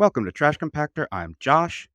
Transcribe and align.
Welcome 0.00 0.24
to 0.24 0.32
Trash 0.32 0.56
Compactor. 0.56 1.06
I'm 1.12 1.36
Josh. 1.40 1.86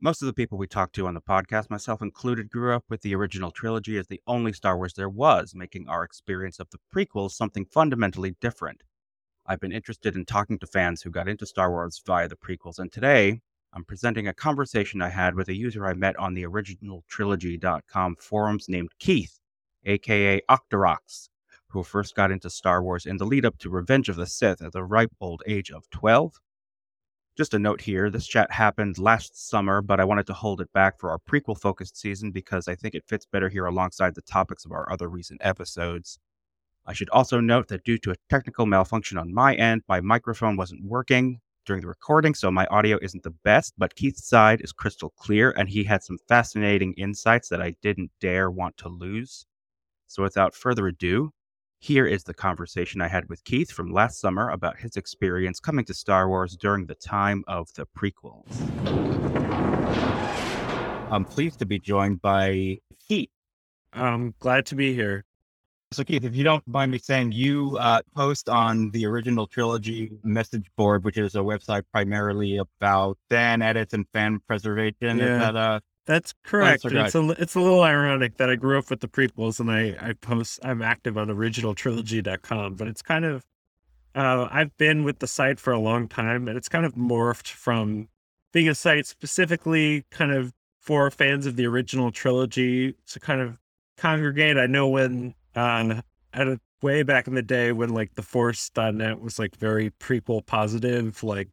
Most 0.00 0.22
of 0.22 0.26
the 0.26 0.32
people 0.32 0.58
we 0.58 0.68
talk 0.68 0.92
to 0.92 1.08
on 1.08 1.14
the 1.14 1.20
podcast, 1.20 1.70
myself 1.70 2.00
included, 2.00 2.48
grew 2.48 2.72
up 2.72 2.84
with 2.88 3.02
the 3.02 3.16
original 3.16 3.50
trilogy 3.50 3.98
as 3.98 4.06
the 4.06 4.20
only 4.28 4.52
Star 4.52 4.76
Wars 4.76 4.94
there 4.94 5.08
was, 5.08 5.52
making 5.52 5.88
our 5.88 6.04
experience 6.04 6.60
of 6.60 6.68
the 6.70 6.78
prequels 6.94 7.32
something 7.32 7.64
fundamentally 7.64 8.36
different. 8.40 8.84
I've 9.44 9.58
been 9.58 9.72
interested 9.72 10.14
in 10.14 10.24
talking 10.24 10.56
to 10.60 10.68
fans 10.68 11.02
who 11.02 11.10
got 11.10 11.26
into 11.26 11.44
Star 11.44 11.68
Wars 11.72 12.00
via 12.06 12.28
the 12.28 12.36
prequels, 12.36 12.78
and 12.78 12.92
today 12.92 13.40
I'm 13.72 13.84
presenting 13.84 14.28
a 14.28 14.32
conversation 14.32 15.02
I 15.02 15.08
had 15.08 15.34
with 15.34 15.48
a 15.48 15.56
user 15.56 15.84
I 15.84 15.94
met 15.94 16.16
on 16.20 16.34
the 16.34 16.44
originaltrilogy.com 16.44 18.16
forums 18.20 18.68
named 18.68 18.92
Keith, 19.00 19.40
aka 19.84 20.40
Octorox, 20.48 21.28
who 21.70 21.82
first 21.82 22.14
got 22.14 22.30
into 22.30 22.48
Star 22.48 22.84
Wars 22.84 23.04
in 23.04 23.16
the 23.16 23.26
lead 23.26 23.44
up 23.44 23.58
to 23.58 23.68
Revenge 23.68 24.08
of 24.08 24.14
the 24.14 24.28
Sith 24.28 24.62
at 24.62 24.70
the 24.70 24.84
ripe 24.84 25.10
old 25.20 25.42
age 25.44 25.72
of 25.72 25.90
12. 25.90 26.38
Just 27.34 27.54
a 27.54 27.58
note 27.58 27.80
here 27.80 28.10
this 28.10 28.26
chat 28.26 28.52
happened 28.52 28.98
last 28.98 29.48
summer, 29.48 29.80
but 29.80 29.98
I 29.98 30.04
wanted 30.04 30.26
to 30.26 30.34
hold 30.34 30.60
it 30.60 30.70
back 30.74 30.98
for 30.98 31.10
our 31.10 31.18
prequel 31.18 31.58
focused 31.58 31.96
season 31.96 32.30
because 32.30 32.68
I 32.68 32.74
think 32.74 32.94
it 32.94 33.06
fits 33.06 33.24
better 33.24 33.48
here 33.48 33.64
alongside 33.64 34.14
the 34.14 34.20
topics 34.20 34.66
of 34.66 34.72
our 34.72 34.90
other 34.92 35.08
recent 35.08 35.40
episodes. 35.42 36.18
I 36.84 36.92
should 36.92 37.08
also 37.08 37.40
note 37.40 37.68
that 37.68 37.84
due 37.84 37.96
to 37.98 38.10
a 38.10 38.16
technical 38.28 38.66
malfunction 38.66 39.16
on 39.16 39.32
my 39.32 39.54
end, 39.54 39.80
my 39.88 40.02
microphone 40.02 40.56
wasn't 40.56 40.84
working 40.84 41.40
during 41.64 41.80
the 41.80 41.88
recording, 41.88 42.34
so 42.34 42.50
my 42.50 42.66
audio 42.66 42.98
isn't 43.00 43.22
the 43.22 43.30
best, 43.30 43.72
but 43.78 43.94
Keith's 43.94 44.28
side 44.28 44.60
is 44.60 44.72
crystal 44.72 45.14
clear, 45.16 45.52
and 45.52 45.70
he 45.70 45.84
had 45.84 46.02
some 46.02 46.18
fascinating 46.28 46.92
insights 46.98 47.48
that 47.48 47.62
I 47.62 47.76
didn't 47.80 48.10
dare 48.20 48.50
want 48.50 48.76
to 48.78 48.90
lose. 48.90 49.46
So 50.06 50.22
without 50.22 50.54
further 50.54 50.86
ado, 50.88 51.32
here 51.82 52.06
is 52.06 52.22
the 52.22 52.32
conversation 52.32 53.00
I 53.02 53.08
had 53.08 53.28
with 53.28 53.42
Keith 53.42 53.72
from 53.72 53.92
last 53.92 54.20
summer 54.20 54.50
about 54.50 54.78
his 54.78 54.96
experience 54.96 55.58
coming 55.58 55.84
to 55.86 55.94
Star 55.94 56.28
Wars 56.28 56.56
during 56.56 56.86
the 56.86 56.94
time 56.94 57.42
of 57.48 57.74
the 57.74 57.86
prequels. 57.98 58.46
I'm 61.10 61.24
pleased 61.24 61.58
to 61.58 61.66
be 61.66 61.80
joined 61.80 62.22
by 62.22 62.78
Keith. 63.08 63.30
I'm 63.92 64.32
glad 64.38 64.64
to 64.66 64.76
be 64.76 64.94
here. 64.94 65.24
So, 65.90 66.04
Keith, 66.04 66.22
if 66.22 66.36
you 66.36 66.44
don't 66.44 66.66
mind 66.68 66.92
me 66.92 66.98
saying, 66.98 67.32
you 67.32 67.76
uh, 67.80 68.00
post 68.14 68.48
on 68.48 68.92
the 68.92 69.04
original 69.04 69.48
trilogy 69.48 70.12
message 70.22 70.70
board, 70.76 71.02
which 71.02 71.18
is 71.18 71.34
a 71.34 71.40
website 71.40 71.82
primarily 71.90 72.58
about 72.58 73.18
fan 73.28 73.60
edits 73.60 73.92
and 73.92 74.06
fan 74.12 74.38
preservation. 74.46 75.18
Yeah. 75.18 75.34
Is 75.34 75.40
that 75.40 75.56
uh, 75.56 75.80
That's 76.06 76.34
correct. 76.44 76.84
It's 76.84 77.14
a 77.14 77.30
it's 77.40 77.54
a 77.54 77.60
little 77.60 77.82
ironic 77.82 78.36
that 78.38 78.50
I 78.50 78.56
grew 78.56 78.78
up 78.78 78.90
with 78.90 79.00
the 79.00 79.08
prequels 79.08 79.60
and 79.60 79.70
I 79.70 79.96
I 80.00 80.12
post 80.14 80.58
I'm 80.62 80.82
active 80.82 81.16
on 81.16 81.28
originaltrilogy.com, 81.28 82.74
but 82.74 82.88
it's 82.88 83.02
kind 83.02 83.24
of 83.24 83.44
uh, 84.14 84.48
I've 84.50 84.76
been 84.76 85.04
with 85.04 85.20
the 85.20 85.26
site 85.26 85.60
for 85.60 85.72
a 85.72 85.78
long 85.78 86.08
time 86.08 86.48
and 86.48 86.56
it's 86.56 86.68
kind 86.68 86.84
of 86.84 86.94
morphed 86.94 87.48
from 87.48 88.08
being 88.52 88.68
a 88.68 88.74
site 88.74 89.06
specifically 89.06 90.04
kind 90.10 90.32
of 90.32 90.52
for 90.80 91.10
fans 91.10 91.46
of 91.46 91.56
the 91.56 91.66
original 91.66 92.10
trilogy 92.10 92.94
to 93.06 93.20
kind 93.20 93.40
of 93.40 93.58
congregate. 93.96 94.58
I 94.58 94.66
know 94.66 94.88
when 94.88 95.34
uh, 95.54 96.02
at 96.32 96.48
a 96.48 96.60
way 96.82 97.04
back 97.04 97.28
in 97.28 97.34
the 97.34 97.42
day 97.42 97.72
when 97.72 97.90
like 97.90 98.14
TheForce.net 98.14 99.20
was 99.20 99.38
like 99.38 99.56
very 99.56 99.90
prequel 99.90 100.44
positive, 100.44 101.22
like 101.22 101.48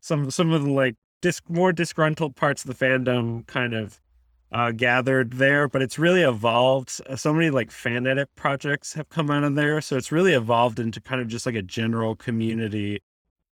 some 0.00 0.30
some 0.30 0.52
of 0.52 0.62
the 0.62 0.70
like 0.70 0.96
dis- 1.24 1.40
more 1.48 1.72
disgruntled 1.72 2.36
parts 2.36 2.62
of 2.62 2.68
the 2.68 2.84
fandom 2.84 3.46
kind 3.46 3.72
of 3.72 3.98
uh, 4.52 4.70
gathered 4.72 5.32
there, 5.32 5.66
but 5.66 5.80
it's 5.80 5.98
really 5.98 6.20
evolved. 6.20 7.00
So 7.16 7.32
many 7.32 7.48
like 7.48 7.70
fan 7.70 8.06
edit 8.06 8.28
projects 8.36 8.92
have 8.92 9.08
come 9.08 9.30
out 9.30 9.42
of 9.42 9.54
there, 9.54 9.80
so 9.80 9.96
it's 9.96 10.12
really 10.12 10.34
evolved 10.34 10.78
into 10.78 11.00
kind 11.00 11.22
of 11.22 11.28
just 11.28 11.46
like 11.46 11.54
a 11.54 11.62
general 11.62 12.14
community 12.14 13.00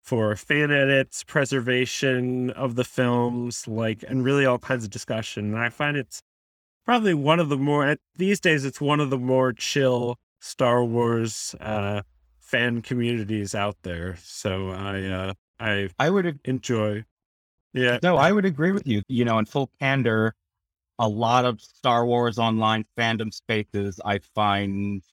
for 0.01 0.33
fan 0.37 0.71
edits, 0.71 1.25
preservation 1.25 2.51
of 2.51 2.75
the 2.75 2.85
films, 2.85 3.67
like, 3.67 4.01
and 4.07 4.23
really 4.23 4.45
all 4.45 4.57
kinds 4.57 4.85
of 4.85 4.89
discussion. 4.89 5.53
And 5.53 5.59
I 5.59 5.67
find 5.67 5.97
it's 5.97 6.21
probably 6.85 7.13
one 7.13 7.41
of 7.41 7.49
the 7.49 7.57
more 7.57 7.97
these 8.15 8.39
days. 8.39 8.63
It's 8.63 8.79
one 8.79 9.01
of 9.01 9.09
the 9.09 9.17
more 9.17 9.51
chill 9.51 10.15
Star 10.39 10.85
Wars 10.85 11.53
uh, 11.59 12.03
fan 12.39 12.81
communities 12.81 13.53
out 13.53 13.75
there. 13.83 14.15
So 14.23 14.69
I 14.69 15.03
uh, 15.03 15.33
I 15.59 15.89
I 15.99 16.09
would 16.09 16.39
enjoy. 16.45 17.03
Yeah, 17.77 17.99
no, 18.01 18.17
I 18.17 18.31
would 18.31 18.45
agree 18.45 18.71
with 18.71 18.87
you. 18.87 19.01
You 19.07 19.25
know, 19.25 19.37
in 19.39 19.45
full 19.45 19.69
candor, 19.79 20.33
a 20.99 21.07
lot 21.07 21.45
of 21.45 21.61
Star 21.61 22.05
Wars 22.05 22.39
online 22.39 22.85
fandom 22.97 23.33
spaces 23.33 23.99
I 24.03 24.19
find 24.19 25.03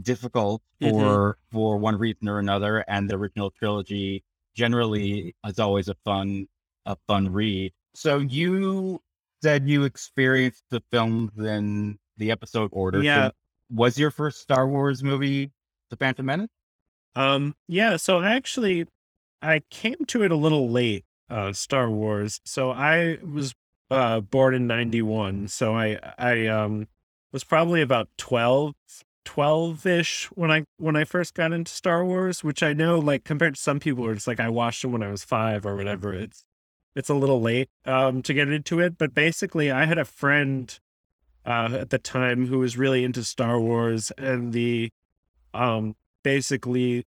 difficult 0.00 0.62
Mhm. 0.80 0.92
for 0.94 1.38
for 1.50 1.76
one 1.78 1.96
reason 1.98 2.28
or 2.28 2.38
another, 2.38 2.78
and 2.88 3.08
the 3.08 3.16
original 3.16 3.50
trilogy 3.50 4.24
generally 4.54 5.34
is 5.44 5.58
always 5.58 5.88
a 5.88 5.94
fun 6.04 6.48
a 6.86 6.96
fun 7.06 7.32
read. 7.32 7.72
So 7.94 8.18
you 8.18 9.02
said 9.42 9.68
you 9.68 9.84
experienced 9.84 10.64
the 10.70 10.82
films 10.92 11.32
in 11.38 11.98
the 12.16 12.30
episode 12.30 12.70
order. 12.72 13.02
So 13.02 13.04
Yeah. 13.04 13.30
was 13.70 13.98
your 13.98 14.10
first 14.10 14.40
Star 14.40 14.68
Wars 14.68 15.02
movie 15.02 15.50
The 15.90 15.96
Phantom 15.96 16.26
Menace? 16.26 16.50
Um, 17.14 17.56
yeah, 17.66 17.96
so 17.96 18.22
actually 18.22 18.86
I 19.42 19.60
came 19.70 20.04
to 20.08 20.22
it 20.22 20.30
a 20.30 20.36
little 20.36 20.70
late, 20.70 21.04
uh, 21.30 21.52
Star 21.52 21.88
Wars. 21.88 22.40
So 22.44 22.70
I 22.70 23.18
was 23.22 23.54
uh 23.90 24.20
born 24.20 24.54
in 24.54 24.66
91. 24.66 25.48
So 25.48 25.74
I 25.76 25.98
I 26.18 26.46
um 26.46 26.88
was 27.32 27.44
probably 27.44 27.82
about 27.82 28.08
12 28.18 28.74
12-ish 29.24 30.26
when 30.34 30.50
I 30.50 30.64
when 30.78 30.96
I 30.96 31.04
first 31.04 31.34
got 31.34 31.52
into 31.52 31.70
Star 31.70 32.04
Wars, 32.04 32.42
which 32.42 32.62
I 32.62 32.72
know 32.72 32.98
like 32.98 33.24
compared 33.24 33.54
to 33.54 33.60
some 33.60 33.80
people 33.80 34.08
it's 34.10 34.26
like 34.26 34.40
I 34.40 34.48
watched 34.48 34.84
it 34.84 34.88
when 34.88 35.02
I 35.02 35.10
was 35.10 35.24
5 35.24 35.66
or 35.66 35.76
whatever. 35.76 36.12
It's 36.14 36.44
it's 36.96 37.08
a 37.08 37.14
little 37.14 37.40
late 37.40 37.68
um 37.84 38.22
to 38.22 38.34
get 38.34 38.48
into 38.48 38.80
it, 38.80 38.98
but 38.98 39.14
basically 39.14 39.70
I 39.70 39.84
had 39.84 39.98
a 39.98 40.04
friend 40.04 40.78
uh 41.46 41.78
at 41.80 41.90
the 41.90 41.98
time 41.98 42.46
who 42.46 42.58
was 42.58 42.76
really 42.76 43.04
into 43.04 43.24
Star 43.24 43.60
Wars 43.60 44.10
and 44.18 44.52
the 44.52 44.90
um 45.54 45.96
basically 46.22 47.04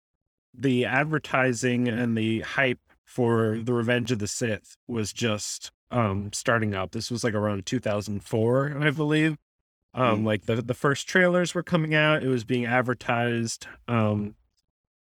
the 0.55 0.84
advertising 0.84 1.88
and 1.88 2.16
the 2.16 2.41
hype 2.41 2.81
for 3.06 3.59
the 3.62 3.72
Revenge 3.72 4.12
of 4.12 4.19
the 4.19 4.27
Sith 4.27 4.77
was 4.87 5.12
just 5.12 5.71
um 5.91 6.31
starting 6.33 6.75
up. 6.75 6.91
This 6.91 7.11
was 7.11 7.25
like 7.25 7.34
around 7.34 7.65
2004, 7.65 8.77
I 8.78 8.91
believe. 8.91 9.39
Um 9.94 10.25
like 10.25 10.44
the 10.44 10.56
the 10.56 10.75
first 10.75 11.09
trailers 11.09 11.55
were 11.55 11.62
coming 11.62 11.94
out, 11.94 12.22
it 12.22 12.28
was 12.28 12.44
being 12.44 12.67
advertised 12.67 13.67
um 13.89 14.34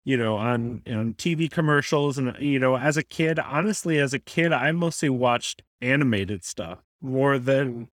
you 0.04 0.16
know 0.16 0.36
on 0.36 0.82
on 0.86 1.14
TV 1.14 1.50
commercials 1.50 2.18
and 2.18 2.36
you 2.38 2.58
know 2.58 2.76
as 2.76 2.96
a 2.96 3.02
kid, 3.02 3.38
honestly 3.38 3.98
as 3.98 4.12
a 4.12 4.18
kid 4.18 4.52
I 4.52 4.72
mostly 4.72 5.08
watched 5.08 5.62
animated 5.80 6.44
stuff 6.44 6.80
more 7.00 7.38
than 7.38 7.88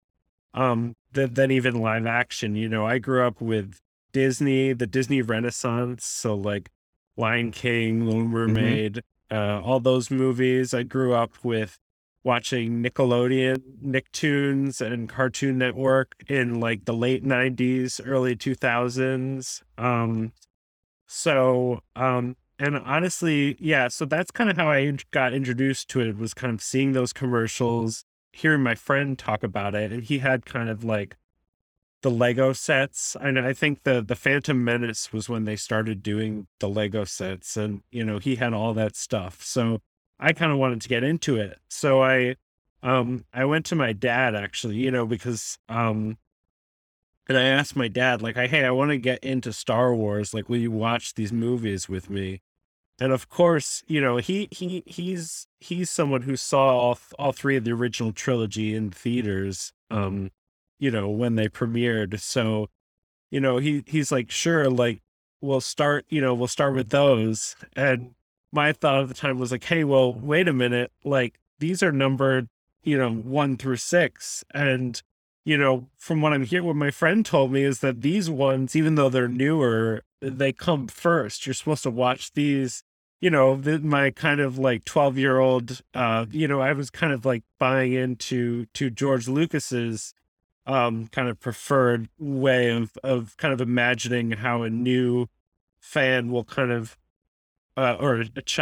um 0.54 0.94
than, 1.12 1.34
than 1.34 1.50
even 1.50 1.80
live 1.80 2.06
action. 2.06 2.54
You 2.54 2.68
know, 2.68 2.86
I 2.86 2.98
grew 2.98 3.26
up 3.26 3.40
with 3.40 3.80
Disney, 4.12 4.72
the 4.72 4.86
Disney 4.86 5.20
Renaissance, 5.20 6.06
so 6.06 6.34
like 6.34 6.70
Lion 7.16 7.50
King, 7.50 8.06
Little 8.06 8.24
Mermaid, 8.24 9.02
uh, 9.30 9.60
all 9.62 9.80
those 9.80 10.10
movies. 10.10 10.74
I 10.74 10.82
grew 10.82 11.14
up 11.14 11.32
with 11.42 11.78
watching 12.24 12.82
Nickelodeon, 12.82 13.62
Nicktoons, 13.84 14.80
and 14.80 15.08
Cartoon 15.08 15.58
Network 15.58 16.14
in 16.28 16.60
like 16.60 16.84
the 16.84 16.94
late 16.94 17.24
'90s, 17.24 18.00
early 18.04 18.36
2000s. 18.36 19.62
Um, 19.78 20.32
so, 21.06 21.80
um, 21.94 22.36
and 22.58 22.78
honestly, 22.78 23.56
yeah, 23.60 23.88
so 23.88 24.04
that's 24.04 24.30
kind 24.30 24.50
of 24.50 24.56
how 24.56 24.70
I 24.70 24.96
got 25.10 25.32
introduced 25.32 25.88
to 25.90 26.00
it. 26.00 26.18
Was 26.18 26.34
kind 26.34 26.52
of 26.52 26.62
seeing 26.62 26.92
those 26.92 27.12
commercials, 27.12 28.04
hearing 28.32 28.62
my 28.62 28.74
friend 28.74 29.18
talk 29.18 29.42
about 29.42 29.74
it, 29.74 29.92
and 29.92 30.02
he 30.02 30.18
had 30.18 30.46
kind 30.46 30.68
of 30.68 30.82
like 30.82 31.16
the 32.06 32.10
Lego 32.12 32.52
sets. 32.52 33.16
And 33.20 33.36
I 33.36 33.52
think 33.52 33.82
the 33.82 34.00
the 34.00 34.14
Phantom 34.14 34.62
Menace 34.62 35.12
was 35.12 35.28
when 35.28 35.44
they 35.44 35.56
started 35.56 36.04
doing 36.04 36.46
the 36.60 36.68
Lego 36.68 37.02
sets, 37.02 37.56
and 37.56 37.82
you 37.90 38.04
know 38.04 38.20
he 38.20 38.36
had 38.36 38.52
all 38.54 38.74
that 38.74 38.94
stuff. 38.94 39.42
So 39.42 39.80
I 40.20 40.32
kind 40.32 40.52
of 40.52 40.58
wanted 40.58 40.80
to 40.82 40.88
get 40.88 41.02
into 41.02 41.34
it. 41.36 41.58
So 41.68 42.04
I 42.04 42.36
um 42.80 43.24
I 43.34 43.44
went 43.44 43.66
to 43.66 43.74
my 43.74 43.92
dad 43.92 44.36
actually, 44.36 44.76
you 44.76 44.92
know, 44.92 45.04
because 45.04 45.58
um 45.68 46.16
and 47.28 47.36
I 47.36 47.42
asked 47.42 47.74
my 47.74 47.88
dad 47.88 48.22
like, 48.22 48.36
"Hey, 48.36 48.64
I 48.64 48.70
want 48.70 48.92
to 48.92 48.98
get 48.98 49.24
into 49.24 49.52
Star 49.52 49.92
Wars. 49.92 50.32
Like, 50.32 50.48
will 50.48 50.58
you 50.58 50.70
watch 50.70 51.14
these 51.14 51.32
movies 51.32 51.88
with 51.88 52.08
me?" 52.08 52.40
And 53.00 53.10
of 53.12 53.28
course, 53.28 53.82
you 53.88 54.00
know, 54.00 54.18
he 54.18 54.46
he 54.52 54.84
he's 54.86 55.48
he's 55.58 55.90
someone 55.90 56.22
who 56.22 56.36
saw 56.36 56.68
all 56.78 56.98
all 57.18 57.32
three 57.32 57.56
of 57.56 57.64
the 57.64 57.72
original 57.72 58.12
trilogy 58.12 58.76
in 58.76 58.90
theaters 58.92 59.72
um 59.90 60.30
you 60.78 60.90
know, 60.90 61.08
when 61.08 61.36
they 61.36 61.48
premiered. 61.48 62.20
So, 62.20 62.68
you 63.30 63.40
know, 63.40 63.58
he 63.58 63.82
he's 63.86 64.12
like, 64.12 64.30
"Sure, 64.30 64.68
like 64.70 65.02
we'll 65.40 65.60
start, 65.60 66.06
you 66.08 66.20
know, 66.20 66.34
we'll 66.34 66.48
start 66.48 66.74
with 66.74 66.90
those." 66.90 67.56
And 67.74 68.14
my 68.52 68.72
thought 68.72 69.02
at 69.02 69.08
the 69.08 69.14
time 69.14 69.38
was 69.38 69.52
like, 69.52 69.64
"Hey, 69.64 69.84
well, 69.84 70.12
wait 70.12 70.48
a 70.48 70.52
minute. 70.52 70.92
Like 71.04 71.38
these 71.58 71.82
are 71.82 71.92
numbered, 71.92 72.48
you 72.82 72.98
know, 72.98 73.10
1 73.12 73.56
through 73.56 73.76
6 73.76 74.44
and 74.52 75.02
you 75.44 75.56
know, 75.56 75.86
from 75.96 76.20
what 76.20 76.32
I'm 76.32 76.44
hearing, 76.44 76.66
what 76.66 76.74
my 76.74 76.90
friend 76.90 77.24
told 77.24 77.52
me 77.52 77.62
is 77.62 77.78
that 77.78 78.02
these 78.02 78.28
ones, 78.28 78.74
even 78.74 78.96
though 78.96 79.08
they're 79.08 79.28
newer, 79.28 80.02
they 80.20 80.52
come 80.52 80.88
first. 80.88 81.46
You're 81.46 81.54
supposed 81.54 81.84
to 81.84 81.90
watch 81.90 82.32
these 82.32 82.82
you 83.20 83.30
know, 83.30 83.56
my 83.82 84.10
kind 84.10 84.40
of 84.40 84.58
like 84.58 84.84
12 84.84 85.18
year 85.18 85.38
old, 85.38 85.80
uh, 85.94 86.26
you 86.30 86.46
know, 86.46 86.60
I 86.60 86.72
was 86.72 86.90
kind 86.90 87.12
of 87.12 87.24
like 87.24 87.42
buying 87.58 87.92
into 87.92 88.66
to 88.74 88.90
George 88.90 89.26
Lucas's 89.28 90.12
um, 90.66 91.06
kind 91.08 91.28
of 91.28 91.40
preferred 91.40 92.08
way 92.18 92.70
of 92.70 92.96
of 93.02 93.36
kind 93.36 93.54
of 93.54 93.60
imagining 93.60 94.32
how 94.32 94.62
a 94.62 94.70
new 94.70 95.26
fan 95.78 96.30
will 96.30 96.44
kind 96.44 96.72
of 96.72 96.98
uh, 97.76 97.96
or 98.00 98.20
a, 98.20 98.42
ch- 98.42 98.60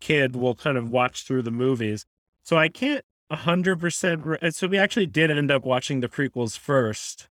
kid 0.00 0.36
will 0.36 0.54
kind 0.54 0.76
of 0.78 0.90
watch 0.90 1.24
through 1.24 1.42
the 1.42 1.50
movies. 1.50 2.06
So 2.42 2.56
I 2.56 2.68
can't 2.68 3.04
hundred 3.30 3.80
percent. 3.80 4.24
Re- 4.24 4.50
so 4.50 4.68
we 4.68 4.78
actually 4.78 5.06
did 5.06 5.30
end 5.30 5.50
up 5.50 5.64
watching 5.64 6.00
the 6.00 6.08
prequels 6.08 6.58
first. 6.58 7.28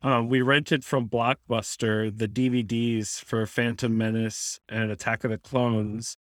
Um, 0.00 0.28
we 0.28 0.42
rented 0.42 0.84
from 0.84 1.08
Blockbuster 1.08 2.16
the 2.16 2.28
DVDs 2.28 3.24
for 3.24 3.44
Phantom 3.46 3.96
Menace 3.96 4.60
and 4.68 4.90
Attack 4.90 5.24
of 5.24 5.30
the 5.30 5.38
Clones. 5.38 6.16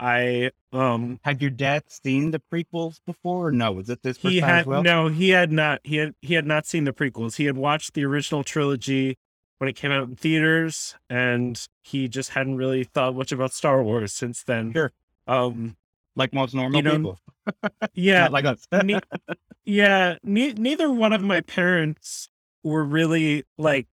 I 0.00 0.50
um 0.72 1.18
Had 1.22 1.40
your 1.42 1.50
dad 1.50 1.84
seen 1.88 2.30
the 2.30 2.40
prequels 2.52 3.00
before? 3.06 3.48
Or 3.48 3.52
no, 3.52 3.72
was 3.72 3.90
it 3.90 4.02
this 4.02 4.18
first 4.18 4.32
he 4.32 4.40
time 4.40 4.48
had 4.48 4.60
as 4.60 4.66
well? 4.66 4.82
no 4.82 5.08
he 5.08 5.30
had 5.30 5.50
not 5.52 5.80
he 5.84 5.96
had 5.96 6.14
he 6.22 6.34
had 6.34 6.46
not 6.46 6.66
seen 6.66 6.84
the 6.84 6.92
prequels. 6.92 7.36
He 7.36 7.44
had 7.46 7.56
watched 7.56 7.94
the 7.94 8.04
original 8.04 8.44
trilogy 8.44 9.18
when 9.58 9.68
it 9.68 9.74
came 9.74 9.90
out 9.90 10.08
in 10.08 10.14
theaters, 10.14 10.94
and 11.10 11.66
he 11.82 12.06
just 12.06 12.30
hadn't 12.30 12.56
really 12.56 12.84
thought 12.84 13.16
much 13.16 13.32
about 13.32 13.52
Star 13.52 13.82
Wars 13.82 14.12
since 14.12 14.42
then. 14.44 14.72
Sure. 14.72 14.92
Um. 15.26 15.76
Like 16.14 16.32
most 16.34 16.52
normal 16.52 16.82
people, 16.82 17.18
Yeah. 17.94 18.26
like 18.26 18.44
us. 18.44 18.66
ne- 18.84 18.98
yeah. 19.64 20.16
Ne- 20.24 20.54
neither 20.54 20.90
one 20.90 21.12
of 21.12 21.22
my 21.22 21.40
parents 21.42 22.28
were 22.64 22.82
really 22.84 23.44
like. 23.56 23.86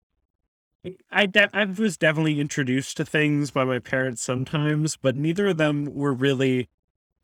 I 1.10 1.26
de- 1.26 1.56
I 1.56 1.64
was 1.64 1.96
definitely 1.96 2.40
introduced 2.40 2.96
to 2.98 3.04
things 3.04 3.50
by 3.50 3.64
my 3.64 3.78
parents 3.78 4.22
sometimes, 4.22 4.96
but 4.96 5.16
neither 5.16 5.48
of 5.48 5.56
them 5.56 5.94
were 5.94 6.12
really 6.12 6.68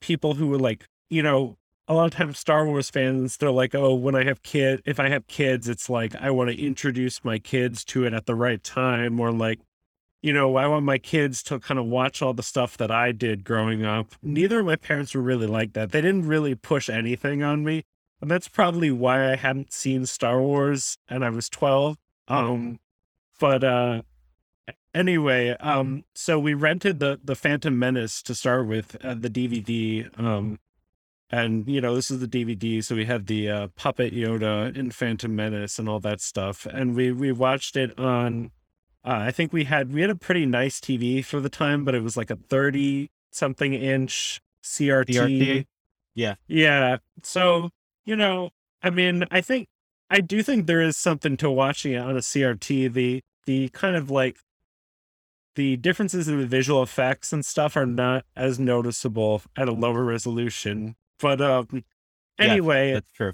people 0.00 0.34
who 0.34 0.48
were 0.48 0.58
like, 0.58 0.86
you 1.08 1.22
know, 1.22 1.56
a 1.86 1.94
lot 1.94 2.06
of 2.06 2.12
times 2.12 2.38
Star 2.38 2.66
Wars 2.66 2.88
fans, 2.88 3.36
they're 3.36 3.50
like, 3.50 3.74
oh, 3.74 3.94
when 3.94 4.14
I 4.14 4.24
have 4.24 4.42
kid, 4.42 4.80
if 4.86 5.00
I 5.00 5.08
have 5.08 5.26
kids, 5.26 5.68
it's 5.68 5.90
like 5.90 6.14
I 6.16 6.30
want 6.30 6.50
to 6.50 6.58
introduce 6.58 7.24
my 7.24 7.38
kids 7.38 7.84
to 7.86 8.04
it 8.04 8.14
at 8.14 8.26
the 8.26 8.34
right 8.34 8.62
time, 8.62 9.18
or 9.20 9.32
like, 9.32 9.58
you 10.22 10.32
know, 10.32 10.56
I 10.56 10.66
want 10.66 10.84
my 10.84 10.98
kids 10.98 11.42
to 11.44 11.58
kind 11.58 11.80
of 11.80 11.86
watch 11.86 12.22
all 12.22 12.32
the 12.32 12.42
stuff 12.42 12.76
that 12.76 12.90
I 12.90 13.12
did 13.12 13.44
growing 13.44 13.84
up. 13.84 14.14
Neither 14.22 14.60
of 14.60 14.66
my 14.66 14.76
parents 14.76 15.14
were 15.14 15.20
really 15.22 15.46
like 15.46 15.72
that. 15.72 15.92
They 15.92 16.00
didn't 16.00 16.28
really 16.28 16.54
push 16.54 16.88
anything 16.88 17.42
on 17.42 17.64
me, 17.64 17.84
and 18.20 18.30
that's 18.30 18.48
probably 18.48 18.90
why 18.90 19.32
I 19.32 19.36
hadn't 19.36 19.72
seen 19.72 20.06
Star 20.06 20.40
Wars 20.40 20.96
and 21.08 21.24
I 21.24 21.30
was 21.30 21.48
twelve. 21.48 21.98
Um, 22.28 22.78
but 23.40 23.64
uh 23.64 24.02
anyway 24.94 25.50
um 25.58 26.04
so 26.14 26.38
we 26.38 26.54
rented 26.54 27.00
the 27.00 27.18
the 27.24 27.34
phantom 27.34 27.76
menace 27.78 28.22
to 28.22 28.34
start 28.34 28.66
with 28.66 28.96
uh, 29.04 29.14
the 29.14 29.30
dvd 29.30 30.08
um 30.20 30.58
and 31.30 31.68
you 31.68 31.80
know 31.80 31.94
this 31.94 32.10
is 32.10 32.20
the 32.20 32.28
dvd 32.28 32.84
so 32.84 32.94
we 32.94 33.04
had 33.04 33.26
the 33.26 33.48
uh, 33.48 33.68
puppet 33.76 34.12
yoda 34.12 34.76
in 34.76 34.90
phantom 34.90 35.34
menace 35.34 35.78
and 35.78 35.88
all 35.88 36.00
that 36.00 36.20
stuff 36.20 36.66
and 36.66 36.94
we 36.94 37.10
we 37.10 37.32
watched 37.32 37.76
it 37.76 37.96
on 37.98 38.50
uh, 39.04 39.18
i 39.20 39.30
think 39.30 39.52
we 39.52 39.64
had 39.64 39.92
we 39.92 40.00
had 40.00 40.10
a 40.10 40.14
pretty 40.14 40.46
nice 40.46 40.80
tv 40.80 41.24
for 41.24 41.40
the 41.40 41.48
time 41.48 41.84
but 41.84 41.94
it 41.94 42.02
was 42.02 42.16
like 42.16 42.30
a 42.30 42.36
30 42.36 43.10
something 43.32 43.74
inch 43.74 44.40
crt, 44.62 45.06
CRT? 45.06 45.66
Yeah. 46.14 46.34
yeah 46.48 46.96
so 47.22 47.70
you 48.04 48.16
know 48.16 48.50
i 48.82 48.90
mean 48.90 49.24
i 49.30 49.40
think 49.40 49.68
i 50.10 50.20
do 50.20 50.42
think 50.42 50.66
there 50.66 50.82
is 50.82 50.96
something 50.96 51.36
to 51.36 51.50
watching 51.50 51.92
it 51.92 51.98
on 51.98 52.16
a 52.16 52.20
crt 52.20 52.92
the 52.92 53.22
the 53.50 53.68
kind 53.70 53.96
of 53.96 54.10
like 54.12 54.36
the 55.56 55.76
differences 55.76 56.28
in 56.28 56.38
the 56.38 56.46
visual 56.46 56.84
effects 56.84 57.32
and 57.32 57.44
stuff 57.44 57.76
are 57.76 57.84
not 57.86 58.24
as 58.36 58.60
noticeable 58.60 59.42
at 59.56 59.66
a 59.68 59.72
lower 59.72 60.04
resolution. 60.04 60.94
But 61.18 61.40
um 61.40 61.82
anyway, 62.38 62.92
That's 62.92 63.10
true. 63.12 63.32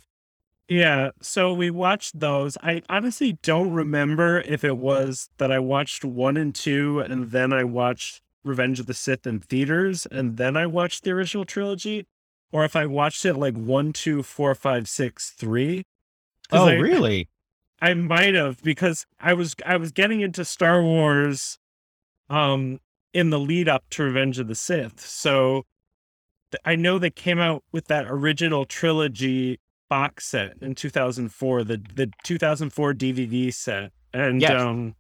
yeah, 0.68 1.10
so 1.20 1.52
we 1.52 1.70
watched 1.70 2.18
those. 2.18 2.56
I 2.62 2.80
honestly 2.88 3.38
don't 3.42 3.72
remember 3.72 4.40
if 4.40 4.64
it 4.64 4.78
was 4.78 5.28
that 5.36 5.52
I 5.52 5.58
watched 5.58 6.02
one 6.02 6.38
and 6.38 6.54
two 6.54 7.00
and 7.00 7.30
then 7.30 7.52
I 7.52 7.64
watched 7.64 8.22
Revenge 8.42 8.80
of 8.80 8.86
the 8.86 8.94
Sith 8.94 9.26
in 9.26 9.40
theaters 9.40 10.06
and 10.10 10.38
then 10.38 10.56
I 10.56 10.66
watched 10.66 11.04
the 11.04 11.10
original 11.10 11.44
trilogy, 11.44 12.06
or 12.52 12.64
if 12.64 12.74
I 12.74 12.86
watched 12.86 13.26
it 13.26 13.34
like 13.34 13.54
one, 13.54 13.92
two, 13.92 14.22
four, 14.22 14.54
five, 14.54 14.88
six, 14.88 15.30
three. 15.30 15.84
Oh, 16.50 16.68
I- 16.68 16.74
really? 16.76 17.28
I 17.80 17.94
might 17.94 18.34
have 18.34 18.62
because 18.62 19.06
I 19.20 19.34
was 19.34 19.54
I 19.64 19.76
was 19.76 19.92
getting 19.92 20.20
into 20.20 20.44
Star 20.44 20.82
Wars 20.82 21.58
um 22.30 22.80
in 23.12 23.30
the 23.30 23.38
lead 23.38 23.68
up 23.68 23.84
to 23.90 24.02
Revenge 24.04 24.38
of 24.38 24.48
the 24.48 24.54
Sith. 24.54 25.00
So 25.00 25.64
th- 26.52 26.60
I 26.64 26.76
know 26.76 26.98
they 26.98 27.10
came 27.10 27.38
out 27.38 27.62
with 27.72 27.86
that 27.88 28.06
original 28.08 28.64
trilogy 28.64 29.58
box 29.88 30.26
set 30.26 30.54
in 30.60 30.74
2004, 30.74 31.64
the 31.64 31.82
the 31.94 32.10
2004 32.24 32.94
DVD 32.94 33.52
set. 33.52 33.92
And 34.12 34.40
Yes. 34.40 34.60
um 34.60 34.94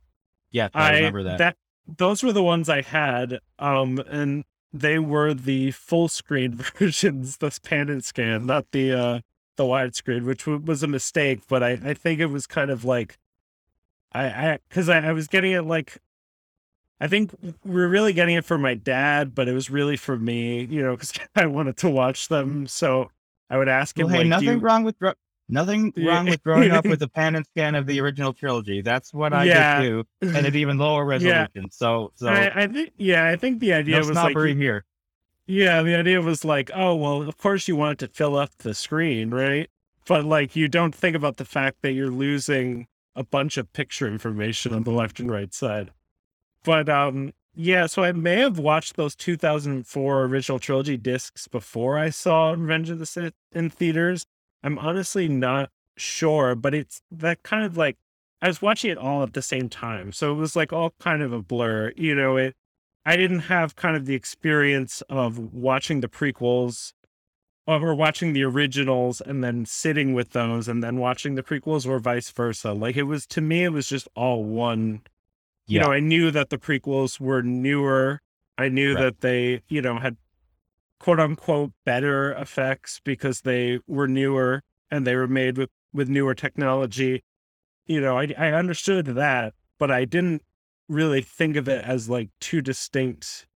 Yes, 0.50 0.70
I, 0.74 0.88
I 0.92 0.96
remember 0.96 1.22
that. 1.24 1.56
those 1.86 2.22
were 2.22 2.32
the 2.32 2.42
ones 2.42 2.68
I 2.68 2.82
had 2.82 3.40
um 3.58 3.98
and 4.08 4.44
they 4.72 4.98
were 4.98 5.32
the 5.32 5.70
full 5.70 6.08
screen 6.08 6.54
versions, 6.78 7.38
the 7.38 7.58
pan 7.62 7.88
and 7.88 8.04
scan, 8.04 8.46
not 8.46 8.66
the 8.72 8.92
uh 8.92 9.20
the 9.56 9.64
widescreen, 9.64 10.24
which 10.24 10.44
w- 10.44 10.62
was 10.64 10.82
a 10.82 10.86
mistake, 10.88 11.40
but 11.48 11.62
I, 11.62 11.72
I 11.84 11.94
think 11.94 12.20
it 12.20 12.26
was 12.26 12.46
kind 12.46 12.70
of 12.70 12.84
like 12.84 13.18
I 14.12 14.24
I 14.26 14.58
because 14.68 14.88
I, 14.88 14.98
I 15.08 15.12
was 15.12 15.26
getting 15.28 15.52
it 15.52 15.62
like 15.62 15.98
I 17.00 17.08
think 17.08 17.32
we 17.42 17.74
were 17.74 17.88
really 17.88 18.12
getting 18.14 18.36
it 18.36 18.44
for 18.44 18.56
my 18.56 18.74
dad, 18.74 19.34
but 19.34 19.48
it 19.48 19.52
was 19.52 19.68
really 19.70 19.96
for 19.98 20.16
me, 20.16 20.64
you 20.64 20.82
know, 20.82 20.92
because 20.92 21.12
I 21.36 21.46
wanted 21.46 21.76
to 21.78 21.90
watch 21.90 22.28
them. 22.28 22.66
So 22.66 23.10
I 23.50 23.58
would 23.58 23.68
ask 23.68 23.98
him 23.98 24.06
Well, 24.06 24.14
hey, 24.14 24.18
like, 24.20 24.28
nothing 24.28 24.48
you, 24.48 24.58
wrong 24.60 24.82
with 24.84 24.98
gro- 24.98 25.12
nothing 25.48 25.92
wrong 25.98 26.26
with 26.26 26.42
growing 26.42 26.70
up 26.70 26.86
with 26.86 27.02
a 27.02 27.08
pan 27.08 27.36
and 27.36 27.46
scan 27.46 27.74
of 27.74 27.86
the 27.86 28.00
original 28.00 28.32
trilogy. 28.32 28.80
That's 28.80 29.12
what 29.12 29.32
I 29.34 29.44
Yeah. 29.44 29.80
did 29.80 29.88
too, 29.88 30.04
and 30.34 30.46
at 30.46 30.56
even 30.56 30.78
lower 30.78 31.04
resolution. 31.04 31.70
So, 31.70 32.12
so 32.14 32.28
I, 32.28 32.62
I 32.62 32.66
think 32.66 32.92
yeah, 32.96 33.26
I 33.26 33.36
think 33.36 33.60
the 33.60 33.74
idea 33.74 34.00
no 34.00 34.06
was 34.06 34.16
like 34.16 34.36
here. 34.38 34.84
Yeah, 35.46 35.82
the 35.82 35.94
idea 35.94 36.20
was 36.20 36.44
like, 36.44 36.70
oh, 36.74 36.94
well, 36.96 37.22
of 37.22 37.38
course 37.38 37.68
you 37.68 37.76
want 37.76 38.02
it 38.02 38.06
to 38.06 38.14
fill 38.14 38.36
up 38.36 38.50
the 38.58 38.74
screen, 38.74 39.30
right? 39.30 39.70
But 40.06 40.24
like, 40.24 40.56
you 40.56 40.68
don't 40.68 40.94
think 40.94 41.14
about 41.14 41.36
the 41.36 41.44
fact 41.44 41.82
that 41.82 41.92
you're 41.92 42.10
losing 42.10 42.88
a 43.14 43.24
bunch 43.24 43.56
of 43.56 43.72
picture 43.72 44.08
information 44.08 44.74
on 44.74 44.82
the 44.82 44.90
left 44.90 45.20
and 45.20 45.30
right 45.30 45.54
side. 45.54 45.90
But 46.64 46.88
um, 46.88 47.32
yeah, 47.54 47.86
so 47.86 48.02
I 48.02 48.12
may 48.12 48.40
have 48.40 48.58
watched 48.58 48.96
those 48.96 49.14
2004 49.16 50.24
original 50.24 50.58
trilogy 50.58 50.96
discs 50.96 51.48
before 51.48 51.96
I 51.98 52.10
saw 52.10 52.50
Revenge 52.50 52.90
of 52.90 52.98
the 52.98 53.06
Sith 53.06 53.34
in 53.52 53.70
theaters. 53.70 54.26
I'm 54.62 54.78
honestly 54.78 55.28
not 55.28 55.70
sure, 55.96 56.54
but 56.54 56.74
it's 56.74 57.00
that 57.10 57.42
kind 57.44 57.64
of 57.64 57.76
like 57.76 57.96
I 58.42 58.48
was 58.48 58.60
watching 58.60 58.90
it 58.90 58.98
all 58.98 59.22
at 59.22 59.32
the 59.32 59.42
same 59.42 59.68
time, 59.68 60.12
so 60.12 60.32
it 60.32 60.34
was 60.34 60.54
like 60.54 60.72
all 60.72 60.92
kind 61.00 61.22
of 61.22 61.32
a 61.32 61.40
blur. 61.40 61.92
You 61.96 62.14
know, 62.14 62.36
it 62.36 62.54
I 63.06 63.16
didn't 63.16 63.40
have 63.40 63.76
kind 63.76 63.96
of 63.96 64.04
the 64.06 64.16
experience 64.16 65.02
of 65.08 65.38
watching 65.54 66.00
the 66.00 66.08
prequels 66.08 66.92
or 67.66 67.94
watching 67.94 68.32
the 68.32 68.44
originals 68.44 69.20
and 69.20 69.44
then 69.44 69.64
sitting 69.64 70.12
with 70.12 70.30
those 70.30 70.68
and 70.68 70.82
then 70.82 70.98
watching 70.98 71.36
the 71.36 71.42
prequels 71.44 71.86
or 71.86 72.00
vice 72.00 72.30
versa. 72.30 72.72
Like 72.72 72.96
it 72.96 73.04
was 73.04 73.26
to 73.28 73.40
me, 73.40 73.64
it 73.64 73.70
was 73.72 73.88
just 73.88 74.08
all 74.16 74.44
one. 74.44 75.02
You 75.68 75.80
know, 75.80 75.92
I 75.92 76.00
knew 76.00 76.30
that 76.32 76.50
the 76.50 76.58
prequels 76.58 77.20
were 77.20 77.42
newer. 77.42 78.20
I 78.58 78.68
knew 78.68 78.94
Right. 78.94 79.02
that 79.04 79.20
they, 79.20 79.62
you 79.68 79.82
know, 79.82 79.98
had 79.98 80.16
quote 81.00 81.20
unquote 81.20 81.72
better 81.84 82.32
effects 82.34 83.00
because 83.04 83.42
they 83.42 83.80
were 83.86 84.08
newer 84.08 84.62
and 84.90 85.06
they 85.06 85.16
were 85.16 85.28
made 85.28 85.58
with 85.58 85.70
with 85.92 86.08
newer 86.08 86.34
technology. 86.34 87.22
You 87.86 88.00
know, 88.00 88.18
I 88.18 88.34
I 88.38 88.52
understood 88.52 89.06
that, 89.06 89.54
but 89.78 89.90
I 89.90 90.04
didn't 90.04 90.42
really 90.88 91.20
think 91.22 91.56
of 91.56 91.68
it 91.68 91.84
as 91.84 92.08
like 92.08 92.28
two 92.40 92.60
distinct 92.60 93.46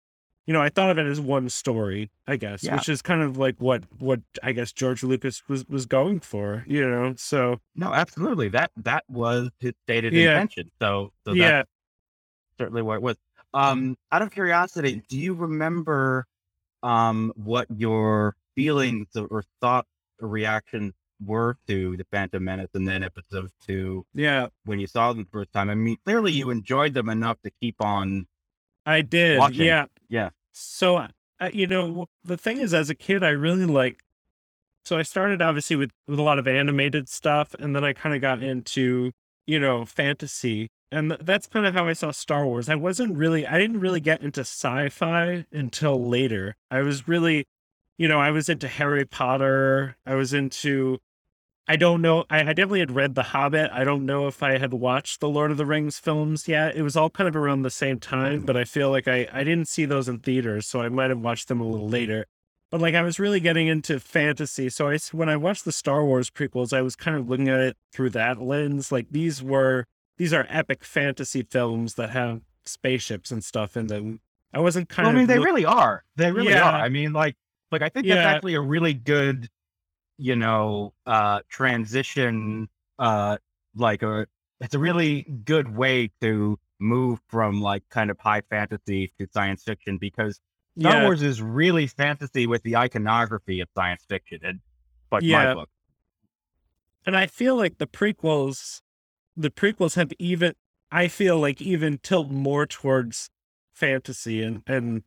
you 0.46 0.52
know 0.52 0.60
i 0.60 0.68
thought 0.68 0.90
of 0.90 0.98
it 0.98 1.06
as 1.06 1.20
one 1.20 1.48
story 1.48 2.10
i 2.26 2.34
guess 2.36 2.64
Yeah. 2.64 2.74
which 2.74 2.88
is 2.88 3.02
kind 3.02 3.22
of 3.22 3.36
like 3.38 3.56
what 3.58 3.84
what 4.00 4.20
i 4.42 4.50
guess 4.52 4.72
george 4.72 5.02
lucas 5.04 5.42
was 5.48 5.64
was 5.68 5.86
going 5.86 6.18
for 6.20 6.64
you 6.66 6.88
know 6.88 7.14
so 7.16 7.60
No, 7.76 7.92
absolutely. 7.92 8.48
That 8.48 8.72
that 8.78 9.04
was 9.08 9.50
his 9.60 9.74
stated 9.84 10.12
Yeah. 10.12 10.32
intention. 10.32 10.70
So, 10.80 11.12
so 11.24 11.34
yeah 11.34 11.62
certainly 12.58 12.82
what 12.82 12.96
it 12.96 13.02
was. 13.02 13.16
Um, 13.54 13.96
out 14.12 14.22
of 14.22 14.30
curiosity, 14.30 15.02
do 15.08 15.16
you 15.18 15.34
remember 15.34 16.26
um 16.82 17.32
what 17.36 17.66
your 17.74 18.34
feelings 18.54 19.06
or- 19.16 19.26
or 19.28 19.44
thought 19.60 19.86
or 20.20 20.28
reactions 20.28 20.92
were 21.24 21.56
to 21.66 21.96
the 21.96 22.04
Phantom 22.10 22.42
Menace 22.42 22.70
and 22.74 22.86
then 22.88 23.02
episode 23.02 23.50
two 23.66 24.04
yeah 24.14 24.48
when 24.64 24.78
you 24.80 24.86
saw 24.86 25.12
them 25.12 25.24
the 25.24 25.30
first 25.30 25.52
time? 25.52 25.68
I 25.70 25.74
mean, 25.74 25.96
clearly 26.04 26.32
you 26.32 26.50
enjoyed 26.50 26.94
them 26.94 27.08
enough 27.08 27.40
to 27.42 27.50
keep 27.60 27.76
on. 27.80 28.26
i 28.86 29.02
did 29.02 29.38
Watching. 29.38 29.66
yeah 29.66 29.86
Yeah. 30.08 30.30
so 30.52 30.96
uh, 30.96 31.08
you 31.52 31.66
know 31.66 32.06
the 32.24 32.36
thing 32.36 32.58
is 32.58 32.72
as 32.74 32.90
a 32.90 32.94
kid 32.94 33.22
i 33.22 33.30
really 33.30 33.66
like 33.66 34.02
so 34.84 34.98
i 34.98 35.02
started 35.02 35.40
obviously 35.42 35.76
with 35.76 35.90
with 36.06 36.18
a 36.18 36.22
lot 36.22 36.38
of 36.38 36.46
animated 36.48 37.08
stuff 37.08 37.54
and 37.58 37.74
then 37.76 37.84
i 37.84 37.92
kind 37.92 38.14
of 38.14 38.20
got 38.20 38.42
into 38.42 39.12
you 39.46 39.58
know, 39.58 39.84
fantasy. 39.84 40.68
And 40.92 41.10
th- 41.10 41.22
that's 41.24 41.48
kind 41.48 41.66
of 41.66 41.74
how 41.74 41.88
I 41.88 41.92
saw 41.94 42.12
Star 42.12 42.46
Wars. 42.46 42.68
I 42.68 42.76
wasn't 42.76 43.16
really, 43.16 43.44
I 43.44 43.58
didn't 43.58 43.80
really 43.80 43.98
get 43.98 44.22
into 44.22 44.42
sci 44.42 44.88
fi 44.90 45.44
until 45.50 46.04
later. 46.04 46.54
I 46.70 46.82
was 46.82 47.08
really, 47.08 47.46
you 47.98 48.06
know, 48.06 48.20
I 48.20 48.30
was 48.30 48.48
into 48.48 48.68
Harry 48.68 49.04
Potter. 49.04 49.96
I 50.06 50.14
was 50.14 50.32
into, 50.32 50.98
I 51.70 51.76
don't 51.76 52.02
know, 52.02 52.24
I, 52.28 52.40
I 52.40 52.52
definitely 52.52 52.80
had 52.80 52.90
read 52.90 53.14
The 53.14 53.22
Hobbit. 53.22 53.70
I 53.72 53.84
don't 53.84 54.04
know 54.04 54.26
if 54.26 54.42
I 54.42 54.58
had 54.58 54.72
watched 54.72 55.20
the 55.20 55.28
Lord 55.28 55.50
of 55.50 55.56
the 55.56 55.64
Rings 55.66 55.98
films 55.98 56.48
yet. 56.48 56.74
It 56.76 56.82
was 56.82 56.96
all 56.96 57.10
kind 57.10 57.28
of 57.28 57.36
around 57.36 57.62
the 57.62 57.70
same 57.70 57.98
time, 58.00 58.40
but 58.40 58.56
I 58.56 58.64
feel 58.64 58.90
like 58.90 59.06
I, 59.06 59.28
I 59.32 59.44
didn't 59.44 59.68
see 59.68 59.84
those 59.84 60.08
in 60.08 60.18
theaters, 60.18 60.66
so 60.66 60.80
I 60.80 60.88
might 60.88 61.10
have 61.10 61.20
watched 61.20 61.48
them 61.48 61.60
a 61.60 61.66
little 61.68 61.88
later 61.88 62.26
but 62.70 62.80
like 62.80 62.94
I 62.94 63.02
was 63.02 63.18
really 63.18 63.40
getting 63.40 63.66
into 63.66 63.98
fantasy. 63.98 64.68
So 64.68 64.88
I 64.90 64.96
when 65.10 65.28
I 65.28 65.36
watched 65.36 65.64
the 65.64 65.72
Star 65.72 66.04
Wars 66.04 66.30
prequels, 66.30 66.72
I 66.72 66.82
was 66.82 66.94
kind 66.94 67.16
of 67.16 67.28
looking 67.28 67.48
at 67.48 67.58
it 67.58 67.76
through 67.92 68.10
that 68.10 68.40
lens. 68.40 68.92
Like 68.92 69.08
these 69.10 69.42
were 69.42 69.86
these 70.18 70.32
are 70.32 70.46
epic 70.48 70.84
fantasy 70.84 71.42
films 71.42 71.94
that 71.96 72.10
have 72.10 72.42
spaceships 72.64 73.32
and 73.32 73.42
stuff 73.42 73.76
in 73.76 73.88
them. 73.88 74.20
I 74.54 74.60
wasn't 74.60 74.88
kind 74.88 75.06
Well, 75.08 75.16
I 75.16 75.18
mean, 75.18 75.26
they 75.26 75.38
look- 75.38 75.46
really 75.46 75.64
are. 75.64 76.04
They 76.14 76.30
really 76.30 76.52
Yeah. 76.52 76.70
are. 76.70 76.80
I 76.80 76.88
mean, 76.90 77.12
like, 77.12 77.34
like 77.72 77.82
I 77.82 77.88
think 77.88 78.06
that's 78.06 78.24
actually 78.24 78.54
a 78.54 78.60
really 78.60 78.94
good, 78.94 79.48
you 80.20 80.36
know, 80.36 80.92
uh, 81.06 81.40
transition. 81.48 82.68
Uh, 82.98 83.38
like 83.74 84.02
a, 84.02 84.26
it's 84.60 84.74
a 84.74 84.78
really 84.78 85.22
good 85.44 85.74
way 85.74 86.10
to 86.20 86.58
move 86.80 87.20
from 87.28 87.60
like 87.60 87.82
kind 87.88 88.10
of 88.10 88.18
high 88.18 88.42
fantasy 88.50 89.12
to 89.18 89.26
science 89.32 89.62
fiction 89.64 89.98
because 89.98 90.40
Star 90.80 90.94
yeah, 90.94 91.02
Wars 91.02 91.22
is 91.22 91.42
really 91.42 91.86
fantasy 91.86 92.46
with 92.46 92.62
the 92.62 92.76
iconography 92.76 93.60
of 93.60 93.68
science 93.74 94.04
fiction, 94.08 94.40
and 94.44 94.60
but 95.10 95.24
Yeah. 95.24 95.46
my 95.46 95.54
book. 95.54 95.68
and 97.06 97.16
I 97.16 97.26
feel 97.26 97.56
like 97.56 97.78
the 97.78 97.86
prequels, 97.86 98.82
the 99.36 99.50
prequels 99.50 99.94
have 99.96 100.12
even. 100.18 100.54
I 100.92 101.08
feel 101.08 101.38
like 101.38 101.62
even 101.62 101.98
tilt 101.98 102.30
more 102.30 102.66
towards 102.66 103.30
fantasy 103.72 104.42
and 104.42 104.62
and 104.66 105.02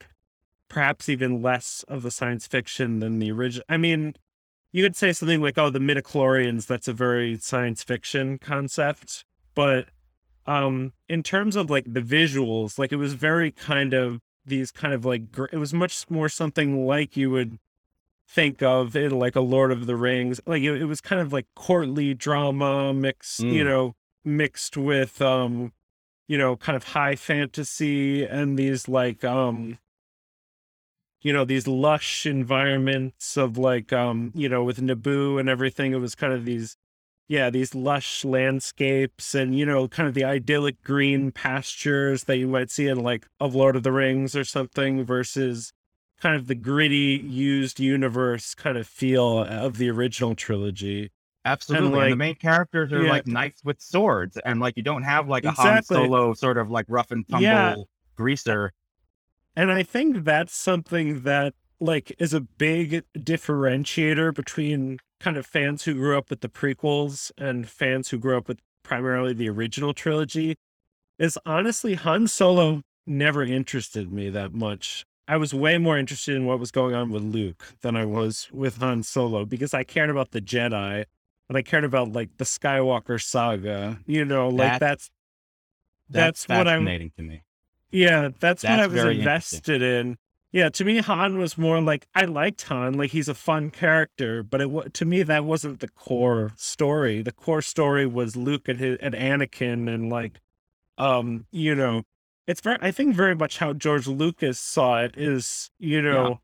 perhaps 0.69 1.09
even 1.09 1.41
less 1.41 1.83
of 1.87 2.03
the 2.03 2.11
science 2.11 2.47
fiction 2.47 2.99
than 2.99 3.19
the 3.19 3.31
original. 3.31 3.65
I 3.69 3.77
mean, 3.77 4.15
you 4.73 4.83
could 4.83 4.97
say 4.97 5.13
something 5.13 5.41
like, 5.41 5.57
"Oh, 5.57 5.69
the 5.69 5.79
midichlorians." 5.79 6.67
That's 6.67 6.89
a 6.89 6.93
very 6.93 7.37
science 7.37 7.81
fiction 7.83 8.37
concept, 8.39 9.23
but 9.55 9.87
um, 10.45 10.91
in 11.07 11.23
terms 11.23 11.55
of 11.55 11.69
like 11.69 11.85
the 11.93 12.01
visuals, 12.01 12.77
like 12.77 12.91
it 12.91 12.97
was 12.97 13.13
very 13.13 13.51
kind 13.51 13.93
of 13.93 14.19
these 14.45 14.71
kind 14.71 14.93
of 14.93 15.05
like 15.05 15.21
it 15.53 15.57
was 15.57 15.73
much 15.73 16.09
more 16.09 16.27
something 16.27 16.85
like 16.85 17.15
you 17.15 17.31
would 17.31 17.59
think 18.27 18.61
of 18.61 18.95
in 18.95 19.11
like 19.17 19.35
a 19.35 19.41
Lord 19.41 19.71
of 19.71 19.85
the 19.85 19.95
Rings. 19.95 20.41
Like 20.45 20.63
it, 20.63 20.81
it 20.81 20.85
was 20.85 20.99
kind 21.01 21.21
of 21.21 21.31
like 21.31 21.45
courtly 21.55 22.13
drama 22.13 22.93
mixed, 22.93 23.39
you 23.41 23.63
Mm. 23.63 23.67
know, 23.67 23.95
mixed 24.25 24.75
with 24.75 25.21
um, 25.21 25.71
you 26.27 26.37
know, 26.37 26.55
kind 26.57 26.75
of 26.75 26.83
high 26.85 27.15
fantasy 27.15 28.25
and 28.25 28.57
these 28.57 28.87
like 28.89 29.23
um 29.23 29.77
you 31.23 31.33
know, 31.33 31.45
these 31.45 31.67
lush 31.67 32.25
environments 32.25 33.37
of 33.37 33.57
like 33.57 33.91
um, 33.91 34.31
you 34.35 34.47
know, 34.47 34.63
with 34.63 34.79
Naboo 34.79 35.39
and 35.39 35.49
everything. 35.49 35.93
It 35.93 35.97
was 35.99 36.13
kind 36.15 36.33
of 36.33 36.45
these 36.45 36.77
yeah, 37.27 37.49
these 37.49 37.73
lush 37.73 38.23
landscapes 38.25 39.33
and 39.33 39.57
you 39.57 39.65
know, 39.65 39.87
kind 39.87 40.07
of 40.07 40.13
the 40.13 40.25
idyllic 40.25 40.83
green 40.83 41.31
pastures 41.31 42.25
that 42.25 42.37
you 42.37 42.47
might 42.47 42.69
see 42.69 42.87
in 42.87 43.01
like 43.01 43.25
of 43.39 43.55
Lord 43.55 43.75
of 43.75 43.83
the 43.83 43.91
Rings 43.91 44.35
or 44.35 44.43
something 44.43 45.03
versus 45.03 45.73
kind 46.19 46.35
of 46.35 46.47
the 46.47 46.55
gritty 46.55 47.21
used 47.25 47.79
universe 47.79 48.53
kind 48.53 48.77
of 48.77 48.87
feel 48.87 49.39
of 49.39 49.77
the 49.77 49.89
original 49.89 50.35
trilogy. 50.35 51.11
Absolutely. 51.45 51.87
And, 51.87 51.95
like- 51.95 52.09
the 52.11 52.15
main 52.15 52.35
characters 52.35 52.91
are 52.93 53.03
yeah. 53.03 53.11
like 53.11 53.27
knights 53.27 53.63
with 53.63 53.81
swords, 53.81 54.37
and 54.45 54.59
like 54.59 54.75
you 54.77 54.83
don't 54.83 55.03
have 55.03 55.27
like 55.27 55.45
a 55.45 55.51
Han 55.51 55.83
Solo 55.83 56.33
sort 56.33 56.57
of 56.57 56.69
like 56.69 56.85
rough 56.89 57.11
and 57.11 57.27
tumble 57.27 57.43
Yeah. 57.43 57.75
greaser. 58.15 58.71
And 59.55 59.71
I 59.71 59.83
think 59.83 60.23
that's 60.23 60.55
something 60.55 61.21
that 61.21 61.53
like 61.79 62.15
is 62.17 62.33
a 62.33 62.41
big 62.41 63.03
differentiator 63.17 64.33
between 64.33 64.99
kind 65.19 65.37
of 65.37 65.45
fans 65.45 65.83
who 65.83 65.93
grew 65.95 66.17
up 66.17 66.29
with 66.29 66.41
the 66.41 66.49
prequels 66.49 67.31
and 67.37 67.67
fans 67.69 68.09
who 68.09 68.17
grew 68.17 68.37
up 68.37 68.47
with 68.47 68.59
primarily 68.83 69.33
the 69.33 69.49
original 69.49 69.93
trilogy. 69.93 70.55
Is 71.19 71.37
honestly 71.45 71.93
Han 71.93 72.27
Solo 72.27 72.81
never 73.05 73.43
interested 73.43 74.11
me 74.11 74.29
that 74.29 74.53
much. 74.53 75.05
I 75.27 75.37
was 75.37 75.53
way 75.53 75.77
more 75.77 75.97
interested 75.97 76.35
in 76.35 76.45
what 76.45 76.59
was 76.59 76.71
going 76.71 76.95
on 76.95 77.09
with 77.11 77.23
Luke 77.23 77.63
than 77.81 77.95
I 77.95 78.03
was 78.05 78.49
with 78.51 78.77
Han 78.79 79.03
Solo 79.03 79.45
because 79.45 79.73
I 79.73 79.83
cared 79.83 80.09
about 80.09 80.31
the 80.31 80.41
Jedi 80.41 81.05
and 81.47 81.57
I 81.57 81.61
cared 81.61 81.83
about 81.85 82.11
like 82.11 82.37
the 82.37 82.43
Skywalker 82.45 83.21
saga. 83.21 83.99
You 84.07 84.25
know, 84.25 84.49
like 84.49 84.71
That- 84.73 84.79
that's 84.79 85.09
That's, 86.09 86.45
That's 86.45 86.59
what 86.59 86.67
I'm- 86.67 86.79
fascinating 86.81 87.11
to 87.17 87.23
me. 87.23 87.43
Yeah, 87.93 88.29
that's, 88.39 88.63
what 88.63 88.79
I 88.79 88.87
was 88.87 89.03
invested 89.03 89.81
in. 89.81 90.17
Yeah, 90.51 90.69
to 90.69 90.85
me, 90.85 90.97
Han 90.99 91.39
was 91.39 91.57
more 91.57 91.81
like 91.81 92.07
I 92.13 92.25
liked 92.25 92.61
Han, 92.63 92.93
like 92.93 93.11
he's 93.11 93.27
a 93.27 93.33
fun 93.33 93.71
character, 93.71 94.43
but 94.43 94.61
it 94.61 94.93
to 94.93 95.05
me 95.05 95.23
that 95.23 95.45
wasn't 95.45 95.79
the 95.79 95.87
core 95.87 96.51
story. 96.55 97.23
The 97.23 97.31
core 97.31 97.63
story 97.63 98.05
was 98.05 98.35
Luke 98.35 98.67
and 98.67 98.79
his 98.79 98.99
and 99.01 99.15
Anakin, 99.15 99.91
and 99.91 100.11
like, 100.11 100.39
um, 100.99 101.47
you 101.51 101.73
know, 101.73 102.03
it's 102.45 102.61
very. 102.61 102.77
I 102.81 102.91
think 102.91 103.15
very 103.15 103.35
much 103.35 103.57
how 103.57 103.73
George 103.73 104.05
Lucas 104.05 104.59
saw 104.59 105.01
it 105.01 105.17
is, 105.17 105.71
you 105.79 106.03
know, 106.03 106.39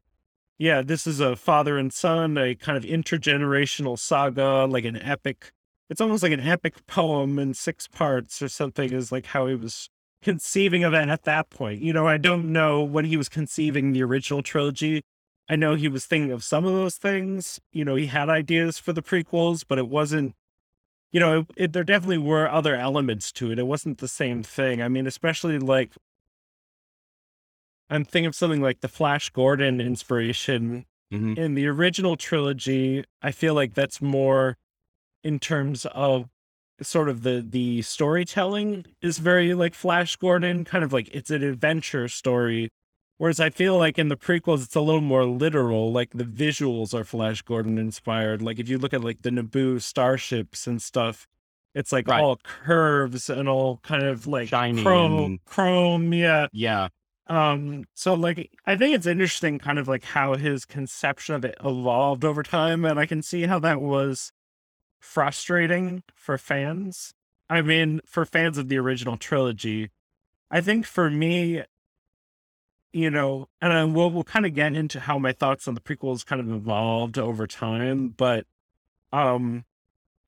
yeah, 0.57 0.81
this 0.81 1.05
is 1.05 1.19
a 1.19 1.35
father 1.35 1.77
and 1.77 1.93
son, 1.93 2.35
a 2.37 2.55
kind 2.55 2.77
of 2.77 2.83
intergenerational 2.83 3.97
saga, 3.97 4.65
like 4.65 4.85
an 4.85 4.97
epic. 4.97 5.51
It's 5.87 6.01
almost 6.01 6.23
like 6.23 6.31
an 6.31 6.41
epic 6.41 6.85
poem 6.87 7.37
in 7.37 7.53
six 7.53 7.87
parts 7.87 8.41
or 8.41 8.49
something. 8.49 8.91
Is 8.91 9.11
like 9.11 9.27
how 9.27 9.45
he 9.45 9.53
was 9.53 9.89
conceiving 10.21 10.83
of 10.83 10.93
it 10.93 11.09
at 11.09 11.23
that 11.23 11.49
point. 11.49 11.81
You 11.81 11.93
know, 11.93 12.07
I 12.07 12.17
don't 12.17 12.51
know 12.51 12.83
when 12.83 13.05
he 13.05 13.17
was 13.17 13.29
conceiving 13.29 13.91
the 13.93 14.03
original 14.03 14.41
trilogy. 14.43 15.01
I 15.49 15.55
know 15.55 15.75
he 15.75 15.87
was 15.87 16.05
thinking 16.05 16.31
of 16.31 16.43
some 16.43 16.65
of 16.65 16.73
those 16.73 16.97
things. 16.97 17.59
You 17.71 17.83
know, 17.85 17.95
he 17.95 18.07
had 18.07 18.29
ideas 18.29 18.77
for 18.77 18.93
the 18.93 19.01
prequels, 19.01 19.63
but 19.67 19.77
it 19.77 19.87
wasn't. 19.87 20.35
You 21.11 21.19
know, 21.19 21.39
it, 21.39 21.47
it, 21.55 21.73
there 21.73 21.83
definitely 21.83 22.19
were 22.19 22.47
other 22.47 22.75
elements 22.75 23.31
to 23.33 23.51
it. 23.51 23.57
It 23.57 23.65
wasn't 23.65 23.97
the 23.97 24.07
same 24.07 24.43
thing. 24.43 24.81
I 24.81 24.87
mean, 24.89 25.07
especially 25.07 25.57
like 25.57 25.91
I'm 27.89 28.05
thinking 28.05 28.27
of 28.27 28.35
something 28.35 28.61
like 28.61 28.81
the 28.81 28.87
Flash 28.87 29.29
Gordon 29.31 29.81
inspiration 29.81 30.85
Mhm. 31.11 31.35
in 31.37 31.55
the 31.55 31.65
original 31.65 32.15
trilogy. 32.15 33.03
I 33.21 33.31
feel 33.31 33.55
like 33.55 33.73
that's 33.73 33.99
more 33.99 34.57
in 35.23 35.39
terms 35.39 35.87
of 35.87 36.29
sort 36.81 37.09
of 37.09 37.23
the 37.23 37.45
the 37.47 37.81
storytelling 37.81 38.85
is 39.01 39.17
very 39.19 39.53
like 39.53 39.73
Flash 39.73 40.15
Gordon, 40.15 40.65
kind 40.65 40.83
of 40.83 40.93
like 40.93 41.09
it's 41.13 41.29
an 41.31 41.43
adventure 41.43 42.07
story. 42.07 42.69
Whereas 43.17 43.39
I 43.41 43.49
feel 43.49 43.77
like 43.77 43.99
in 43.99 44.07
the 44.07 44.15
prequels, 44.15 44.63
it's 44.63 44.75
a 44.75 44.81
little 44.81 45.01
more 45.01 45.25
literal. 45.25 45.91
Like 45.91 46.11
the 46.13 46.23
visuals 46.23 46.93
are 46.93 47.03
Flash 47.03 47.41
Gordon 47.41 47.77
inspired. 47.77 48.41
Like 48.41 48.59
if 48.59 48.69
you 48.69 48.77
look 48.77 48.93
at 48.93 49.03
like 49.03 49.23
the 49.23 49.29
Naboo 49.29 49.81
starships 49.81 50.67
and 50.67 50.81
stuff, 50.81 51.27
it's 51.75 51.91
like 51.91 52.07
Right. 52.07 52.21
all 52.21 52.37
curves 52.37 53.29
and 53.29 53.49
all 53.49 53.77
kind 53.83 54.03
of 54.03 54.25
like 54.25 54.47
Shiny 54.47 54.81
chrome, 54.81 55.39
chrome, 55.45 56.13
yeah. 56.13 56.47
Yeah. 56.53 56.87
Um, 57.27 57.83
so 57.93 58.13
like 58.15 58.49
I 58.65 58.75
think 58.75 58.95
it's 58.95 59.05
interesting 59.05 59.59
kind 59.59 59.77
of 59.77 59.87
like 59.87 60.03
how 60.03 60.35
his 60.35 60.65
conception 60.65 61.35
of 61.35 61.43
it 61.45 61.55
evolved 61.63 62.23
over 62.25 62.41
time, 62.41 62.85
and 62.85 62.97
I 62.99 63.05
can 63.05 63.21
see 63.21 63.43
how 63.43 63.59
that 63.59 63.81
was 63.81 64.31
frustrating 64.99 66.03
for 66.15 66.37
fans. 66.37 67.13
I 67.49 67.61
mean, 67.61 68.01
for 68.05 68.25
fans 68.25 68.57
of 68.57 68.69
the 68.69 68.77
original 68.77 69.17
trilogy. 69.17 69.89
I 70.51 70.61
think 70.61 70.85
for 70.85 71.09
me, 71.09 71.63
you 72.91 73.09
know, 73.09 73.47
and 73.61 73.71
I 73.73 73.83
will 73.83 74.09
we'll 74.09 74.23
kind 74.23 74.45
of 74.45 74.53
get 74.53 74.75
into 74.75 74.99
how 74.99 75.19
my 75.19 75.31
thoughts 75.31 75.67
on 75.67 75.75
the 75.75 75.81
prequels 75.81 76.25
kind 76.25 76.41
of 76.41 76.49
evolved 76.51 77.17
over 77.17 77.47
time, 77.47 78.09
but 78.09 78.45
um, 79.11 79.65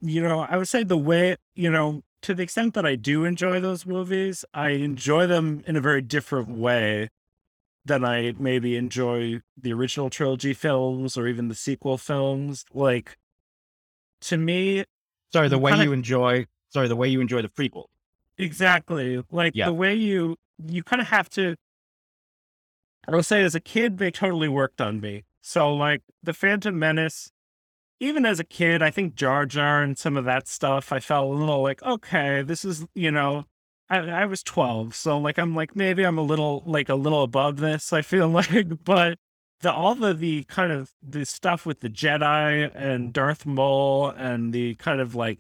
you 0.02 0.22
know, 0.22 0.42
I 0.42 0.58
would 0.58 0.68
say 0.68 0.84
the 0.84 0.98
way, 0.98 1.38
you 1.56 1.72
know, 1.72 2.04
to 2.24 2.34
the 2.34 2.44
extent 2.44 2.74
that 2.76 2.86
I 2.86 2.96
do 2.96 3.26
enjoy 3.26 3.60
those 3.60 3.86
movies, 3.86 4.46
I 4.54 4.70
enjoy 4.70 5.28
them 5.28 5.64
in 5.68 5.76
a 5.76 5.82
very 5.82 6.02
different 6.02 6.50
way 6.50 7.10
than 7.86 8.06
I 8.06 8.34
maybe 8.38 8.76
enjoy 8.76 9.42
the 9.58 9.74
original 9.74 10.10
trilogy 10.10 10.54
films 10.54 11.18
or 11.18 11.28
even 11.28 11.48
the 11.48 11.56
sequel 11.56 11.98
films. 11.98 12.66
Like, 12.74 13.18
to 14.22 14.38
me, 14.38 14.86
Sorry, 15.34 15.48
the 15.48 15.58
way 15.58 15.72
kinda- 15.72 15.86
you 15.86 15.94
enjoy. 15.94 16.46
Sorry, 16.70 16.88
the 16.88 16.96
way 16.96 17.08
you 17.10 17.22
enjoy 17.22 17.42
the 17.42 17.50
prequel. 17.50 17.86
exactly 18.38 19.24
like 19.32 19.54
Yeah. 19.56 19.66
the 19.68 19.74
way 19.74 19.94
you 19.96 20.38
you 20.64 20.84
kind 20.84 21.02
of 21.02 21.08
have 21.08 21.30
to. 21.32 21.56
I 23.08 23.12
will 23.16 23.24
say, 23.24 23.42
as 23.44 23.56
a 23.56 23.60
kid, 23.60 23.98
they 23.98 24.12
totally 24.12 24.48
worked 24.48 24.80
on 24.80 25.02
me. 25.02 25.24
So, 25.42 25.74
like 25.74 26.02
the 26.22 26.34
Phantom 26.34 26.78
Menace, 26.78 27.32
even 28.00 28.26
as 28.26 28.40
a 28.40 28.44
kid, 28.44 28.82
I 28.84 28.92
think 28.92 29.16
Jar 29.16 29.46
Jar 29.46 29.82
and 29.82 29.98
some 29.98 30.18
of 30.18 30.26
that 30.26 30.48
stuff, 30.48 30.92
I 30.92 31.00
felt 31.00 31.26
a 31.34 31.38
little 31.38 31.62
like, 31.64 31.82
okay, 31.84 32.42
this 32.44 32.64
is 32.66 32.86
you 32.96 33.12
know. 33.12 33.46
I, 33.90 33.98
I 34.22 34.26
was 34.26 34.42
12, 34.44 34.96
so 34.96 35.18
like 35.18 35.38
I'm 35.38 35.54
like 35.54 35.76
maybe 35.76 36.04
I'm 36.06 36.18
a 36.18 36.22
little 36.22 36.64
like 36.66 36.88
a 36.90 36.96
little 36.96 37.24
above 37.24 37.58
this. 37.58 37.92
I 37.92 38.02
feel 38.02 38.30
like, 38.40 38.84
but 38.86 39.18
the 39.62 39.72
all 39.72 39.96
the 39.96 40.14
the 40.14 40.44
kind 40.46 40.72
of 40.72 40.92
the 41.02 41.26
stuff 41.26 41.66
with 41.66 41.80
the 41.82 41.90
Jedi 41.90 42.72
and 42.74 43.14
Darth 43.14 43.46
Maul 43.46 44.10
and 44.10 44.54
the 44.54 44.76
kind 44.76 45.00
of 45.00 45.16
like 45.16 45.40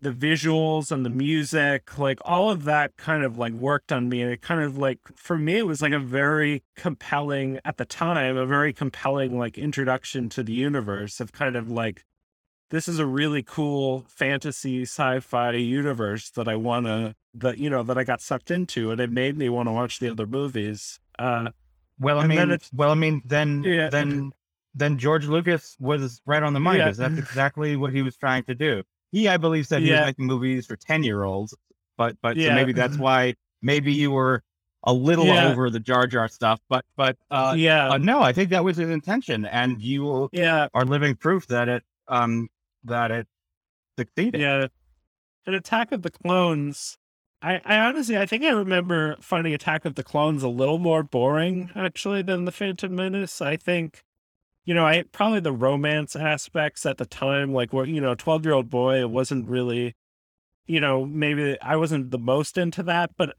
the 0.00 0.12
visuals 0.12 0.92
and 0.92 1.04
the 1.04 1.10
music, 1.10 1.98
like 1.98 2.20
all 2.24 2.50
of 2.50 2.64
that 2.64 2.96
kind 2.96 3.24
of 3.24 3.36
like 3.36 3.52
worked 3.52 3.90
on 3.90 4.08
me. 4.08 4.22
And 4.22 4.30
it 4.30 4.40
kind 4.42 4.62
of 4.62 4.78
like, 4.78 5.00
for 5.16 5.36
me, 5.36 5.56
it 5.56 5.66
was 5.66 5.82
like 5.82 5.92
a 5.92 5.98
very 5.98 6.62
compelling, 6.76 7.58
at 7.64 7.78
the 7.78 7.84
time, 7.84 8.36
a 8.36 8.46
very 8.46 8.72
compelling 8.72 9.38
like 9.38 9.58
introduction 9.58 10.28
to 10.30 10.42
the 10.42 10.52
universe 10.52 11.20
of 11.20 11.32
kind 11.32 11.56
of 11.56 11.70
like, 11.70 12.04
this 12.70 12.86
is 12.86 12.98
a 12.98 13.06
really 13.06 13.42
cool 13.42 14.04
fantasy 14.08 14.82
sci-fi 14.82 15.52
universe 15.52 16.30
that 16.30 16.46
I 16.46 16.54
want 16.54 16.86
to, 16.86 17.14
that, 17.34 17.58
you 17.58 17.70
know, 17.70 17.82
that 17.82 17.98
I 17.98 18.04
got 18.04 18.20
sucked 18.20 18.50
into. 18.50 18.90
And 18.90 19.00
it 19.00 19.10
made 19.10 19.36
me 19.36 19.48
want 19.48 19.68
to 19.68 19.72
watch 19.72 19.98
the 19.98 20.10
other 20.10 20.26
movies. 20.26 21.00
Uh, 21.18 21.50
Well, 22.00 22.18
I 22.18 22.24
And 22.24 22.50
mean, 22.50 22.58
well, 22.74 22.90
I 22.90 22.94
mean, 22.94 23.22
then 23.24 23.62
Yeah. 23.64 23.90
then 23.90 24.32
then 24.74 24.98
George 24.98 25.26
Lucas 25.26 25.76
was 25.80 26.20
right 26.26 26.42
on 26.42 26.52
the 26.52 26.60
money 26.60 26.78
Yeah. 26.78 26.84
because 26.86 26.98
that's 26.98 27.18
exactly 27.18 27.76
what 27.76 27.92
he 27.92 28.02
was 28.02 28.16
trying 28.16 28.44
to 28.44 28.54
do. 28.54 28.82
He, 29.10 29.26
I 29.28 29.36
believe, 29.36 29.66
said 29.66 29.82
he 29.82 29.90
was 29.90 30.00
making 30.00 30.26
movies 30.26 30.66
for 30.66 30.76
ten 30.76 31.02
year 31.02 31.24
olds, 31.24 31.54
but 31.96 32.16
but 32.22 32.36
so 32.36 32.54
maybe 32.54 32.72
that's 32.72 32.96
why 32.98 33.34
maybe 33.62 33.92
you 33.92 34.10
were 34.10 34.42
a 34.84 34.92
little 34.92 35.26
Yeah. 35.26 35.50
over 35.50 35.70
the 35.70 35.80
Jar 35.80 36.06
Jar 36.06 36.28
stuff. 36.28 36.60
But 36.68 36.84
but 36.96 37.16
uh, 37.30 37.54
yeah. 37.56 37.88
uh, 37.90 37.98
no, 37.98 38.22
I 38.22 38.32
think 38.32 38.50
that 38.50 38.62
was 38.62 38.76
his 38.76 38.90
intention, 38.90 39.44
and 39.46 39.82
you 39.82 40.28
yeah. 40.32 40.68
are 40.74 40.84
living 40.84 41.16
proof 41.16 41.46
that 41.48 41.68
it 41.68 41.82
um 42.06 42.48
that 42.84 43.10
it 43.10 43.26
succeeded. 43.98 44.40
Yeah. 44.40 44.66
An 45.46 45.54
Attack 45.54 45.92
of 45.92 46.02
the 46.02 46.10
Clones. 46.10 46.98
I, 47.40 47.60
I 47.64 47.78
honestly, 47.78 48.18
I 48.18 48.26
think 48.26 48.42
I 48.42 48.50
remember 48.50 49.16
finding 49.20 49.54
Attack 49.54 49.84
of 49.84 49.94
the 49.94 50.02
Clones 50.02 50.42
a 50.42 50.48
little 50.48 50.78
more 50.78 51.02
boring, 51.02 51.70
actually, 51.74 52.22
than 52.22 52.44
The 52.44 52.52
Phantom 52.52 52.94
Menace. 52.94 53.40
I 53.40 53.56
think, 53.56 54.02
you 54.64 54.74
know, 54.74 54.84
I 54.84 55.04
probably 55.12 55.40
the 55.40 55.52
romance 55.52 56.16
aspects 56.16 56.84
at 56.84 56.98
the 56.98 57.06
time, 57.06 57.52
like 57.52 57.72
where, 57.72 57.84
you 57.84 58.00
know, 58.00 58.14
12 58.16 58.44
year 58.44 58.54
old 58.54 58.68
boy, 58.68 59.00
it 59.00 59.10
wasn't 59.10 59.48
really, 59.48 59.94
you 60.66 60.80
know, 60.80 61.06
maybe 61.06 61.56
I 61.62 61.76
wasn't 61.76 62.10
the 62.10 62.18
most 62.18 62.58
into 62.58 62.82
that, 62.84 63.12
but 63.16 63.36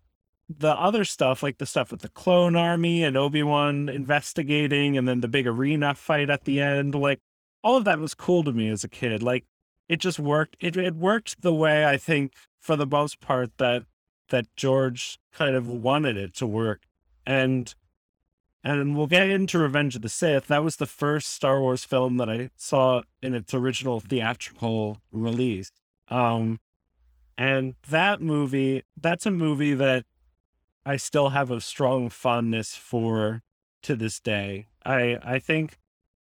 the 0.50 0.72
other 0.72 1.04
stuff, 1.04 1.44
like 1.44 1.58
the 1.58 1.66
stuff 1.66 1.92
with 1.92 2.02
the 2.02 2.10
clone 2.10 2.56
army 2.56 3.04
and 3.04 3.18
Obi 3.18 3.44
Wan 3.44 3.90
investigating, 3.90 4.98
and 4.98 5.08
then 5.08 5.20
the 5.20 5.28
big 5.28 5.46
arena 5.46 5.94
fight 5.94 6.30
at 6.30 6.46
the 6.46 6.62
end, 6.62 6.96
like 6.96 7.20
all 7.64 7.76
of 7.76 7.84
that 7.84 8.00
was 8.00 8.14
cool 8.16 8.44
to 8.46 8.54
me 8.54 8.70
as 8.70 8.84
a 8.86 8.90
kid. 8.90 9.22
Like, 9.22 9.46
it 9.90 10.00
just 10.00 10.20
worked. 10.20 10.56
It 10.60 10.78
it 10.78 10.96
worked 10.96 11.42
the 11.42 11.54
way 11.54 11.86
I 11.86 11.98
think 11.98 12.34
for 12.60 12.76
the 12.76 12.86
most 12.86 13.20
part 13.20 13.58
that 13.58 13.84
that 14.30 14.46
George 14.56 15.18
kind 15.34 15.56
of 15.56 15.68
wanted 15.68 16.18
it 16.18 16.36
to 16.36 16.46
work. 16.46 16.84
And 17.26 17.74
and 18.64 18.96
we'll 18.96 19.08
get 19.08 19.30
into 19.30 19.58
Revenge 19.58 19.96
of 19.96 20.02
the 20.02 20.10
Sith. 20.10 20.48
That 20.48 20.64
was 20.64 20.76
the 20.76 20.86
first 20.86 21.30
Star 21.30 21.62
Wars 21.62 21.86
film 21.86 22.18
that 22.18 22.30
I 22.30 22.50
saw 22.58 23.04
in 23.22 23.34
its 23.34 23.54
original 23.54 24.00
theatrical 24.00 25.00
release. 25.12 25.72
Um 26.10 26.60
and 27.38 27.76
that 27.90 28.22
movie, 28.22 28.84
that's 29.00 29.26
a 29.26 29.32
movie 29.32 29.74
that 29.74 30.06
I 30.86 30.98
still 30.98 31.30
have 31.30 31.50
a 31.50 31.62
strong 31.62 32.10
fondness 32.10 32.76
for 32.76 33.42
to 33.84 33.96
this 33.96 34.20
day. 34.20 34.68
I 34.86 35.18
I 35.24 35.40
think 35.40 35.79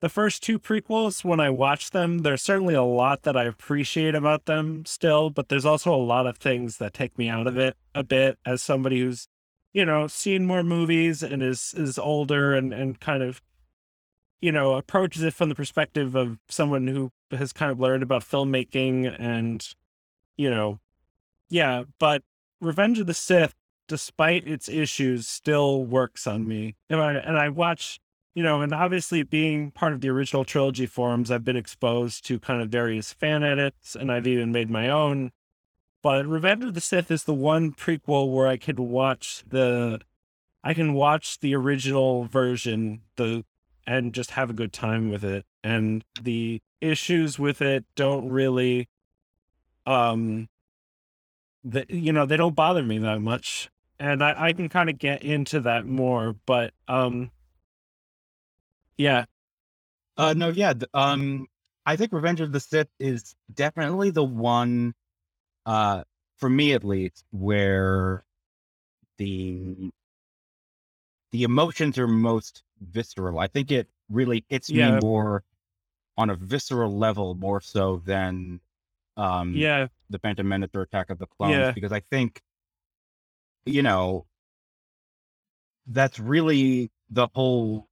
the 0.01 0.09
first 0.09 0.41
two 0.41 0.57
prequels, 0.57 1.23
when 1.23 1.39
I 1.39 1.51
watch 1.51 1.91
them, 1.91 2.19
there's 2.19 2.41
certainly 2.41 2.73
a 2.73 2.83
lot 2.83 3.21
that 3.21 3.37
I 3.37 3.43
appreciate 3.43 4.15
about 4.15 4.45
them 4.45 4.83
still, 4.85 5.29
but 5.29 5.47
there's 5.47 5.65
also 5.65 5.93
a 5.93 5.95
lot 5.95 6.25
of 6.25 6.37
things 6.37 6.77
that 6.77 6.93
take 6.93 7.17
me 7.17 7.29
out 7.29 7.45
of 7.45 7.57
it 7.57 7.77
a 7.93 8.03
bit 8.03 8.37
as 8.43 8.63
somebody 8.63 8.99
who's, 8.99 9.27
you 9.73 9.85
know, 9.85 10.07
seen 10.07 10.45
more 10.45 10.63
movies 10.63 11.21
and 11.21 11.43
is 11.43 11.73
is 11.77 11.99
older 11.99 12.53
and 12.55 12.73
and 12.73 12.99
kind 12.99 13.21
of, 13.21 13.41
you 14.41 14.51
know, 14.51 14.73
approaches 14.73 15.21
it 15.21 15.35
from 15.35 15.49
the 15.49 15.55
perspective 15.55 16.15
of 16.15 16.39
someone 16.49 16.87
who 16.87 17.11
has 17.29 17.53
kind 17.53 17.71
of 17.71 17.79
learned 17.79 18.01
about 18.01 18.23
filmmaking 18.23 19.15
and, 19.19 19.75
you 20.35 20.49
know, 20.49 20.79
yeah. 21.49 21.83
But 21.99 22.23
Revenge 22.59 22.97
of 22.99 23.05
the 23.05 23.13
Sith, 23.13 23.53
despite 23.87 24.47
its 24.47 24.67
issues, 24.67 25.27
still 25.27 25.83
works 25.85 26.25
on 26.25 26.47
me. 26.47 26.75
And 26.89 26.99
I 26.99 27.13
and 27.13 27.37
I 27.37 27.49
watch 27.49 27.99
you 28.33 28.43
know, 28.43 28.61
and 28.61 28.73
obviously 28.73 29.23
being 29.23 29.71
part 29.71 29.93
of 29.93 30.01
the 30.01 30.09
original 30.09 30.45
trilogy 30.45 30.85
forums, 30.85 31.29
I've 31.29 31.43
been 31.43 31.57
exposed 31.57 32.25
to 32.25 32.39
kind 32.39 32.61
of 32.61 32.69
various 32.69 33.11
fan 33.11 33.43
edits 33.43 33.95
and 33.95 34.11
I've 34.11 34.27
even 34.27 34.51
made 34.51 34.69
my 34.69 34.89
own. 34.89 35.31
But 36.01 36.25
Revenge 36.25 36.63
of 36.63 36.73
the 36.73 36.81
Sith 36.81 37.11
is 37.11 37.25
the 37.25 37.33
one 37.33 37.73
prequel 37.73 38.33
where 38.33 38.47
I 38.47 38.57
could 38.57 38.79
watch 38.79 39.43
the 39.47 40.01
I 40.63 40.73
can 40.73 40.93
watch 40.93 41.39
the 41.39 41.55
original 41.55 42.25
version, 42.25 43.01
the 43.15 43.43
and 43.85 44.13
just 44.13 44.31
have 44.31 44.49
a 44.49 44.53
good 44.53 44.71
time 44.71 45.09
with 45.09 45.23
it. 45.23 45.45
And 45.63 46.03
the 46.21 46.61
issues 46.79 47.37
with 47.37 47.61
it 47.61 47.85
don't 47.95 48.29
really 48.29 48.87
um 49.85 50.47
the 51.63 51.85
you 51.89 52.13
know, 52.13 52.25
they 52.25 52.37
don't 52.37 52.55
bother 52.55 52.83
me 52.83 52.97
that 52.99 53.21
much. 53.21 53.69
And 53.99 54.23
I, 54.23 54.47
I 54.47 54.53
can 54.53 54.69
kind 54.69 54.89
of 54.89 54.97
get 54.97 55.21
into 55.21 55.59
that 55.59 55.85
more, 55.85 56.35
but 56.45 56.73
um 56.87 57.29
yeah, 58.97 59.25
Uh, 60.17 60.33
no, 60.33 60.49
yeah. 60.49 60.73
th- 60.73 60.89
Um, 60.93 61.47
I 61.85 61.95
think 61.95 62.11
Revenge 62.13 62.41
of 62.41 62.51
the 62.51 62.59
Sith 62.59 62.89
is 62.99 63.35
definitely 63.53 64.11
the 64.11 64.23
one, 64.23 64.93
uh, 65.65 66.03
for 66.37 66.49
me 66.49 66.73
at 66.73 66.83
least, 66.83 67.25
where 67.31 68.25
the 69.17 69.91
the 71.31 71.43
emotions 71.43 71.97
are 71.97 72.07
most 72.07 72.63
visceral. 72.81 73.39
I 73.39 73.47
think 73.47 73.71
it 73.71 73.89
really 74.09 74.45
hits 74.49 74.69
Yeah. 74.69 74.95
me 74.95 74.99
more 75.01 75.43
on 76.17 76.29
a 76.29 76.35
visceral 76.35 76.97
level, 76.97 77.35
more 77.35 77.61
so 77.61 77.97
than 78.05 78.61
um 79.17 79.55
yeah, 79.55 79.87
the 80.09 80.19
Phantom 80.19 80.47
Menace 80.47 80.71
or 80.75 80.81
Attack 80.83 81.09
of 81.09 81.19
the 81.19 81.27
Clones, 81.27 81.53
Yeah. 81.53 81.71
because 81.71 81.91
I 81.91 82.01
think, 82.01 82.41
you 83.65 83.81
know, 83.83 84.25
that's 85.87 86.19
really 86.19 86.91
the 87.09 87.27
whole, 87.33 87.87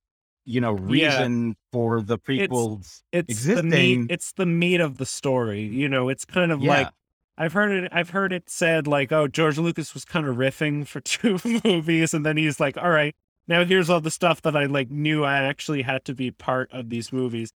you 0.50 0.60
know, 0.62 0.76
Yeah. 0.90 1.08
reason 1.18 1.56
for 1.72 2.02
the 2.02 2.18
prequels. 2.18 3.04
it's 3.12 3.44
the 3.46 3.62
meat 3.64 3.70
existing- 3.72 4.08
it's 4.10 4.32
the 4.34 4.46
meat 4.46 4.82
of 4.82 4.98
the 4.98 5.06
story 5.06 5.62
you 5.62 5.88
know 5.88 6.10
it's 6.10 6.26
kind 6.26 6.52
of 6.52 6.62
Yeah. 6.62 6.70
like 6.78 6.90
i've 7.38 7.54
heard 7.54 7.72
it 7.84 7.92
i've 7.94 8.10
heard 8.10 8.34
it 8.34 8.50
said 8.50 8.88
like 8.88 9.12
oh 9.12 9.28
george 9.28 9.58
lucas 9.60 9.94
was 9.94 10.04
kind 10.06 10.26
of 10.28 10.36
riffing 10.38 10.86
for 10.88 11.00
two 11.14 11.38
movies 11.64 12.14
and 12.16 12.26
then 12.26 12.38
he's 12.38 12.60
like 12.60 12.76
all 12.78 12.90
right 12.90 13.16
now 13.48 13.64
here's 13.64 13.90
all 13.90 14.02
the 14.02 14.12
stuff 14.12 14.42
that 14.42 14.56
i 14.58 14.66
like 14.66 14.90
knew 14.90 15.24
i 15.24 15.38
actually 15.38 15.84
had 15.84 16.04
to 16.06 16.14
be 16.16 16.32
part 16.32 16.68
of 16.72 16.90
these 16.90 17.14
movies 17.14 17.52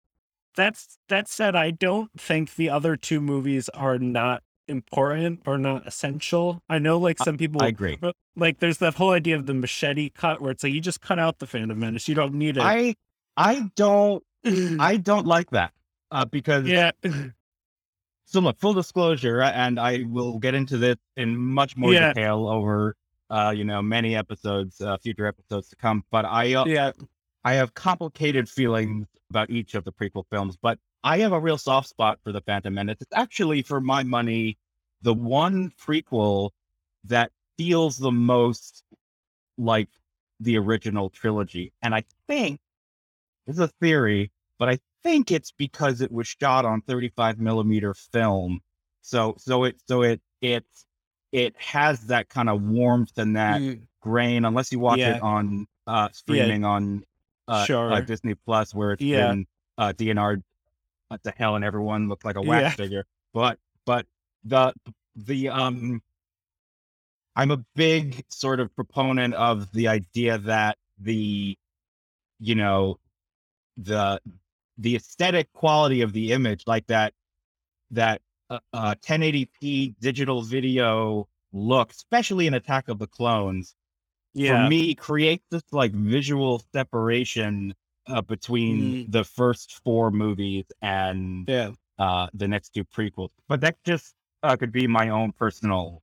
that's 0.54 0.98
that 1.08 1.26
said 1.28 1.56
i 1.56 1.70
don't 1.70 2.10
think 2.20 2.54
the 2.56 2.68
other 2.68 2.96
two 2.96 3.20
movies 3.20 3.68
are 3.70 3.98
not 3.98 4.42
important 4.68 5.40
or 5.46 5.58
not 5.58 5.86
essential 5.86 6.62
i 6.68 6.78
know 6.78 6.98
like 6.98 7.18
some 7.18 7.36
people 7.36 7.60
I 7.60 7.66
agree. 7.68 7.98
like 8.36 8.58
there's 8.60 8.78
that 8.78 8.94
whole 8.94 9.10
idea 9.10 9.36
of 9.36 9.46
the 9.46 9.54
machete 9.54 10.08
cut 10.08 10.40
where 10.40 10.50
it's 10.52 10.62
like 10.62 10.72
you 10.72 10.80
just 10.80 11.00
cut 11.00 11.18
out 11.18 11.38
the 11.38 11.46
phantom 11.46 11.78
menace 11.80 12.08
you 12.08 12.14
don't 12.14 12.34
need 12.34 12.56
it 12.56 12.62
I 12.62 12.94
I 13.36 13.70
don't 13.76 14.22
I 14.44 14.96
don't 14.96 15.26
like 15.26 15.50
that 15.50 15.72
uh, 16.10 16.24
because 16.24 16.66
yeah 16.66 16.92
so 18.24 18.40
look 18.40 18.58
full 18.58 18.72
disclosure, 18.72 19.42
and 19.42 19.78
I 19.78 20.04
will 20.08 20.38
get 20.38 20.54
into 20.54 20.78
this 20.78 20.96
in 21.16 21.36
much 21.36 21.76
more 21.76 21.92
Yeah. 21.92 22.12
detail 22.12 22.48
over 22.48 22.96
uh, 23.30 23.52
you 23.56 23.64
know 23.64 23.82
many 23.82 24.14
episodes, 24.16 24.80
uh, 24.80 24.96
future 24.98 25.26
episodes 25.26 25.68
to 25.70 25.76
come. 25.76 26.04
But 26.10 26.24
I 26.24 26.54
uh, 26.54 26.64
yeah 26.66 26.92
I 27.44 27.54
have 27.54 27.74
complicated 27.74 28.48
feelings 28.48 29.06
about 29.30 29.50
each 29.50 29.74
of 29.74 29.84
the 29.84 29.92
prequel 29.92 30.24
films, 30.30 30.56
but 30.60 30.78
I 31.04 31.18
have 31.18 31.32
a 31.32 31.40
real 31.40 31.58
soft 31.58 31.88
spot 31.88 32.18
for 32.22 32.32
the 32.32 32.40
Phantom 32.40 32.72
Menace. 32.74 32.98
It's 33.00 33.12
actually, 33.14 33.62
for 33.62 33.80
my 33.80 34.02
money, 34.02 34.58
the 35.02 35.14
one 35.14 35.70
prequel 35.80 36.50
that 37.04 37.32
feels 37.58 37.98
the 37.98 38.12
most 38.12 38.84
like 39.58 39.88
the 40.40 40.58
original 40.58 41.10
trilogy. 41.10 41.72
And 41.82 41.94
I 41.94 42.04
think 42.28 42.60
this 43.46 43.56
is 43.56 43.60
a 43.60 43.68
theory, 43.68 44.30
but 44.58 44.68
I 44.68 44.78
think 45.02 45.30
it's 45.30 45.52
because 45.52 46.00
it 46.00 46.12
was 46.12 46.28
shot 46.28 46.64
on 46.64 46.82
35 46.82 47.40
millimeter 47.40 47.94
film. 47.94 48.60
So 49.02 49.34
so 49.38 49.64
it 49.64 49.76
so 49.88 50.02
it 50.02 50.20
it 50.40 50.64
it 51.32 51.56
has 51.58 52.06
that 52.06 52.28
kind 52.28 52.48
of 52.48 52.62
warmth 52.62 53.16
and 53.18 53.36
that 53.36 53.58
Mm, 53.60 53.82
grain, 54.00 54.44
unless 54.44 54.70
you 54.72 54.78
watch 54.78 55.00
Yeah. 55.00 55.16
it 55.16 55.22
on 55.22 55.66
uh 55.86 56.08
streaming 56.12 56.64
on 56.64 57.04
uh, 57.48 57.66
Sure. 57.66 57.90
uh, 57.92 58.00
Disney 58.00 58.34
Plus, 58.34 58.74
where 58.74 58.92
it's 58.92 59.02
Yeah. 59.02 59.30
been 59.32 59.46
uh, 59.78 59.92
DNR 59.92 60.42
to 61.24 61.32
hell 61.36 61.56
and 61.56 61.64
everyone 61.64 62.08
looked 62.08 62.24
like 62.24 62.36
a 62.36 62.42
wax 62.42 62.62
Yeah. 62.62 62.70
figure. 62.74 63.06
But 63.32 63.58
but 63.86 64.06
the 64.44 64.72
the 65.16 65.48
um, 65.48 66.02
I'm 67.36 67.50
a 67.50 67.58
big 67.74 68.24
sort 68.28 68.60
of 68.60 68.74
proponent 68.74 69.34
of 69.34 69.70
the 69.72 69.88
idea 69.88 70.38
that 70.38 70.78
the 70.98 71.56
you 72.40 72.54
know 72.54 72.98
the 73.76 74.20
the 74.78 74.96
aesthetic 74.96 75.52
quality 75.52 76.02
of 76.02 76.12
the 76.12 76.32
image, 76.32 76.64
like 76.66 76.86
that 76.88 77.14
that 77.90 78.20
uh, 78.50 78.58
uh, 78.72 78.94
1080p 79.02 79.94
digital 80.00 80.42
video 80.42 81.28
look, 81.52 81.90
especially 81.92 82.46
in 82.46 82.54
Attack 82.54 82.88
of 82.88 82.98
the 82.98 83.06
Clones, 83.06 83.74
yeah 84.34 84.64
for 84.64 84.70
me 84.70 84.94
creates 84.94 85.44
this 85.50 85.62
like 85.72 85.92
visual 85.92 86.62
separation 86.72 87.74
uh, 88.06 88.20
between 88.22 89.10
the 89.10 89.24
first 89.24 89.80
four 89.84 90.10
movies 90.10 90.64
and 90.80 91.48
yeah 91.48 91.70
uh 91.98 92.26
the 92.34 92.48
next 92.48 92.70
two 92.70 92.84
prequels 92.84 93.30
but 93.48 93.60
that 93.60 93.76
just 93.84 94.14
uh, 94.42 94.56
could 94.56 94.72
be 94.72 94.86
my 94.86 95.08
own 95.08 95.32
personal. 95.32 96.02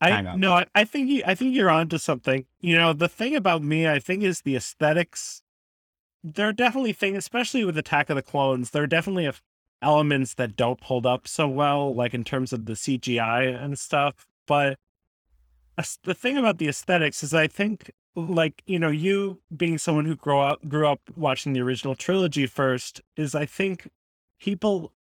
I 0.00 0.20
no, 0.34 0.54
I, 0.54 0.66
I 0.74 0.84
think 0.84 1.08
you, 1.08 1.22
I 1.24 1.36
think 1.36 1.54
you're 1.54 1.70
onto 1.70 1.96
something. 1.96 2.46
You 2.60 2.74
know, 2.74 2.92
the 2.92 3.08
thing 3.08 3.36
about 3.36 3.62
me, 3.62 3.88
I 3.88 4.00
think, 4.00 4.24
is 4.24 4.40
the 4.40 4.56
aesthetics. 4.56 5.42
There 6.24 6.48
are 6.48 6.52
definitely 6.52 6.92
things, 6.92 7.18
especially 7.18 7.64
with 7.64 7.78
Attack 7.78 8.10
of 8.10 8.16
the 8.16 8.22
Clones. 8.22 8.70
There 8.70 8.82
are 8.82 8.88
definitely 8.88 9.26
a, 9.26 9.34
elements 9.80 10.34
that 10.34 10.56
don't 10.56 10.82
hold 10.82 11.06
up 11.06 11.28
so 11.28 11.46
well, 11.46 11.94
like 11.94 12.14
in 12.14 12.24
terms 12.24 12.52
of 12.52 12.66
the 12.66 12.72
CGI 12.72 13.62
and 13.62 13.78
stuff. 13.78 14.26
But 14.46 14.76
the 16.02 16.14
thing 16.14 16.36
about 16.36 16.58
the 16.58 16.68
aesthetics 16.68 17.22
is, 17.22 17.32
I 17.32 17.46
think, 17.46 17.92
like 18.14 18.62
you 18.66 18.78
know, 18.78 18.88
you 18.90 19.40
being 19.56 19.78
someone 19.78 20.04
who 20.04 20.16
grew 20.16 20.38
up 20.38 20.66
grew 20.68 20.86
up 20.86 21.00
watching 21.16 21.52
the 21.52 21.60
original 21.60 21.94
trilogy 21.94 22.46
first, 22.46 23.00
is 23.16 23.34
I 23.34 23.46
think 23.46 23.88
people 24.40 24.92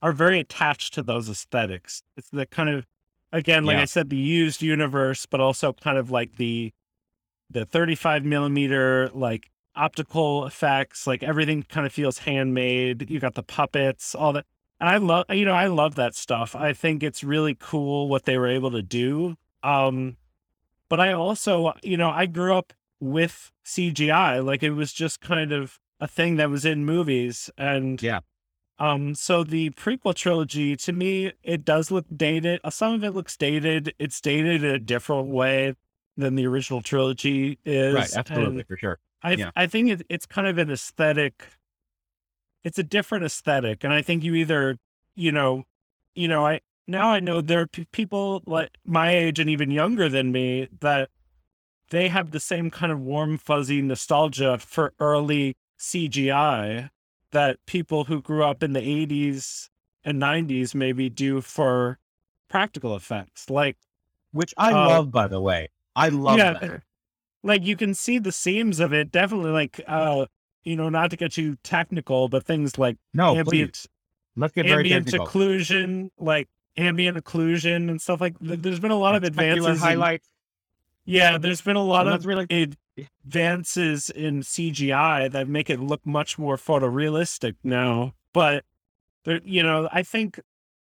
are 0.00 0.12
very 0.12 0.38
attached 0.40 0.94
to 0.94 1.02
those 1.02 1.28
aesthetics. 1.28 2.02
It's 2.16 2.30
the 2.30 2.46
kind 2.46 2.68
of 2.70 2.86
again, 3.32 3.64
like 3.64 3.76
Yeah. 3.76 3.82
I 3.82 3.86
said, 3.86 4.10
the 4.10 4.16
used 4.16 4.62
universe, 4.62 5.26
but 5.26 5.40
also 5.40 5.72
kind 5.72 5.98
of 5.98 6.10
like 6.10 6.36
the 6.36 6.72
the 7.50 7.64
35 7.64 8.24
millimeter 8.24 9.10
like 9.14 9.50
optical 9.74 10.44
effects, 10.46 11.06
like 11.06 11.22
everything 11.22 11.62
kind 11.62 11.86
of 11.86 11.92
feels 11.92 12.18
handmade. 12.18 13.10
You 13.10 13.20
got 13.20 13.34
the 13.34 13.42
puppets, 13.42 14.14
all 14.14 14.32
that. 14.34 14.44
And 14.80 14.88
I 14.88 14.98
love, 14.98 15.24
you 15.30 15.44
know, 15.44 15.54
I 15.54 15.66
love 15.66 15.94
that 15.96 16.14
stuff. 16.14 16.54
I 16.54 16.72
think 16.72 17.02
it's 17.02 17.24
really 17.24 17.56
cool 17.58 18.08
what 18.08 18.24
they 18.26 18.38
were 18.38 18.46
able 18.46 18.70
to 18.72 18.82
do. 18.82 19.36
Um, 19.62 20.16
but 20.88 21.00
I 21.00 21.12
also, 21.12 21.72
you 21.82 21.96
know, 21.96 22.10
I 22.10 22.26
grew 22.26 22.54
up 22.54 22.72
with 23.00 23.52
CGI. 23.64 24.44
Like 24.44 24.62
it 24.62 24.72
was 24.72 24.92
just 24.92 25.20
kind 25.20 25.52
of 25.52 25.78
a 26.00 26.08
thing 26.08 26.36
that 26.36 26.50
was 26.50 26.64
in 26.64 26.84
movies. 26.84 27.50
And 27.56 28.00
Yeah. 28.02 28.20
um, 28.78 29.14
so 29.14 29.44
the 29.44 29.70
prequel 29.70 30.14
trilogy, 30.14 30.76
to 30.76 30.92
me, 30.92 31.32
it 31.42 31.64
does 31.64 31.90
look 31.90 32.06
dated. 32.14 32.60
Uh, 32.64 32.70
Some 32.70 32.94
of 32.94 33.04
it 33.04 33.10
looks 33.10 33.36
dated. 33.36 33.94
It's 33.98 34.20
dated 34.20 34.62
in 34.64 34.70
a 34.70 34.78
different 34.78 35.28
way 35.28 35.74
than 36.16 36.34
the 36.34 36.46
original 36.46 36.82
trilogy 36.82 37.58
is. 37.64 37.94
Right, 37.94 38.16
absolutely, 38.16 38.58
And 38.60 38.66
for 38.66 38.76
sure. 38.76 38.98
I 39.22 39.32
Yeah. 39.32 39.50
I 39.56 39.66
think 39.66 39.90
it, 39.90 40.02
it's 40.08 40.26
kind 40.26 40.46
of 40.46 40.58
an 40.58 40.70
aesthetic. 40.70 41.44
It's 42.64 42.78
a 42.78 42.82
different 42.82 43.24
aesthetic, 43.24 43.84
and 43.84 43.92
I 43.92 44.02
think 44.02 44.24
you 44.24 44.34
either, 44.34 44.78
you 45.14 45.30
know, 45.32 45.64
you 46.14 46.26
know, 46.28 46.46
I 46.46 46.60
now 46.88 47.10
I 47.10 47.20
know 47.20 47.40
there 47.40 47.60
are 47.60 47.66
p- 47.66 47.86
people 47.92 48.42
like 48.46 48.70
my 48.84 49.10
age 49.14 49.38
and 49.38 49.48
even 49.48 49.70
younger 49.70 50.08
than 50.08 50.32
me 50.32 50.68
that 50.80 51.10
they 51.90 52.08
have 52.08 52.30
the 52.32 52.40
same 52.40 52.70
kind 52.70 52.90
of 52.90 53.00
warm 53.00 53.38
fuzzy 53.38 53.80
nostalgia 53.80 54.58
for 54.58 54.92
early 54.98 55.56
CGI 55.78 56.90
that 57.30 57.58
people 57.66 58.04
who 58.04 58.20
grew 58.22 58.42
up 58.42 58.62
in 58.62 58.72
the 58.72 58.80
80s 58.80 59.68
and 60.04 60.20
90s 60.20 60.74
maybe 60.74 61.08
do 61.08 61.40
for 61.40 61.98
practical 62.48 62.96
effects. 62.96 63.50
Like 63.50 63.76
Which 64.32 64.54
I 64.56 64.72
Uh, 64.72 64.88
love, 64.88 65.10
by 65.12 65.28
the 65.28 65.40
way. 65.40 65.68
I 65.94 66.08
love 66.08 66.38
yeah, 66.38 66.52
that. 66.54 66.82
like 67.42 67.64
you 67.64 67.76
can 67.76 67.94
see 67.94 68.18
the 68.18 68.32
seams 68.32 68.80
of 68.80 68.92
it 68.92 69.12
definitely 69.12 69.50
like 69.50 69.80
uh 69.86 70.26
you 70.64 70.74
know 70.76 70.88
not 70.88 71.10
to 71.10 71.16
get 71.16 71.32
too 71.32 71.56
technical 71.62 72.28
but 72.28 72.44
things 72.44 72.76
like 72.78 72.96
No, 73.14 73.32
please. 73.32 73.38
ambient 73.38 73.86
Let's 74.36 74.52
get 74.54 74.66
very 74.66 74.90
ambient 74.92 75.06
technical. 75.06 75.26
occlusion 75.26 76.10
like 76.18 76.48
ambient 76.78 77.22
occlusion 77.22 77.90
and 77.90 78.00
stuff 78.00 78.20
like 78.20 78.38
th- 78.38 78.60
there's 78.60 78.80
been 78.80 78.90
a 78.90 78.98
lot 78.98 79.14
of 79.14 79.24
advances 79.24 79.66
in, 79.66 79.76
highlights. 79.76 80.28
yeah 81.04 81.36
there's 81.36 81.60
been 81.60 81.76
a 81.76 81.84
lot 81.84 82.08
of 82.08 82.24
really 82.24 82.46
advances 83.24 84.08
in 84.10 84.40
cgi 84.40 85.30
that 85.30 85.48
make 85.48 85.68
it 85.68 85.80
look 85.80 86.04
much 86.06 86.38
more 86.38 86.56
photorealistic 86.56 87.56
now 87.62 88.14
but 88.32 88.64
there 89.24 89.40
you 89.44 89.62
know 89.62 89.88
i 89.92 90.02
think 90.02 90.40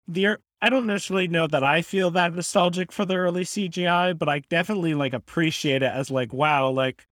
the 0.08 0.28
er, 0.28 0.40
I 0.62 0.70
don't 0.70 0.86
necessarily 0.86 1.28
know 1.28 1.48
that 1.48 1.64
I 1.64 1.82
feel 1.82 2.12
that 2.12 2.36
nostalgic 2.36 2.92
for 2.92 3.04
the 3.04 3.16
early 3.16 3.44
CGI, 3.44 4.18
but 4.18 4.30
I 4.30 4.40
definitely 4.40 4.94
like 4.94 5.14
appreciate 5.14 5.82
it 5.82 5.92
as 5.92 6.12
like, 6.12 6.32
wow, 6.32 6.70
like, 6.70 7.08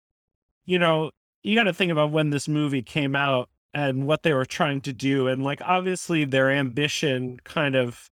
you 0.65 0.77
know, 0.77 1.09
you 1.41 1.55
got 1.55 1.63
to 1.63 1.73
think 1.73 1.91
about 1.91 2.11
when 2.11 2.29
this 2.29 2.47
movie 2.47 2.83
came 2.83 3.15
out 3.15 3.49
and 3.73 4.05
what 4.05 4.21
they 4.21 4.33
were 4.33 4.45
trying 4.45 4.81
to 4.81 4.93
do. 4.93 5.27
And 5.27 5.43
like, 5.43 5.61
obviously 5.63 6.25
their 6.25 6.51
ambition 6.51 7.39
kind 7.43 7.75
of, 7.75 8.11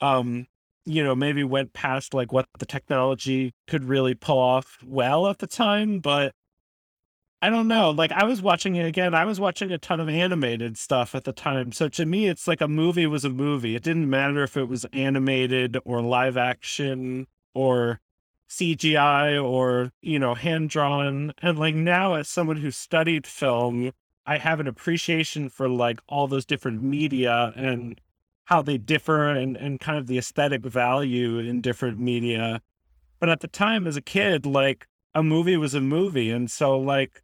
um, 0.00 0.46
you 0.84 1.02
know, 1.02 1.14
maybe 1.14 1.44
went 1.44 1.72
past 1.72 2.14
like 2.14 2.32
what 2.32 2.46
the 2.58 2.66
technology 2.66 3.54
could 3.66 3.84
really 3.84 4.14
pull 4.14 4.38
off 4.38 4.78
well 4.84 5.28
at 5.28 5.38
the 5.38 5.46
time, 5.46 6.00
but 6.00 6.32
I 7.40 7.50
don't 7.50 7.68
know. 7.68 7.90
Like 7.90 8.10
I 8.12 8.24
was 8.24 8.40
watching 8.40 8.76
it 8.76 8.86
again. 8.86 9.14
I 9.14 9.26
was 9.26 9.38
watching 9.38 9.70
a 9.70 9.78
ton 9.78 10.00
of 10.00 10.08
animated 10.08 10.78
stuff 10.78 11.14
at 11.14 11.24
the 11.24 11.32
time. 11.32 11.72
So 11.72 11.88
to 11.90 12.06
me, 12.06 12.26
it's 12.26 12.48
like 12.48 12.62
a 12.62 12.68
movie 12.68 13.06
was 13.06 13.24
a 13.24 13.30
movie. 13.30 13.76
It 13.76 13.82
didn't 13.82 14.08
matter 14.08 14.42
if 14.42 14.56
it 14.56 14.68
was 14.68 14.86
animated 14.94 15.76
or 15.84 16.00
live 16.00 16.38
action 16.38 17.26
or 17.54 18.00
CGI 18.48 19.42
or, 19.42 19.92
you 20.00 20.18
know, 20.18 20.34
hand 20.34 20.70
drawn. 20.70 21.34
And 21.42 21.58
like 21.58 21.74
now, 21.74 22.14
as 22.14 22.28
someone 22.28 22.58
who 22.58 22.70
studied 22.70 23.26
film, 23.26 23.92
I 24.26 24.38
have 24.38 24.58
an 24.58 24.66
appreciation 24.66 25.50
for 25.50 25.68
like 25.68 26.00
all 26.08 26.26
those 26.26 26.46
different 26.46 26.82
media 26.82 27.52
and 27.56 28.00
how 28.46 28.62
they 28.62 28.78
differ 28.78 29.28
and, 29.28 29.56
and 29.56 29.80
kind 29.80 29.98
of 29.98 30.06
the 30.06 30.18
aesthetic 30.18 30.64
value 30.64 31.38
in 31.38 31.60
different 31.60 31.98
media. 31.98 32.60
But 33.18 33.28
at 33.28 33.40
the 33.40 33.48
time, 33.48 33.86
as 33.86 33.96
a 33.96 34.02
kid, 34.02 34.44
like 34.44 34.86
a 35.14 35.22
movie 35.22 35.56
was 35.56 35.74
a 35.74 35.80
movie. 35.80 36.30
And 36.30 36.50
so, 36.50 36.78
like, 36.78 37.22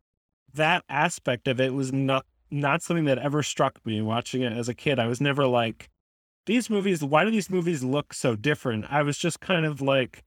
that 0.55 0.85
aspect 0.89 1.47
of 1.47 1.61
it 1.61 1.75
was 1.75 1.93
not 1.93 2.25
not 2.51 2.83
something 2.83 3.05
that 3.05 3.19
ever 3.19 3.45
struck 3.45 3.79
me 3.87 4.03
watching 4.03 4.43
it 4.43 4.53
as 4.53 4.69
a 4.69 4.75
kid. 4.75 4.99
I 4.99 5.07
was 5.07 5.21
never 5.21 5.47
like, 5.47 5.89
these 6.47 6.69
movies, 6.69 7.05
why 7.05 7.25
do 7.25 7.31
these 7.31 7.49
movies 7.49 7.85
look 7.85 8.13
so 8.13 8.35
different? 8.35 8.87
I 8.91 9.03
was 9.03 9.17
just 9.19 9.39
kind 9.39 9.65
of 9.65 9.81
like, 9.81 10.25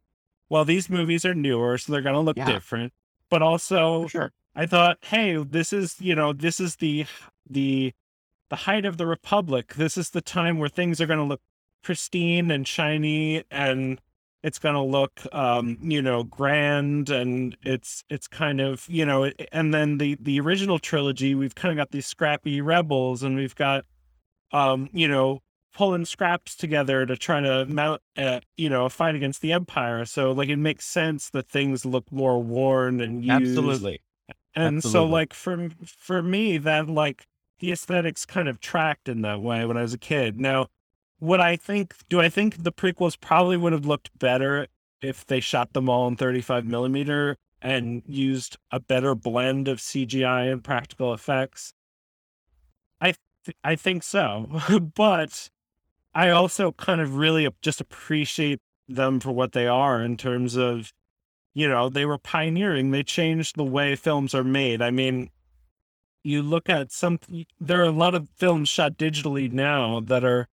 well, 0.47 0.63
these 0.63 0.89
movies 0.89 1.25
are 1.25 1.33
newer, 1.33 1.77
so 1.77 1.91
they're 1.91 2.01
gonna 2.01 2.21
look 2.21 2.37
Yeah. 2.37 2.45
different. 2.45 2.93
But 3.29 3.41
also 3.41 4.07
sure. 4.07 4.31
I 4.55 4.67
thought, 4.67 4.99
hey, 5.01 5.35
this 5.43 5.73
is, 5.73 5.99
you 5.99 6.15
know, 6.15 6.31
this 6.31 6.59
is 6.59 6.77
the 6.77 7.05
the 7.49 7.93
the 8.53 8.57
height 8.57 8.85
of 8.85 8.97
the 8.97 9.07
republic. 9.07 9.73
This 9.73 9.97
is 9.97 10.11
the 10.11 10.21
time 10.21 10.59
where 10.59 10.69
things 10.69 11.01
are 11.01 11.07
gonna 11.07 11.25
look 11.25 11.41
pristine 11.81 12.51
and 12.51 12.67
shiny 12.67 13.43
and 13.49 13.99
it's 14.43 14.59
going 14.59 14.75
to 14.75 14.81
look 14.81 15.21
um 15.33 15.77
you 15.81 16.01
know 16.01 16.23
grand 16.23 17.09
and 17.09 17.57
it's 17.63 18.03
it's 18.09 18.27
kind 18.27 18.61
of 18.61 18.85
you 18.87 19.05
know 19.05 19.31
and 19.51 19.73
then 19.73 19.97
the 19.97 20.15
the 20.21 20.39
original 20.39 20.79
trilogy 20.79 21.35
we've 21.35 21.55
kind 21.55 21.71
of 21.71 21.81
got 21.81 21.91
these 21.91 22.05
scrappy 22.05 22.61
rebels 22.61 23.23
and 23.23 23.35
we've 23.35 23.55
got 23.55 23.85
um 24.51 24.87
you 24.93 25.07
know 25.07 25.41
pulling 25.73 26.05
scraps 26.05 26.55
together 26.55 27.05
to 27.05 27.17
try 27.17 27.41
to 27.41 27.65
mount 27.65 28.01
uh, 28.17 28.39
you 28.55 28.69
know 28.69 28.85
a 28.85 28.89
fight 28.89 29.15
against 29.15 29.41
the 29.41 29.51
empire 29.51 30.05
so 30.05 30.31
like 30.31 30.47
it 30.47 30.57
makes 30.57 30.85
sense 30.85 31.29
that 31.31 31.49
things 31.49 31.85
look 31.85 32.09
more 32.11 32.41
worn 32.41 33.01
and 33.01 33.25
used 33.25 33.57
Absolutely. 33.57 33.99
and 34.55 34.83
so 34.83 35.05
like 35.05 35.33
for 35.33 35.69
for 35.85 36.21
me 36.21 36.57
that 36.59 36.87
like 36.87 37.25
the 37.63 37.71
aesthetics 37.71 38.25
kind 38.25 38.49
of 38.49 38.59
tracked 38.59 39.07
in 39.07 39.21
that 39.21 39.41
way 39.41 39.63
when 39.63 39.77
I 39.77 39.83
was 39.83 39.93
a 39.93 39.97
kid. 39.97 40.37
Now, 40.37 40.67
what 41.19 41.39
I 41.39 41.55
think 41.55 41.95
do 42.09 42.19
I 42.19 42.27
think 42.27 42.61
the 42.61 42.73
prequels 42.73 43.17
probably 43.17 43.55
would 43.55 43.71
have 43.71 43.85
looked 43.85 44.09
better 44.19 44.67
if 45.01 45.25
they 45.25 45.39
shot 45.39 45.71
them 45.71 45.87
all 45.87 46.05
in 46.09 46.17
35 46.17 46.65
millimeter 46.65 47.37
and 47.61 48.03
used 48.05 48.57
a 48.69 48.81
better 48.81 49.15
blend 49.15 49.69
of 49.69 49.77
CGI 49.77 50.51
and 50.51 50.61
practical 50.61 51.13
effects? 51.13 51.73
I 52.99 53.15
th- 53.45 53.55
I 53.63 53.77
think 53.77 54.03
so. 54.03 54.61
but 54.93 55.49
I 56.13 56.31
also 56.31 56.73
kind 56.73 56.99
of 56.99 57.15
really 57.15 57.47
just 57.61 57.79
appreciate 57.79 58.59
them 58.89 59.21
for 59.21 59.31
what 59.31 59.53
they 59.53 59.67
are 59.67 60.03
in 60.03 60.17
terms 60.17 60.57
of 60.57 60.91
you 61.53 61.69
know, 61.69 61.87
they 61.87 62.05
were 62.05 62.17
pioneering. 62.17 62.91
They 62.91 63.03
changed 63.03 63.55
the 63.55 63.63
way 63.63 63.95
films 63.95 64.35
are 64.35 64.43
made. 64.43 64.81
I 64.81 64.91
mean, 64.91 65.29
you 66.23 66.41
look 66.41 66.69
at 66.69 66.91
some, 66.91 67.19
there 67.59 67.81
are 67.81 67.85
a 67.85 67.91
lot 67.91 68.15
of 68.15 68.29
films 68.35 68.69
shot 68.69 68.97
digitally 68.97 69.51
now 69.51 69.99
that 70.01 70.23
are 70.23 70.47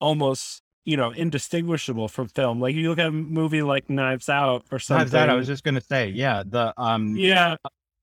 almost, 0.00 0.62
you 0.84 0.96
know, 0.96 1.10
indistinguishable 1.10 2.08
from 2.08 2.28
film. 2.28 2.60
Like 2.60 2.74
you 2.74 2.88
look 2.88 2.98
at 2.98 3.06
a 3.06 3.12
movie 3.12 3.62
like 3.62 3.88
Knives 3.88 4.28
Out 4.28 4.64
or 4.70 4.78
something. 4.78 5.02
Knives 5.04 5.14
Out, 5.14 5.30
I 5.30 5.34
was 5.34 5.46
just 5.46 5.62
gonna 5.64 5.80
say, 5.80 6.08
yeah, 6.08 6.42
the 6.44 6.72
um 6.76 7.14
yeah, 7.16 7.56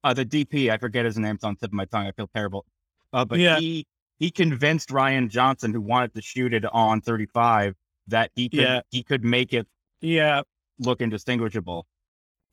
uh, 0.03 0.13
the 0.13 0.25
DP, 0.25 0.69
I 0.71 0.77
forget 0.77 1.05
his 1.05 1.17
name, 1.17 1.35
it's 1.35 1.43
on 1.43 1.55
the 1.55 1.59
tip 1.59 1.69
of 1.69 1.73
my 1.73 1.85
tongue. 1.85 2.07
I 2.07 2.11
feel 2.11 2.29
terrible. 2.33 2.65
Uh, 3.11 3.25
but 3.25 3.39
Yeah. 3.39 3.59
he 3.59 3.85
he 4.19 4.31
convinced 4.31 4.89
Rian 4.89 5.29
Johnson, 5.29 5.73
who 5.73 5.81
wanted 5.81 6.13
to 6.15 6.21
shoot 6.21 6.53
it 6.53 6.65
on 6.65 7.01
35, 7.01 7.75
that 8.07 8.31
he 8.35 8.49
could 8.49 8.59
Yeah. 8.59 8.81
he 8.91 9.03
could 9.03 9.23
make 9.23 9.53
it 9.53 9.67
yeah. 10.01 10.41
look 10.79 11.01
indistinguishable. 11.01 11.85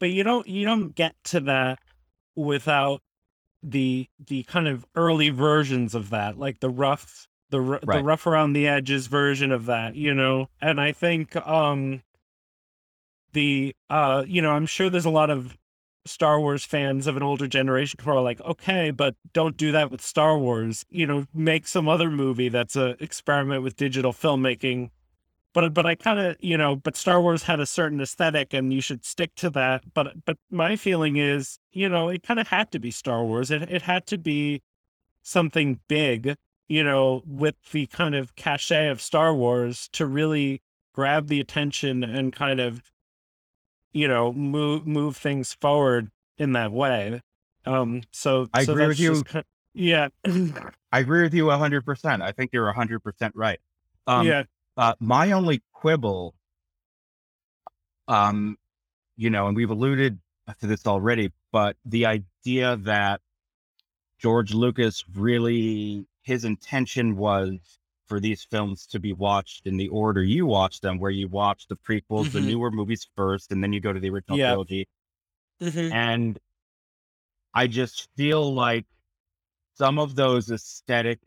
But 0.00 0.10
you 0.10 0.24
don't, 0.24 0.46
you 0.48 0.64
don't 0.66 0.94
get 0.94 1.14
to 1.24 1.40
that 1.40 1.78
without 2.34 3.00
the, 3.70 4.08
the 4.24 4.42
kind 4.44 4.68
of 4.68 4.84
early 4.94 5.30
versions 5.30 5.94
of 5.94 6.10
that, 6.10 6.38
like 6.38 6.60
the 6.60 6.70
rough, 6.70 7.26
the, 7.50 7.62
r- 7.62 7.80
the 7.80 8.04
rough 8.04 8.26
around 8.26 8.52
the 8.52 8.68
edges 8.68 9.06
version 9.06 9.50
of 9.52 9.66
that, 9.66 9.94
you 9.96 10.14
know? 10.14 10.48
And 10.60 10.80
I 10.80 10.92
think, 10.92 11.34
um, 11.36 12.02
the 13.34 13.74
uh 13.90 14.24
you 14.26 14.40
know 14.40 14.52
i'm 14.52 14.64
sure 14.64 14.88
there's 14.88 15.04
a 15.04 15.10
lot 15.10 15.28
of 15.28 15.58
star 16.06 16.38
wars 16.38 16.64
fans 16.64 17.06
of 17.06 17.16
an 17.16 17.22
older 17.22 17.46
generation 17.46 17.98
who 18.02 18.10
are 18.10 18.20
like 18.20 18.40
okay 18.42 18.90
but 18.90 19.16
don't 19.32 19.56
do 19.56 19.72
that 19.72 19.90
with 19.90 20.00
star 20.00 20.38
wars. 20.38 20.84
You 20.90 21.06
know 21.06 21.26
make 21.34 21.66
some 21.66 21.88
other 21.88 22.10
movie 22.10 22.48
that's 22.48 22.76
a 22.76 23.02
experiment 23.02 23.62
with 23.62 23.76
digital 23.76 24.12
filmmaking 24.12 24.90
but 25.54 25.72
but 25.72 25.86
I 25.86 25.94
kind 25.94 26.18
of 26.18 26.36
you 26.40 26.58
know, 26.58 26.76
but 26.76 26.96
Star 26.96 27.20
Wars 27.22 27.44
had 27.44 27.60
a 27.60 27.66
certain 27.66 28.00
aesthetic, 28.00 28.52
and 28.52 28.72
you 28.72 28.82
should 28.82 29.04
stick 29.04 29.34
to 29.36 29.48
that. 29.50 29.94
But 29.94 30.24
but 30.26 30.36
my 30.50 30.76
feeling 30.76 31.16
is, 31.16 31.58
you 31.72 31.88
know, 31.88 32.08
it 32.08 32.22
kind 32.22 32.38
of 32.40 32.48
had 32.48 32.70
to 32.72 32.78
be 32.78 32.90
Star 32.90 33.24
Wars. 33.24 33.50
It 33.50 33.62
it 33.62 33.82
had 33.82 34.06
to 34.08 34.18
be 34.18 34.62
something 35.22 35.80
big, 35.88 36.36
you 36.68 36.84
know, 36.84 37.22
with 37.26 37.54
the 37.72 37.86
kind 37.86 38.14
of 38.14 38.36
cachet 38.36 38.88
of 38.88 39.00
Star 39.00 39.34
Wars 39.34 39.88
to 39.92 40.04
really 40.04 40.60
grab 40.92 41.28
the 41.28 41.40
attention 41.40 42.04
and 42.04 42.32
kind 42.32 42.60
of, 42.60 42.82
you 43.92 44.08
know, 44.08 44.32
move 44.32 44.86
move 44.86 45.16
things 45.16 45.54
forward 45.54 46.10
in 46.36 46.52
that 46.52 46.72
way. 46.72 47.22
Um, 47.64 48.02
so 48.10 48.48
I 48.52 48.64
so 48.64 48.72
agree 48.72 48.88
with 48.88 49.00
you. 49.00 49.22
kind 49.22 49.44
yeah, 49.74 50.08
I 50.92 51.00
agree 51.00 51.22
with 51.22 51.34
you 51.34 51.46
100%. 51.46 52.22
I 52.22 52.32
think 52.32 52.50
you're 52.52 52.72
100% 52.72 53.32
right. 53.34 53.58
Um, 54.06 54.26
yeah, 54.26 54.44
uh, 54.76 54.94
my 55.00 55.32
only 55.32 55.62
quibble, 55.72 56.34
um, 58.08 58.56
you 59.16 59.30
know, 59.30 59.46
and 59.48 59.56
we've 59.56 59.70
alluded 59.70 60.18
to 60.60 60.66
this 60.66 60.86
already, 60.86 61.32
but 61.52 61.76
the 61.84 62.06
idea 62.06 62.76
that 62.78 63.20
George 64.18 64.54
Lucas 64.54 65.04
really, 65.14 66.06
his 66.22 66.44
intention 66.44 67.16
was 67.16 67.78
for 68.06 68.20
these 68.20 68.44
films 68.44 68.86
to 68.86 68.98
be 68.98 69.12
watched 69.12 69.66
in 69.66 69.76
the 69.76 69.88
order 69.88 70.22
you 70.22 70.46
watch 70.46 70.80
them, 70.80 70.98
where 70.98 71.10
you 71.10 71.28
watch 71.28 71.66
the 71.68 71.76
prequels, 71.76 72.30
the 72.30 72.40
Mhm. 72.40 72.46
newer 72.46 72.70
movies 72.70 73.08
first, 73.16 73.52
and 73.52 73.62
then 73.62 73.72
you 73.72 73.80
go 73.80 73.92
to 73.92 74.00
the 74.00 74.10
original 74.10 74.38
Yeah. 74.38 74.48
trilogy. 74.48 74.88
And 75.90 76.38
I 77.54 77.66
just 77.66 78.08
feel 78.16 78.52
like 78.54 78.86
some 79.76 79.98
of 79.98 80.14
those 80.16 80.50
aesthetic 80.50 81.20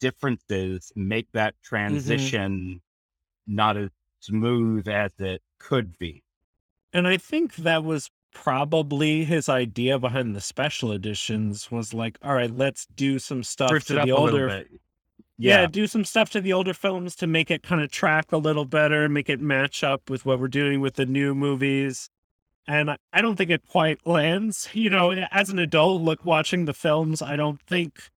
differences 0.00 0.92
make 0.96 1.30
that 1.32 1.54
mm-hmm. 1.54 1.68
transition 1.76 2.80
not 3.46 3.76
as 3.76 3.90
smooth 4.20 4.88
as 4.88 5.12
it 5.18 5.42
could 5.58 5.98
be. 5.98 6.22
And 6.92 7.06
I 7.06 7.16
think 7.16 7.56
that 7.56 7.84
was 7.84 8.10
probably 8.32 9.24
his 9.24 9.48
idea 9.48 9.98
behind 9.98 10.34
the 10.34 10.40
special 10.40 10.92
editions 10.92 11.70
was 11.70 11.92
like, 11.92 12.18
all 12.22 12.34
right, 12.34 12.54
let's 12.54 12.86
do 12.96 13.18
some 13.18 13.42
stuff 13.42 13.84
to 13.86 13.94
the 13.94 14.12
older 14.12 14.48
bit. 14.48 14.68
yeah. 15.38 15.66
do 15.66 15.86
some 15.86 16.04
stuff 16.04 16.30
to 16.30 16.40
the 16.40 16.52
older 16.52 16.74
films 16.74 17.16
to 17.16 17.26
make 17.26 17.50
it 17.50 17.62
kind 17.62 17.80
of 17.80 17.90
track 17.90 18.32
a 18.32 18.36
little 18.36 18.64
better, 18.64 19.08
make 19.08 19.28
it 19.28 19.40
match 19.40 19.82
up 19.82 20.08
with 20.08 20.24
what 20.24 20.38
we're 20.38 20.48
doing 20.48 20.80
with 20.80 20.94
the 20.94 21.06
new 21.06 21.34
movies. 21.34 22.10
And 22.66 22.90
I- 22.90 22.98
I 23.12 23.20
don't 23.20 23.36
think 23.36 23.50
it 23.50 23.66
quite 23.66 24.06
lands. 24.06 24.68
You 24.72 24.90
know, 24.90 25.10
as 25.10 25.50
an 25.50 25.58
adult, 25.58 26.02
look 26.02 26.24
watching 26.24 26.64
the 26.66 26.74
films, 26.74 27.20
I 27.22 27.36
don't 27.36 27.60
think 27.62 28.10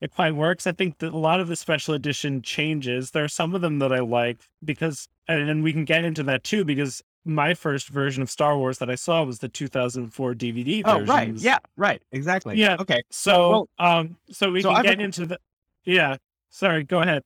it 0.00 0.14
quite 0.14 0.34
works. 0.34 0.66
I 0.66 0.72
think 0.72 0.98
that 0.98 1.12
a 1.12 1.16
lot 1.18 1.40
of 1.40 1.48
the 1.48 1.56
special 1.56 1.94
edition 1.94 2.42
changes. 2.42 3.10
There 3.12 3.24
are 3.24 3.28
some 3.28 3.54
of 3.54 3.60
them 3.62 3.78
that 3.78 3.92
I 3.92 4.00
like 4.00 4.38
because, 4.64 5.08
and, 5.28 5.62
we 5.62 5.72
can 5.72 5.84
get 5.84 6.04
into 6.04 6.22
that 6.24 6.44
too, 6.44 6.64
because 6.64 7.02
my 7.24 7.54
first 7.54 7.88
version 7.88 8.22
of 8.22 8.30
Star 8.30 8.56
Wars 8.56 8.78
that 8.78 8.88
I 8.90 8.94
saw 8.94 9.24
was 9.24 9.38
the 9.40 9.48
2004 9.48 10.34
DVD 10.34 10.82
Oh, 10.84 10.98
versions. 10.98 11.08
right. 11.08 11.34
Yeah, 11.36 11.58
right. 11.76 12.00
Exactly. 12.12 12.56
Yeah. 12.56 12.76
Okay. 12.78 13.02
So, 13.10 13.50
Well, 13.50 13.68
um, 13.78 14.16
so 14.30 14.52
we 14.52 14.62
so 14.62 14.68
can 14.68 14.76
I've 14.78 14.84
get 14.84 15.00
a- 15.00 15.02
into 15.02 15.26
the, 15.26 15.38
yeah. 15.84 16.16
Sorry, 16.50 16.84
go 16.84 17.00
ahead. 17.02 17.22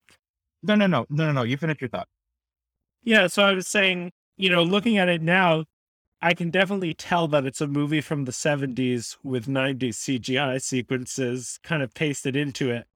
No, 0.62 0.74
no, 0.74 0.86
no, 0.86 1.06
no, 1.10 1.26
no, 1.26 1.32
no. 1.32 1.42
You 1.42 1.56
finish 1.56 1.80
your 1.80 1.88
thought. 1.90 2.08
Yeah, 3.02 3.26
so 3.28 3.42
I 3.44 3.52
was 3.52 3.66
saying, 3.66 4.12
you 4.36 4.50
know, 4.50 4.62
looking 4.62 4.98
at 4.98 5.08
it 5.08 5.22
now, 5.22 5.64
I 6.22 6.34
can 6.34 6.50
definitely 6.50 6.92
tell 6.94 7.28
that 7.28 7.46
it's 7.46 7.62
a 7.62 7.66
movie 7.66 8.02
from 8.02 8.24
the 8.24 8.32
70s 8.32 9.16
with 9.22 9.46
90s 9.46 9.94
CGI 9.94 10.60
sequences 10.60 11.58
kind 11.62 11.82
of 11.82 11.94
pasted 11.94 12.36
into 12.36 12.70
it. 12.70 12.86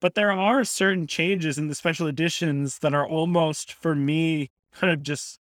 But 0.00 0.16
there 0.16 0.32
are 0.32 0.64
certain 0.64 1.06
changes 1.06 1.58
in 1.58 1.68
the 1.68 1.76
special 1.76 2.08
editions 2.08 2.80
that 2.80 2.92
are 2.92 3.06
almost, 3.06 3.72
for 3.72 3.94
me, 3.94 4.50
kind 4.72 4.92
of 4.92 5.04
just 5.04 5.38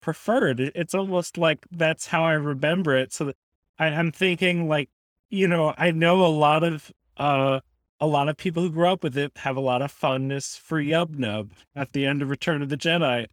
preferred. 0.00 0.60
It's 0.60 0.94
almost 0.94 1.36
like 1.36 1.66
that's 1.72 2.06
how 2.08 2.22
I 2.24 2.34
remember 2.34 2.96
it. 2.96 3.12
So 3.12 3.32
I, 3.78 3.86
I'm 3.86 4.12
thinking, 4.12 4.68
like, 4.68 4.90
you 5.28 5.48
know, 5.48 5.74
I 5.76 5.90
know 5.90 6.24
a 6.24 6.28
lot 6.28 6.62
of 6.64 6.92
uh 7.16 7.60
a 8.00 8.06
lot 8.06 8.28
of 8.28 8.36
people 8.36 8.62
who 8.62 8.70
grew 8.70 8.88
up 8.88 9.02
with 9.02 9.16
it 9.18 9.32
have 9.38 9.56
a 9.56 9.60
lot 9.60 9.82
of 9.82 9.90
fondness 9.92 10.56
for 10.56 10.80
Yub 10.80 11.18
Nub 11.18 11.52
at 11.76 11.92
the 11.92 12.06
end 12.06 12.22
of 12.22 12.30
Return 12.30 12.62
of 12.62 12.68
the 12.70 12.76
Jedi. 12.76 13.26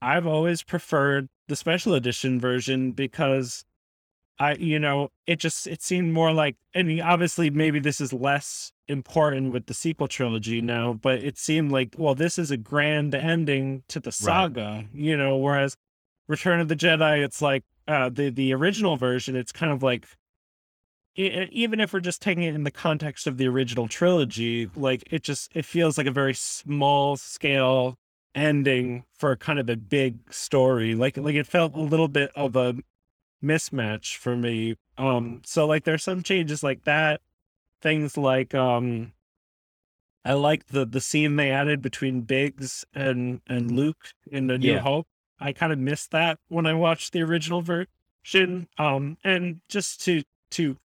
I've 0.00 0.26
always 0.26 0.62
preferred 0.62 1.28
the 1.48 1.56
special 1.56 1.94
edition 1.94 2.40
version 2.40 2.92
because 2.92 3.64
I, 4.38 4.54
you 4.54 4.78
know, 4.78 5.10
it 5.26 5.36
just 5.36 5.66
it 5.66 5.82
seemed 5.82 6.12
more 6.12 6.32
like, 6.32 6.56
and 6.74 7.00
obviously 7.00 7.50
maybe 7.50 7.78
this 7.78 8.00
is 8.00 8.12
less 8.12 8.72
important 8.88 9.52
with 9.52 9.66
the 9.66 9.74
sequel 9.74 10.08
trilogy 10.08 10.60
now, 10.60 10.94
but 10.94 11.22
it 11.22 11.38
seemed 11.38 11.70
like, 11.70 11.94
well, 11.96 12.14
this 12.14 12.38
is 12.38 12.50
a 12.50 12.56
grand 12.56 13.14
ending 13.14 13.84
to 13.88 14.00
the 14.00 14.10
saga, 14.10 14.86
you 14.92 15.16
know, 15.16 15.36
whereas 15.36 15.76
Return 16.26 16.60
of 16.60 16.68
the 16.68 16.76
Jedi, 16.76 17.22
it's 17.22 17.40
like 17.42 17.64
uh, 17.86 18.08
the 18.08 18.30
the 18.30 18.52
original 18.54 18.96
version, 18.96 19.36
it's 19.36 19.52
kind 19.52 19.70
of 19.72 19.82
like 19.82 20.06
even 21.16 21.78
if 21.78 21.92
we're 21.92 22.00
just 22.00 22.20
taking 22.20 22.42
it 22.42 22.54
in 22.56 22.64
the 22.64 22.70
context 22.70 23.26
of 23.26 23.36
the 23.36 23.46
original 23.46 23.86
trilogy, 23.86 24.68
like 24.74 25.04
it 25.12 25.22
just 25.22 25.50
it 25.54 25.64
feels 25.64 25.96
like 25.96 26.06
a 26.08 26.10
very 26.10 26.34
small 26.34 27.16
scale 27.16 27.96
ending 28.34 29.04
for 29.14 29.36
kind 29.36 29.58
of 29.58 29.68
a 29.70 29.76
big 29.76 30.32
story. 30.32 30.94
Like 30.94 31.16
like 31.16 31.34
it 31.34 31.46
felt 31.46 31.74
a 31.74 31.80
little 31.80 32.08
bit 32.08 32.30
of 32.34 32.56
a 32.56 32.76
mismatch 33.42 34.16
for 34.16 34.36
me. 34.36 34.76
Um 34.98 35.42
so 35.44 35.66
like 35.66 35.84
there's 35.84 36.02
some 36.02 36.22
changes 36.22 36.62
like 36.62 36.84
that. 36.84 37.20
Things 37.82 38.16
like 38.16 38.54
um 38.54 39.12
I 40.24 40.32
like 40.32 40.68
the 40.68 40.86
the 40.86 41.00
scene 41.00 41.36
they 41.36 41.50
added 41.50 41.82
between 41.82 42.22
Biggs 42.22 42.84
and 42.94 43.40
and 43.46 43.70
Luke 43.70 44.12
in 44.30 44.46
the 44.46 44.58
New 44.58 44.72
Yeah. 44.74 44.80
Hope. 44.80 45.06
I 45.38 45.52
kind 45.52 45.72
of 45.72 45.78
missed 45.78 46.10
that 46.12 46.38
when 46.48 46.66
I 46.66 46.74
watched 46.74 47.12
the 47.12 47.22
original 47.22 47.62
version. 47.62 48.68
Um 48.78 49.18
and 49.24 49.60
just 49.68 50.02
to 50.04 50.22
to 50.52 50.78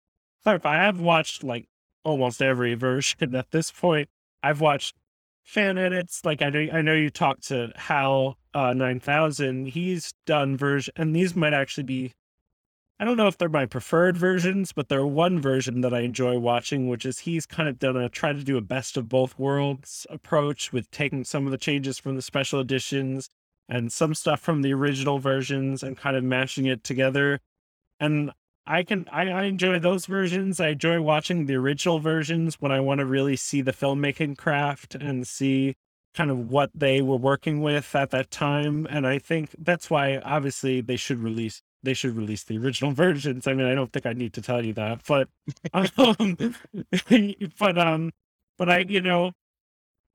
clarify, 0.43 0.87
I've 0.87 0.99
watched 0.99 1.43
like 1.43 1.67
almost 2.03 2.41
every 2.41 2.73
version 2.87 3.35
at 3.35 3.51
this 3.51 3.71
point. 3.71 4.09
I've 4.43 4.61
watched 4.61 4.95
fan 5.47 5.77
edits. 5.77 6.23
Like 6.23 6.41
I 6.41 6.49
know, 6.49 6.67
I 6.71 6.81
know 6.81 6.93
you 6.93 7.09
talked 7.09 7.47
to 7.47 7.71
Hal 7.75 8.37
uh, 8.53 8.73
nine 8.73 8.99
thousand. 8.99 9.69
He's 9.69 10.13
done 10.25 10.57
version, 10.57 10.93
and 10.95 11.15
these 11.15 11.35
might 11.35 11.53
actually 11.53 11.83
be. 11.83 12.13
I 12.99 13.05
don't 13.05 13.17
know 13.17 13.27
if 13.27 13.37
they're 13.37 13.47
my 13.47 13.67
preferred 13.67 14.17
versions, 14.17 14.73
but 14.73 14.89
they're 14.89 15.05
one 15.05 15.39
version 15.39 15.81
that 15.81 15.93
I 15.93 15.99
enjoy 15.99 16.39
watching, 16.39 16.89
which 16.89 17.05
is 17.05 17.19
he's 17.19 17.45
kind 17.45 17.69
of 17.69 17.77
done 17.77 17.95
a 17.95 18.09
try 18.09 18.33
to 18.33 18.43
do 18.43 18.57
a 18.57 18.61
best 18.61 18.97
of 18.97 19.07
both 19.07 19.37
worlds 19.37 20.07
approach 20.09 20.73
with 20.73 20.89
taking 20.89 21.23
some 21.23 21.45
of 21.45 21.51
the 21.51 21.59
changes 21.59 21.99
from 21.99 22.15
the 22.15 22.23
special 22.23 22.59
editions 22.59 23.29
and 23.69 23.91
some 23.91 24.15
stuff 24.15 24.39
from 24.39 24.63
the 24.63 24.73
original 24.73 25.19
versions 25.19 25.83
and 25.83 25.95
kind 25.95 26.17
of 26.17 26.23
mashing 26.23 26.65
it 26.65 26.83
together. 26.83 27.39
And 27.99 28.31
I 28.67 28.83
can 28.83 29.07
I, 29.11 29.29
I 29.29 29.43
enjoy 29.43 29.79
those 29.79 30.05
versions. 30.05 30.59
I 30.59 30.69
enjoy 30.69 31.01
watching 31.01 31.45
the 31.45 31.55
original 31.55 31.99
versions 31.99 32.55
when 32.59 32.71
I 32.71 32.79
want 32.79 32.99
to 32.99 33.05
really 33.05 33.35
see 33.35 33.61
the 33.61 33.71
filmmaking 33.71 34.37
craft 34.37 34.95
and 34.95 35.25
see 35.25 35.75
kind 36.13 36.29
of 36.29 36.49
what 36.49 36.71
they 36.73 37.01
were 37.01 37.17
working 37.17 37.61
with 37.61 37.95
at 37.95 38.09
that 38.11 38.29
time. 38.31 38.87
And 38.89 39.07
I 39.07 39.19
think 39.19 39.55
that's 39.57 39.89
why 39.89 40.17
obviously 40.17 40.81
they 40.81 40.97
should 40.97 41.19
release 41.19 41.61
they 41.83 41.93
should 41.93 42.15
release 42.17 42.43
the 42.43 42.57
original 42.57 42.91
versions. 43.05 43.47
I 43.47 43.53
mean, 43.53 43.67
I 43.67 43.75
don't 43.75 43.91
think 43.93 44.05
I 44.05 44.13
need 44.13 44.33
to 44.33 44.41
tell 44.41 44.65
you 44.65 44.73
that, 44.73 45.01
but 45.07 45.29
um, 45.73 46.55
but 47.59 47.77
um 47.77 48.11
but 48.57 48.69
I 48.69 48.79
you 48.79 49.01
know 49.01 49.31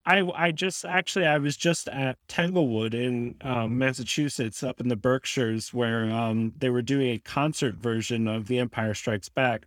I 0.05 0.21
I 0.35 0.51
just 0.51 0.85
actually 0.85 1.27
I 1.27 1.39
was 1.39 1.57
just 1.57 1.89
at 1.89 2.19
Tanglewood 2.29 2.95
in 2.95 3.37
um, 3.43 3.79
Massachusetts, 3.79 4.63
up 4.63 4.81
in 4.81 4.89
the 4.89 4.97
Berkshires, 4.97 5.73
where 5.73 6.11
um, 6.11 6.53
they 6.59 6.71
were 6.71 6.83
doing 6.83 7.11
a 7.11 7.19
concert 7.19 7.77
version 7.77 8.27
of 8.27 8.47
The 8.49 8.59
Empire 8.59 8.95
Strikes 8.95 9.29
Back, 9.29 9.67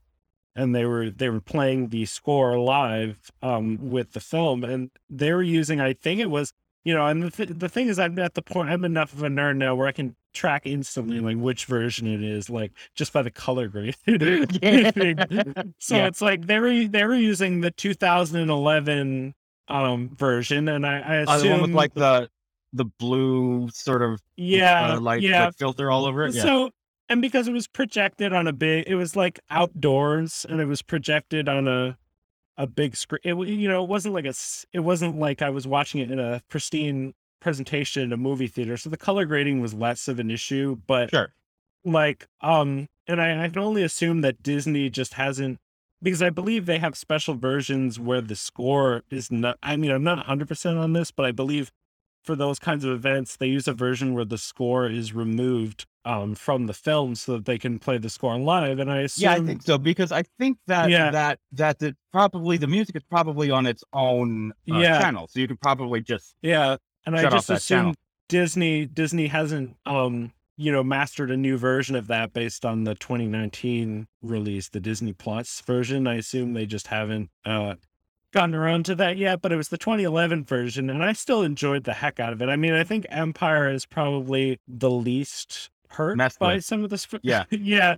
and 0.56 0.76
they 0.76 0.86
were 0.86 1.10
they 1.10 1.30
were 1.30 1.41
playing 1.41 1.89
the 1.89 2.06
score 2.06 2.60
live 2.60 3.32
um, 3.41 3.78
with 3.89 4.12
the 4.12 4.19
film, 4.19 4.63
and 4.63 4.91
they 5.10 5.32
were 5.34 5.43
using 5.43 5.80
I 5.80 5.93
think 5.93 6.19
it 6.19 6.30
was 6.30 6.52
you 6.84 6.93
know, 6.93 7.08
and 7.08 7.24
the 7.24 7.32
th- 7.32 7.50
the 7.58 7.69
thing 7.69 7.88
is 7.88 7.98
I'm 7.98 8.19
at 8.19 8.34
the 8.36 8.41
point 8.41 8.69
I'm 8.69 8.86
enough 8.86 9.13
of 9.13 9.24
a 9.24 9.28
nerd 9.28 9.56
now 9.58 9.74
where 9.74 9.88
I 9.88 9.91
can 9.91 10.15
track 10.34 10.63
instantly 10.65 11.19
like 11.19 11.38
which 11.38 11.65
version 11.65 12.08
it 12.08 12.21
is, 12.21 12.50
like 12.50 12.74
just 12.93 13.13
by 13.13 13.21
the 13.21 13.32
color 13.32 13.67
grade. 13.69 13.95
so 15.80 15.95
Yeah. 15.95 16.08
it's 16.08 16.21
like 16.21 16.45
they 16.48 16.60
were 16.60 16.88
they 16.88 17.06
were 17.06 17.15
using 17.15 17.62
the 17.62 17.71
2011 17.71 19.34
um 19.67 20.10
version 20.15 20.67
and 20.69 20.86
i 20.86 20.99
i 20.99 21.17
Uh, 21.21 21.25
the 21.25 21.32
assume 21.34 21.51
one 21.51 21.62
with 21.62 21.71
like 21.71 21.93
the 21.93 22.30
the 22.73 22.86
blue 22.86 23.69
sort 23.71 24.01
of 24.01 24.21
yeah 24.36 24.93
uh, 24.93 24.99
like, 24.99 25.21
yeah 25.21 25.45
like 25.45 25.56
filter 25.56 25.89
all 25.89 26.06
over 26.06 26.25
it. 26.25 26.34
Yeah. 26.36 26.43
so 26.43 26.69
and 27.10 27.21
because 27.21 27.47
it 27.47 27.51
was 27.54 27.67
projected 27.67 28.34
on 28.34 28.47
a 28.47 28.54
big 28.54 28.86
it 28.88 28.95
was 28.95 29.15
like 29.15 29.39
outdoors 29.49 30.45
and 30.49 30.60
it 30.62 30.65
was 30.65 30.82
projected 30.82 31.47
on 31.49 31.67
a 31.67 31.97
a 32.58 32.67
big 32.67 32.95
screen 32.95 33.19
it 33.23 33.36
you 33.47 33.67
know 33.67 33.84
it 33.84 33.89
wasn't 33.89 34.13
like 34.13 34.25
a 34.25 34.30
s- 34.30 34.65
it 34.73 34.80
wasn't 34.82 35.17
like 35.17 35.41
i 35.41 35.49
was 35.49 35.67
watching 35.67 35.99
it 36.01 36.10
in 36.12 36.19
a 36.19 36.41
pristine 36.49 37.13
presentation 37.41 38.01
in 38.04 38.13
a 38.13 38.17
movie 38.17 38.47
theater 38.47 38.75
so 38.78 38.89
the 38.89 38.97
color 38.97 39.25
grading 39.25 39.62
was 39.62 39.73
less 39.73 40.08
of 40.08 40.19
an 40.19 40.32
issue 40.32 40.75
but 40.88 41.10
Sure. 41.12 41.34
like 41.84 42.28
um 42.41 42.88
and 43.08 43.21
I, 43.21 43.43
I 43.45 43.49
can 43.49 43.60
only 43.62 43.84
assume 43.84 44.21
that 44.21 44.41
disney 44.41 44.89
just 44.89 45.13
hasn't 45.15 45.60
because 46.06 46.22
i 46.22 46.30
believe 46.30 46.65
they 46.65 46.80
have 46.80 46.96
special 46.96 47.34
versions 47.36 48.00
where 48.00 48.22
the 48.22 48.36
score 48.36 49.04
is 49.10 49.30
not 49.30 49.58
i 49.62 49.76
mean 49.76 49.91
i'm 49.91 50.04
not 50.04 50.26
100% 50.26 50.80
on 50.80 50.94
this 50.94 51.12
but 51.12 51.26
i 51.26 51.32
believe 51.32 51.72
for 52.26 52.36
those 52.36 52.58
kinds 52.58 52.84
of 52.84 52.91
events, 52.91 53.38
they 53.38 53.46
use 53.46 53.68
a 53.68 53.74
version 53.74 54.15
where 54.15 54.26
the 54.26 54.38
score 54.39 54.88
is 54.88 55.13
removed 55.13 55.86
um, 56.06 56.34
from 56.34 56.65
the 56.65 56.74
film 56.74 57.13
so 57.13 57.34
that 57.34 57.46
they 57.46 57.60
can 57.60 57.78
play 57.78 58.00
the 58.00 58.10
score 58.10 58.36
live. 58.38 58.80
And 58.80 58.91
I 58.91 59.02
assume, 59.02 59.24
Yeah, 59.26 59.34
I 59.34 59.39
think 59.46 59.62
so 59.62 59.78
because 59.78 60.12
I 60.12 60.24
think 60.39 60.58
that 60.65 60.89
Yeah. 60.89 61.12
that 61.12 61.39
that 61.52 61.78
the 61.80 61.96
probably 62.12 62.58
the 62.58 62.68
music 62.68 62.96
is 62.96 63.04
probably 63.04 63.52
on 63.52 63.68
its 63.68 63.84
own 63.94 64.52
uh, 64.52 64.54
Yeah. 64.80 64.98
channel, 65.00 65.28
so 65.28 65.39
you 65.39 65.48
could 65.48 65.62
probably 65.62 66.02
just 66.02 66.36
yeah. 66.41 66.78
And 67.06 67.15
I 67.15 67.30
just 67.30 67.50
assume 67.52 67.78
channel. 67.78 67.94
Disney 68.28 68.88
Disney 68.88 69.28
hasn't 69.28 69.78
um 69.86 70.32
you 70.58 70.72
know 70.72 70.84
mastered 70.84 71.32
a 71.32 71.38
new 71.38 71.58
version 71.58 71.96
of 71.96 72.08
that 72.08 72.34
based 72.34 72.65
on 72.65 72.84
the 72.86 72.96
2019 72.96 74.08
release, 74.22 74.70
the 74.70 74.80
Disney 74.80 75.13
Plus 75.13 75.62
version. 75.62 76.08
I 76.08 76.15
assume 76.15 76.54
they 76.54 76.65
just 76.65 76.88
haven't 76.88 77.30
uh 77.46 77.76
gotten 78.32 78.54
around 78.56 78.86
to 78.86 78.96
that 78.96 79.18
yet, 79.18 79.41
but 79.41 79.52
it 79.52 79.56
was 79.56 79.70
the 79.70 79.78
2011 79.78 80.44
version 80.44 80.89
and 80.89 81.04
I 81.04 81.13
still 81.13 81.41
enjoyed 81.41 81.84
the 81.86 81.94
heck 81.94 82.20
out 82.20 82.34
of 82.34 82.41
it. 82.41 82.50
I 82.50 82.56
mean, 82.58 82.74
I 82.74 82.84
think 82.84 83.06
Empire 83.10 83.70
is 83.72 83.86
probably 83.86 84.60
the 84.68 84.89
least 84.89 85.70
hurt 85.89 86.18
Messed 86.18 86.39
by 86.39 86.56
with. 86.56 86.65
some 86.65 86.84
of 86.84 86.89
the 86.89 86.98
sp- 87.00 87.24
Yeah. 87.24 87.46
yeah. 87.50 87.96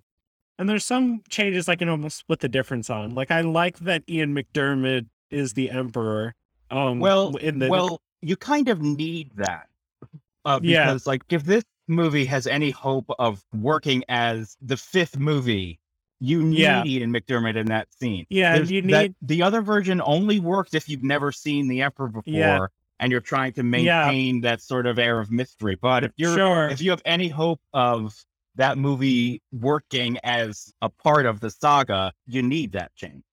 And 0.59 0.67
there's 0.69 0.85
some 0.85 1.21
changes 1.29 1.67
I 1.69 1.75
can 1.75 1.89
almost 1.89 2.17
split 2.17 2.39
the 2.39 2.49
difference 2.49 2.89
on. 2.89 3.15
Like 3.15 3.31
I 3.31 3.41
like 3.41 3.79
that 3.79 4.03
Ian 4.09 4.35
McDiarmid 4.35 5.07
is 5.31 5.53
the 5.53 5.69
emperor. 5.71 6.35
Um 6.69 6.99
well 6.99 7.35
in 7.37 7.59
the 7.59 7.69
well 7.69 8.01
you 8.21 8.35
kind 8.35 8.67
of 8.69 8.81
need 8.81 9.31
that 9.37 9.67
uh, 10.45 10.59
Yeah. 10.61 10.85
because 10.85 11.07
like 11.07 11.21
if 11.29 11.43
this 11.45 11.63
movie 11.87 12.25
has 12.25 12.47
any 12.47 12.71
hope 12.71 13.09
of 13.19 13.43
working 13.53 14.03
as 14.09 14.57
the 14.61 14.77
fifth 14.77 15.17
movie, 15.17 15.79
you 16.19 16.43
need 16.43 16.59
Yeah. 16.59 16.83
Ian 16.85 17.13
McDiarmid 17.13 17.55
in 17.55 17.67
that 17.67 17.87
scene. 17.93 18.25
Yeah, 18.29 18.55
There's 18.57 18.71
you 18.71 18.81
that- 18.83 19.01
need- 19.03 19.15
the 19.21 19.43
other 19.43 19.61
version 19.61 20.01
only 20.03 20.39
works 20.39 20.73
if 20.73 20.89
you've 20.89 21.03
never 21.03 21.31
seen 21.31 21.67
the 21.67 21.81
Emperor 21.81 22.07
before. 22.07 22.23
Yeah. 22.33 22.65
And 22.99 23.11
you're 23.11 23.21
trying 23.21 23.53
to 23.53 23.61
Yeah. 23.63 24.05
maintain 24.07 24.41
that 24.41 24.61
sort 24.61 24.87
of 24.87 24.97
air 24.97 25.19
of 25.19 25.29
mystery. 25.31 25.75
But 25.79 26.03
if 26.03 26.11
you're 26.17 26.35
sure. 26.35 26.69
if 26.69 26.81
you 26.81 26.89
have 26.89 27.01
any 27.05 27.27
hope 27.27 27.61
of 27.73 28.15
that 28.55 28.79
movie 28.79 29.41
working 29.51 30.17
as 30.23 30.73
a 30.81 30.89
part 30.89 31.27
of 31.27 31.39
the 31.39 31.51
saga, 31.51 32.11
you 32.25 32.41
need 32.41 32.71
that 32.71 32.95
change. 32.95 33.23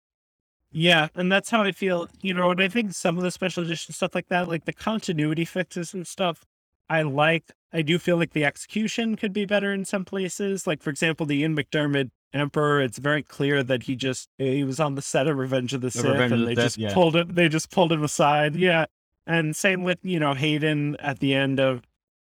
Yeah, 0.70 1.08
and 1.14 1.30
that's 1.32 1.48
how 1.50 1.62
I 1.62 1.72
feel, 1.72 2.08
you 2.20 2.34
know, 2.34 2.50
and 2.50 2.60
I 2.60 2.68
think 2.68 2.92
some 2.92 3.16
of 3.16 3.22
the 3.22 3.30
special 3.30 3.62
edition 3.64 3.94
stuff 3.94 4.14
like 4.14 4.26
that, 4.28 4.48
like 4.48 4.64
the 4.66 4.72
continuity 4.72 5.44
fixes 5.46 5.94
and 5.94 6.06
stuff, 6.06 6.44
I 6.88 7.02
like. 7.02 7.50
I 7.72 7.82
do 7.82 7.98
feel 7.98 8.16
like 8.16 8.32
the 8.32 8.44
execution 8.44 9.16
could 9.16 9.32
be 9.32 9.46
better 9.46 9.72
in 9.72 9.84
some 9.84 10.04
places. 10.04 10.66
Like, 10.66 10.82
for 10.82 10.90
example, 10.90 11.26
the 11.26 11.40
Ian 11.40 11.56
McDiarmid 11.56 12.10
Emperor, 12.32 12.80
it's 12.80 12.98
very 12.98 13.22
clear 13.22 13.62
that 13.62 13.84
he 13.84 13.96
just 13.96 14.28
he 14.38 14.64
was 14.64 14.80
on 14.80 14.94
the 14.96 15.02
set 15.02 15.26
of 15.26 15.38
Revenge 15.38 15.72
of 15.72 15.80
the, 15.80 15.90
Sith 15.90 16.04
Revenge 16.04 16.32
and 16.32 16.48
they 16.48 16.54
just 16.54 16.76
yeah. 16.76 16.92
pulled 16.92 17.14
it 17.14 17.34
they 17.34 17.48
just 17.48 17.70
pulled 17.70 17.92
him 17.92 18.02
aside. 18.02 18.56
Yeah. 18.56 18.86
And 19.26 19.54
same 19.56 19.84
with, 19.84 19.98
you 20.02 20.18
know, 20.18 20.34
Hayden 20.34 20.96
at 20.98 21.20
the 21.20 21.34
end 21.34 21.60
of 21.60 21.82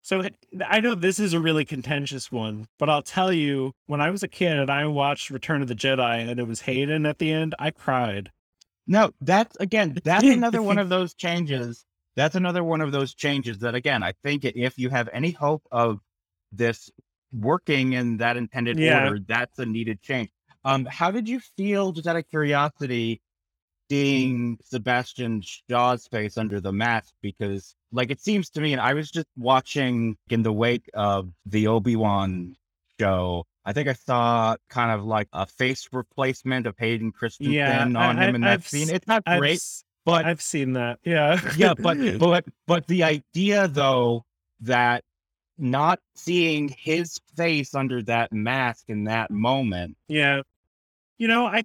so 0.06 0.22
I 0.64 0.78
know 0.78 0.94
this 0.94 1.18
is 1.18 1.32
a 1.32 1.40
really 1.40 1.64
contentious 1.64 2.30
one, 2.30 2.68
but 2.78 2.88
I'll 2.88 3.02
tell 3.02 3.32
you, 3.32 3.72
when 3.86 4.00
I 4.00 4.10
was 4.10 4.22
a 4.22 4.28
kid 4.28 4.56
and 4.56 4.70
I 4.70 4.86
watched 4.86 5.30
Return 5.30 5.62
of 5.62 5.66
the 5.66 5.74
Jedi 5.74 6.30
and 6.30 6.38
it 6.38 6.46
was 6.46 6.60
Hayden 6.60 7.04
at 7.06 7.18
the 7.18 7.32
end, 7.32 7.56
I 7.58 7.72
cried. 7.72 8.30
No, 8.86 9.10
that's 9.20 9.56
again, 9.58 9.98
that's 10.04 10.22
another 10.28 10.62
one 10.62 10.78
of 10.78 10.88
those 10.88 11.12
changes. 11.12 11.84
That's 12.16 12.34
another 12.34 12.64
one 12.64 12.80
of 12.80 12.92
those 12.92 13.14
changes 13.14 13.58
that 13.58 13.74
again, 13.74 14.02
I 14.02 14.12
think 14.22 14.44
if 14.44 14.78
you 14.78 14.88
have 14.90 15.08
any 15.12 15.30
hope 15.30 15.62
of 15.70 16.00
this 16.50 16.90
working 17.32 17.92
in 17.92 18.16
that 18.18 18.36
intended 18.36 18.78
Yeah. 18.78 19.04
order, 19.04 19.20
that's 19.26 19.58
a 19.58 19.66
needed 19.66 20.00
change. 20.00 20.30
Um, 20.64 20.86
how 20.86 21.10
did 21.10 21.28
you 21.28 21.40
feel, 21.40 21.92
just 21.92 22.06
out 22.08 22.16
of 22.16 22.28
curiosity, 22.28 23.20
seeing 23.90 24.58
Sebastian 24.64 25.42
Shaw's 25.42 26.06
face 26.08 26.36
under 26.38 26.60
the 26.60 26.72
mask? 26.72 27.12
Because, 27.22 27.74
like, 27.92 28.10
it 28.10 28.20
seems 28.20 28.50
to 28.50 28.60
me, 28.60 28.72
and 28.72 28.80
I 28.80 28.94
was 28.94 29.10
just 29.10 29.28
watching 29.36 30.16
in 30.30 30.42
the 30.42 30.52
wake 30.52 30.88
of 30.94 31.30
the 31.44 31.66
Obi 31.68 31.96
Wan 31.96 32.56
show. 32.98 33.44
I 33.64 33.72
think 33.72 33.88
I 33.88 33.92
saw 33.92 34.56
kind 34.70 34.90
of 34.92 35.04
like 35.04 35.28
a 35.32 35.46
face 35.46 35.88
replacement 35.92 36.66
of 36.66 36.76
Hayden 36.78 37.12
Christensen 37.12 37.52
Yeah, 37.52 37.82
on 37.84 37.96
I- 37.96 38.12
him 38.12 38.18
I- 38.18 38.34
in 38.36 38.40
that 38.42 38.50
I've 38.54 38.66
scene. 38.68 38.88
It's 38.90 39.06
not 39.06 39.22
I've, 39.26 39.38
great, 39.38 39.60
but 40.06 40.24
I've 40.24 40.40
seen 40.40 40.72
that. 40.72 41.00
Yeah. 41.04 41.38
yeah, 41.58 41.74
but 41.74 41.98
but 42.18 42.46
but 42.66 42.86
the 42.86 43.02
idea 43.02 43.68
though 43.68 44.24
that 44.60 45.04
not 45.58 46.00
seeing 46.14 46.68
his 46.68 47.18
face 47.36 47.74
under 47.74 48.02
that 48.04 48.32
mask 48.32 48.84
in 48.88 49.04
that 49.04 49.30
moment. 49.30 49.96
yeah. 50.08 50.40
You 51.18 51.28
know, 51.28 51.46
I 51.46 51.64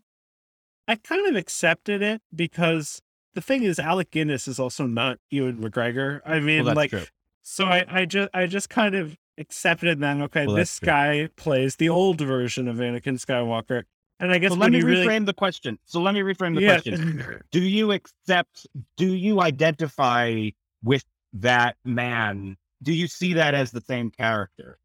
I 0.88 0.96
kind 0.96 1.28
of 1.28 1.36
accepted 1.36 2.02
it 2.02 2.22
because 2.34 3.02
the 3.34 3.42
thing 3.42 3.64
is 3.64 3.80
Alec 3.80 4.12
Guinness 4.12 4.48
is 4.48 4.60
also 4.60 4.86
not 4.86 5.20
Ewan 5.30 5.58
McGregor. 5.58 6.22
I 6.26 6.40
mean, 6.40 6.66
Well, 6.66 6.76
like 6.76 6.90
true. 6.92 7.04
so 7.42 7.66
I, 7.66 7.86
I 7.90 8.06
just 8.06 8.30
I 8.34 8.46
just 8.48 8.70
kind 8.70 8.96
of 8.96 9.18
accepted 9.38 10.00
that 10.00 10.22
okay, 10.22 10.48
Well, 10.48 10.56
this 10.56 10.80
guy 10.80 11.30
plays 11.36 11.76
the 11.76 11.90
old 11.90 12.22
version 12.22 12.68
of 12.68 12.78
Anakin 12.78 13.20
Skywalker. 13.24 13.84
And 14.22 14.32
I 14.32 14.38
guess 14.38 14.52
So 14.52 14.58
let 14.58 14.72
me 14.72 14.82
really 14.82 15.08
reframe 15.08 15.26
the 15.26 15.34
question. 15.34 15.80
So 15.86 16.00
let 16.00 16.14
me 16.14 16.22
reframe 16.22 16.54
the 16.56 16.62
yeah, 16.62 16.76
question. 16.76 17.44
Do 17.52 17.60
you 17.60 17.92
accept? 17.92 18.68
Do 18.96 19.14
you 19.14 19.42
identify 19.42 20.50
with 20.84 21.04
that 21.34 21.76
man? 21.84 22.56
Do 22.84 22.94
you 22.94 23.08
see 23.08 23.34
that 23.34 23.56
as 23.56 23.72
the 23.72 23.82
same 23.82 24.12
character? 24.12 24.78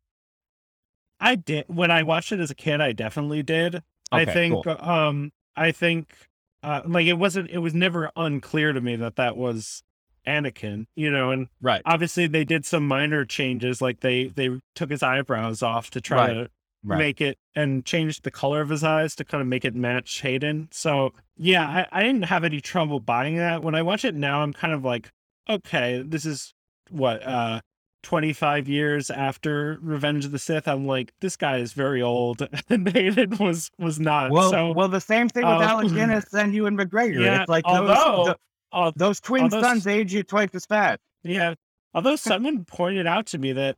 I 1.21 1.35
did 1.35 1.67
when 1.69 1.91
I 1.91 2.03
watched 2.03 2.33
it 2.33 2.41
as 2.41 2.51
a 2.51 2.55
kid. 2.55 2.81
I 2.81 2.93
definitely 2.93 3.43
did. 3.43 3.83
I 4.11 4.25
think, 4.25 4.65
cool. 4.65 4.77
um, 4.81 5.33
I 5.57 5.73
think, 5.73 6.15
uh, 6.63 6.83
like 6.87 7.07
it 7.07 7.15
wasn't. 7.15 7.51
It 7.51 7.59
was 7.59 7.75
never 7.75 8.11
unclear 8.17 8.73
to 8.73 8.81
me 8.81 8.97
that 8.97 9.17
that 9.17 9.37
was 9.37 9.83
Anakin. 10.27 10.87
You 10.95 11.11
know, 11.11 11.31
and 11.31 11.49
Right. 11.61 11.83
obviously 11.85 12.27
they 12.27 12.45
did 12.45 12.65
some 12.65 12.87
minor 12.89 13.25
changes. 13.27 13.83
Like 13.83 14.01
they 14.01 14.29
they 14.29 14.61
took 14.75 14.91
his 14.91 15.03
eyebrows 15.03 15.63
off 15.63 15.91
to 15.91 16.01
try 16.01 16.29
Right, 16.29 16.33
to 16.35 16.51
Right. 16.87 16.99
make 16.99 17.21
it 17.21 17.39
and 17.55 17.85
changed 17.85 18.23
the 18.23 18.31
color 18.31 18.61
of 18.61 18.69
his 18.69 18.85
eyes 18.85 19.15
to 19.17 19.25
kind 19.25 19.41
of 19.41 19.49
make 19.49 19.65
it 19.65 19.75
match 19.75 20.21
Hayden. 20.21 20.69
So 20.71 21.13
yeah, 21.37 21.87
I, 21.93 22.01
I 22.01 22.03
didn't 22.03 22.23
have 22.25 22.45
any 22.45 22.61
trouble 22.61 23.01
buying 23.01 23.37
that. 23.37 23.63
When 23.63 23.75
I 23.75 23.83
watch 23.83 24.05
it 24.05 24.15
now, 24.15 24.43
I'm 24.43 24.53
kind 24.53 24.73
of 24.73 24.85
like, 24.85 25.11
okay, 25.49 26.03
this 26.07 26.25
is 26.25 26.55
what 26.91 27.23
uh 27.27 27.61
25 28.03 28.69
years 28.69 29.11
after 29.11 29.79
Revenge 29.83 30.25
of 30.25 30.31
the 30.31 30.39
Sith. 30.39 30.69
I'm 30.69 30.87
like, 30.87 31.13
this 31.21 31.37
guy 31.37 31.59
is 31.59 31.73
very 31.73 32.01
old, 32.01 32.47
and 32.69 32.89
Hayden 32.89 33.37
was 33.39 33.71
was 33.79 33.99
not. 33.99 34.31
Well, 34.31 34.51
so 34.51 34.73
well, 34.73 34.89
the 34.89 35.01
same 35.01 35.29
thing 35.29 35.45
with 35.45 35.55
uh, 35.55 35.63
Alec 35.63 35.89
Guinness 35.93 36.33
and 36.33 36.55
Ewan 36.55 36.77
McGregor. 36.77 37.25
Yeah, 37.25 37.41
it's 37.41 37.49
like 37.49 37.65
those, 37.65 37.91
although- 37.91 38.35
uh, 38.73 38.93
those 38.95 39.21
twin 39.21 39.45
although 39.45 39.61
sons 39.63 39.87
age 39.87 40.13
you 40.13 40.23
twice 40.23 40.51
as 40.55 40.67
fast. 40.67 41.01
Yeah. 41.23 41.55
Although 41.95 42.17
someone 42.17 42.65
pointed 42.65 43.07
out 43.07 43.27
to 43.27 43.39
me 43.39 43.53
that, 43.55 43.77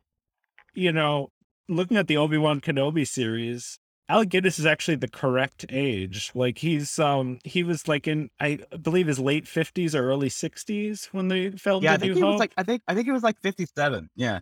you 0.73 0.91
know, 0.91 1.29
looking 1.69 1.97
at 1.97 2.07
the 2.07 2.17
Obi 2.17 2.37
Wan 2.37 2.59
Kenobi 2.59 3.07
series, 3.07 3.79
Alec 4.09 4.29
Guinness 4.29 4.57
is 4.57 4.65
actually 4.65 4.95
the 4.95 5.07
correct 5.07 5.65
age. 5.69 6.31
Like 6.33 6.57
he's 6.57 6.97
um 6.97 7.39
he 7.43 7.63
was 7.63 7.87
like 7.87 8.07
in 8.07 8.29
I 8.39 8.59
believe 8.81 9.07
his 9.07 9.19
late 9.19 9.47
fifties 9.47 9.93
or 9.95 10.09
early 10.09 10.29
sixties 10.29 11.07
when 11.11 11.27
they 11.27 11.51
filmed 11.51 11.83
Yeah, 11.83 11.93
I 11.93 11.97
think 11.97 12.15
he 12.15 12.23
was 12.23 12.39
like 12.39 12.53
I 12.57 12.63
think 12.63 12.81
I 12.87 12.95
think 12.95 13.05
he 13.05 13.11
was 13.11 13.23
like 13.23 13.39
fifty 13.39 13.67
seven. 13.77 14.09
Yeah. 14.15 14.39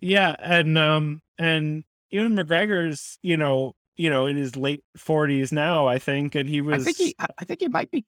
yeah, 0.00 0.36
and 0.38 0.78
um 0.78 1.22
and 1.38 1.84
Ewan 2.10 2.36
McGregor's 2.36 3.18
you 3.22 3.36
know 3.36 3.74
you 3.96 4.08
know 4.08 4.26
in 4.26 4.36
his 4.36 4.56
late 4.56 4.84
forties 4.96 5.50
now 5.50 5.88
I 5.88 5.98
think, 5.98 6.36
and 6.36 6.48
he 6.48 6.60
was 6.60 6.82
I 6.82 6.84
think 6.84 6.96
he 6.96 7.14
I 7.18 7.26
I 7.38 7.44
think 7.44 7.60
he 7.60 7.68
might 7.68 7.90
be 7.90 8.04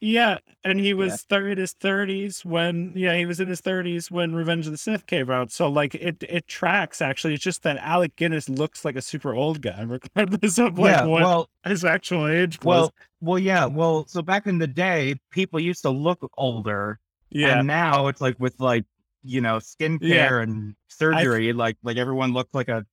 Yeah, 0.00 0.38
and 0.62 0.78
he 0.78 0.90
Yeah. 0.90 0.94
was 0.94 1.22
thir- 1.22 1.48
in 1.48 1.58
his 1.58 1.72
thirties 1.72 2.44
when 2.44 2.92
yeah 2.94 3.16
he 3.16 3.26
was 3.26 3.40
in 3.40 3.48
his 3.48 3.60
thirties 3.60 4.10
when 4.12 4.32
Revenge 4.34 4.66
of 4.66 4.72
the 4.72 4.78
Sith 4.78 5.06
came 5.06 5.28
out. 5.28 5.50
So 5.50 5.68
like 5.68 5.94
it 5.96 6.22
it 6.28 6.46
tracks 6.46 7.02
actually. 7.02 7.34
It's 7.34 7.42
just 7.42 7.64
that 7.64 7.78
Alec 7.78 8.14
Guinness 8.14 8.48
looks 8.48 8.84
like 8.84 8.94
a 8.94 9.02
super 9.02 9.34
old 9.34 9.60
guy 9.60 9.82
regardless 9.82 10.58
of 10.58 10.78
like 10.78 10.92
yeah, 10.92 11.04
what 11.04 11.22
well 11.22 11.50
his 11.64 11.84
actual 11.84 12.28
age 12.28 12.58
was. 12.58 12.64
well 12.64 12.94
well 13.20 13.38
yeah, 13.40 13.66
well 13.66 14.06
so 14.06 14.22
back 14.22 14.46
in 14.46 14.58
the 14.58 14.68
day 14.68 15.16
people 15.30 15.58
used 15.58 15.82
to 15.82 15.90
look 15.90 16.30
older 16.38 17.00
yeah, 17.30 17.58
and 17.58 17.66
now 17.66 18.06
it's 18.06 18.20
like 18.20 18.38
with 18.38 18.54
like 18.60 18.84
you 19.24 19.40
know 19.40 19.56
skincare 19.56 19.98
Yeah. 20.00 20.40
and 20.42 20.76
surgery 20.86 21.52
like 21.52 21.76
like 21.82 21.96
everyone 21.96 22.32
looks 22.32 22.54
like 22.54 22.68
a 22.68 22.86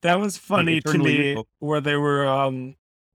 that 0.00 0.18
was 0.18 0.38
funny 0.38 0.80
to 0.80 0.96
me 0.98 1.16
youthful. 1.28 1.46
where 1.58 1.82
they 1.82 1.96
were. 1.96 2.26
um 2.26 2.76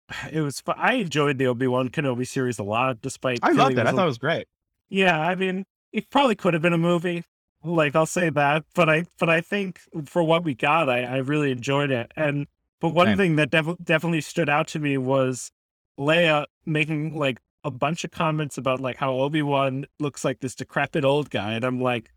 It 0.31 0.41
was. 0.41 0.61
fu- 0.61 0.71
I 0.71 0.93
enjoyed 0.93 1.37
the 1.37 1.47
Obi 1.47 1.67
Wan 1.67 1.89
Kenobi 1.89 2.27
series 2.27 2.59
a 2.59 2.63
lot, 2.63 3.01
despite 3.01 3.39
I 3.43 3.51
loved 3.51 3.77
it. 3.77 3.85
I 3.85 3.91
thought 3.91 4.03
it 4.03 4.05
was 4.05 4.17
great. 4.17 4.47
Yeah, 4.89 5.19
I 5.19 5.35
mean, 5.35 5.65
it 5.91 6.09
probably 6.09 6.35
could 6.35 6.53
have 6.53 6.61
been 6.61 6.73
a 6.73 6.77
movie. 6.77 7.23
Like 7.63 7.95
I'll 7.95 8.05
say 8.05 8.29
that, 8.29 8.65
but 8.75 8.89
I 8.89 9.05
but 9.19 9.29
I 9.29 9.41
think 9.41 9.79
for 10.05 10.23
what 10.23 10.43
we 10.43 10.53
got, 10.53 10.89
I, 10.89 11.03
I 11.03 11.17
really 11.17 11.51
enjoyed 11.51 11.91
it. 11.91 12.11
And 12.15 12.47
but 12.79 12.89
one 12.89 13.07
Same. 13.07 13.17
thing 13.17 13.35
that 13.37 13.49
def- 13.49 13.77
definitely 13.83 14.21
stood 14.21 14.47
out 14.47 14.67
to 14.69 14.79
me 14.79 14.97
was 14.97 15.51
Leia 15.99 16.45
making 16.65 17.17
like 17.17 17.39
a 17.63 17.71
bunch 17.71 18.03
of 18.03 18.11
comments 18.11 18.57
about 18.57 18.79
like 18.79 18.97
how 18.97 19.13
Obi 19.15 19.41
Wan 19.41 19.85
looks 19.99 20.23
like 20.23 20.39
this 20.39 20.55
decrepit 20.55 21.03
old 21.03 21.29
guy, 21.29 21.53
and 21.53 21.65
I'm 21.65 21.81
like, 21.81 22.11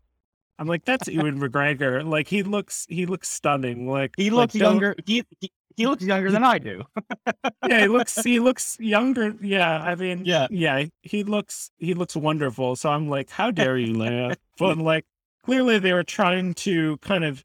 I'm 0.59 0.67
like 0.67 0.85
that's 0.85 1.07
Ewan 1.07 1.39
McGregor. 1.41 2.05
Like 2.07 2.27
he 2.27 2.43
looks 2.43 2.85
he 2.89 3.05
looks 3.05 3.29
stunning. 3.29 3.89
Like 3.89 4.13
He 4.17 4.29
looks 4.29 4.53
don't- 4.53 4.61
younger. 4.73 4.95
He, 5.05 5.23
he 5.39 5.51
he 5.77 5.87
looks 5.87 6.03
younger 6.03 6.29
than 6.29 6.43
I 6.43 6.57
do. 6.59 6.83
yeah, 7.67 7.79
he 7.81 7.87
looks 7.87 8.21
he 8.23 8.39
looks 8.47 8.77
younger. 8.79 9.33
Yeah, 9.41 9.77
I 9.81 9.95
mean, 9.95 10.23
Yeah. 10.25 10.47
yeah, 10.51 10.85
he 11.01 11.23
looks 11.23 11.71
he 11.77 11.93
looks 11.93 12.15
wonderful. 12.15 12.75
So 12.75 12.89
I'm 12.91 13.07
like, 13.09 13.29
how 13.29 13.51
dare 13.59 13.77
you, 13.77 13.93
Leia? 13.95 14.35
But 14.59 14.77
like, 14.77 15.05
clearly 15.45 15.79
they 15.79 15.93
were 15.93 16.03
trying 16.03 16.53
to 16.55 16.97
kind 16.97 17.23
of 17.23 17.43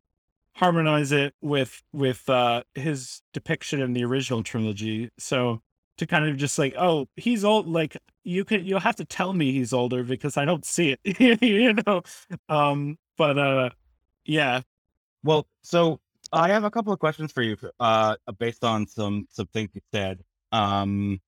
harmonize 0.56 1.12
it 1.12 1.34
with 1.40 1.82
with 1.92 2.28
uh 2.28 2.62
his 2.74 3.22
depiction 3.32 3.80
in 3.80 3.92
the 3.92 4.04
original 4.04 4.42
trilogy. 4.42 5.10
So 5.18 5.62
to 5.98 6.06
kind 6.06 6.26
of 6.26 6.36
just 6.36 6.58
like, 6.58 6.74
oh, 6.78 7.08
he's 7.16 7.44
old. 7.44 7.66
Like 7.68 7.96
you 8.24 8.44
can, 8.44 8.64
you'll 8.64 8.80
have 8.80 8.96
to 8.96 9.04
tell 9.04 9.32
me 9.32 9.52
he's 9.52 9.72
older 9.72 10.02
because 10.04 10.36
I 10.36 10.44
don't 10.44 10.64
see 10.64 10.96
it. 11.02 11.40
you 11.42 11.74
know. 11.86 12.02
Um, 12.48 12.98
but 13.16 13.38
uh, 13.38 13.70
yeah. 14.24 14.60
Well, 15.22 15.46
so 15.62 16.00
I 16.32 16.48
have 16.48 16.64
a 16.64 16.70
couple 16.70 16.92
of 16.92 16.98
questions 16.98 17.32
for 17.32 17.42
you, 17.42 17.56
uh, 17.80 18.16
based 18.38 18.64
on 18.64 18.86
some 18.86 19.26
some 19.30 19.46
things 19.46 19.70
you 19.74 19.80
said. 19.92 20.22
Um, 20.52 21.20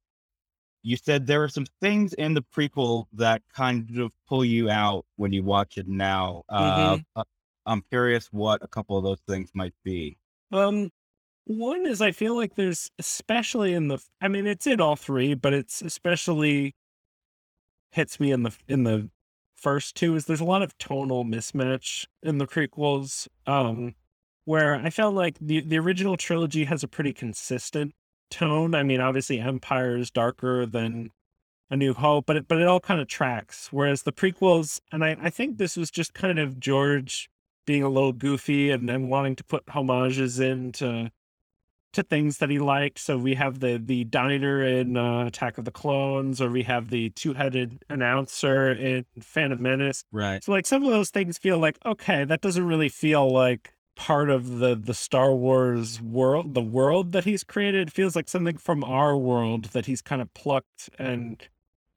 you 0.83 0.97
said 0.97 1.27
there 1.27 1.43
are 1.43 1.49
some 1.49 1.67
things 1.81 2.15
in 2.15 2.35
the 2.35 2.43
prequel 2.43 3.07
that 3.13 3.43
kind 3.53 3.99
of 3.99 4.13
pull 4.29 4.45
you 4.45 4.71
out 4.71 5.05
when 5.17 5.33
you 5.33 5.43
watch 5.43 5.77
it 5.77 5.89
now. 5.89 6.45
Uh, 6.49 6.97
Mhm. 6.99 7.05
uh, 7.17 7.25
I'm 7.67 7.83
curious 7.91 8.29
what 8.33 8.63
a 8.63 8.69
couple 8.69 8.97
of 8.97 9.05
those 9.05 9.21
things 9.27 9.51
might 9.55 9.75
be. 9.85 10.17
Um, 10.53 10.91
one 11.49 11.87
is 11.87 12.03
I 12.03 12.13
feel 12.13 12.37
like 12.37 12.55
there's 12.55 12.91
especially 12.99 13.73
in 13.73 13.89
the 13.89 13.99
I 14.21 14.29
mean 14.29 14.47
it's 14.47 14.67
in 14.67 14.81
all 14.81 14.97
three, 14.97 15.35
but 15.35 15.55
it's 15.55 15.83
especially 15.83 16.75
hits 17.93 18.21
me 18.21 18.33
in 18.33 18.43
the 18.43 18.55
in 18.69 18.85
the 18.85 19.09
first 19.57 19.97
two 19.97 20.15
is 20.15 20.27
there's 20.27 20.41
a 20.41 20.45
lot 20.45 20.63
of 20.63 20.77
tonal 20.79 21.25
mismatch 21.25 22.07
in 22.23 22.39
the 22.39 22.47
prequels. 22.47 23.29
Um 23.47 23.95
where 24.45 24.77
I 24.77 24.91
felt 24.91 25.15
like 25.15 25.39
the 25.41 25.61
the 25.61 25.79
original 25.79 26.17
trilogy 26.17 26.65
has 26.65 26.83
a 26.83 26.89
pretty 26.89 27.13
consistent 27.13 27.95
tone. 28.31 28.75
I 28.75 28.83
mean, 28.83 29.01
obviously 29.01 29.41
Empire 29.41 29.97
is 29.97 30.11
darker 30.11 30.67
than 30.67 31.11
A 31.71 31.77
New 31.77 31.95
Hope, 31.95 32.27
but 32.27 32.37
it 32.37 32.49
but 32.49 32.59
it 32.59 32.67
all 32.67 32.81
kind 32.81 33.01
of 33.01 33.09
tracks. 33.09 33.69
Whereas 33.73 34.03
the 34.03 34.13
prequels, 34.13 34.81
and 34.93 35.05
I, 35.05 35.17
I 35.21 35.31
think 35.31 35.57
this 35.59 35.77
was 35.77 35.91
just 35.91 36.15
kind 36.15 36.39
of 36.39 36.61
George 36.61 37.31
being 37.67 37.83
a 37.83 37.89
little 37.89 38.13
goofy 38.13 38.71
and, 38.71 38.89
and 38.91 39.11
wanting 39.11 39.37
to 39.37 39.45
put 39.45 39.69
homages 39.69 40.41
into 40.41 40.73
to 40.73 41.13
things 41.93 42.39
that 42.39 42.51
he 42.51 42.59
liked. 42.59 42.99
So 42.99 43.19
we 43.19 43.35
have 43.35 43.61
the 43.61 43.81
the 43.83 44.05
diner 44.05 44.63
in 44.63 44.97
uh, 44.97 45.27
Attack 45.27 45.59
of 45.59 45.65
the 45.65 45.71
Clones, 45.71 46.41
or 46.41 46.51
we 46.51 46.63
have 46.65 46.91
the 46.91 47.11
two 47.11 47.35
headed 47.35 47.85
announcer 47.89 48.71
in 48.73 49.05
Phantom 49.21 49.61
Menace. 49.61 50.05
Right. 50.13 50.43
So 50.43 50.53
like 50.53 50.67
some 50.67 50.85
of 50.85 50.91
those 50.91 51.11
things 51.11 51.39
feel 51.39 51.59
like 51.59 51.79
okay, 51.85 52.25
that 52.25 52.41
doesn't 52.41 52.67
really 52.67 52.89
feel 52.89 53.31
like 53.31 53.75
part 53.97 54.31
of 54.31 54.59
the 54.59 54.75
the 54.77 54.95
Star 54.95 55.35
Wars 55.35 56.01
world, 56.01 56.55
the 56.55 56.63
world 56.63 57.13
that 57.13 57.25
he's 57.25 57.45
created. 57.45 57.89
It 57.89 57.93
feels 57.93 58.15
like 58.15 58.29
something 58.29 58.57
from 58.57 58.85
our 58.85 59.17
world 59.17 59.67
that 59.67 59.87
he's 59.87 60.03
kind 60.03 60.23
of 60.23 60.33
plucked 60.35 60.91
and 60.99 61.43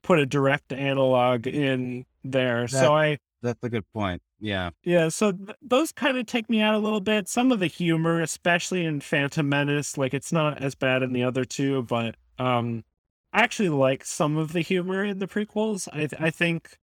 put 0.02 0.18
a 0.18 0.26
direct 0.26 0.72
analog 0.72 1.46
in 1.46 2.04
there. 2.24 2.62
That- 2.62 2.70
so 2.70 2.94
I 2.94 3.18
That's 3.42 3.62
a 3.62 3.68
good 3.68 3.84
point. 3.92 4.22
Yeah. 4.40 4.70
yeah, 4.82 5.08
so 5.08 5.32
th- 5.32 5.56
those 5.62 5.92
kind 5.92 6.16
of 6.16 6.26
take 6.26 6.48
me 6.50 6.60
out 6.60 6.74
a 6.74 6.78
little 6.78 7.00
bit. 7.00 7.28
Some 7.28 7.52
of 7.52 7.60
the 7.60 7.66
humor, 7.66 8.20
especially 8.20 8.84
in 8.84 9.00
Phantom 9.00 9.48
Menace, 9.48 9.96
like 9.96 10.14
it's 10.14 10.32
not 10.32 10.62
as 10.62 10.74
bad 10.74 11.02
in 11.02 11.12
the 11.12 11.24
other 11.24 11.44
two, 11.44 11.82
but 11.82 12.16
um 12.38 12.84
I 13.32 13.42
actually 13.42 13.70
like 13.70 14.04
some 14.04 14.36
of 14.36 14.52
the 14.52 14.60
humor 14.60 15.04
in 15.04 15.18
the 15.18 15.26
prequels. 15.26 15.88
I 15.92 16.06
th- 16.06 16.20
I 16.20 16.30
think 16.30 16.76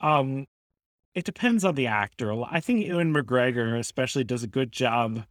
um 0.00 0.46
it 1.14 1.24
depends 1.24 1.64
on 1.64 1.74
the 1.74 1.86
actor. 1.86 2.32
I 2.44 2.60
think 2.60 2.86
Ewan 2.86 3.12
McGregor 3.12 3.78
especially 3.78 4.24
does 4.24 4.42
a 4.42 4.46
good 4.48 4.72
job. 4.72 5.24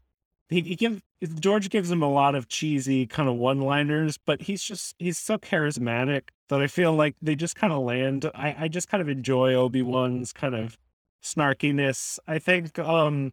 He, 0.50 0.62
he 0.62 0.76
give 0.76 1.02
George 1.40 1.70
gives 1.70 1.92
him 1.92 2.02
a 2.02 2.10
lot 2.12 2.36
of 2.36 2.48
cheesy 2.48 3.06
kind 3.06 3.28
of 3.28 3.36
one-liners, 3.36 4.18
but 4.26 4.44
he's 4.44 4.64
just 4.64 4.96
he's 4.98 5.18
so 5.18 5.38
charismatic 5.38 6.30
that 6.50 6.62
I 6.62 6.68
feel 6.68 6.94
like 6.94 7.16
they 7.22 7.36
just 7.36 7.56
kind 7.56 7.74
of 7.74 7.84
land. 7.84 8.30
I 8.34 8.56
I 8.60 8.68
just 8.68 8.88
kind 8.88 9.02
of 9.02 9.10
enjoy 9.10 9.54
Obi-Wan's 9.54 10.32
kind 10.34 10.56
of 10.56 10.78
snarkiness. 11.24 12.20
I 12.28 12.40
think 12.40 12.80
um 12.80 13.32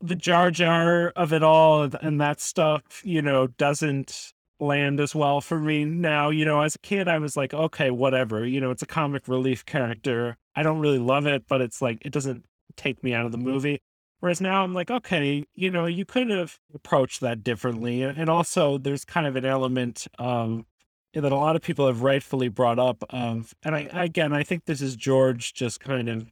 the 0.00 0.14
Jar 0.14 0.50
Jar 0.50 1.08
of 1.16 1.32
it 1.32 1.42
all 1.42 1.82
and 2.00 2.20
that 2.20 2.40
stuff, 2.40 3.02
you 3.04 3.22
know, 3.22 3.46
doesn't 3.48 4.32
land 4.60 5.00
as 5.00 5.14
well 5.14 5.40
for 5.40 5.58
me 5.58 5.84
now. 5.84 6.30
You 6.30 6.44
know, 6.44 6.60
as 6.62 6.74
a 6.74 6.78
kid, 6.78 7.08
I 7.08 7.18
was 7.18 7.36
like, 7.36 7.54
okay, 7.54 7.90
whatever. 7.90 8.46
You 8.46 8.60
know, 8.60 8.70
it's 8.70 8.82
a 8.82 8.86
comic 8.86 9.28
relief 9.28 9.64
character. 9.64 10.36
I 10.54 10.62
don't 10.62 10.78
really 10.80 10.98
love 10.98 11.26
it, 11.26 11.44
but 11.48 11.60
it's 11.60 11.82
like 11.82 11.98
it 12.04 12.12
doesn't 12.12 12.44
take 12.76 13.02
me 13.02 13.14
out 13.14 13.26
of 13.26 13.32
the 13.32 13.38
movie. 13.38 13.80
Whereas 14.20 14.40
now 14.40 14.64
I'm 14.64 14.72
like, 14.74 14.90
okay, 14.90 15.44
you 15.54 15.70
know, 15.70 15.86
you 15.86 16.04
could 16.04 16.30
have 16.30 16.58
approached 16.74 17.20
that 17.20 17.44
differently. 17.44 18.02
And 18.02 18.28
also, 18.30 18.78
there's 18.78 19.04
kind 19.04 19.26
of 19.26 19.36
an 19.36 19.44
element 19.44 20.06
um, 20.18 20.64
that 21.12 21.32
a 21.32 21.36
lot 21.36 21.54
of 21.56 21.62
people 21.62 21.86
have 21.86 22.02
rightfully 22.02 22.48
brought 22.48 22.78
up 22.78 23.04
of, 23.10 23.54
and 23.62 23.74
I 23.74 23.88
again, 23.92 24.32
I 24.32 24.42
think 24.42 24.64
this 24.64 24.80
is 24.80 24.96
George 24.96 25.52
just 25.54 25.80
kind 25.80 26.08
of 26.08 26.30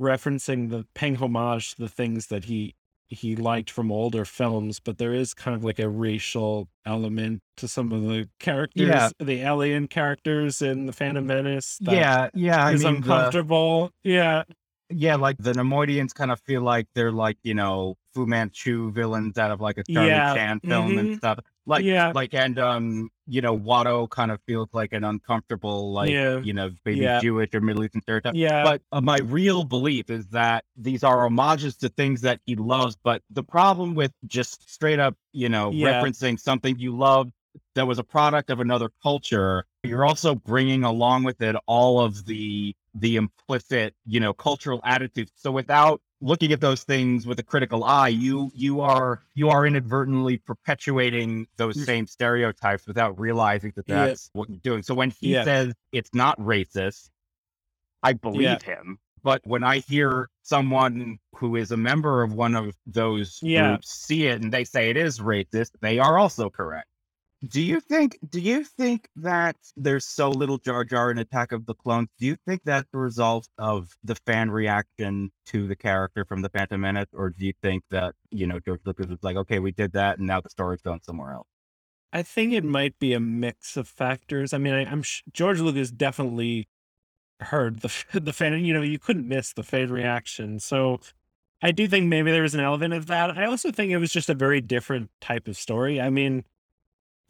referencing 0.00 0.70
the 0.70 0.86
paying 0.94 1.16
homage 1.16 1.74
to 1.74 1.82
the 1.82 1.88
things 1.88 2.28
that 2.28 2.44
he 2.44 2.74
he 3.12 3.34
liked 3.34 3.68
from 3.70 3.90
older 3.90 4.24
films, 4.24 4.78
but 4.78 4.98
there 4.98 5.12
is 5.12 5.34
kind 5.34 5.56
of 5.56 5.64
like 5.64 5.80
a 5.80 5.88
racial 5.88 6.68
element 6.86 7.42
to 7.56 7.66
some 7.66 7.90
of 7.90 8.02
the 8.04 8.28
characters, 8.38 8.86
Yeah. 8.86 9.08
the 9.18 9.40
alien 9.40 9.88
characters 9.88 10.62
in 10.62 10.86
the 10.86 10.92
Phantom 10.92 11.26
Menace. 11.26 11.76
that 11.80 11.92
Yeah. 11.96 12.28
Yeah. 12.34 12.64
I 12.66 12.70
is 12.72 12.84
mean, 12.84 12.92
the- 12.92 12.98
uncomfortable. 12.98 13.90
yeah, 14.04 14.44
yeah, 14.90 15.16
like 15.16 15.36
the 15.38 15.52
Neimoidians 15.52 16.12
kind 16.14 16.30
of 16.30 16.40
feel 16.40 16.62
like 16.62 16.86
they're 16.94 17.12
like, 17.12 17.38
you 17.42 17.54
know, 17.54 17.96
Fu 18.12 18.26
Manchu 18.26 18.90
villains 18.92 19.38
out 19.38 19.50
of 19.50 19.60
like 19.60 19.78
a 19.78 19.84
Charlie 19.84 20.08
Yeah, 20.10 20.34
Chan 20.34 20.60
film 20.60 20.98
and 20.98 21.10
mhm. 21.10 21.16
stuff. 21.16 21.38
Like, 21.66 21.84
yeah, 21.84 22.10
like, 22.14 22.34
and, 22.34 22.58
um, 22.58 23.10
you 23.28 23.40
know, 23.40 23.56
Watto 23.56 24.10
kind 24.10 24.32
of 24.32 24.40
feels 24.46 24.68
like 24.72 24.92
an 24.92 25.04
uncomfortable, 25.04 25.92
like, 25.92 26.10
Yeah. 26.10 26.40
you 26.40 26.52
know, 26.52 26.70
maybe 26.84 27.00
Yeah. 27.02 27.20
Jewish 27.20 27.50
or 27.54 27.60
Middle 27.60 27.84
Eastern 27.84 28.02
stereotype. 28.02 28.34
yeah, 28.34 28.64
But 28.64 28.82
uh, 28.90 29.00
my 29.00 29.18
real 29.18 29.62
belief 29.62 30.10
is 30.10 30.26
that 30.28 30.64
these 30.76 31.04
are 31.04 31.20
homages 31.20 31.76
to 31.76 31.88
things 31.88 32.22
that 32.22 32.40
he 32.44 32.56
loves. 32.56 32.96
But 33.02 33.22
the 33.30 33.44
problem 33.44 33.94
with 33.94 34.12
just 34.26 34.68
straight 34.68 34.98
up, 34.98 35.14
you 35.32 35.48
know, 35.48 35.70
referencing 35.70 36.40
something 36.40 36.76
you 36.78 36.96
love 36.96 37.30
that 37.74 37.86
was 37.86 37.98
a 37.98 38.04
product 38.04 38.50
of 38.50 38.58
another 38.58 38.90
culture, 39.02 39.64
you're 39.84 40.04
also 40.04 40.34
bringing 40.34 40.82
along 40.82 41.22
with 41.24 41.40
it 41.40 41.54
all 41.66 42.00
of 42.00 42.24
the 42.26 42.74
the 42.94 43.16
implicit, 43.16 43.94
you 44.06 44.20
know, 44.20 44.32
cultural 44.32 44.80
attitudes. 44.84 45.32
So 45.36 45.50
without 45.50 46.00
looking 46.20 46.52
at 46.52 46.60
those 46.60 46.84
things 46.84 47.26
with 47.26 47.38
a 47.38 47.42
critical 47.42 47.84
eye, 47.84 48.08
you 48.08 48.50
you 48.54 48.80
are 48.80 49.22
you 49.34 49.48
are 49.48 49.66
inadvertently 49.66 50.38
perpetuating 50.38 51.46
those 51.56 51.82
same 51.84 52.06
stereotypes 52.06 52.86
without 52.86 53.18
realizing 53.18 53.72
that 53.76 53.86
Yeah. 53.86 54.06
that's 54.06 54.30
what 54.32 54.48
you're 54.48 54.58
doing. 54.58 54.82
So 54.82 54.94
when 54.94 55.10
he 55.10 55.32
Yeah. 55.34 55.44
says 55.44 55.74
it's 55.92 56.10
not 56.14 56.38
racist, 56.38 57.10
I 58.02 58.12
believe 58.14 58.62
him. 58.62 58.98
But 59.22 59.42
when 59.44 59.62
I 59.62 59.78
hear 59.80 60.30
someone 60.42 61.18
who 61.36 61.56
is 61.56 61.70
a 61.72 61.76
member 61.76 62.22
of 62.22 62.32
one 62.32 62.54
of 62.56 62.74
those 62.86 63.38
Yeah. 63.42 63.72
groups 63.72 63.90
see 63.90 64.26
it 64.26 64.42
and 64.42 64.52
they 64.52 64.64
say 64.64 64.90
it 64.90 64.96
is 64.96 65.20
racist, 65.20 65.72
they 65.80 65.98
are 65.98 66.18
also 66.18 66.50
correct. 66.50 66.89
Do 67.48 67.62
you 67.62 67.80
think 67.80 68.18
do 68.28 68.38
you 68.38 68.64
think 68.64 69.08
that 69.16 69.56
there's 69.74 70.04
so 70.04 70.28
little 70.30 70.58
Jar 70.58 70.84
Jar 70.84 71.10
in 71.10 71.18
Attack 71.18 71.52
of 71.52 71.64
the 71.64 71.74
Clones? 71.74 72.08
Do 72.18 72.26
you 72.26 72.36
think 72.46 72.62
that's 72.64 72.88
the 72.92 72.98
result 72.98 73.48
of 73.56 73.96
the 74.04 74.14
fan 74.14 74.50
reaction 74.50 75.32
to 75.46 75.66
the 75.66 75.76
character 75.76 76.24
from 76.26 76.42
the 76.42 76.50
Phantom 76.50 76.80
Menace? 76.80 77.08
Or 77.14 77.30
do 77.30 77.46
you 77.46 77.54
think 77.62 77.84
that, 77.90 78.14
you 78.30 78.46
know, 78.46 78.60
George 78.60 78.82
Lucas 78.84 79.06
was 79.06 79.22
like, 79.22 79.36
okay, 79.36 79.58
we 79.58 79.72
did 79.72 79.92
that 79.92 80.18
and 80.18 80.26
now 80.26 80.42
the 80.42 80.50
story's 80.50 80.82
going 80.82 81.00
somewhere 81.02 81.32
else? 81.32 81.46
I 82.12 82.22
think 82.22 82.52
it 82.52 82.64
might 82.64 82.98
be 82.98 83.14
a 83.14 83.20
mix 83.20 83.76
of 83.76 83.88
factors. 83.88 84.52
I 84.52 84.58
mean, 84.58 84.74
I, 84.74 84.84
I'm 84.84 85.02
sh- 85.02 85.22
George 85.32 85.60
Lucas 85.60 85.90
definitely 85.90 86.68
heard 87.40 87.80
the 87.80 87.92
the 88.20 88.32
fan. 88.32 88.64
You 88.64 88.74
know, 88.74 88.82
you 88.82 88.98
couldn't 88.98 89.28
miss 89.28 89.52
the 89.52 89.62
fan 89.62 89.90
reaction. 89.90 90.60
So 90.60 91.00
I 91.62 91.72
do 91.72 91.88
think 91.88 92.06
maybe 92.06 92.32
there 92.32 92.42
was 92.42 92.54
an 92.54 92.60
element 92.60 92.94
of 92.94 93.06
that. 93.06 93.36
I 93.38 93.44
also 93.46 93.70
think 93.70 93.92
it 93.92 93.98
was 93.98 94.12
just 94.12 94.28
a 94.28 94.34
very 94.34 94.60
different 94.60 95.10
type 95.20 95.48
of 95.48 95.56
story. 95.56 96.00
I 96.00 96.10
mean, 96.10 96.44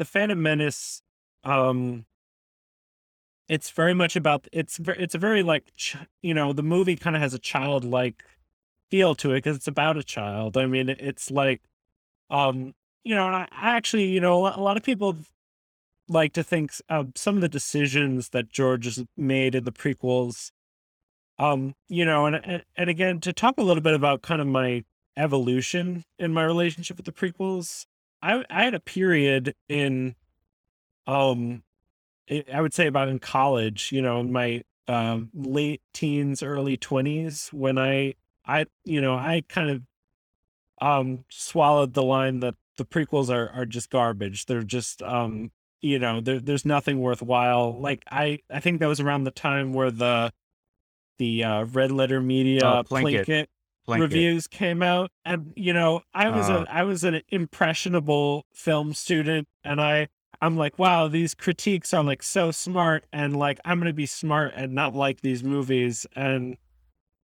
the 0.01 0.07
Phantom 0.07 0.43
Menace, 0.43 1.03
um, 1.45 2.07
it's 3.51 3.69
very 3.69 3.93
much 3.93 4.17
about 4.17 4.49
it's 4.51 4.81
it's 4.97 5.15
a 5.15 5.19
very 5.19 5.43
like 5.43 5.65
you 6.23 6.33
know 6.33 6.55
the 6.55 6.63
movie 6.63 6.97
kind 6.97 7.15
of 7.15 7.21
has 7.21 7.35
a 7.35 7.39
childlike 7.39 8.25
feel 8.91 9.15
to 9.17 9.33
it 9.33 9.39
because 9.39 9.57
it's 9.57 9.69
about 9.69 9.99
a 9.99 10.03
child. 10.03 10.57
I 10.57 10.65
mean, 10.65 10.89
it's 10.89 11.31
like, 11.31 11.61
um, 12.31 12.73
you 13.05 13.15
know, 13.15 13.27
and 13.27 13.37
I 13.37 13.49
I 13.53 13.77
actually, 13.77 14.07
you 14.07 14.21
know, 14.21 14.47
a 14.47 14.59
lot- 14.59 14.79
of 14.79 14.83
people 14.83 15.17
like 16.09 16.33
to 16.33 16.43
think 16.43 16.73
uh, 16.89 17.05
some 17.15 17.35
of 17.37 17.43
the 17.43 17.49
decisions 17.49 18.31
that 18.31 18.49
George 18.49 18.87
has 18.87 19.05
made 19.19 19.55
in 19.55 19.65
the 19.65 19.73
prequels, 19.73 20.51
um, 21.39 21.75
you 21.89 22.07
know, 22.07 22.25
and 22.25 22.65
and 22.75 22.89
again 22.91 23.21
to 23.21 23.35
talk 23.35 23.59
a 23.59 23.63
little 23.63 23.83
bit 23.83 23.95
about 23.95 24.23
kind 24.23 24.41
of 24.41 24.47
my 24.47 24.83
evolution 25.19 26.05
in 26.19 26.33
my 26.33 26.45
relationship 26.45 26.97
with 26.97 27.07
the 27.07 27.13
prequels. 27.13 27.85
I 28.23 28.45
I 28.51 28.65
had 28.65 28.75
a 28.75 28.81
period 28.81 29.55
in, 29.69 30.15
um, 31.07 31.63
I 32.31 32.45
I 32.53 32.61
would 32.61 32.75
say 32.75 32.87
about 32.87 33.09
in 33.09 33.19
college, 33.19 33.93
you 33.93 34.03
know, 34.03 34.21
in 34.21 34.33
my 34.33 34.63
um, 34.89 35.31
late 35.35 35.83
teens, 35.95 36.43
early 36.43 36.77
twenties, 36.77 37.49
when 37.53 37.79
I 37.79 38.15
I 38.47 38.67
you 38.85 39.01
know 39.01 39.15
I 39.15 39.43
kind 39.49 39.71
of 39.71 39.83
um 40.81 41.25
swallowed 41.29 41.95
the 41.95 42.03
line 42.03 42.41
that 42.41 42.55
the 42.77 42.85
prequels 42.85 43.31
are 43.31 43.49
are 43.51 43.67
just 43.67 43.91
garbage. 43.91 44.47
They're 44.47 44.63
just 44.63 45.03
um 45.03 45.51
you 45.81 45.99
know 45.99 46.21
there 46.21 46.41
there's 46.41 46.65
nothing 46.65 47.01
worthwhile. 47.01 47.79
Like 47.81 48.05
I 48.11 48.41
I 48.51 48.61
think 48.61 48.81
that 48.81 48.87
was 48.87 49.01
around 49.01 49.25
the 49.25 49.31
time 49.31 49.73
where 49.73 49.91
the 49.91 50.33
the 51.19 51.45
uh, 51.45 51.65
Red 51.65 51.93
Letter 51.93 52.21
Media 52.21 52.63
Oh, 52.65 52.83
Plinkett. 52.83 53.27
Plinkett 53.27 53.47
Plinkett. 53.89 54.01
reviews 54.01 54.47
came 54.47 54.83
out 54.83 55.11
and 55.25 55.53
you 55.57 55.73
know 55.73 56.03
i 56.15 56.29
was 56.29 56.49
Uh. 56.51 56.65
a 56.69 56.73
i 56.73 56.83
was 56.83 57.03
an 57.05 57.21
impressionable 57.29 58.45
film 58.53 58.93
student 58.95 59.49
and 59.65 59.81
i 59.81 60.07
i'm 60.43 60.57
like 60.57 60.79
wow 60.79 61.09
these 61.09 61.35
critiques 61.35 61.93
are 61.95 62.05
like 62.05 62.23
so 62.23 62.51
smart 62.51 63.05
and 63.13 63.37
like 63.37 63.59
i'm 63.65 63.79
gonna 63.79 63.93
be 63.93 64.07
smart 64.07 64.53
and 64.55 64.73
not 64.75 64.95
like 64.95 65.21
these 65.23 65.43
movies 65.43 66.07
and 66.15 66.57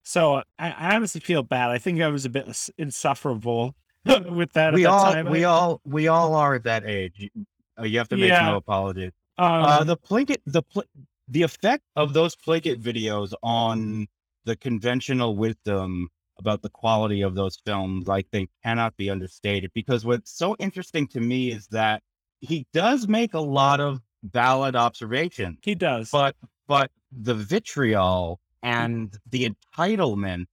so 0.02 0.36
i, 0.58 0.70
I 0.72 0.94
honestly 0.96 1.20
feel 1.20 1.42
bad 1.42 1.70
i 1.70 1.78
think 1.78 2.00
i 2.00 2.08
was 2.08 2.24
a 2.24 2.30
bit 2.30 2.46
insufferable 2.78 3.74
with 4.06 4.52
that 4.52 4.72
we 4.74 4.84
that 4.84 4.88
all 4.90 5.12
time 5.12 5.28
we 5.30 5.44
all 5.44 5.80
we 5.84 6.08
all 6.08 6.34
are 6.34 6.54
at 6.54 6.64
that 6.64 6.84
age. 6.86 7.14
You, 7.16 7.46
uh, 7.78 7.82
you 7.82 7.98
have 7.98 8.08
to 8.10 8.16
make 8.16 8.28
Yeah. 8.30 8.50
no 8.50 8.56
apologies. 8.56 9.10
um, 9.38 9.64
uh, 9.64 9.84
the 9.84 9.96
Plinkett 9.96 10.38
the 10.46 10.62
pl- 10.62 10.84
the 11.28 11.42
effect 11.42 11.82
of 11.96 12.12
those 12.12 12.36
Plinkett 12.36 12.80
videos 12.80 13.32
on 13.42 14.06
the 14.44 14.54
conventional 14.54 15.34
wisdom 15.36 16.08
about 16.38 16.62
the 16.62 16.70
quality 16.70 17.22
of 17.22 17.34
those 17.34 17.56
films, 17.64 18.08
I 18.08 18.22
think, 18.22 18.50
cannot 18.62 18.96
be 18.96 19.10
understated. 19.10 19.70
Because 19.74 20.04
what's 20.04 20.36
so 20.36 20.56
interesting 20.58 21.06
to 21.08 21.20
me 21.20 21.52
is 21.52 21.66
that 21.68 22.02
he 22.40 22.66
does 22.72 23.08
make 23.08 23.34
a 23.34 23.40
lot 23.40 23.80
of 23.80 24.00
valid 24.22 24.74
observations, 24.74 25.58
he 25.62 25.74
does 25.74 26.10
but 26.10 26.34
but 26.66 26.90
the 27.12 27.34
vitriol 27.34 28.40
and 28.62 29.16
the 29.30 29.48
entitlement 29.48 30.46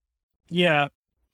yeah 0.48 0.86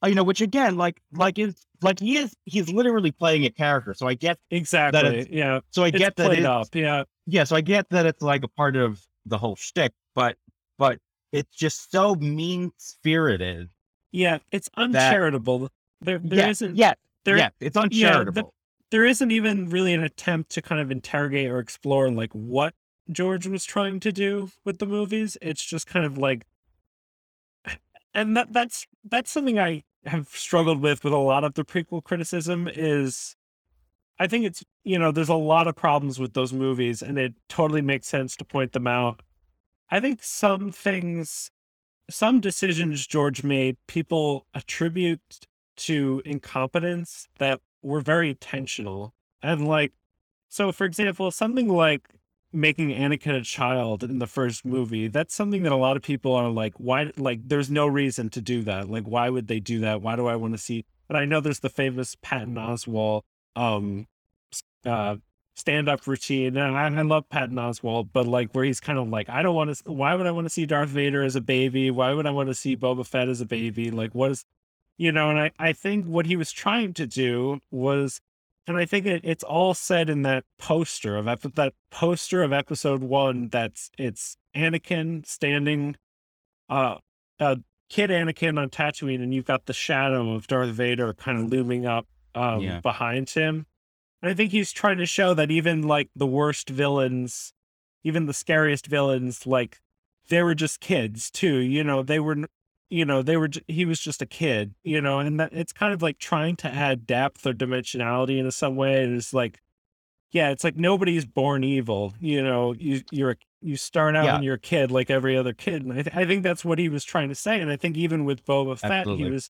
uh, 0.03 0.07
you 0.07 0.15
know, 0.15 0.23
which 0.23 0.41
again, 0.41 0.77
like, 0.77 0.99
like 1.13 1.37
is 1.37 1.65
like 1.81 1.99
he 1.99 2.17
is, 2.17 2.35
he's 2.45 2.69
literally 2.69 3.11
playing 3.11 3.45
a 3.45 3.49
character. 3.49 3.93
So 3.93 4.07
I 4.07 4.15
get, 4.15 4.37
exactly 4.49 5.27
yeah 5.31 5.59
so 5.69 5.83
I 5.83 5.87
it's 5.87 5.97
get 5.97 6.15
that, 6.15 6.33
it's, 6.33 6.45
up 6.45 6.67
yeah 6.73 7.03
yeah, 7.27 7.43
so 7.43 7.55
I 7.55 7.61
get 7.61 7.89
that 7.89 8.05
it's 8.05 8.21
like 8.21 8.43
a 8.43 8.47
part 8.47 8.75
of 8.75 8.99
the 9.25 9.37
whole 9.37 9.55
shtick, 9.55 9.93
but, 10.15 10.37
but 10.77 10.97
it's 11.31 11.55
just 11.55 11.91
so 11.91 12.15
mean 12.15 12.71
spirited. 12.77 13.69
Yeah 14.11 14.39
it's 14.51 14.69
uncharitable 14.75 15.69
there 16.01 16.19
there 16.19 16.39
yeah, 16.39 16.67
not 16.67 16.75
yeah, 16.75 16.93
there 17.25 17.37
yeah, 17.37 17.49
it's 17.59 17.77
uncharitable. 17.77 18.53
there 18.89 19.05
isn't 19.05 19.31
even 19.31 19.69
really 19.69 19.93
an 19.93 20.03
attempt 20.03 20.51
to 20.51 20.61
kind 20.61 20.81
of 20.81 20.91
interrogate 20.91 21.49
or 21.49 21.59
explore 21.59 22.09
like 22.11 22.31
what 22.33 22.73
George 23.11 23.47
was 23.47 23.65
trying 23.65 23.99
to 23.99 24.11
do 24.11 24.51
with 24.65 24.79
the 24.79 24.85
movies. 24.85 25.37
It's 25.41 25.63
just 25.63 25.87
kind 25.87 26.05
of 26.05 26.17
like 26.17 26.45
and 28.13 28.35
that 28.37 28.51
that's 28.53 28.87
that's 29.03 29.31
something 29.31 29.59
I 29.59 29.83
have 30.05 30.29
struggled 30.29 30.81
with 30.81 31.03
with 31.03 31.13
a 31.13 31.17
lot 31.17 31.43
of 31.43 31.53
the 31.53 31.63
prequel 31.63 32.03
criticism 32.03 32.67
is 32.67 33.35
I 34.19 34.27
think 34.27 34.45
it's 34.45 34.63
you 34.83 34.97
know 34.97 35.11
there's 35.11 35.29
a 35.29 35.35
lot 35.35 35.67
of 35.67 35.75
problems 35.75 36.19
with 36.19 36.33
those 36.33 36.53
movies 36.53 37.01
and 37.01 37.17
it 37.17 37.33
totally 37.49 37.81
makes 37.81 38.07
sense 38.07 38.35
to 38.37 38.45
point 38.45 38.73
them 38.73 38.87
out. 38.87 39.21
I 39.89 39.99
think 39.99 40.23
some 40.23 40.71
things 40.71 41.51
some 42.11 42.39
decisions 42.39 43.07
George 43.07 43.43
made 43.43 43.77
people 43.87 44.45
attribute 44.53 45.47
to 45.77 46.21
incompetence 46.25 47.27
that 47.39 47.59
were 47.81 48.01
very 48.01 48.29
intentional. 48.29 49.13
And 49.41 49.67
like, 49.67 49.93
so 50.49 50.71
for 50.71 50.85
example, 50.85 51.31
something 51.31 51.67
like 51.67 52.07
making 52.53 52.89
Anakin 52.89 53.35
a 53.35 53.41
child 53.41 54.03
in 54.03 54.19
the 54.19 54.27
first 54.27 54.65
movie, 54.65 55.07
that's 55.07 55.33
something 55.33 55.63
that 55.63 55.71
a 55.71 55.77
lot 55.77 55.95
of 55.95 56.03
people 56.03 56.33
are 56.35 56.49
like, 56.49 56.73
why, 56.77 57.11
like, 57.17 57.39
there's 57.47 57.71
no 57.71 57.87
reason 57.87 58.29
to 58.29 58.41
do 58.41 58.61
that. 58.63 58.89
Like, 58.89 59.05
why 59.05 59.29
would 59.29 59.47
they 59.47 59.59
do 59.59 59.79
that? 59.79 60.01
Why 60.01 60.15
do 60.15 60.27
I 60.27 60.35
want 60.35 60.53
to 60.53 60.57
see? 60.57 60.85
And 61.07 61.17
I 61.17 61.25
know 61.25 61.39
there's 61.39 61.61
the 61.61 61.69
famous 61.69 62.15
Patton 62.21 62.55
Oswalt, 62.55 63.21
um, 63.55 64.07
uh, 64.85 65.15
stand 65.61 65.87
up 65.87 66.05
routine. 66.05 66.57
And 66.57 66.75
I, 66.77 66.87
I 66.87 67.01
love 67.03 67.29
Patton 67.29 67.55
Oswalt, 67.55 68.09
but 68.11 68.27
like, 68.27 68.51
where 68.51 68.65
he's 68.65 68.79
kind 68.79 68.99
of 68.99 69.07
like, 69.07 69.29
I 69.29 69.41
don't 69.41 69.55
want 69.55 69.73
to, 69.75 69.91
why 69.91 70.15
would 70.15 70.27
I 70.27 70.31
want 70.31 70.45
to 70.45 70.49
see 70.49 70.65
Darth 70.65 70.89
Vader 70.89 71.23
as 71.23 71.35
a 71.35 71.41
baby? 71.41 71.89
Why 71.91 72.13
would 72.13 72.25
I 72.27 72.31
want 72.31 72.49
to 72.49 72.55
see 72.55 72.75
Boba 72.75 73.05
Fett 73.05 73.29
as 73.29 73.39
a 73.39 73.45
baby? 73.45 73.91
Like, 73.91 74.13
what 74.13 74.31
is, 74.31 74.45
you 74.97 75.11
know, 75.11 75.29
and 75.29 75.39
I, 75.39 75.51
I 75.57 75.73
think 75.73 76.05
what 76.05 76.25
he 76.25 76.35
was 76.35 76.51
trying 76.51 76.93
to 76.95 77.07
do 77.07 77.59
was, 77.71 78.19
and 78.67 78.77
I 78.77 78.85
think 78.85 79.05
it, 79.05 79.21
it's 79.23 79.43
all 79.43 79.73
said 79.73 80.09
in 80.09 80.21
that 80.23 80.43
poster 80.59 81.17
of 81.17 81.27
ep- 81.27 81.55
that 81.55 81.73
poster 81.89 82.43
of 82.43 82.53
episode 82.53 83.01
one. 83.01 83.49
That's 83.49 83.89
it's 83.97 84.37
Anakin 84.55 85.25
standing, 85.25 85.95
uh, 86.69 86.97
uh, 87.39 87.55
kid 87.89 88.11
Anakin 88.11 88.59
on 88.59 88.69
Tatooine, 88.69 89.23
and 89.23 89.33
you've 89.33 89.45
got 89.45 89.65
the 89.65 89.73
shadow 89.73 90.33
of 90.33 90.45
Darth 90.45 90.69
Vader 90.69 91.13
kind 91.13 91.39
of 91.39 91.49
looming 91.49 91.87
up 91.87 92.05
um, 92.35 92.61
Yeah. 92.61 92.79
behind 92.81 93.31
him. 93.31 93.65
And 94.21 94.29
I 94.29 94.33
think 94.33 94.51
he's 94.51 94.71
trying 94.71 94.97
to 94.99 95.05
show 95.05 95.33
that 95.33 95.49
even 95.51 95.81
like 95.83 96.09
the 96.15 96.27
worst 96.27 96.69
villains, 96.69 97.53
even 98.03 98.25
the 98.25 98.33
scariest 98.33 98.87
villains, 98.87 99.47
like 99.47 99.79
they 100.29 100.43
were 100.43 100.55
just 100.55 100.79
kids 100.79 101.31
too. 101.31 101.55
You 101.57 101.83
know, 101.83 102.03
they 102.03 102.19
were, 102.19 102.37
you 102.89 103.05
know, 103.05 103.21
they 103.21 103.37
were. 103.37 103.49
He 103.67 103.85
was 103.85 103.99
just 103.99 104.21
a 104.21 104.25
kid. 104.27 104.75
You 104.83 105.01
know, 105.01 105.19
and 105.19 105.39
that 105.39 105.53
it's 105.53 105.73
kind 105.73 105.93
of 105.93 106.01
like 106.01 106.19
trying 106.19 106.55
to 106.57 106.67
add 106.67 107.07
depth 107.07 107.45
or 107.47 107.53
dimensionality 107.53 108.37
in 108.39 108.49
some 108.51 108.75
way. 108.75 109.03
And 109.03 109.15
it's 109.17 109.33
like, 109.33 109.59
yeah, 110.31 110.49
it's 110.51 110.63
like 110.63 110.75
nobody's 110.77 111.25
born 111.25 111.63
evil. 111.63 112.13
You 112.19 112.43
know, 112.43 112.73
you 112.73 113.01
you're 113.11 113.31
a, 113.31 113.35
you 113.61 113.75
start 113.75 114.15
out 114.15 114.25
Yeah. 114.25 114.33
when 114.35 114.43
you're 114.43 114.55
a 114.55 114.59
kid 114.59 114.91
like 114.91 115.09
every 115.09 115.35
other 115.35 115.53
kid, 115.53 115.83
and 115.83 115.93
I, 115.93 116.01
th- 116.03 116.15
I 116.15 116.25
think 116.25 116.43
that's 116.43 116.63
what 116.63 116.77
he 116.79 116.89
was 116.89 117.03
trying 117.03 117.29
to 117.29 117.35
say. 117.35 117.59
And 117.59 117.71
I 117.71 117.75
think 117.75 117.97
even 117.97 118.23
with 118.25 118.45
Boba 118.45 118.77
Fett, 118.77 118.91
Absolutely. 118.91 119.25
he 119.25 119.31
was 119.31 119.49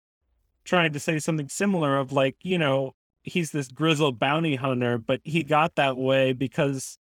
trying 0.64 0.94
to 0.94 1.00
say 1.00 1.20
something 1.20 1.50
similar 1.50 1.98
of 1.98 2.12
like, 2.12 2.36
you 2.42 2.58
know, 2.58 2.94
he's 3.24 3.52
this 3.52 3.68
grizzled 3.68 4.20
bounty 4.20 4.56
hunter, 4.56 4.98
but 4.98 5.22
he 5.24 5.44
got 5.44 5.76
that 5.76 5.98
way 5.98 6.34
because, 6.34 6.98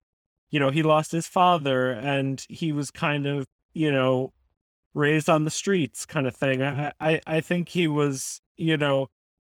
you 0.49 0.59
know, 0.59 0.69
he 0.69 0.83
lost 0.83 1.11
his 1.11 1.27
father 1.27 1.91
and 1.91 2.45
he 2.49 2.71
was 2.71 2.91
kind 2.91 3.25
of, 3.25 3.47
you 3.73 3.91
know, 3.91 4.33
raised 4.93 5.29
on 5.29 5.45
the 5.45 5.51
streets 5.51 6.05
kind 6.05 6.27
of 6.27 6.35
thing. 6.35 6.61
I 6.61 6.93
I, 6.99 7.21
I 7.25 7.41
think 7.41 7.69
he 7.69 7.87
was, 7.87 8.41
you 8.57 8.77
know, 8.77 9.07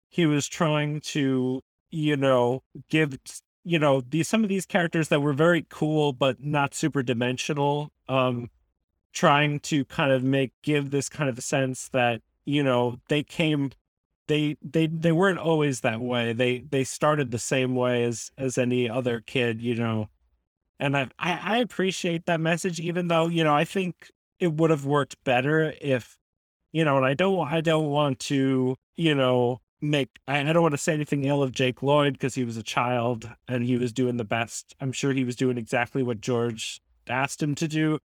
he 0.08 0.26
was 0.26 0.46
trying 0.48 1.00
to, 1.00 1.62
you 1.90 2.16
know, 2.16 2.62
give 2.88 3.18
you 3.64 3.78
know, 3.78 4.00
these 4.00 4.28
some 4.28 4.42
of 4.42 4.48
these 4.48 4.66
characters 4.66 5.08
that 5.08 5.20
were 5.20 5.32
very 5.32 5.66
cool 5.68 6.12
but 6.12 6.42
not 6.42 6.74
super 6.74 7.02
dimensional, 7.02 7.90
um, 8.08 8.50
trying 9.12 9.60
to 9.60 9.84
kind 9.84 10.10
of 10.12 10.22
make 10.22 10.52
give 10.62 10.90
this 10.90 11.08
kind 11.08 11.28
of 11.30 11.38
a 11.38 11.42
sense 11.42 11.88
that, 11.90 12.22
you 12.44 12.62
know, 12.62 12.98
they 13.08 13.22
came 13.22 13.70
they 14.32 14.56
they 14.62 14.86
they 14.86 15.12
weren't 15.12 15.38
always 15.38 15.80
that 15.80 16.00
way. 16.00 16.32
They 16.32 16.60
they 16.60 16.84
started 16.84 17.30
the 17.30 17.38
same 17.38 17.74
way 17.74 18.04
as 18.04 18.30
as 18.38 18.56
any 18.56 18.88
other 18.88 19.20
kid, 19.20 19.60
you 19.60 19.74
know. 19.74 20.08
And 20.80 20.96
I 20.96 21.08
I, 21.18 21.40
I 21.42 21.58
appreciate 21.58 22.24
that 22.24 22.40
message, 22.40 22.80
even 22.80 23.08
though 23.08 23.28
you 23.28 23.44
know 23.44 23.54
I 23.54 23.64
think 23.64 24.10
it 24.40 24.54
would 24.54 24.70
have 24.70 24.86
worked 24.86 25.22
better 25.24 25.74
if 25.82 26.16
you 26.72 26.82
know. 26.82 26.96
And 26.96 27.04
I 27.04 27.12
don't 27.12 27.46
I 27.46 27.60
don't 27.60 27.90
want 27.90 28.20
to 28.20 28.76
you 28.96 29.14
know 29.14 29.60
make 29.82 30.08
I, 30.26 30.48
I 30.48 30.52
don't 30.54 30.62
want 30.62 30.72
to 30.72 30.78
say 30.78 30.94
anything 30.94 31.26
ill 31.26 31.42
of 31.42 31.52
Jake 31.52 31.82
Lloyd 31.82 32.14
because 32.14 32.34
he 32.34 32.44
was 32.44 32.56
a 32.56 32.62
child 32.62 33.28
and 33.46 33.64
he 33.64 33.76
was 33.76 33.92
doing 33.92 34.16
the 34.16 34.24
best. 34.24 34.74
I'm 34.80 34.92
sure 34.92 35.12
he 35.12 35.24
was 35.24 35.36
doing 35.36 35.58
exactly 35.58 36.02
what 36.02 36.22
George 36.22 36.80
asked 37.06 37.42
him 37.42 37.54
to 37.56 37.68
do. 37.68 37.98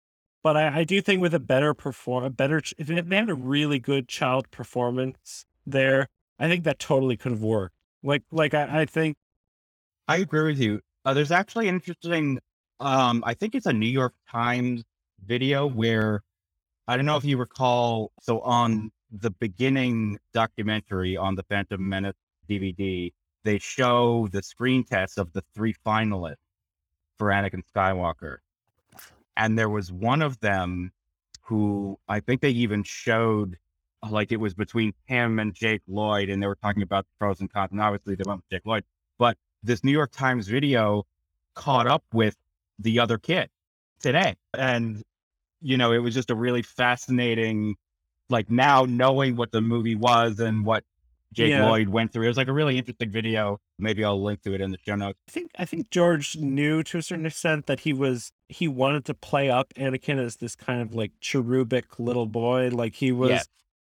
But 0.41 0.57
I, 0.57 0.79
I 0.79 0.83
do 0.85 1.01
think 1.01 1.21
with 1.21 1.35
a 1.35 1.39
better 1.39 1.75
perform, 1.75 2.23
a 2.23 2.29
better 2.31 2.63
if 2.79 2.87
they 2.87 3.15
had 3.15 3.29
a 3.29 3.35
really 3.35 3.77
good 3.77 4.07
child 4.07 4.49
performance 4.49 5.45
there, 5.67 6.07
I 6.39 6.47
think 6.47 6.63
that 6.65 6.79
totally 6.79 7.17
could 7.17 7.31
have 7.31 7.41
worked. 7.41 7.75
Like, 8.03 8.23
like 8.31 8.53
I, 8.53 8.81
I 8.81 8.85
think, 8.85 9.17
I 10.07 10.17
agree 10.17 10.43
with 10.43 10.59
you. 10.59 10.81
Uh, 11.03 11.13
there's 11.13 11.31
actually 11.31 11.67
an 11.67 11.75
interesting, 11.75 12.39
um, 12.79 13.23
I 13.25 13.33
think 13.33 13.55
it's 13.55 13.65
a 13.65 13.73
New 13.73 13.87
York 13.87 14.13
Times 14.29 14.83
video 15.25 15.67
where 15.67 16.21
I 16.87 16.97
don't 16.97 17.05
know 17.05 17.17
if 17.17 17.25
you 17.25 17.37
recall. 17.37 18.11
So 18.21 18.41
on 18.41 18.91
the 19.11 19.31
beginning 19.31 20.19
documentary 20.33 21.17
on 21.17 21.35
the 21.35 21.43
Phantom 21.43 21.87
Menace 21.87 22.15
DVD, 22.49 23.11
they 23.43 23.59
show 23.59 24.27
the 24.31 24.43
screen 24.43 24.83
test 24.83 25.17
of 25.17 25.31
the 25.33 25.43
three 25.53 25.73
finalists 25.85 26.37
for 27.17 27.29
Anakin 27.29 27.61
Skywalker. 27.75 28.37
And 29.37 29.57
there 29.57 29.69
was 29.69 29.91
one 29.91 30.21
of 30.21 30.39
them 30.39 30.91
who 31.41 31.99
I 32.07 32.19
think 32.19 32.41
they 32.41 32.49
even 32.49 32.83
showed 32.83 33.57
like 34.11 34.31
it 34.31 34.39
was 34.39 34.53
between 34.53 34.93
him 35.05 35.39
and 35.39 35.53
Jake 35.53 35.81
Lloyd, 35.87 36.29
and 36.29 36.41
they 36.41 36.47
were 36.47 36.55
talking 36.55 36.83
about 36.83 37.05
the 37.05 37.11
pros 37.19 37.39
and 37.39 37.51
cons. 37.51 37.71
And 37.71 37.81
obviously 37.81 38.15
they 38.15 38.23
went 38.25 38.39
with 38.39 38.49
Jake 38.49 38.65
Lloyd. 38.65 38.83
But 39.17 39.37
this 39.63 39.83
New 39.83 39.91
York 39.91 40.11
Times 40.11 40.47
video 40.47 41.05
caught 41.53 41.87
up 41.87 42.03
with 42.13 42.35
the 42.79 42.99
other 42.99 43.17
kid 43.17 43.49
today. 44.01 44.35
And, 44.53 45.03
you 45.61 45.77
know, 45.77 45.91
it 45.93 45.99
was 45.99 46.13
just 46.13 46.29
a 46.29 46.35
really 46.35 46.61
fascinating, 46.61 47.75
like 48.29 48.51
now 48.51 48.85
knowing 48.85 49.35
what 49.35 49.51
the 49.51 49.61
movie 49.61 49.95
was 49.95 50.39
and 50.39 50.65
what 50.65 50.83
Jake 51.33 51.51
Yeah. 51.51 51.67
Lloyd 51.67 51.89
went 51.89 52.13
through. 52.13 52.25
It 52.25 52.27
was 52.29 52.37
like 52.37 52.47
a 52.47 52.53
really 52.53 52.77
interesting 52.77 53.09
video. 53.11 53.59
Maybe 53.79 54.03
I'll 54.03 54.21
link 54.21 54.41
to 54.43 54.53
it 54.53 54.61
in 54.61 54.71
the 54.71 54.77
show 54.85 54.95
notes. 54.95 55.19
I 55.27 55.31
think, 55.31 55.51
I 55.57 55.65
think 55.65 55.89
George 55.89 56.37
knew 56.37 56.83
to 56.83 56.97
a 56.97 57.01
certain 57.01 57.25
extent 57.25 57.65
that 57.65 57.81
he 57.81 57.91
was, 57.93 58.31
he 58.47 58.67
wanted 58.67 59.05
to 59.05 59.13
play 59.13 59.49
up 59.49 59.73
Anakin 59.75 60.17
as 60.17 60.37
this 60.37 60.55
kind 60.55 60.81
of 60.81 60.93
like 60.93 61.11
cherubic 61.19 61.99
little 61.99 62.25
boy. 62.25 62.69
Like 62.69 62.95
he 62.95 63.11
was, 63.11 63.31
Yeah. 63.31 63.41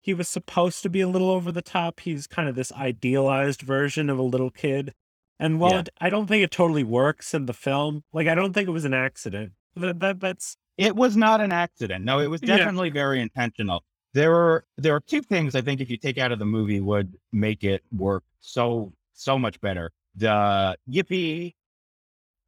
He 0.02 0.14
was 0.14 0.28
supposed 0.28 0.82
to 0.84 0.90
be 0.90 1.00
a 1.02 1.08
little 1.08 1.30
over 1.30 1.52
the 1.52 1.62
top. 1.62 2.00
He's 2.02 2.28
kind 2.28 2.50
of 2.50 2.56
this 2.56 2.72
idealized 2.74 3.62
version 3.62 4.10
of 4.10 4.18
a 4.18 4.24
little 4.24 4.50
kid. 4.50 4.94
And 5.40 5.60
while 5.60 5.72
Yeah. 5.74 5.80
it, 5.80 5.90
I 6.00 6.10
don't 6.10 6.28
think 6.28 6.44
it 6.44 6.52
totally 6.52 6.84
works 6.84 7.34
in 7.34 7.46
the 7.46 7.54
film, 7.54 8.04
like 8.12 8.28
I 8.28 8.36
don't 8.36 8.54
think 8.54 8.68
it 8.68 8.72
was 8.72 8.86
an 8.86 8.94
accident. 8.94 9.54
That, 9.76 10.00
that 10.00 10.20
that's 10.20 10.58
It 10.78 10.96
was 10.96 11.16
not 11.16 11.40
an 11.42 11.52
accident. 11.52 12.04
No, 12.04 12.20
it 12.20 12.28
was 12.28 12.42
Yeah. 12.42 12.58
definitely 12.58 12.90
very 12.90 13.22
intentional. 13.22 13.84
there 14.14 14.36
are 14.36 14.66
there 14.78 14.94
are 14.94 15.00
two 15.00 15.22
things 15.22 15.56
I 15.56 15.62
think 15.62 15.80
if 15.80 15.90
you 15.90 15.96
take 15.96 16.18
out 16.18 16.34
of 16.34 16.40
the 16.40 16.46
movie 16.46 16.82
would 16.82 17.14
make 17.32 17.64
it 17.64 17.82
work 17.96 18.24
so 18.42 18.92
so 19.14 19.40
much 19.40 19.62
better. 19.62 19.92
The 20.16 20.78
yippee 20.90 21.54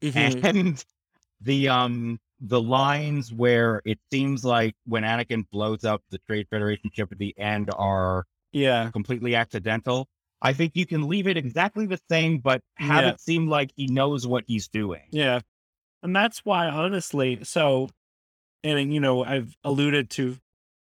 Mhm. 0.01 0.43
and 0.43 0.85
the 1.41 1.69
um 1.69 2.19
the 2.45 2.61
lines 2.61 3.31
where 3.31 3.81
it 3.85 3.97
seems 4.11 4.43
like 4.43 4.75
when 4.85 5.03
Anakin 5.03 5.45
blows 5.49 5.85
up 5.85 6.03
the 6.09 6.17
Trade 6.27 6.45
Federation 6.49 6.91
ship 6.93 7.09
at 7.11 7.17
the 7.17 7.33
end 7.39 7.69
are 7.77 8.25
Yeah. 8.51 8.91
completely 8.91 9.33
accidental. 9.33 10.07
I 10.41 10.51
think 10.51 10.73
you 10.75 10.85
can 10.85 11.07
leave 11.07 11.25
it 11.25 11.37
exactly 11.37 11.85
the 11.85 11.99
same, 12.09 12.39
but 12.39 12.59
have 12.75 13.03
Yeah. 13.05 13.09
it 13.11 13.21
seem 13.21 13.47
like 13.47 13.71
he 13.77 13.87
knows 13.87 14.27
what 14.27 14.43
he's 14.45 14.67
doing. 14.67 15.03
Yeah. 15.09 15.39
And 16.03 16.13
that's 16.13 16.43
why, 16.43 16.67
honestly, 16.67 17.39
so, 17.45 17.87
and, 18.61 18.93
you 18.93 18.99
know, 18.99 19.23
I've 19.23 19.55
alluded 19.63 20.09
to 20.11 20.37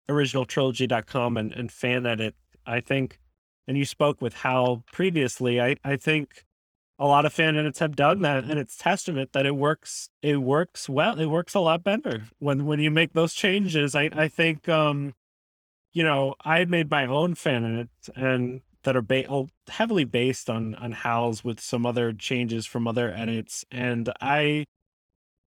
originaltrilogy.com 0.09 1.37
and, 1.37 1.53
and 1.53 1.71
fan 1.71 2.07
edit. 2.07 2.35
I 2.67 2.81
think, 2.81 3.19
and 3.67 3.77
you 3.77 3.85
spoke 3.85 4.21
with 4.23 4.35
Hal 4.35 4.85
previously. 4.93 5.61
I, 5.61 5.77
I 5.85 5.97
think 5.97 6.45
a 7.01 7.07
lot 7.07 7.25
of 7.27 7.33
fan 7.33 7.57
edits 7.57 7.81
have 7.81 7.97
done 7.97 8.21
that, 8.23 8.45
and 8.45 8.59
it's 8.61 8.77
testament 8.77 9.33
that 9.33 9.47
it 9.47 9.57
works. 9.57 10.11
It 10.23 10.37
works 10.43 10.89
well. 10.89 11.19
It 11.19 11.27
works 11.27 11.55
a 11.55 11.61
lot 11.61 11.83
better 11.83 12.25
when 12.39 12.67
when 12.67 12.79
you 12.79 12.91
make 12.91 13.15
those 13.15 13.35
changes. 13.35 13.95
I 13.97 14.11
I 14.13 14.29
think, 14.29 14.69
um, 14.69 15.15
you 15.93 16.05
know, 16.05 16.35
I 16.45 16.65
made 16.67 16.91
my 16.91 17.07
own 17.07 17.35
fan 17.35 17.65
edits 17.65 18.11
and 18.15 18.61
that 18.85 18.97
are 18.97 19.03
ba- 19.03 19.27
oh, 19.31 19.49
heavily 19.69 20.05
based 20.05 20.49
on 20.51 20.75
on 20.77 20.93
Hal's 20.93 21.43
with 21.43 21.61
some 21.61 21.85
other 21.87 22.13
changes 22.13 22.67
from 22.67 22.87
other 22.87 23.11
edits, 23.13 23.65
and 23.73 24.13
I 24.21 24.67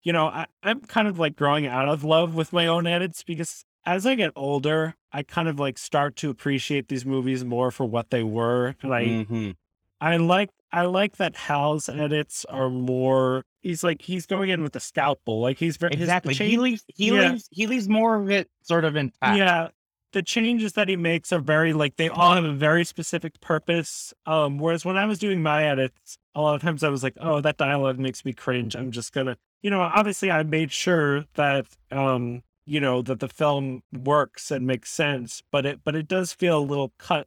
you 0.02 0.12
know, 0.12 0.26
I, 0.26 0.46
I'm 0.62 0.80
kind 0.82 1.08
of 1.08 1.18
like 1.18 1.34
growing 1.36 1.66
out 1.66 1.88
of 1.88 2.04
love 2.04 2.34
with 2.34 2.52
my 2.52 2.66
own 2.66 2.86
edits 2.86 3.22
because 3.22 3.64
as 3.86 4.06
I 4.06 4.14
get 4.14 4.32
older, 4.36 4.94
I 5.12 5.22
kind 5.22 5.48
of 5.48 5.58
like 5.58 5.78
start 5.78 6.16
to 6.16 6.30
appreciate 6.30 6.88
these 6.88 7.06
movies 7.06 7.44
more 7.44 7.70
for 7.70 7.86
what 7.86 8.10
they 8.10 8.22
were. 8.22 8.74
Like 8.82 8.92
I, 8.92 9.04
Mhm. 9.06 9.56
I 10.04 10.16
like, 10.16 10.50
I 10.72 10.82
like 10.82 11.16
that 11.16 11.34
Hal's 11.36 11.88
edits 11.88 12.44
are 12.46 12.68
more. 12.68 13.44
He's 13.62 13.82
like 13.82 14.02
he's 14.02 14.26
going 14.26 14.50
in 14.50 14.62
with 14.62 14.76
a 14.76 14.80
scalpel, 14.80 15.40
like 15.40 15.58
he's 15.58 15.76
very 15.78 15.94
Exactly. 15.94 16.34
He 16.34 16.58
leaves 16.58 16.84
he 16.88 17.06
Yeah. 17.08 17.30
leaves 17.30 17.48
he 17.50 17.66
leaves 17.66 17.88
more 17.88 18.16
of 18.16 18.30
it 18.30 18.48
sort 18.62 18.84
of 18.84 18.96
intact. 18.96 19.38
Yeah. 19.38 19.68
The 20.12 20.22
changes 20.22 20.74
that 20.74 20.88
he 20.88 20.96
makes 20.96 21.32
are 21.32 21.38
very 21.40 21.72
like 21.72 21.96
they 21.96 22.08
all 22.08 22.34
have 22.34 22.44
a 22.44 22.52
very 22.52 22.84
specific 22.84 23.40
purpose. 23.40 24.12
Um, 24.26 24.58
whereas 24.58 24.84
when 24.84 24.96
I 24.96 25.06
was 25.06 25.18
doing 25.18 25.42
my 25.42 25.64
edits, 25.64 26.18
a 26.34 26.40
lot 26.42 26.54
of 26.54 26.60
times 26.62 26.84
I 26.84 26.88
was 26.88 27.02
like, 27.02 27.14
oh, 27.20 27.40
that 27.40 27.56
dialogue 27.56 27.98
makes 27.98 28.24
me 28.24 28.32
cringe. 28.32 28.76
I'm 28.76 28.90
just 28.90 29.12
gonna 29.12 29.36
you 29.62 29.70
know, 29.70 29.80
obviously 29.80 30.30
I 30.30 30.42
made 30.42 30.70
sure 30.70 31.24
that 31.34 31.66
um, 31.90 32.42
you 32.66 32.80
know, 32.80 33.00
that 33.02 33.20
the 33.20 33.28
film 33.28 33.82
works 33.92 34.50
and 34.50 34.66
makes 34.66 34.90
sense, 34.90 35.42
but 35.50 35.64
it 35.64 35.80
but 35.84 35.94
it 35.96 36.06
does 36.08 36.32
feel 36.34 36.58
a 36.58 36.60
little 36.72 36.92
cut, 36.98 37.26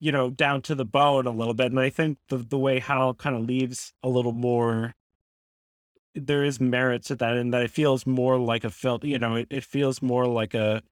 you 0.00 0.12
know, 0.12 0.30
down 0.30 0.62
to 0.62 0.74
the 0.74 0.84
bone 0.84 1.26
a 1.26 1.30
little 1.30 1.54
bit. 1.54 1.66
And 1.66 1.80
I 1.80 1.90
think 1.90 2.18
the 2.28 2.38
the 2.38 2.58
way 2.58 2.78
Hal 2.78 3.14
kind 3.14 3.36
of 3.36 3.42
leaves 3.42 3.92
a 4.02 4.08
little 4.08 4.32
more 4.32 4.94
there 6.14 6.44
is 6.44 6.60
merit 6.60 7.04
to 7.04 7.16
that 7.16 7.36
in 7.36 7.50
that 7.50 7.62
it 7.62 7.70
feels 7.70 8.06
more 8.06 8.38
like 8.38 8.64
a 8.64 8.70
film, 8.70 9.00
you 9.02 9.18
know, 9.18 9.34
it, 9.36 9.48
it 9.50 9.64
feels 9.64 10.00
more 10.00 10.26
like 10.26 10.54
a 10.54 10.82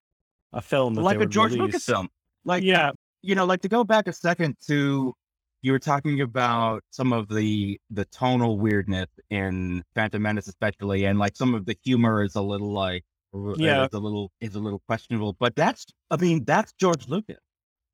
a 0.51 0.61
film 0.61 0.93
like 0.95 1.19
a 1.19 1.25
George 1.25 1.51
release. 1.53 1.67
Lucas 1.67 1.85
film. 1.85 2.09
Like 2.45 2.63
yeah, 2.63 2.91
you 3.21 3.35
know, 3.35 3.45
like 3.45 3.61
to 3.61 3.69
go 3.69 3.83
back 3.83 4.07
a 4.07 4.13
second 4.13 4.57
to 4.67 5.13
you 5.61 5.71
were 5.71 5.79
talking 5.79 6.21
about 6.21 6.83
some 6.91 7.13
of 7.13 7.29
the 7.29 7.79
the 7.89 8.05
tonal 8.05 8.59
weirdness 8.59 9.07
in 9.29 9.83
Phantom 9.95 10.21
Menace, 10.21 10.47
especially, 10.47 11.05
and 11.05 11.17
like 11.19 11.35
some 11.35 11.55
of 11.55 11.65
the 11.65 11.75
humor 11.83 12.23
is 12.23 12.35
a 12.35 12.41
little 12.41 12.73
like 12.73 13.03
Yeah. 13.33 13.85
is 13.85 13.93
a 13.93 13.99
little 13.99 14.31
is 14.41 14.55
a 14.55 14.59
little 14.59 14.81
questionable. 14.87 15.35
But 15.39 15.55
that's 15.55 15.85
I 16.11 16.17
mean 16.17 16.43
that's 16.43 16.73
George 16.73 17.07
Lucas. 17.07 17.37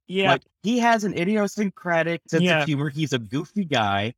Yeah, 0.10 0.32
Like 0.32 0.44
he 0.64 0.80
has 0.80 1.06
an 1.06 1.16
idiosyncratic 1.18 2.22
sense 2.30 2.44
Yeah. 2.44 2.60
of 2.62 2.66
humor. 2.66 2.90
He's 2.90 3.14
a 3.14 3.20
goofy 3.20 3.66
guy, 3.66 4.16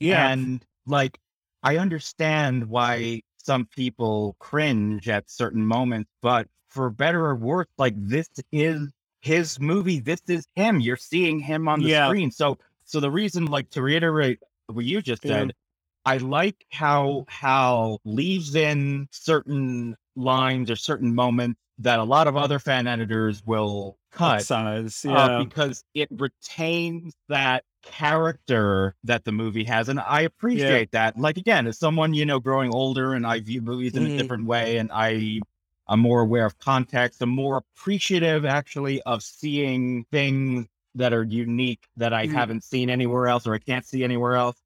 yeah, 0.00 0.32
and 0.32 0.64
like 0.86 1.18
I 1.62 1.78
understand 1.78 2.66
why 2.68 3.22
some 3.38 3.66
people 3.66 4.36
cringe 4.38 5.08
at 5.08 5.30
certain 5.30 5.66
moments, 5.66 6.10
but 6.22 6.48
for 6.68 6.90
better 6.90 7.26
or 7.26 7.36
worse, 7.36 7.68
like 7.78 7.94
this 7.96 8.28
is 8.52 8.90
his 9.22 9.60
movie. 9.60 10.00
This 10.00 10.20
is 10.28 10.46
him. 10.56 10.80
You're 10.80 10.96
seeing 10.96 11.40
him 11.40 11.68
on 11.68 11.82
the 11.82 11.88
Yeah. 11.88 11.90
screen. 11.90 12.30
So 12.32 12.58
so 12.84 13.00
the 13.00 13.10
reason, 13.10 13.46
like 13.46 13.70
to 13.70 13.82
reiterate 13.82 14.40
what 14.68 14.84
you 14.84 15.02
just 15.02 15.26
said, 15.26 15.54
I 16.04 16.16
like 16.18 16.64
how 16.70 17.24
Hal 17.28 18.00
leaves 18.04 18.54
in 18.54 19.08
certain 19.12 19.96
lines 20.16 20.70
or 20.70 20.76
certain 20.76 21.14
moments 21.14 21.60
that 21.78 21.98
a 21.98 22.04
lot 22.04 22.26
of 22.26 22.36
other 22.36 22.58
fan 22.58 22.86
editors 22.86 23.42
will 23.44 23.98
cut 24.10 24.40
size, 24.40 25.04
uh, 25.06 25.28
because 25.30 25.82
it 25.94 26.08
retains 26.10 27.14
that 27.28 27.64
character 27.82 28.94
that 29.04 29.24
the 29.24 29.32
movie 29.32 29.64
has, 29.64 29.88
and 29.88 30.00
I 30.00 30.22
appreciate 30.22 30.90
that. 30.92 31.16
Like 31.18 31.36
again, 31.38 31.66
as 31.66 31.78
someone 31.78 32.14
you 32.14 32.26
know 32.26 32.40
growing 32.40 32.70
older, 32.72 33.14
and 33.14 33.26
I 33.26 33.40
view 33.40 33.62
movies 33.62 33.96
in 33.96 34.04
Mhm. 34.04 34.06
a 34.06 34.10
different 34.10 34.46
way, 34.46 34.78
and 34.78 34.90
I 34.92 35.40
I'm 35.88 36.00
more 36.00 36.20
aware 36.20 36.46
of 36.46 36.58
context. 36.58 37.20
I'm 37.22 37.30
more 37.30 37.56
appreciative, 37.58 38.44
actually, 38.44 39.02
of 39.02 39.22
seeing 39.22 40.04
things 40.12 40.66
that 40.94 41.12
are 41.12 41.24
unique 41.24 41.86
that 41.96 42.12
I 42.12 42.24
Mhm. 42.24 42.26
haven't 42.26 42.64
seen 42.64 42.90
anywhere 42.90 43.26
else 43.28 43.46
or 43.46 43.54
I 43.54 43.58
can't 43.58 43.84
see 43.86 44.04
anywhere 44.04 44.34
else. 44.34 44.60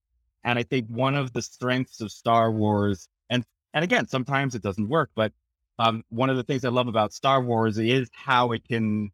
And 0.45 0.59
I 0.59 0.63
think 0.63 0.89
one 0.89 1.15
of 1.15 1.33
the 1.33 1.43
strengths 1.43 2.01
of 2.01 2.13
Star 2.13 2.51
Wars, 2.53 3.09
and 3.31 3.45
and 3.75 3.85
again, 3.85 4.07
sometimes 4.09 4.55
it 4.55 4.63
doesn't 4.63 4.89
work, 4.89 5.11
but 5.15 5.33
um, 5.79 6.05
one 6.11 6.31
of 6.31 6.37
the 6.37 6.45
things 6.45 6.65
I 6.65 6.69
love 6.69 6.89
about 6.89 7.13
Star 7.13 7.43
Wars 7.43 7.79
is 7.79 8.09
how 8.15 8.53
it 8.53 8.67
can. 8.69 9.11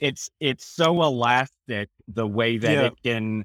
It's 0.00 0.30
it's 0.40 0.66
so 0.66 1.02
elastic 1.02 1.88
the 2.08 2.26
way 2.26 2.58
that 2.58 2.80
Yeah. 2.80 2.86
it 2.88 2.94
can, 3.02 3.44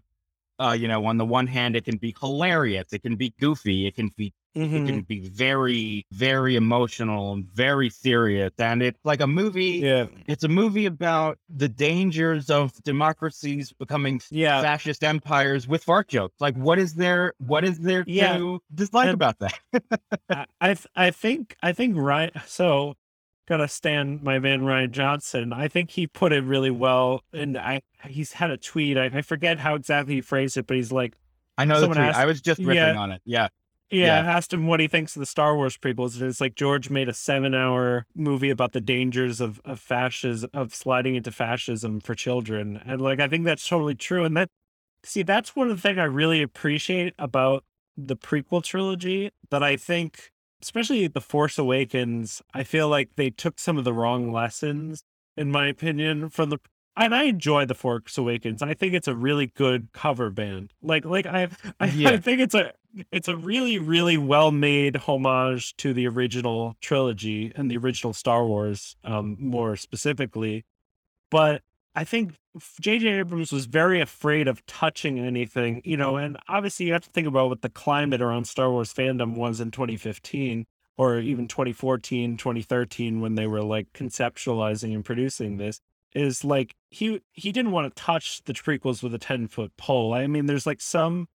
uh, 0.60 0.76
you 0.80 0.88
know, 0.88 1.06
on 1.06 1.18
the 1.18 1.26
one 1.26 1.48
hand 1.48 1.76
it 1.76 1.86
can 1.86 1.98
be 1.98 2.16
hilarious, 2.20 2.88
it 2.94 3.02
can 3.04 3.16
be 3.16 3.34
goofy, 3.40 3.88
it 3.88 3.96
can 3.96 4.10
be 4.18 4.34
it 4.56 4.60
Mhm. 4.72 4.86
can 4.88 5.02
be 5.02 5.20
very 5.28 6.06
very 6.14 6.56
emotional 6.56 7.34
and 7.34 7.46
very 7.54 7.90
serious, 7.90 8.54
and 8.58 8.82
it's 8.82 9.00
like 9.04 9.20
a 9.20 9.28
movie. 9.28 9.80
yeah, 9.84 10.06
It's 10.28 10.46
a 10.46 10.48
movie 10.48 10.86
about 10.86 11.38
the 11.50 11.68
dangers 11.68 12.50
of 12.50 12.72
democracies 12.84 13.74
becoming 13.74 14.22
yeah. 14.32 14.62
fascist 14.62 15.04
empires 15.04 15.68
with 15.68 15.84
fart 15.84 16.08
jokes. 16.08 16.40
Like, 16.40 16.56
what 16.56 16.80
is 16.80 16.94
there? 16.94 17.34
What 17.40 17.66
is 17.66 17.80
there 17.80 18.06
Yeah. 18.08 18.38
to 18.38 18.62
dislike 18.74 19.08
And- 19.08 19.14
about 19.14 19.40
that? 19.40 19.60
I 20.30 20.46
I, 20.62 20.78
I 20.96 21.12
think 21.12 21.58
I 21.62 21.74
think 21.74 21.98
right. 21.98 22.32
So 22.48 22.96
gotta 23.48 23.68
stand 23.68 24.24
my 24.24 24.40
man 24.40 24.62
Rian 24.62 24.92
Johnson. 24.92 25.54
I 25.54 25.68
think 25.68 25.92
he 25.92 26.08
put 26.08 26.34
it 26.34 26.44
really 26.44 26.72
well, 26.72 27.22
and 27.34 27.58
I 27.58 27.82
he's 28.06 28.34
had 28.34 28.52
a 28.52 28.58
tweet. 28.58 28.98
I, 28.98 29.06
I 29.06 29.22
forget 29.22 29.60
how 29.60 29.76
exactly 29.76 30.16
he 30.16 30.22
phrased 30.22 30.58
it, 30.58 30.68
but 30.68 30.78
he's 30.78 30.92
like, 30.92 31.16
I 31.58 31.66
know 31.66 31.80
the 31.80 31.88
tweet. 31.88 31.98
asked- 32.00 32.20
I 32.20 32.26
was 32.26 32.42
just 32.42 32.62
riffing 32.62 32.76
yeah. 32.76 32.96
on 32.96 33.12
it. 33.12 33.22
Yeah, 33.26 33.48
yeah, 33.90 34.24
Yeah. 34.24 34.30
I 34.30 34.34
asked 34.36 34.52
him 34.52 34.68
what 34.68 34.80
he 34.80 34.88
thinks 34.88 35.16
of 35.16 35.20
the 35.20 35.26
Star 35.26 35.56
Wars 35.56 35.78
prequels. 35.78 36.20
And 36.20 36.30
it's 36.30 36.42
like 36.42 36.56
George 36.56 36.90
made 36.90 37.08
a 37.08 37.14
seven-hour 37.14 38.08
movie 38.16 38.50
about 38.50 38.72
the 38.74 38.82
dangers 38.82 39.40
of 39.40 39.62
of 39.64 39.80
fascism, 39.80 40.50
of 40.54 40.74
sliding 40.74 41.16
into 41.16 41.32
fascism 41.32 42.00
for 42.00 42.16
children, 42.16 42.82
and 42.86 43.00
like 43.02 43.20
I 43.20 43.28
think 43.28 43.46
that's 43.46 43.68
totally 43.68 43.96
true. 43.96 44.24
And 44.24 44.36
that 44.38 44.50
see, 45.04 45.24
that's 45.24 45.56
one 45.56 45.70
of 45.70 45.78
the 45.78 45.82
things 45.82 46.00
I 46.00 46.06
really 46.06 46.42
appreciate 46.42 47.14
about 47.20 47.64
the 47.96 48.16
prequel 48.18 48.64
trilogy. 48.64 49.32
That 49.52 49.64
I 49.64 49.78
think, 49.78 50.32
especially 50.62 51.08
the 51.08 51.22
Force 51.22 51.58
Awakens, 51.58 52.42
I 52.54 52.64
feel 52.64 52.90
like 52.90 53.16
they 53.16 53.30
took 53.30 53.60
some 53.60 53.78
of 53.78 53.84
the 53.84 53.94
wrong 53.94 54.32
lessons, 54.32 55.04
in 55.38 55.52
my 55.52 55.68
opinion, 55.68 56.30
from 56.30 56.50
the. 56.50 56.58
And 56.98 57.14
I 57.14 57.24
enjoy 57.24 57.66
the 57.66 57.76
Force 57.76 58.18
Awakens. 58.18 58.62
I 58.62 58.74
think 58.74 58.94
it's 58.94 59.08
a 59.10 59.16
really 59.16 59.48
good 59.48 59.90
cover 59.92 60.30
band. 60.30 60.72
Like, 60.82 61.04
like 61.04 61.26
I, 61.26 61.50
I, 61.80 61.88
I 62.06 62.18
think 62.18 62.40
it's 62.40 62.56
a 62.56 62.72
it's 63.12 63.28
a 63.28 63.36
really 63.36 63.78
really 63.78 64.18
well 64.18 64.52
made 64.52 64.96
homage 64.96 65.76
to 65.78 65.94
the 65.94 66.08
original 66.08 66.76
trilogy 66.80 67.52
and 67.56 67.70
the 67.70 67.78
original 67.78 68.14
Star 68.14 68.46
Wars 68.46 68.96
um 69.04 69.36
more 69.38 69.76
specifically 69.76 70.64
but 71.30 71.62
I 71.96 72.04
think 72.04 72.36
J.J. 72.82 73.08
Abrams 73.08 73.52
was 73.52 73.68
very 73.68 74.02
afraid 74.02 74.48
of 74.48 74.66
touching 74.66 75.18
anything, 75.20 75.82
you 75.86 75.96
know, 75.96 76.18
and 76.18 76.38
obviously 76.50 76.86
you 76.88 76.94
have 76.94 77.04
to 77.04 77.10
think 77.10 77.28
about 77.28 77.50
what 77.50 77.62
the 77.62 77.70
climate 77.70 78.22
around 78.22 78.46
Star 78.46 78.70
Wars 78.70 78.94
fandom 78.94 79.36
was 79.36 79.62
in 79.62 79.72
2015 79.72 80.66
or 80.98 81.20
even 81.20 81.48
2014, 81.48 82.38
2013 82.38 83.22
when 83.22 83.36
they 83.36 83.48
were 83.48 83.64
like 83.64 83.92
conceptualizing 83.94 84.94
and 84.94 85.06
producing 85.06 85.58
this 85.58 85.80
is 86.14 86.46
like 86.46 86.76
he 86.90 87.22
he 87.34 87.52
didn't 87.52 87.72
want 87.72 87.94
to 87.94 88.02
touch 88.02 88.42
the 88.46 88.54
prequels 88.54 89.04
with 89.04 89.14
a 89.14 89.20
10 89.20 89.48
foot 89.48 89.76
pole. 89.78 90.14
I 90.14 90.28
mean, 90.28 90.46
there's 90.46 90.66
like 90.66 90.82
some 90.82 91.28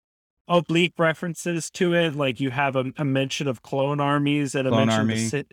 oblique 0.48 0.94
references 0.98 1.70
to 1.70 1.94
it, 1.94 2.16
like 2.16 2.40
you 2.40 2.50
have 2.50 2.76
a, 2.76 2.92
a 2.96 3.04
mention 3.04 3.46
of 3.46 3.62
clone 3.62 4.00
armies 4.00 4.54
and 4.54 4.66
a 4.66 4.70
Clone 4.70 4.86
mention 4.88 5.02
of 5.02 5.16
the. 5.16 5.28
Sith, 5.28 5.46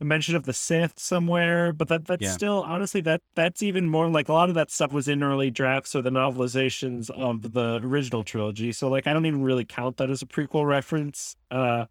a 0.00 0.04
mention 0.04 0.36
of 0.36 0.44
the 0.44 0.52
Sith 0.52 0.98
somewhere, 0.98 1.72
but 1.72 1.88
that 1.88 2.06
that's 2.06 2.22
Yeah. 2.22 2.32
still 2.32 2.62
honestly 2.62 3.00
that 3.02 3.20
that's 3.34 3.62
even 3.62 3.88
more 3.88 4.08
like 4.08 4.28
a 4.28 4.32
lot 4.32 4.48
of 4.48 4.54
that 4.54 4.70
stuff 4.70 4.92
was 4.92 5.08
in 5.08 5.22
early 5.22 5.50
drafts 5.50 5.94
or 5.96 6.02
the 6.02 6.10
novelizations 6.10 7.10
of 7.10 7.52
the 7.52 7.80
original 7.82 8.22
trilogy. 8.22 8.72
So 8.72 8.88
like 8.88 9.06
I 9.06 9.12
don't 9.12 9.26
even 9.26 9.42
really 9.42 9.64
count 9.64 9.96
that 9.96 10.10
as 10.10 10.22
a 10.22 10.26
prequel 10.26 10.66
reference. 10.66 11.36
Uh 11.50 11.86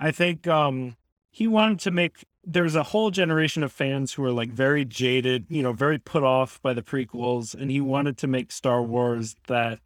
I 0.00 0.10
think 0.10 0.46
um 0.46 0.96
he 1.30 1.46
wanted 1.46 1.80
to 1.80 1.90
make 1.90 2.24
there's 2.46 2.74
a 2.74 2.82
whole 2.82 3.10
generation 3.10 3.62
of 3.62 3.72
fans 3.72 4.12
who 4.12 4.24
are 4.24 4.32
like 4.32 4.50
very 4.50 4.84
jaded, 4.84 5.46
you 5.48 5.62
know, 5.62 5.72
very 5.72 5.98
put 5.98 6.22
off 6.22 6.60
by 6.62 6.72
the 6.74 6.82
prequels, 6.82 7.54
and 7.54 7.70
he 7.70 7.80
wanted 7.80 8.18
to 8.18 8.26
make 8.26 8.52
Star 8.52 8.82
Wars 8.82 9.34
that, 9.48 9.80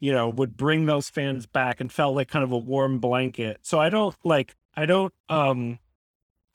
you 0.00 0.12
know, 0.12 0.28
would 0.28 0.56
bring 0.56 0.86
those 0.86 1.08
fans 1.08 1.46
back 1.46 1.80
and 1.80 1.92
felt 1.92 2.14
like 2.16 2.28
kind 2.28 2.42
of 2.44 2.50
a 2.52 2.58
warm 2.58 2.98
blanket. 2.98 3.58
So 3.62 3.78
I 3.80 3.88
don't 3.88 4.14
like 4.24 4.54
I 4.76 4.84
don't 4.86 5.14
um 5.28 5.78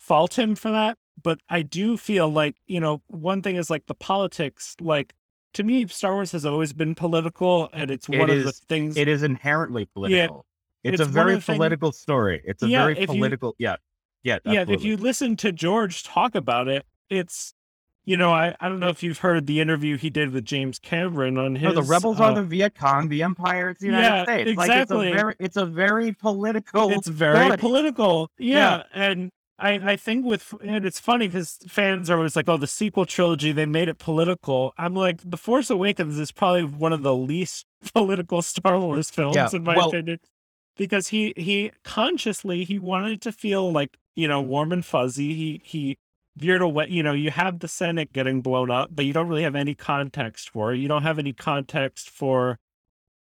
fault 0.01 0.37
him 0.37 0.55
for 0.55 0.71
that, 0.71 0.97
but 1.21 1.39
I 1.47 1.61
do 1.61 1.95
feel 1.95 2.27
like, 2.27 2.55
you 2.65 2.79
know, 2.79 3.01
one 3.07 3.41
thing 3.41 3.55
is 3.55 3.69
like 3.69 3.85
the 3.85 3.93
politics, 3.93 4.75
like 4.81 5.13
to 5.53 5.63
me, 5.63 5.85
Star 5.87 6.13
Wars 6.13 6.31
has 6.31 6.45
always 6.45 6.73
been 6.73 6.95
political, 6.95 7.69
and 7.73 7.91
it's 7.91 8.07
It 8.09 8.17
one 8.19 8.29
of 8.29 8.43
the 8.43 8.51
things. 8.51 8.97
It 8.97 9.07
is 9.07 9.21
inherently 9.21 9.85
political. 9.85 10.45
it's, 10.83 10.99
it's 10.99 11.01
a 11.01 11.05
very 11.11 11.39
political 11.39 11.91
story. 11.91 12.41
It's 12.45 12.63
a 12.63 12.67
Yeah, 12.67 12.79
very 12.83 12.93
if 12.97 13.01
you- 13.01 13.07
political. 13.19 13.55
yeah. 13.59 13.75
Yeah. 14.23 14.37
yeah, 14.45 14.65
if 14.67 14.83
you 14.83 14.97
listen 14.97 15.35
to 15.37 15.51
George 15.51 16.03
talk 16.03 16.35
about 16.35 16.67
it, 16.67 16.85
it's 17.09 17.53
you 18.05 18.17
know, 18.17 18.31
I, 18.31 18.55
I 18.59 18.67
don't 18.69 18.79
know 18.79 18.89
if 18.89 19.03
you've 19.03 19.19
heard 19.19 19.45
the 19.45 19.59
interview 19.61 19.95
he 19.97 20.09
did 20.09 20.31
with 20.31 20.43
James 20.45 20.79
Cameron 20.79 21.37
on 21.37 21.53
his 21.55 21.63
No, 21.75 21.81
the 21.81 21.87
rebels 21.87 22.19
uh, 22.19 22.23
are 22.25 22.33
the 22.35 22.41
Viet 22.43 22.73
Cong. 22.75 23.09
The 23.09 23.21
Empire 23.21 23.69
is 23.71 23.77
the 23.77 23.87
United 23.87 24.07
Yeah, 24.07 24.23
States. 24.23 24.57
Like 24.57 24.69
exactly. 24.69 25.07
it's 25.09 25.13
a 25.13 25.17
very, 25.21 25.35
it's 25.39 25.57
a 25.57 25.65
very 25.67 26.11
political. 26.13 26.89
it's 26.91 27.07
very 27.07 27.35
quality. 27.37 27.61
political. 27.61 28.31
Yeah. 28.39 28.57
Yeah. 28.57 28.83
And 28.93 29.31
I, 29.61 29.91
I 29.91 29.95
think 29.95 30.25
with 30.25 30.53
and 30.63 30.85
it's 30.85 30.99
funny 30.99 31.27
because 31.27 31.59
fans 31.67 32.09
are 32.09 32.17
always 32.17 32.35
like, 32.35 32.49
oh, 32.49 32.57
the 32.57 32.67
sequel 32.67 33.05
trilogy, 33.05 33.51
they 33.51 33.65
made 33.65 33.87
it 33.87 33.99
political. 33.99 34.73
I'm 34.77 34.95
like, 34.95 35.21
The 35.23 35.37
Force 35.37 35.69
Awakens 35.69 36.17
is 36.19 36.31
probably 36.31 36.63
one 36.63 36.91
of 36.93 37.03
the 37.03 37.15
least 37.15 37.65
political 37.93 38.41
Star 38.41 38.79
Wars 38.79 39.09
films, 39.09 39.35
Yeah, 39.35 39.49
in 39.53 39.63
my 39.63 39.75
well- 39.77 39.89
opinion. 39.89 40.19
Because 40.77 41.09
he 41.09 41.33
he 41.37 41.71
consciously 41.83 42.63
he 42.63 42.79
wanted 42.79 43.11
it 43.11 43.21
to 43.21 43.31
feel 43.31 43.71
like, 43.71 43.97
you 44.15 44.27
know, 44.27 44.41
warm 44.41 44.71
and 44.71 44.83
fuzzy. 44.85 45.33
He 45.35 45.61
he 45.63 45.97
veered 46.37 46.61
away, 46.61 46.87
you 46.89 47.03
know, 47.03 47.11
you 47.11 47.29
have 47.29 47.59
the 47.59 47.67
Senate 47.67 48.13
getting 48.13 48.41
blown 48.41 48.71
up, 48.71 48.89
but 48.91 49.03
you 49.05 49.11
don't 49.13 49.27
really 49.27 49.43
have 49.43 49.55
any 49.55 49.75
context 49.75 50.49
for 50.49 50.73
it. 50.73 50.77
You 50.79 50.87
don't 50.87 51.03
have 51.03 51.19
any 51.19 51.33
context 51.33 52.09
for 52.09 52.57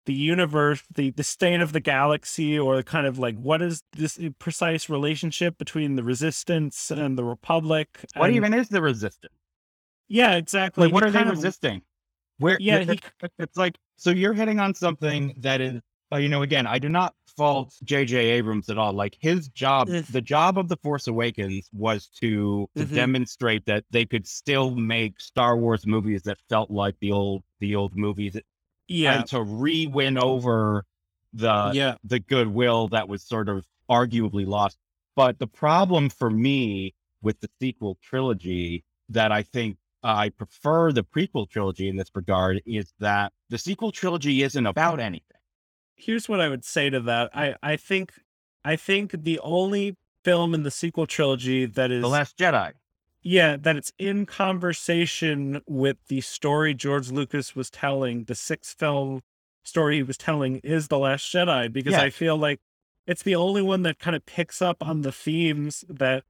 the 0.09 0.13
universe, 0.15 0.81
the 0.93 1.11
the 1.11 1.23
state 1.23 1.61
of 1.61 1.71
the 1.71 1.79
galaxy, 1.79 2.57
or 2.59 2.81
kind 2.83 3.07
of 3.07 3.17
like 3.19 3.37
what 3.37 3.61
is 3.61 3.83
this 3.93 4.19
precise 4.39 4.89
relationship 4.89 5.57
between 5.57 5.95
the 5.95 6.03
resistance 6.03 6.91
and 6.91 7.17
the 7.17 7.23
republic? 7.23 7.87
What 8.17 8.31
even 8.31 8.53
is 8.53 8.67
the 8.69 8.81
resistance? 8.81 9.33
Yeah, 10.07 10.35
exactly. 10.35 10.85
Like, 10.85 10.93
what 10.93 11.03
He 11.03 11.09
are 11.09 11.11
they 11.11 11.19
kind 11.19 11.29
of- 11.29 11.35
resisting? 11.37 11.81
Where? 12.39 12.57
Yeah, 12.59 12.79
it- 12.79 13.01
it's 13.37 13.57
like 13.57 13.77
so. 13.97 14.09
You're 14.09 14.33
hitting 14.33 14.59
on 14.59 14.73
something 14.73 15.35
that 15.39 15.61
is, 15.61 15.81
uh, 16.11 16.17
you 16.17 16.29
know, 16.29 16.41
again, 16.41 16.65
I 16.65 16.79
do 16.79 16.89
not 16.89 17.13
fault 17.37 17.73
J.J. 17.83 18.17
Abrams 18.17 18.69
at 18.69 18.77
all. 18.77 18.91
Like 18.91 19.15
his 19.19 19.47
job, 19.49 19.87
the 19.87 20.21
job 20.21 20.57
of 20.57 20.67
the 20.67 20.77
Force 20.77 21.07
Awakens 21.07 21.69
was 21.71 22.07
to 22.21 22.67
to 22.75 22.85
Mhm. 22.85 22.95
demonstrate 22.95 23.65
that 23.65 23.83
they 23.91 24.05
could 24.05 24.25
still 24.27 24.73
make 24.75 25.19
Star 25.21 25.55
Wars 25.57 25.85
movies 25.85 26.23
that 26.23 26.37
felt 26.49 26.71
like 26.71 26.95
the 26.99 27.11
old 27.11 27.43
the 27.59 27.75
old 27.75 27.95
movies, 27.95 28.35
Yeah, 28.89 29.19
and 29.19 29.27
to 29.27 29.41
re-win 29.41 30.17
over 30.17 30.85
the 31.33 31.71
yeah, 31.73 31.95
the 32.03 32.19
goodwill 32.19 32.87
that 32.89 33.07
was 33.07 33.23
sort 33.23 33.47
of 33.47 33.65
arguably 33.89 34.45
lost. 34.45 34.77
But 35.15 35.39
the 35.39 35.47
problem 35.47 36.09
for 36.09 36.29
me 36.29 36.93
with 37.21 37.39
the 37.39 37.49
sequel 37.61 37.97
trilogy 38.01 38.83
that 39.09 39.31
I 39.31 39.43
think 39.43 39.77
I 40.03 40.29
prefer 40.29 40.91
the 40.91 41.03
prequel 41.03 41.49
trilogy 41.49 41.87
in 41.89 41.97
this 41.97 42.09
regard 42.15 42.61
is 42.65 42.93
that 42.99 43.33
the 43.49 43.57
sequel 43.57 43.91
trilogy 43.91 44.43
isn't 44.43 44.65
about 44.65 44.99
anything. 44.99 45.37
here's 45.95 46.29
what 46.29 46.39
I 46.39 46.47
would 46.49 46.63
say 46.65 46.89
to 46.89 46.99
that. 47.01 47.29
I 47.33 47.55
I 47.61 47.75
think 47.75 48.13
I 48.63 48.75
think 48.75 49.23
the 49.23 49.39
only 49.39 49.97
film 50.23 50.53
in 50.53 50.63
the 50.63 50.71
sequel 50.71 51.05
trilogy 51.05 51.65
that 51.65 51.91
is 51.91 52.01
The 52.01 52.07
Last 52.09 52.37
Jedi. 52.37 52.73
Yeah 53.21 53.57
that 53.57 53.75
it's 53.75 53.91
in 53.97 54.25
conversation 54.25 55.61
with 55.67 55.97
the 56.07 56.21
story 56.21 56.73
George 56.73 57.11
Lucas 57.11 57.55
was 57.55 57.69
telling. 57.69 58.23
The 58.25 58.35
six 58.35 58.73
film 58.73 59.21
story 59.63 59.97
he 59.97 60.03
was 60.03 60.17
telling 60.17 60.57
is 60.63 60.87
the 60.87 60.99
Last 60.99 61.25
Jedi 61.31 61.71
because 61.71 61.93
Yeah. 61.93 62.03
I 62.03 62.09
feel 62.09 62.37
like 62.37 62.59
it's 63.07 63.23
the 63.23 63.35
only 63.35 63.61
one 63.61 63.83
that 63.83 63.99
kind 63.99 64.15
of 64.15 64.25
picks 64.25 64.61
up 64.61 64.83
on 64.85 65.01
the 65.01 65.11
themes 65.11 65.83
that 65.89 66.23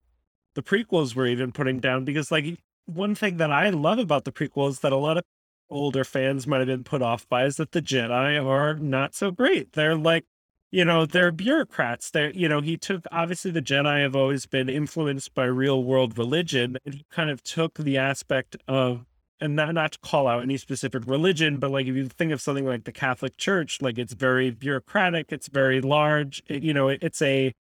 the 0.55 0.63
prequels 0.63 1.15
were 1.15 1.27
even 1.27 1.51
putting 1.51 1.79
down. 1.79 2.05
Because 2.05 2.31
like 2.31 2.57
one 2.85 3.15
thing 3.15 3.37
that 3.37 3.51
I 3.51 3.69
love 3.69 3.99
about 3.99 4.25
the 4.25 4.31
prequels 4.31 4.81
that 4.81 4.91
a 4.91 4.97
lot 4.97 5.17
of 5.17 5.23
older 5.69 6.03
fans 6.03 6.47
might 6.47 6.59
have 6.59 6.67
been 6.67 6.83
put 6.83 7.01
off 7.01 7.27
by 7.29 7.45
is 7.45 7.57
that 7.57 7.71
the 7.71 7.81
Jedi 7.81 8.43
are 8.43 8.75
not 8.75 9.13
so 9.13 9.29
great. 9.31 9.73
They're 9.73 9.95
like, 9.95 10.25
you 10.71 10.85
know, 10.85 11.05
they're 11.05 11.31
bureaucrats. 11.31 12.11
They're, 12.11 12.31
you 12.31 12.47
know, 12.47 12.61
he 12.61 12.77
took 12.77 13.05
obviously 13.11 13.51
the 13.51 13.61
Jedi 13.61 14.01
have 14.03 14.15
always 14.15 14.45
been 14.45 14.69
influenced 14.69 15.33
by 15.33 15.45
real 15.45 15.83
world 15.83 16.17
religion, 16.17 16.77
and 16.85 16.93
he 16.93 17.05
kind 17.11 17.29
of 17.29 17.43
took 17.43 17.75
the 17.75 17.97
aspect 17.97 18.55
of, 18.67 19.05
and 19.41 19.55
not 19.55 19.73
not 19.73 19.93
to 19.93 19.99
call 19.99 20.27
out 20.27 20.43
any 20.43 20.57
specific 20.57 21.03
religion, 21.07 21.57
but 21.57 21.71
like 21.71 21.87
if 21.87 21.95
you 21.95 22.07
think 22.07 22.31
of 22.31 22.41
something 22.41 22.65
like 22.65 22.83
the 22.83 22.91
Catholic 22.91 23.37
Church, 23.37 23.81
like 23.81 23.97
it's 23.97 24.13
very 24.13 24.51
bureaucratic, 24.51 25.31
it's 25.31 25.47
very 25.47 25.81
large. 25.81 26.43
It, 26.47 26.61
you 26.61 26.73
know, 26.73 26.89
it, 26.89 26.99
it's 27.01 27.21
a, 27.21 27.53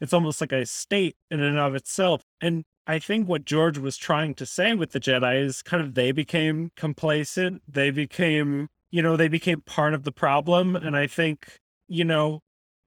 it's 0.00 0.12
almost 0.12 0.40
like 0.40 0.52
a 0.52 0.66
state 0.66 1.16
in 1.30 1.40
and 1.40 1.58
of 1.58 1.74
itself. 1.74 2.22
And 2.40 2.64
I 2.86 2.98
think 2.98 3.28
what 3.28 3.44
George 3.44 3.78
was 3.78 3.96
trying 3.96 4.34
to 4.34 4.44
say 4.44 4.74
with 4.74 4.92
the 4.92 5.00
Jedi 5.00 5.42
is 5.42 5.62
kind 5.62 5.82
of 5.82 5.94
they 5.94 6.12
became 6.12 6.72
complacent. 6.76 7.62
They 7.68 7.90
became, 7.90 8.68
you 8.90 9.00
know, 9.00 9.16
they 9.16 9.28
became 9.28 9.60
part 9.62 9.94
of 9.94 10.02
the 10.04 10.12
problem. 10.12 10.74
And 10.74 10.96
I 10.96 11.06
think, 11.06 11.58
you 11.86 12.04
know, 12.04 12.40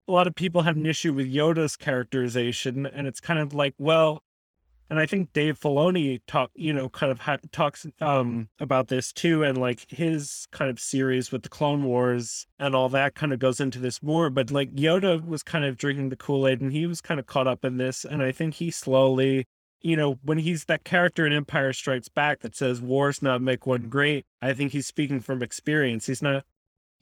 a 0.08 0.12
lot 0.12 0.28
of 0.28 0.36
people 0.36 0.64
have 0.64 0.78
an 0.78 0.86
issue 0.86 1.14
with 1.14 1.34
Yoda's 1.34 1.76
characterization. 1.76 2.86
And 2.86 3.08
it's 3.08 3.20
kind 3.20 3.40
of 3.40 3.54
like, 3.54 3.74
well, 3.78 4.24
and 4.90 5.00
I 5.00 5.06
think 5.06 5.34
Dave 5.34 5.60
Filoni 5.60 6.22
talk, 6.28 6.52
you 6.54 6.72
know, 6.72 6.88
kind 6.88 7.12
of 7.12 7.22
ha- 7.22 7.38
talks 7.52 7.88
um, 8.00 8.50
about 8.60 8.90
this 8.90 9.12
too, 9.12 9.42
and 9.42 9.58
like 9.58 9.90
his 9.90 10.48
kind 10.52 10.70
of 10.70 10.80
series 10.80 11.32
with 11.32 11.42
the 11.42 11.50
Clone 11.50 11.84
Wars 11.84 12.46
and 12.60 12.76
all 12.76 12.90
that 12.90 13.16
kind 13.16 13.34
of 13.34 13.40
goes 13.40 13.60
into 13.60 13.80
this 13.80 14.04
more. 14.04 14.30
But 14.30 14.52
like 14.52 14.76
Yoda 14.76 15.26
was 15.26 15.42
kind 15.42 15.66
of 15.66 15.78
drinking 15.78 16.10
the 16.10 16.16
Kool 16.16 16.48
Aid, 16.48 16.62
and 16.62 16.72
he 16.72 16.86
was 16.86 17.02
kind 17.02 17.20
of 17.20 17.26
caught 17.26 17.48
up 17.48 17.66
in 17.66 17.78
this, 17.78 18.06
and 18.06 18.22
I 18.22 18.32
think 18.32 18.56
he 18.56 18.70
slowly, 18.70 19.48
you 19.82 19.96
know, 19.96 20.20
when 20.22 20.38
he's 20.38 20.66
that 20.66 20.84
character 20.84 21.26
in 21.26 21.34
Empire 21.34 21.74
Strikes 21.74 22.10
Back 22.10 22.42
that 22.42 22.56
says 22.56 22.80
"Wars 22.80 23.22
not 23.22 23.42
make 23.42 23.66
one 23.66 23.90
great," 23.90 24.26
I 24.44 24.54
think 24.54 24.74
he's 24.74 24.86
speaking 24.86 25.22
from 25.22 25.42
experience. 25.42 26.06
He's 26.06 26.22
not. 26.22 26.44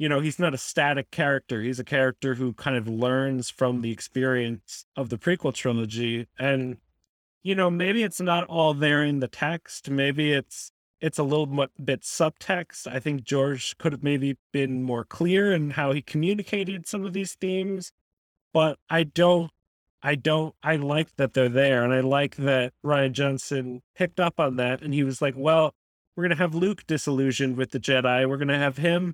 You 0.01 0.09
know, 0.09 0.19
he's 0.19 0.39
not 0.39 0.55
a 0.55 0.57
static 0.57 1.11
character. 1.11 1.61
He's 1.61 1.77
a 1.77 1.83
character 1.83 2.33
who 2.33 2.53
kind 2.53 2.75
of 2.75 2.87
learns 2.87 3.51
from 3.51 3.81
the 3.81 3.91
experience 3.91 4.87
of 4.95 5.09
the 5.09 5.17
prequel 5.19 5.53
trilogy. 5.53 6.25
And 6.39 6.77
you 7.43 7.53
know 7.53 7.69
maybe 7.69 8.01
it's 8.01 8.19
not 8.19 8.45
all 8.45 8.73
there 8.73 9.03
in 9.03 9.19
the 9.19 9.27
text. 9.27 9.91
Maybe 9.91 10.33
it's 10.33 10.71
it's 11.01 11.19
a 11.19 11.23
little 11.23 11.45
bit 11.45 12.01
subtext. 12.01 12.87
I 12.91 12.99
think 12.99 13.25
george 13.25 13.77
could 13.77 13.91
have 13.91 14.01
maybe 14.01 14.39
been 14.51 14.81
more 14.81 15.05
clear 15.05 15.53
in 15.53 15.69
how 15.69 15.91
he 15.91 16.01
communicated 16.01 16.87
some 16.87 17.05
of 17.05 17.13
these 17.13 17.35
themes. 17.35 17.91
But 18.55 18.79
i 18.89 19.03
don't 19.03 19.51
i 20.01 20.15
don't 20.15 20.55
i 20.63 20.77
like 20.77 21.15
that 21.17 21.35
they're 21.35 21.47
there. 21.47 21.83
And 21.83 21.93
i 21.93 21.99
like 21.99 22.37
that 22.37 22.73
rian 22.83 23.11
johnson 23.11 23.83
picked 23.95 24.19
up 24.19 24.39
on 24.39 24.55
that. 24.55 24.81
And 24.81 24.95
he 24.95 25.03
was 25.03 25.21
like 25.21 25.35
well 25.37 25.75
we're 26.15 26.23
going 26.23 26.37
to 26.37 26.43
have 26.43 26.55
luke 26.55 26.87
disillusioned 26.87 27.55
with 27.55 27.69
the 27.69 27.79
jedi. 27.79 28.27
We're 28.27 28.37
going 28.37 28.47
to 28.47 28.57
have 28.57 28.77
him 28.77 29.13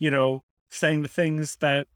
you 0.00 0.10
know 0.10 0.42
saying 0.70 1.02
the 1.02 1.08
things 1.08 1.56
that 1.60 1.86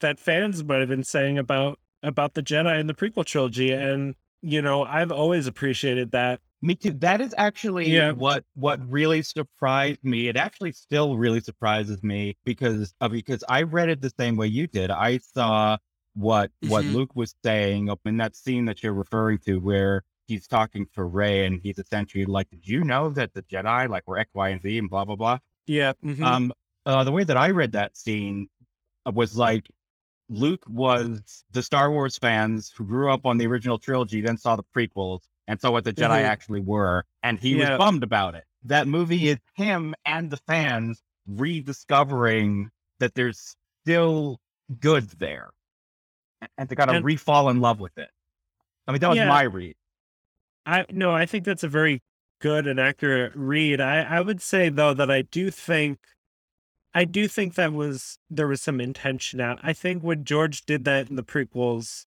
that 0.00 0.18
fans 0.20 0.62
might 0.62 0.80
have 0.80 0.88
been 0.90 1.04
saying 1.04 1.38
about 1.38 1.78
about 2.02 2.34
the 2.34 2.42
jedi 2.42 2.78
in 2.78 2.86
the 2.86 2.94
prequel 2.94 3.24
trilogy 3.24 3.72
and 3.72 4.14
you 4.46 4.60
know, 4.60 4.84
I've 4.84 5.10
always 5.10 5.46
appreciated 5.46 6.10
that. 6.10 6.38
Me 6.60 6.74
too. 6.74 6.92
That 6.92 7.22
is 7.22 7.34
actually 7.38 7.88
Yeah. 7.88 8.10
what 8.12 8.44
what 8.54 8.78
really 8.90 9.22
surprised 9.22 10.04
me. 10.04 10.28
It 10.28 10.36
actually 10.36 10.72
still 10.72 11.16
really 11.16 11.40
surprises 11.40 12.02
me 12.02 12.36
because 12.44 12.94
uh, 13.00 13.08
because 13.08 13.42
I 13.48 13.62
read 13.62 13.88
it 13.88 14.02
the 14.02 14.12
same 14.18 14.36
way 14.36 14.48
you 14.48 14.66
did. 14.66 14.90
I 14.90 15.16
saw 15.16 15.78
what 16.12 16.50
what 16.60 16.84
Mhm. 16.84 16.92
Luke 16.92 17.16
was 17.16 17.34
saying 17.42 17.88
up 17.88 18.00
in 18.04 18.18
that 18.18 18.36
scene 18.36 18.66
that 18.66 18.82
you're 18.82 18.92
referring 18.92 19.38
to, 19.46 19.60
where 19.60 20.02
he's 20.26 20.46
talking 20.46 20.86
to 20.94 21.04
Rey 21.04 21.46
and 21.46 21.58
he's 21.62 21.78
essentially 21.78 22.26
like, 22.26 22.50
"Did 22.50 22.68
you 22.68 22.84
know 22.84 23.08
that 23.10 23.32
the 23.32 23.42
Jedi 23.44 23.88
like 23.88 24.06
were 24.06 24.18
X, 24.18 24.30
Y, 24.34 24.50
and 24.50 24.60
Z 24.60 24.76
and 24.76 24.90
blah 24.90 25.06
blah 25.06 25.16
blah?" 25.16 25.38
Yeah. 25.66 25.94
mhm. 26.04 26.22
Um, 26.22 26.52
uh, 26.86 27.04
the 27.04 27.12
way 27.12 27.24
that 27.24 27.36
I 27.36 27.50
read 27.50 27.72
that 27.72 27.96
scene 27.96 28.48
uh, 29.06 29.12
was 29.14 29.36
like 29.36 29.68
Luke 30.28 30.64
was 30.68 31.44
the 31.52 31.62
Star 31.62 31.90
Wars 31.90 32.16
fans 32.18 32.72
who 32.76 32.84
grew 32.84 33.10
up 33.12 33.26
on 33.26 33.38
the 33.38 33.46
original 33.46 33.78
trilogy, 33.78 34.20
then 34.20 34.36
saw 34.38 34.56
the 34.56 34.64
prequels 34.76 35.20
and 35.46 35.60
saw 35.60 35.70
what 35.70 35.84
the 35.84 35.92
Jedi 35.92 36.20
Mhm. 36.20 36.24
actually 36.24 36.60
were, 36.60 37.04
and 37.22 37.38
he 37.38 37.56
Yeah. 37.58 37.70
was 37.70 37.78
bummed 37.78 38.02
about 38.02 38.34
it. 38.34 38.44
That 38.64 38.88
movie 38.88 39.28
is 39.28 39.38
him 39.54 39.94
and 40.06 40.30
the 40.30 40.38
fans 40.38 41.02
rediscovering 41.26 42.70
that 42.98 43.14
there's 43.14 43.56
still 43.82 44.40
good 44.80 45.10
there, 45.18 45.50
and 46.56 46.68
to 46.68 46.76
kind 46.76 46.90
of 46.90 46.96
And- 46.96 47.04
re-fall 47.04 47.48
in 47.50 47.60
love 47.60 47.80
with 47.80 47.96
it. 47.98 48.10
I 48.86 48.92
mean, 48.92 49.00
that 49.00 49.08
was 49.08 49.18
Yeah. 49.18 49.28
my 49.28 49.42
read. 49.42 49.76
I 50.66 50.86
no, 50.90 51.12
I 51.12 51.26
think 51.26 51.44
that's 51.44 51.62
a 51.62 51.68
very 51.68 52.02
good 52.40 52.66
and 52.66 52.80
accurate 52.80 53.32
read. 53.34 53.80
I 53.80 54.00
I 54.02 54.20
would 54.20 54.40
say 54.40 54.68
though 54.70 54.94
that 54.94 55.10
I 55.10 55.22
do 55.22 55.50
think 55.50 55.98
I 56.94 57.04
do 57.04 57.26
think 57.26 57.54
that 57.54 57.72
was 57.72 58.18
there 58.30 58.46
was 58.46 58.62
some 58.62 58.80
intention 58.80 59.40
out. 59.40 59.58
I 59.62 59.72
think 59.72 60.02
when 60.02 60.24
George 60.24 60.64
did 60.64 60.84
that 60.84 61.10
in 61.10 61.16
the 61.16 61.24
prequels, 61.24 62.06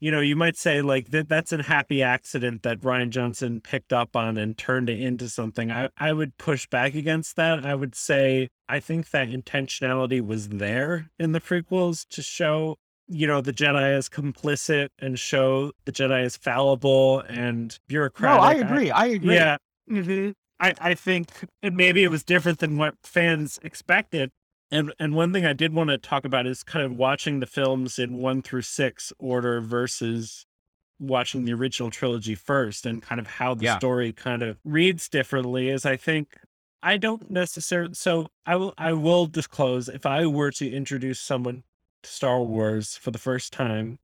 you 0.00 0.10
know, 0.10 0.20
you 0.20 0.36
might 0.36 0.56
say 0.56 0.80
like 0.80 1.10
that 1.10 1.28
that's 1.28 1.52
a 1.52 1.62
happy 1.62 2.02
accident 2.02 2.62
that 2.62 2.80
Rian 2.80 3.10
Johnson 3.10 3.60
picked 3.60 3.92
up 3.92 4.16
on 4.16 4.38
and 4.38 4.56
turned 4.56 4.88
it 4.88 5.00
into 5.00 5.28
something. 5.28 5.70
I, 5.70 5.90
I 5.98 6.14
would 6.14 6.36
push 6.38 6.66
back 6.66 6.94
against 6.94 7.36
that. 7.36 7.64
I 7.66 7.74
would 7.74 7.94
say 7.94 8.48
I 8.68 8.80
think 8.80 9.10
that 9.10 9.28
intentionality 9.28 10.24
was 10.24 10.48
there 10.48 11.10
in 11.18 11.32
the 11.32 11.40
prequels 11.40 12.06
to 12.10 12.22
show, 12.22 12.76
you 13.08 13.26
know, 13.26 13.42
the 13.42 13.52
Jedi 13.52 13.96
is 13.96 14.08
complicit 14.08 14.88
and 14.98 15.18
show 15.18 15.72
the 15.84 15.92
Jedi 15.92 16.24
is 16.24 16.36
fallible 16.38 17.20
and 17.20 17.78
bureaucratic. 17.86 18.40
No, 18.40 18.46
I 18.46 18.54
agree. 18.54 18.90
I, 18.90 19.06
agree. 19.06 19.34
Yeah. 19.34 19.56
mhm. 19.90 20.34
I, 20.58 20.74
I 20.80 20.94
think 20.94 21.30
maybe 21.62 22.02
it 22.02 22.10
was 22.10 22.24
different 22.24 22.58
than 22.60 22.76
what 22.76 22.94
fans 23.02 23.58
expected. 23.62 24.30
And 24.70 24.92
and 24.98 25.14
one 25.14 25.32
thing 25.32 25.46
I 25.46 25.52
did 25.52 25.72
want 25.74 25.90
to 25.90 25.98
talk 25.98 26.24
about 26.24 26.46
is 26.46 26.62
kind 26.64 26.84
of 26.84 26.96
watching 26.96 27.40
the 27.40 27.46
films 27.46 27.98
in 27.98 28.18
one 28.18 28.42
through 28.42 28.62
six 28.62 29.12
order 29.18 29.60
versus 29.60 30.44
watching 30.98 31.44
the 31.44 31.52
original 31.52 31.90
trilogy 31.90 32.34
first 32.34 32.86
and 32.86 33.02
kind 33.02 33.20
of 33.20 33.26
how 33.26 33.54
the 33.54 33.64
Yeah. 33.64 33.78
story 33.78 34.12
kind 34.12 34.42
of 34.42 34.58
reads 34.64 35.08
differently 35.08 35.68
is 35.68 35.84
I 35.84 35.96
think 35.96 36.38
I 36.82 36.96
don't 36.96 37.30
necessarily 37.30 37.94
so 37.94 38.28
I 38.44 38.56
will 38.56 38.74
I 38.78 38.92
will 38.94 39.26
disclose 39.26 39.88
if 39.88 40.04
I 40.06 40.26
were 40.26 40.50
to 40.52 40.68
introduce 40.70 41.20
someone 41.20 41.62
to 42.02 42.10
Star 42.10 42.42
Wars 42.42 42.96
for 42.96 43.10
the 43.10 43.18
first 43.18 43.52
time, 43.52 43.98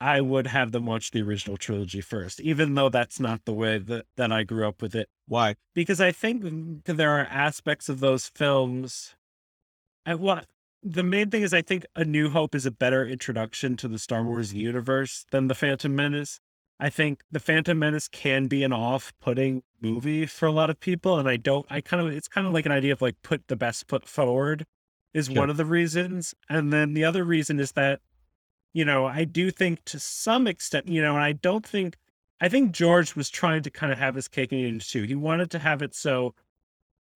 I 0.00 0.20
would 0.20 0.48
have 0.48 0.72
them 0.72 0.86
watch 0.86 1.10
the 1.10 1.22
original 1.22 1.56
trilogy 1.56 2.00
first, 2.00 2.40
even 2.40 2.74
though 2.74 2.88
that's 2.90 3.18
not 3.18 3.44
the 3.44 3.54
way 3.54 3.78
that, 3.78 4.06
that 4.16 4.30
I 4.30 4.42
grew 4.42 4.68
up 4.68 4.82
with 4.82 4.94
it 4.94 5.08
Why? 5.26 5.56
because 5.74 6.00
I 6.00 6.12
think 6.12 6.84
there 6.84 7.12
are 7.18 7.26
aspects 7.30 7.88
of 7.88 8.00
those 8.00 8.26
films. 8.28 9.14
I 10.04 10.14
want 10.14 10.46
the 10.82 11.02
main 11.02 11.30
thing 11.30 11.42
is 11.42 11.52
I 11.54 11.62
think 11.62 11.84
A 11.96 12.04
New 12.04 12.28
Hope 12.30 12.54
is 12.54 12.66
a 12.66 12.70
better 12.70 13.06
introduction 13.06 13.76
to 13.78 13.88
the 13.88 13.98
Star 13.98 14.22
Wars 14.22 14.52
universe 14.54 15.24
than 15.30 15.48
The 15.48 15.54
Phantom 15.54 15.94
Menace. 15.94 16.40
I 16.78 16.90
think 16.90 17.22
The 17.30 17.40
Phantom 17.40 17.78
Menace 17.78 18.06
can 18.06 18.46
be 18.48 18.62
an 18.62 18.72
off-putting 18.72 19.62
movie 19.80 20.26
for 20.26 20.46
a 20.46 20.52
lot 20.52 20.68
of 20.70 20.78
people, 20.78 21.18
and 21.18 21.26
I 21.28 21.36
don't. 21.38 21.66
I 21.70 21.80
kind 21.80 22.06
of 22.06 22.12
it's 22.12 22.28
kind 22.28 22.46
of 22.46 22.52
like 22.52 22.66
an 22.66 22.72
idea 22.72 22.92
of 22.92 23.00
like 23.02 23.16
put 23.22 23.48
the 23.48 23.56
best 23.56 23.88
foot 23.88 24.06
forward 24.06 24.66
is 25.14 25.26
Sure. 25.26 25.36
one 25.36 25.50
of 25.50 25.56
the 25.56 25.64
reasons, 25.64 26.34
and 26.50 26.72
then 26.72 26.92
the 26.92 27.02
other 27.04 27.24
reason 27.24 27.58
is 27.58 27.72
that 27.72 28.00
you 28.76 28.84
know 28.84 29.06
I 29.06 29.24
do 29.24 29.50
think 29.50 29.84
to 29.86 29.98
some 29.98 30.46
extent 30.46 30.88
you 30.88 31.00
know, 31.00 31.14
and 31.14 31.24
I 31.24 31.32
don't 31.32 31.66
think 31.66 31.96
I 32.40 32.48
think 32.50 32.72
George 32.72 33.16
was 33.16 33.30
trying 33.30 33.62
to 33.62 33.70
kind 33.70 33.90
of 33.90 33.98
have 33.98 34.14
his 34.14 34.28
cake 34.28 34.52
and 34.52 34.60
eat 34.60 34.74
it 34.74 34.82
too. 34.82 35.04
He 35.04 35.14
wanted 35.14 35.50
to 35.52 35.58
have 35.58 35.80
it 35.80 35.94
so 35.94 36.34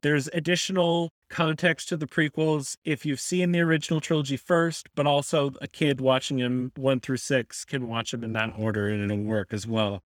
there's 0.03 0.29
additional 0.33 1.11
context 1.29 1.91
to 1.91 1.97
the 1.99 2.07
prequels 2.07 2.77
if 2.85 3.05
you've 3.05 3.21
seen 3.21 3.53
the 3.53 3.61
original 3.61 4.01
trilogy 4.01 4.39
first, 4.39 4.89
but 4.95 5.07
also 5.07 5.53
a 5.61 5.69
kid 5.69 6.01
watching 6.01 6.39
them 6.39 6.73
one 6.77 7.01
through 7.01 7.19
six 7.19 7.67
can 7.67 7.87
watch 7.87 8.13
them 8.13 8.25
in 8.25 8.33
that 8.33 8.55
order 8.59 8.89
and 8.89 9.05
it'll 9.05 9.23
work 9.23 9.53
as 9.53 9.67
well. 9.67 10.03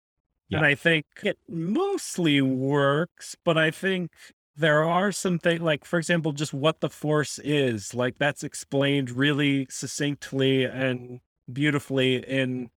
And 0.59 0.67
I 0.67 0.75
think 0.75 1.05
it 1.23 1.39
mostly 1.49 2.41
works, 2.41 3.37
but 3.45 3.59
I 3.59 3.71
think 3.71 4.11
there 4.57 4.85
are 4.85 5.13
some 5.13 5.39
things 5.39 5.61
like, 5.61 5.85
for 5.85 5.99
example, 5.99 6.33
just 6.33 6.55
what 6.55 6.81
the 6.81 6.91
force 6.91 7.39
is. 7.39 7.95
Like 7.95 8.19
that's 8.19 8.43
explained 8.43 9.11
really 9.11 9.67
succinctly 9.71 10.65
and 10.65 11.21
beautifully 11.51 12.17
in 12.17 12.71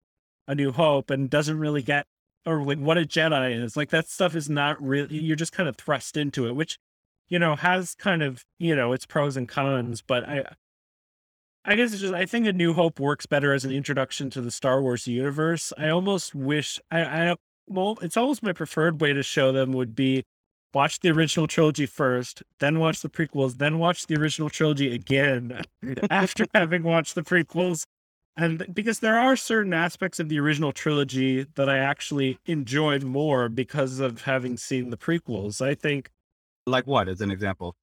A 0.48 0.56
New 0.56 0.72
Hope 0.72 1.10
and 1.10 1.30
doesn't 1.30 1.60
really 1.60 1.82
get 1.82 2.06
or 2.46 2.64
like 2.64 2.80
what 2.80 2.98
a 2.98 3.02
Jedi 3.02 3.62
is. 3.64 3.78
Like 3.78 3.90
that 3.90 4.10
stuff 4.10 4.36
is 4.36 4.50
not 4.50 4.82
really 4.82 5.18
you're 5.18 5.36
just 5.36 5.54
kind 5.54 5.70
of 5.70 5.76
thrust 5.78 6.18
into 6.18 6.48
it, 6.48 6.56
which 6.56 6.78
you 7.30 7.40
know 7.40 7.56
has 7.56 7.96
kind 7.96 8.22
of 8.22 8.44
you 8.60 8.76
know 8.76 8.94
its 8.94 9.06
pros 9.06 9.38
and 9.38 9.48
cons. 9.48 10.02
But 10.02 10.28
I, 10.28 10.46
I 11.66 11.76
guess 11.76 11.94
it's 11.94 12.02
just 12.02 12.14
I 12.14 12.26
think 12.26 12.46
A 12.48 12.54
New 12.54 12.74
Hope 12.74 13.00
works 13.00 13.26
better 13.26 13.54
as 13.54 13.66
an 13.66 13.72
introduction 13.72 14.30
to 14.32 14.42
the 14.42 14.52
Star 14.52 14.82
Wars 14.82 15.08
universe. 15.08 15.72
I 15.78 15.90
almost 15.90 16.36
wish 16.36 16.80
I, 16.92 17.02
I 17.02 17.36
well, 17.68 17.98
it's 18.02 18.18
almost 18.18 18.44
my 18.44 18.54
preferred 18.54 19.00
way 19.00 19.14
to 19.14 19.24
show 19.24 19.52
them 19.52 19.72
would 19.72 19.96
be 19.96 20.24
watch 20.74 21.00
the 21.00 21.12
original 21.12 21.48
trilogy 21.48 21.86
first, 21.86 22.44
then 22.60 22.80
watch 22.80 23.02
the 23.02 23.10
prequels, 23.10 23.58
then 23.58 23.80
watch 23.80 24.08
the 24.08 24.16
original 24.20 24.50
trilogy 24.50 24.94
again 24.94 25.62
after 26.10 26.46
having 26.54 26.84
watched 26.84 27.16
the 27.16 27.22
prequels. 27.22 27.86
And 28.36 28.66
because 28.74 29.00
there 29.00 29.20
are 29.20 29.36
certain 29.36 29.74
aspects 29.74 30.20
of 30.20 30.28
the 30.28 30.40
original 30.40 30.72
trilogy 30.72 31.46
that 31.56 31.70
I 31.70 31.78
actually 31.78 32.40
enjoyed 32.46 33.04
more 33.04 33.48
because 33.48 34.00
of 34.00 34.24
having 34.24 34.58
seen 34.58 34.90
the 34.90 34.98
prequels. 34.98 35.62
I 35.62 35.76
think, 35.76 36.10
Like 36.66 36.88
what, 36.88 37.08
as 37.08 37.22
an 37.22 37.30
example? 37.32 37.76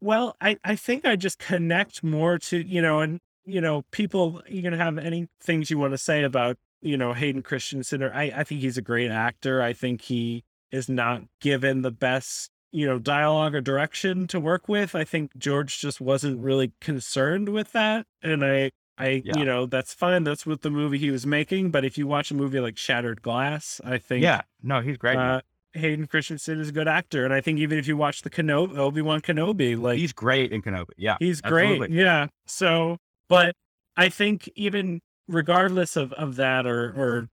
well, 0.00 0.36
I, 0.40 0.58
I 0.64 0.76
think 0.76 1.04
I 1.04 1.16
just 1.16 1.38
connect 1.38 2.04
more 2.04 2.38
to, 2.38 2.58
you 2.66 2.82
know, 2.82 3.00
and, 3.00 3.18
you 3.44 3.60
know, 3.60 3.82
people, 3.90 4.42
you 4.48 4.62
can 4.62 4.74
have 4.74 4.98
any 4.98 5.28
things 5.40 5.70
you 5.70 5.78
want 5.78 5.92
to 5.92 5.98
say 5.98 6.22
about, 6.22 6.56
you 6.80 6.96
know, 6.96 7.12
Hayden 7.12 7.42
Christensen, 7.42 8.02
or 8.02 8.12
I, 8.12 8.24
I 8.36 8.44
think 8.44 8.60
he's 8.60 8.78
a 8.78 8.82
great 8.82 9.10
actor. 9.10 9.62
I 9.62 9.72
think 9.72 10.02
he 10.02 10.44
is 10.70 10.88
not 10.88 11.22
given 11.40 11.82
the 11.82 11.90
best, 11.90 12.50
you 12.70 12.86
know, 12.86 12.98
dialogue 12.98 13.54
or 13.54 13.60
direction 13.60 14.26
to 14.28 14.38
work 14.40 14.68
with. 14.68 14.94
I 14.94 15.04
think 15.04 15.36
George 15.36 15.80
just 15.80 16.00
wasn't 16.00 16.40
really 16.40 16.72
concerned 16.80 17.48
with 17.48 17.72
that. 17.72 18.06
And 18.22 18.44
I, 18.44 18.70
I, 18.98 19.22
Yeah. 19.24 19.38
you 19.38 19.44
know, 19.44 19.66
that's 19.66 19.94
fine. 19.94 20.24
That's 20.24 20.44
what 20.46 20.62
the 20.62 20.70
movie 20.70 20.98
he 20.98 21.10
was 21.10 21.26
making. 21.26 21.70
But 21.70 21.84
if 21.84 21.96
you 21.96 22.06
watch 22.06 22.30
a 22.30 22.34
movie 22.34 22.60
like 22.60 22.76
Shattered 22.76 23.22
Glass, 23.22 23.80
I 23.84 23.98
think 23.98 24.22
Yeah. 24.22 24.42
No, 24.62 24.80
he's 24.80 24.96
great. 24.98 25.16
uh, 25.16 25.40
Hayden 25.74 26.06
Christensen 26.06 26.60
is 26.60 26.68
a 26.68 26.72
good 26.72 26.86
actor. 26.88 27.24
And 27.24 27.32
I 27.32 27.40
think 27.40 27.58
even 27.58 27.78
if 27.78 27.86
you 27.88 27.96
watch 27.96 28.22
the 28.22 28.28
Kenobi, 28.30 28.76
Obi-Wan 28.76 29.20
Kenobi, 29.22 29.80
like 29.80 29.98
he's 29.98 30.12
great 30.12 30.52
in 30.52 30.60
Kenobi. 30.62 30.90
Yeah. 30.98 31.16
He's 31.18 31.40
great. 31.40 31.90
Yeah. 31.90 32.26
So, 32.46 32.98
but 33.28 33.56
I 33.96 34.08
think 34.10 34.50
even 34.54 35.00
regardless 35.26 35.96
of, 35.96 36.12
of 36.12 36.36
that, 36.36 36.66
or, 36.66 36.90
or 36.90 37.28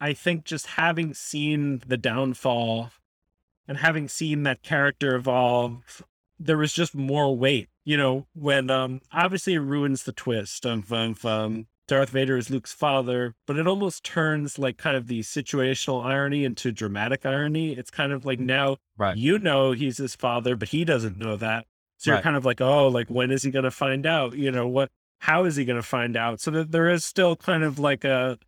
I 0.00 0.14
think 0.14 0.44
just 0.44 0.66
having 0.68 1.12
seen 1.12 1.82
the 1.86 1.98
downfall 1.98 2.90
and 3.68 3.78
having 3.78 4.08
seen 4.08 4.42
that 4.44 4.62
character 4.62 5.14
evolve, 5.14 6.02
there 6.38 6.56
was 6.56 6.72
just 6.72 6.94
more 6.94 7.36
weight, 7.36 7.68
you 7.84 7.96
know, 7.96 8.26
when, 8.34 8.70
um, 8.70 9.00
obviously 9.12 9.54
it 9.54 9.60
ruins 9.60 10.04
the 10.04 10.12
twist 10.12 10.64
of, 10.64 10.92
of, 10.92 11.24
um, 11.24 11.66
Darth 11.86 12.08
Vader 12.10 12.38
is 12.38 12.48
Luke's 12.48 12.72
father, 12.72 13.34
but 13.46 13.58
it 13.58 13.66
almost 13.66 14.04
turns 14.04 14.58
like 14.58 14.78
kind 14.78 14.96
of 14.96 15.06
the 15.06 15.20
situational 15.20 16.02
irony 16.02 16.44
into 16.44 16.72
dramatic 16.72 17.26
irony. 17.26 17.72
It's 17.74 17.90
kind 17.90 18.10
of 18.12 18.24
like 18.24 18.40
now 18.40 18.78
Right. 18.96 19.16
you 19.18 19.38
know 19.38 19.72
he's 19.72 19.98
his 19.98 20.14
father, 20.16 20.56
but 20.56 20.68
he 20.68 20.84
doesn't 20.86 21.18
know 21.18 21.36
that. 21.36 21.66
So 21.98 22.10
you're 22.12 22.22
kind 22.22 22.36
of 22.36 22.44
like, 22.46 22.60
oh, 22.62 22.88
like 22.88 23.08
when 23.08 23.30
is 23.30 23.42
he 23.42 23.50
going 23.50 23.64
to 23.64 23.70
find 23.70 24.06
out? 24.06 24.34
You 24.34 24.50
know 24.50 24.66
what? 24.66 24.90
How 25.18 25.44
is 25.44 25.56
he 25.56 25.64
going 25.66 25.76
to 25.76 25.82
find 25.82 26.16
out? 26.16 26.40
So 26.40 26.50
that 26.52 26.72
there 26.72 26.88
is 26.88 27.04
still 27.04 27.36
kind 27.36 27.62
of 27.62 27.78
like 27.78 28.04
a, 28.04 28.38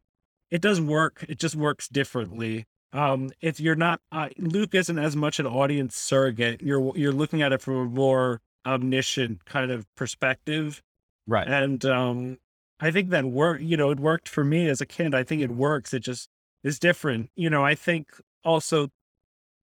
it 0.50 0.62
does 0.62 0.80
work. 0.80 1.24
It 1.28 1.38
just 1.38 1.56
works 1.56 1.88
differently. 1.88 2.64
Um, 2.92 3.30
if 3.42 3.60
you're 3.60 3.76
not 3.76 4.00
uh, 4.12 4.28
Luke 4.38 4.74
isn't 4.74 4.98
as 4.98 5.14
much 5.14 5.38
an 5.40 5.46
audience 5.46 5.94
surrogate. 5.94 6.62
You're 6.62 6.96
you're 6.96 7.12
looking 7.12 7.42
at 7.42 7.52
it 7.52 7.60
from 7.60 7.76
a 7.76 7.84
more 7.84 8.40
omniscient 8.66 9.44
kind 9.44 9.70
of 9.70 9.86
perspective, 9.94 10.82
Right. 11.26 11.46
and 11.48 11.84
um, 11.84 12.38
I 12.80 12.90
think 12.90 13.10
that 13.10 13.24
work. 13.24 13.60
You 13.60 13.76
know, 13.76 13.90
it 13.90 14.00
worked 14.00 14.28
for 14.28 14.44
me 14.44 14.68
as 14.68 14.80
a 14.80 14.86
kid. 14.86 15.14
I 15.14 15.22
think 15.22 15.42
it 15.42 15.50
works. 15.50 15.94
It 15.94 16.00
just 16.00 16.28
is 16.64 16.78
different. 16.78 17.30
You 17.36 17.48
know, 17.50 17.64
I 17.64 17.74
think 17.74 18.08
also, 18.44 18.88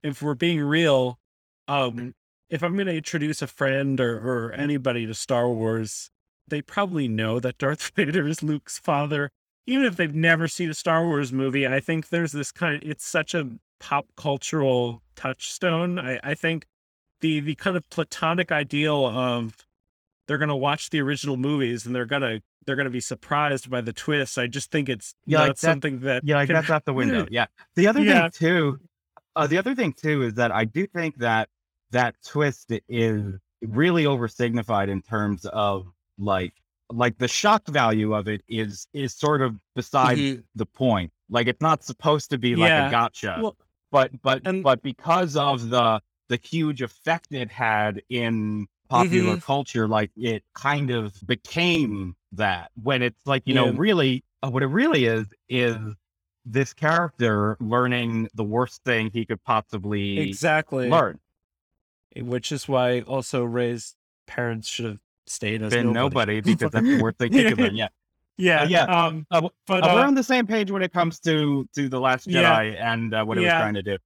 if 0.02 0.20
we're 0.22 0.34
being 0.34 0.60
real, 0.60 1.18
um, 1.68 2.14
if 2.50 2.62
I'm 2.62 2.74
going 2.74 2.86
to 2.86 2.96
introduce 2.96 3.40
a 3.42 3.46
friend 3.46 4.00
or, 4.00 4.18
or 4.18 4.52
anybody 4.52 5.06
to 5.06 5.14
Star 5.14 5.48
Wars, 5.48 6.10
they 6.48 6.60
probably 6.62 7.08
know 7.08 7.40
that 7.40 7.58
Darth 7.58 7.90
Vader 7.96 8.26
is 8.28 8.42
Luke's 8.42 8.78
father, 8.78 9.30
even 9.66 9.84
if 9.86 9.96
they've 9.96 10.14
never 10.14 10.48
seen 10.48 10.70
a 10.70 10.74
Star 10.74 11.04
Wars 11.06 11.32
movie. 11.32 11.66
I 11.66 11.80
think 11.80 12.08
there's 12.08 12.32
this 12.32 12.52
kind. 12.52 12.82
of, 12.82 12.88
it's 12.88 13.06
such 13.06 13.34
a 13.34 13.48
pop 13.80 14.06
cultural 14.16 15.02
touchstone. 15.16 15.98
I, 15.98 16.20
I 16.22 16.34
think 16.34 16.66
the 17.24 17.40
the 17.40 17.54
kind 17.54 17.74
of 17.76 17.88
platonic 17.88 18.52
ideal 18.52 19.06
of 19.06 19.56
they're 20.28 20.36
going 20.38 20.50
to 20.50 20.56
watch 20.56 20.90
the 20.90 21.00
original 21.00 21.38
movies 21.38 21.86
and 21.86 21.94
they're 21.94 22.04
gonna 22.04 22.40
they're 22.66 22.76
gonna 22.76 22.90
be 22.90 23.00
surprised 23.00 23.70
by 23.70 23.80
the 23.80 23.92
twist. 23.94 24.36
I 24.38 24.46
just 24.46 24.70
think 24.70 24.88
it's 24.90 25.14
Yeah, 25.24 25.38
like 25.40 25.48
that- 25.52 25.58
something 25.58 26.00
that 26.00 26.22
Yeah, 26.24 26.36
like 26.36 26.48
can 26.48 26.54
that's 26.56 26.68
out 26.70 26.84
the 26.84 26.92
window. 26.92 27.26
Yeah. 27.30 27.46
The 27.76 27.86
other 27.88 28.02
Yeah. 28.02 28.22
thing 28.28 28.30
too, 28.32 28.78
uh, 29.36 29.46
the 29.46 29.56
other 29.58 29.74
thing 29.74 29.94
too 29.94 30.22
is 30.22 30.34
that 30.34 30.52
I 30.52 30.64
do 30.66 30.86
think 30.86 31.16
that 31.18 31.48
that 31.92 32.14
twist 32.26 32.70
is 32.88 33.34
really 33.62 34.04
oversignified 34.04 34.88
in 34.88 35.00
terms 35.00 35.46
of 35.46 35.86
like 36.18 36.52
like 36.90 37.16
the 37.16 37.28
shock 37.28 37.66
value 37.68 38.12
of 38.14 38.28
it 38.28 38.42
is 38.48 38.86
is 38.92 39.14
sort 39.14 39.40
of 39.40 39.56
beside 39.74 40.18
Mhm. 40.18 40.42
the 40.54 40.66
point. 40.66 41.10
Like 41.30 41.46
it's 41.46 41.62
not 41.62 41.82
supposed 41.82 42.28
to 42.30 42.38
be 42.38 42.54
like 42.54 42.68
Yeah. 42.68 42.88
a 42.88 42.90
gotcha. 42.90 43.38
Well, 43.42 43.56
but 43.90 44.10
but 44.22 44.42
and- 44.46 44.62
but 44.62 44.82
because 44.82 45.36
of 45.36 45.70
the 45.70 46.00
the 46.28 46.38
huge 46.42 46.82
effect 46.82 47.28
it 47.32 47.50
had 47.50 48.02
in 48.08 48.66
popular 48.88 49.36
Mm-hmm. 49.36 49.44
culture, 49.44 49.88
like 49.88 50.10
it 50.16 50.44
kind 50.54 50.90
of 50.90 51.14
became 51.26 52.14
that. 52.32 52.70
When 52.82 53.02
it's 53.02 53.26
like 53.26 53.42
you 53.46 53.54
know, 53.54 53.68
really, 53.70 54.24
uh, 54.42 54.50
what 54.50 54.62
it 54.62 54.66
really 54.68 55.06
is 55.06 55.26
is 55.48 55.76
this 56.46 56.72
character 56.74 57.56
learning 57.60 58.28
the 58.34 58.44
worst 58.44 58.82
thing 58.84 59.10
he 59.12 59.24
could 59.24 59.42
possibly 59.44 60.18
exactly 60.18 60.90
learn. 60.90 61.18
which 62.16 62.52
is 62.52 62.68
why 62.68 63.00
also 63.00 63.42
Rey's 63.44 63.96
parents 64.26 64.68
should 64.68 64.84
have 64.86 64.98
stayed 65.26 65.62
as 65.62 65.72
Been 65.72 65.92
nobody. 65.92 66.14
nobody 66.14 66.40
because 66.42 66.70
that's 66.70 66.88
the 66.90 67.02
worst 67.02 67.18
thing 67.18 67.32
he 67.32 67.44
could 67.44 67.58
learn. 67.58 67.74
Yeah, 67.76 67.88
yeah, 68.36 68.64
yeah. 68.64 68.84
Um, 68.84 69.26
Uh, 69.30 69.48
but 69.66 69.84
Uh, 69.84 69.90
we're 69.94 70.02
uh, 70.02 70.06
on 70.06 70.14
the 70.14 70.22
same 70.22 70.46
page 70.46 70.70
when 70.70 70.82
it 70.82 70.92
comes 70.92 71.18
to 71.20 71.66
to 71.74 71.88
the 71.88 71.98
Last 72.00 72.28
Yeah. 72.28 72.58
Jedi 72.58 72.80
and 72.80 73.14
uh, 73.14 73.24
what 73.24 73.38
it 73.38 73.40
was 73.40 73.52
trying 73.52 73.74
to 73.74 73.82
do. 73.82 73.96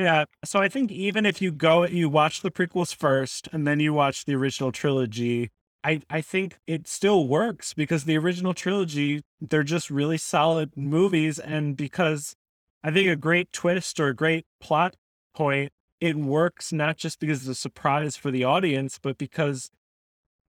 Yeah. 0.00 0.24
So 0.46 0.60
I 0.60 0.68
think 0.70 0.90
even 0.90 1.26
if 1.26 1.42
you 1.42 1.52
go, 1.52 1.84
you 1.84 2.08
watch 2.08 2.40
the 2.40 2.50
prequels 2.50 2.94
first 2.94 3.48
and 3.52 3.66
then 3.66 3.80
you 3.80 3.92
watch 3.92 4.24
the 4.24 4.34
original 4.34 4.72
trilogy, 4.72 5.50
I, 5.84 6.00
I 6.08 6.22
think 6.22 6.58
it 6.66 6.88
still 6.88 7.28
works 7.28 7.74
because 7.74 8.04
the 8.04 8.16
original 8.16 8.54
trilogy, 8.54 9.22
they're 9.42 9.62
just 9.62 9.90
really 9.90 10.16
solid 10.16 10.74
movies. 10.74 11.38
And 11.38 11.76
because 11.76 12.34
I 12.82 12.90
think 12.90 13.08
a 13.08 13.16
great 13.16 13.52
twist 13.52 14.00
or 14.00 14.08
a 14.08 14.14
great 14.14 14.46
plot 14.58 14.96
point, 15.34 15.70
it 16.00 16.16
works 16.16 16.72
not 16.72 16.96
just 16.96 17.20
because 17.20 17.40
it's 17.40 17.58
a 17.58 17.60
surprise 17.60 18.16
for 18.16 18.30
the 18.30 18.42
audience, 18.42 18.98
but 18.98 19.18
because 19.18 19.70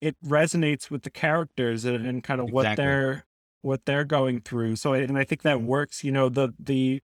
it 0.01 0.14
resonates 0.24 0.90
with 0.90 1.03
the 1.03 1.11
characters 1.11 1.84
and, 1.84 2.07
and 2.07 2.22
kind 2.22 2.40
of 2.40 2.53
what 2.53 2.76
they're 2.76 3.24
what 3.62 3.84
they're 3.84 4.05
going 4.05 4.40
through. 4.42 4.76
So 4.76 4.92
and 4.92 5.18
I 5.18 5.24
think 5.24 5.42
that 5.42 5.61
works, 5.61 6.05
you 6.05 6.12
know, 6.12 6.28
the 6.28 6.55
the 6.57 7.01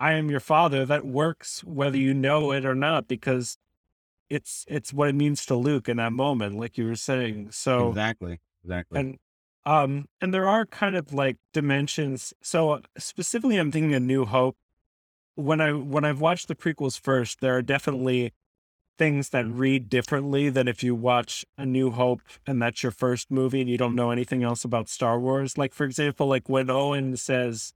I 0.00 0.12
am 0.14 0.30
your 0.30 0.40
father, 0.40 0.86
that 0.86 1.06
works 1.06 1.62
whether 1.62 1.98
you 1.98 2.14
know 2.14 2.50
it 2.52 2.64
or 2.64 2.74
not, 2.74 3.06
because 3.06 3.58
it's 4.30 4.64
it's 4.66 4.92
what 4.94 5.10
it 5.10 5.14
means 5.14 5.44
to 5.46 5.54
Luke 5.54 5.88
in 5.88 5.98
that 5.98 6.12
moment, 6.12 6.56
like 6.56 6.78
you 6.78 6.86
were 6.86 6.96
saying. 6.96 7.50
So 7.50 7.90
exactly, 7.90 8.40
exactly. 8.64 8.98
and 8.98 9.18
um 9.66 10.06
and 10.20 10.32
there 10.32 10.48
are 10.48 10.64
kind 10.64 10.96
of 10.96 11.12
like 11.12 11.36
dimensions. 11.52 12.32
So 12.40 12.70
uh, 12.70 12.80
specifically 12.96 13.58
I'm 13.58 13.70
thinking 13.70 13.94
of 13.94 14.02
New 14.02 14.24
Hope. 14.24 14.56
When 15.34 15.60
I 15.60 15.72
when 15.72 16.04
I've 16.04 16.20
watched 16.20 16.48
the 16.48 16.54
prequels 16.54 16.98
first, 16.98 17.40
there 17.40 17.56
are 17.56 17.62
definitely 17.62 18.32
things 18.96 19.30
that 19.30 19.46
read 19.46 19.88
differently 19.88 20.50
than 20.50 20.68
if 20.68 20.82
you 20.82 20.94
watch 20.94 21.44
A 21.56 21.64
New 21.64 21.90
Hope 21.90 22.20
and 22.46 22.60
that's 22.60 22.82
your 22.82 22.92
first 22.92 23.30
movie 23.30 23.60
and 23.60 23.70
you 23.70 23.78
don't 23.78 23.94
know 23.94 24.10
anything 24.10 24.42
else 24.42 24.64
about 24.64 24.88
Star 24.88 25.18
Wars. 25.18 25.58
Like 25.58 25.74
for 25.74 25.84
example, 25.84 26.26
like 26.26 26.48
when 26.48 26.70
Owen 26.70 27.16
says, 27.16 27.74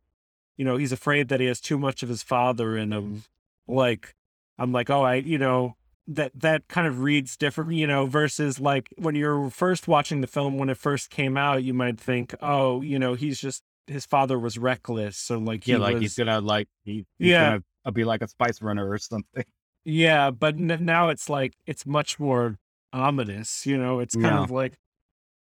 you 0.57 0.65
know, 0.65 0.77
he's 0.77 0.93
afraid 0.93 1.29
that 1.29 1.41
he 1.41 1.47
has 1.47 1.61
too 1.61 1.79
much 1.79 2.03
of 2.03 2.09
his 2.09 2.23
father 2.23 2.77
in 2.77 2.93
him. 2.93 3.25
Like 3.67 4.15
I'm 4.59 4.73
like, 4.73 4.91
oh, 4.91 5.03
I, 5.03 5.15
you 5.17 5.39
know, 5.39 5.77
that 6.07 6.33
that 6.35 6.69
kind 6.69 6.87
of 6.87 7.01
reads 7.01 7.37
different, 7.37 7.73
you 7.73 7.87
know, 7.87 8.07
versus 8.07 8.61
like 8.61 8.89
when 8.97 9.15
you're 9.15 9.51
first 9.51 9.89
watching 9.89 10.21
the 10.21 10.27
film 10.27 10.59
when 10.59 10.69
it 10.69 10.77
first 10.77 11.11
came 11.11 11.37
out, 11.37 11.63
you 11.65 11.75
might 11.75 11.99
think, 11.99 12.35
oh, 12.43 12.81
you 12.83 12.99
know, 12.99 13.15
he's 13.15 13.41
just 13.41 13.63
his 13.87 14.07
father 14.07 14.39
was 14.39 14.57
reckless, 14.59 15.17
so 15.17 15.39
like 15.39 15.65
he 15.65 15.73
yeah, 15.73 15.79
like 15.79 15.95
was, 15.95 16.03
he's 16.03 16.15
gonna 16.15 16.41
like 16.41 16.69
he, 16.85 17.05
he's 17.19 17.31
Yeah. 17.31 17.51
gonna 17.51 17.63
uh, 17.85 17.91
be 17.91 18.05
like 18.05 18.23
a 18.23 18.29
spice 18.29 18.63
runner 18.63 18.89
or 18.89 18.99
something. 18.99 19.45
Yeah, 19.85 20.31
but 20.31 20.55
n- 20.55 20.85
now 20.85 21.11
it's 21.11 21.29
like 21.29 21.55
it's 21.67 21.85
much 21.85 22.19
more 22.19 22.59
ominous, 22.93 23.67
you 23.67 23.77
know. 23.77 23.99
It's 24.01 24.15
kind 24.17 24.37
Yeah. 24.37 24.43
of 24.45 24.51
like 24.51 24.75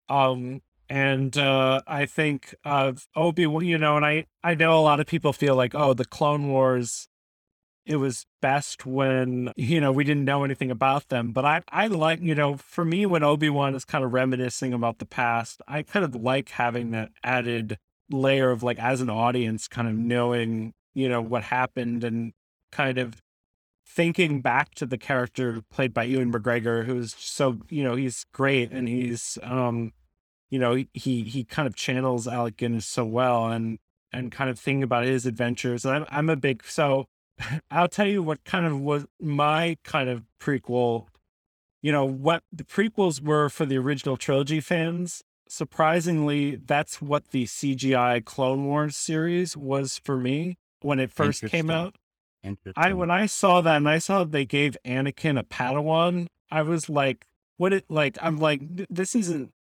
um 0.10 0.62
and 0.92 1.38
uh 1.38 1.82
I 1.88 2.06
think 2.06 2.54
of 2.66 3.08
Obi-Wan, 3.16 3.66
you 3.66 3.78
know, 3.78 3.96
and 3.96 4.06
I 4.06 4.26
I 4.44 4.56
know 4.56 4.78
a 4.78 4.82
lot 4.82 5.00
of 5.00 5.08
people 5.08 5.32
feel 5.34 5.56
like, 5.56 5.74
"Oh, 5.74 5.94
the 5.94 6.06
Clone 6.06 6.50
Wars 6.50 7.08
it 7.86 7.96
was 7.98 8.26
best 8.42 8.86
when, 8.86 9.52
you 9.58 9.82
know, 9.82 9.92
we 9.92 10.04
didn't 10.04 10.26
know 10.26 10.44
anything 10.44 10.70
about 10.72 11.08
them." 11.10 11.32
But 11.32 11.46
I 11.46 11.62
I 11.70 11.88
like, 11.88 12.20
you 12.22 12.36
know, 12.36 12.58
for 12.58 12.84
me 12.86 13.06
when 13.06 13.24
Obi-Wan 13.24 13.74
is 13.76 13.86
kind 13.86 14.04
of 14.04 14.12
reminiscing 14.14 14.74
about 14.74 15.00
the 15.00 15.06
past, 15.06 15.62
I 15.68 15.84
kind 15.84 16.04
of 16.06 16.14
like 16.16 16.50
having 16.50 16.92
that 16.92 17.12
added 17.24 17.78
layer 18.12 18.52
of 18.52 18.62
like 18.64 18.80
as 18.80 19.00
an 19.02 19.10
audience 19.10 19.68
kind 19.70 19.88
of 19.88 19.96
knowing, 19.96 20.74
you 20.94 21.08
know, 21.08 21.22
what 21.22 21.44
happened 21.44 22.04
and 22.04 22.34
kind 22.72 22.98
of 22.98 23.22
thinking 23.86 24.42
back 24.42 24.76
to 24.76 24.86
the 24.86 24.98
character 24.98 25.62
played 25.72 25.94
by 25.94 26.04
Ewan 26.04 26.32
McGregor, 26.34 26.86
who's 26.86 27.16
so 27.18 27.60
you 27.70 27.84
know 27.84 27.96
he's 27.96 28.26
great 28.34 28.72
and 28.72 28.88
he's 28.90 29.38
um 29.44 29.94
you 30.52 30.60
know 30.60 30.76
he 30.94 31.24
he, 31.24 31.44
kind 31.44 31.68
of 31.68 31.76
channels 31.76 32.28
Alec 32.28 32.58
Guinness 32.58 32.86
so 32.86 33.06
well 33.06 33.48
and 33.48 33.80
and 34.14 34.32
kind 34.32 34.50
of 34.50 34.60
thinking 34.60 34.84
about 34.84 35.06
his 35.06 35.26
adventures. 35.26 35.86
And 35.86 35.96
I'm 35.96 36.06
I'm 36.12 36.30
a 36.30 36.36
big 36.36 36.64
so 36.64 37.08
I'll 37.72 37.88
tell 37.88 38.06
you 38.06 38.22
what 38.22 38.44
kind 38.44 38.68
of 38.68 38.80
was 38.80 39.06
my 39.20 39.78
kind 39.84 40.10
of 40.10 40.24
prequel. 40.40 41.08
You 41.82 41.92
know 41.92 42.06
what 42.06 42.44
the 42.52 42.64
prequels 42.64 43.24
were 43.24 43.50
for 43.50 43.66
the 43.66 43.78
original 43.78 44.18
trilogy 44.18 44.60
fans. 44.60 45.24
Surprisingly, 45.50 46.56
that's 46.56 47.02
what 47.02 47.32
the 47.32 47.46
CGI 47.46 48.24
Clone 48.24 48.66
Wars 48.66 48.96
series 48.96 49.58
was 49.58 50.00
for 50.04 50.18
me 50.18 50.58
when 50.82 51.00
it 51.00 51.12
first 51.12 51.46
came 51.46 51.70
out. 51.70 51.96
I 52.76 52.94
when 52.94 53.12
I 53.12 53.26
saw 53.26 53.62
that 53.62 53.78
and 53.78 53.90
I 53.90 53.98
saw 53.98 54.24
they 54.24 54.46
gave 54.46 54.78
Anakin 54.86 55.40
a 55.40 55.44
Padawan, 55.44 56.28
I 56.50 56.62
was 56.62 56.90
like, 56.90 57.26
what 57.58 57.74
it 57.74 57.86
like? 57.90 58.18
I'm 58.22 58.38
like, 58.38 58.62
this 58.90 59.16
isn't, 59.16 59.52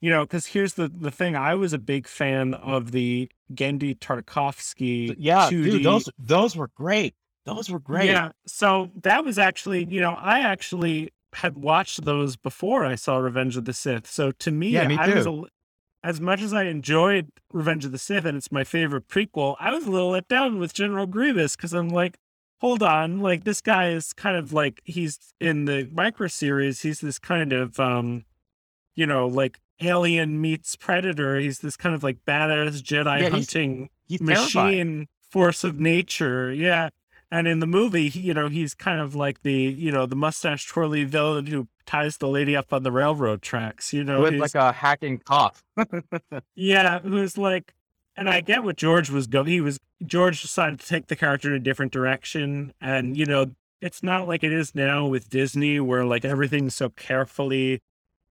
you 0.00 0.10
know, 0.10 0.22
because 0.24 0.46
here's 0.46 0.74
the 0.74 0.88
the 0.88 1.10
thing. 1.10 1.36
I 1.36 1.54
was 1.54 1.72
a 1.72 1.78
big 1.78 2.06
fan 2.06 2.54
of 2.54 2.92
the 2.92 3.30
Genndy 3.52 3.98
Tartakovsky. 3.98 5.14
yeah, 5.18 5.48
2D 5.50 5.64
dude, 5.64 5.84
those 5.84 6.08
those 6.18 6.56
were 6.56 6.70
great. 6.74 7.14
Those 7.44 7.70
were 7.70 7.80
great. 7.80 8.10
Yeah, 8.10 8.32
so 8.46 8.90
that 9.02 9.24
was 9.24 9.38
actually, 9.38 9.86
you 9.88 10.00
know, 10.00 10.12
I 10.12 10.40
actually 10.40 11.10
had 11.32 11.56
watched 11.56 12.04
those 12.04 12.36
before 12.36 12.84
I 12.84 12.94
saw 12.94 13.16
Revenge 13.16 13.56
of 13.56 13.64
the 13.64 13.72
Sith. 13.72 14.06
So 14.06 14.32
to 14.32 14.50
me, 14.50 14.68
Yeah, 14.68 14.86
me 14.86 14.98
I 14.98 15.14
was 15.14 15.26
a, 15.26 15.42
as 16.02 16.20
much 16.20 16.42
as 16.42 16.52
I 16.52 16.64
enjoyed 16.64 17.30
Revenge 17.52 17.84
of 17.84 17.92
the 17.92 17.98
Sith 17.98 18.24
and 18.24 18.36
it's 18.36 18.52
my 18.52 18.64
favorite 18.64 19.08
prequel, 19.08 19.56
I 19.58 19.72
was 19.72 19.86
a 19.86 19.90
little 19.90 20.10
let 20.10 20.28
down 20.28 20.58
with 20.58 20.74
General 20.74 21.06
Grievous 21.06 21.56
because 21.56 21.72
I'm 21.72 21.88
like, 21.88 22.18
hold 22.60 22.82
on, 22.82 23.20
like 23.20 23.44
this 23.44 23.60
guy 23.60 23.90
is 23.90 24.12
kind 24.12 24.36
of 24.36 24.52
like 24.52 24.80
he's 24.84 25.18
in 25.40 25.64
the 25.64 25.88
micro 25.92 26.26
series, 26.26 26.82
he's 26.82 27.00
this 27.00 27.18
kind 27.18 27.52
of 27.52 27.80
um, 27.80 28.24
you 28.94 29.06
know, 29.06 29.26
like 29.26 29.58
alien 29.80 30.40
meets 30.40 30.76
predator. 30.76 31.36
He's 31.38 31.60
this 31.60 31.76
kind 31.76 31.94
of 31.94 32.02
like 32.02 32.24
badass 32.26 32.82
Jedi 32.82 33.20
Yeah, 33.22 33.28
hunting 33.30 33.90
He's 34.06 34.20
terrifying. 34.20 34.66
machine 34.66 35.08
force 35.30 35.64
of 35.64 35.78
nature. 35.80 36.52
Yeah. 36.52 36.88
And 37.30 37.46
in 37.46 37.60
the 37.60 37.66
movie, 37.66 38.08
he- 38.08 38.20
you 38.20 38.32
know, 38.34 38.48
he's 38.48 38.72
kind 38.74 39.00
of 39.00 39.14
like 39.14 39.42
the, 39.42 39.52
you 39.52 39.92
know, 39.92 40.06
the 40.06 40.16
mustache 40.16 40.66
twirly 40.66 41.04
villain 41.04 41.46
who 41.46 41.68
ties 41.84 42.16
the 42.16 42.28
lady 42.28 42.56
up 42.56 42.72
on 42.72 42.82
the 42.82 42.90
railroad 42.92 43.42
tracks, 43.42 43.92
you 43.92 44.02
know. 44.02 44.22
with 44.22 44.32
he's- 44.32 44.40
like 44.40 44.54
a 44.54 44.72
hacking 44.72 45.18
cough. 45.18 45.62
yeah, 46.54 47.00
who's 47.00 47.36
like, 47.38 47.74
and 48.16 48.28
I 48.28 48.40
get 48.40 48.64
what 48.64 48.76
George 48.76 49.10
was 49.10 49.26
going. 49.26 49.46
He 49.46 49.60
was 49.60 49.78
George 50.04 50.40
decided 50.42 50.80
to 50.80 50.86
take 50.86 51.06
the 51.06 51.16
character 51.16 51.48
in 51.48 51.54
a 51.54 51.58
different 51.60 51.92
direction, 51.92 52.72
and 52.80 53.16
you 53.16 53.24
know, 53.26 53.52
it's 53.80 54.02
not 54.02 54.26
like 54.26 54.42
it 54.42 54.52
is 54.52 54.74
now 54.74 55.06
with 55.06 55.28
Disney, 55.30 55.78
where 55.80 56.04
like 56.04 56.24
everything's 56.24 56.74
so 56.74 56.88
carefully 56.88 57.80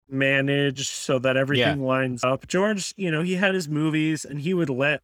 managed 0.09 0.87
so 0.89 1.19
that 1.19 1.37
everything 1.37 1.83
lines 1.83 2.23
up. 2.25 2.47
George, 2.47 2.95
you 2.97 3.11
know, 3.11 3.23
he 3.23 3.35
had 3.35 3.55
his 3.55 3.69
movies, 3.69 4.25
and 4.25 4.41
he 4.41 4.55
would 4.55 4.71
let. 4.71 5.03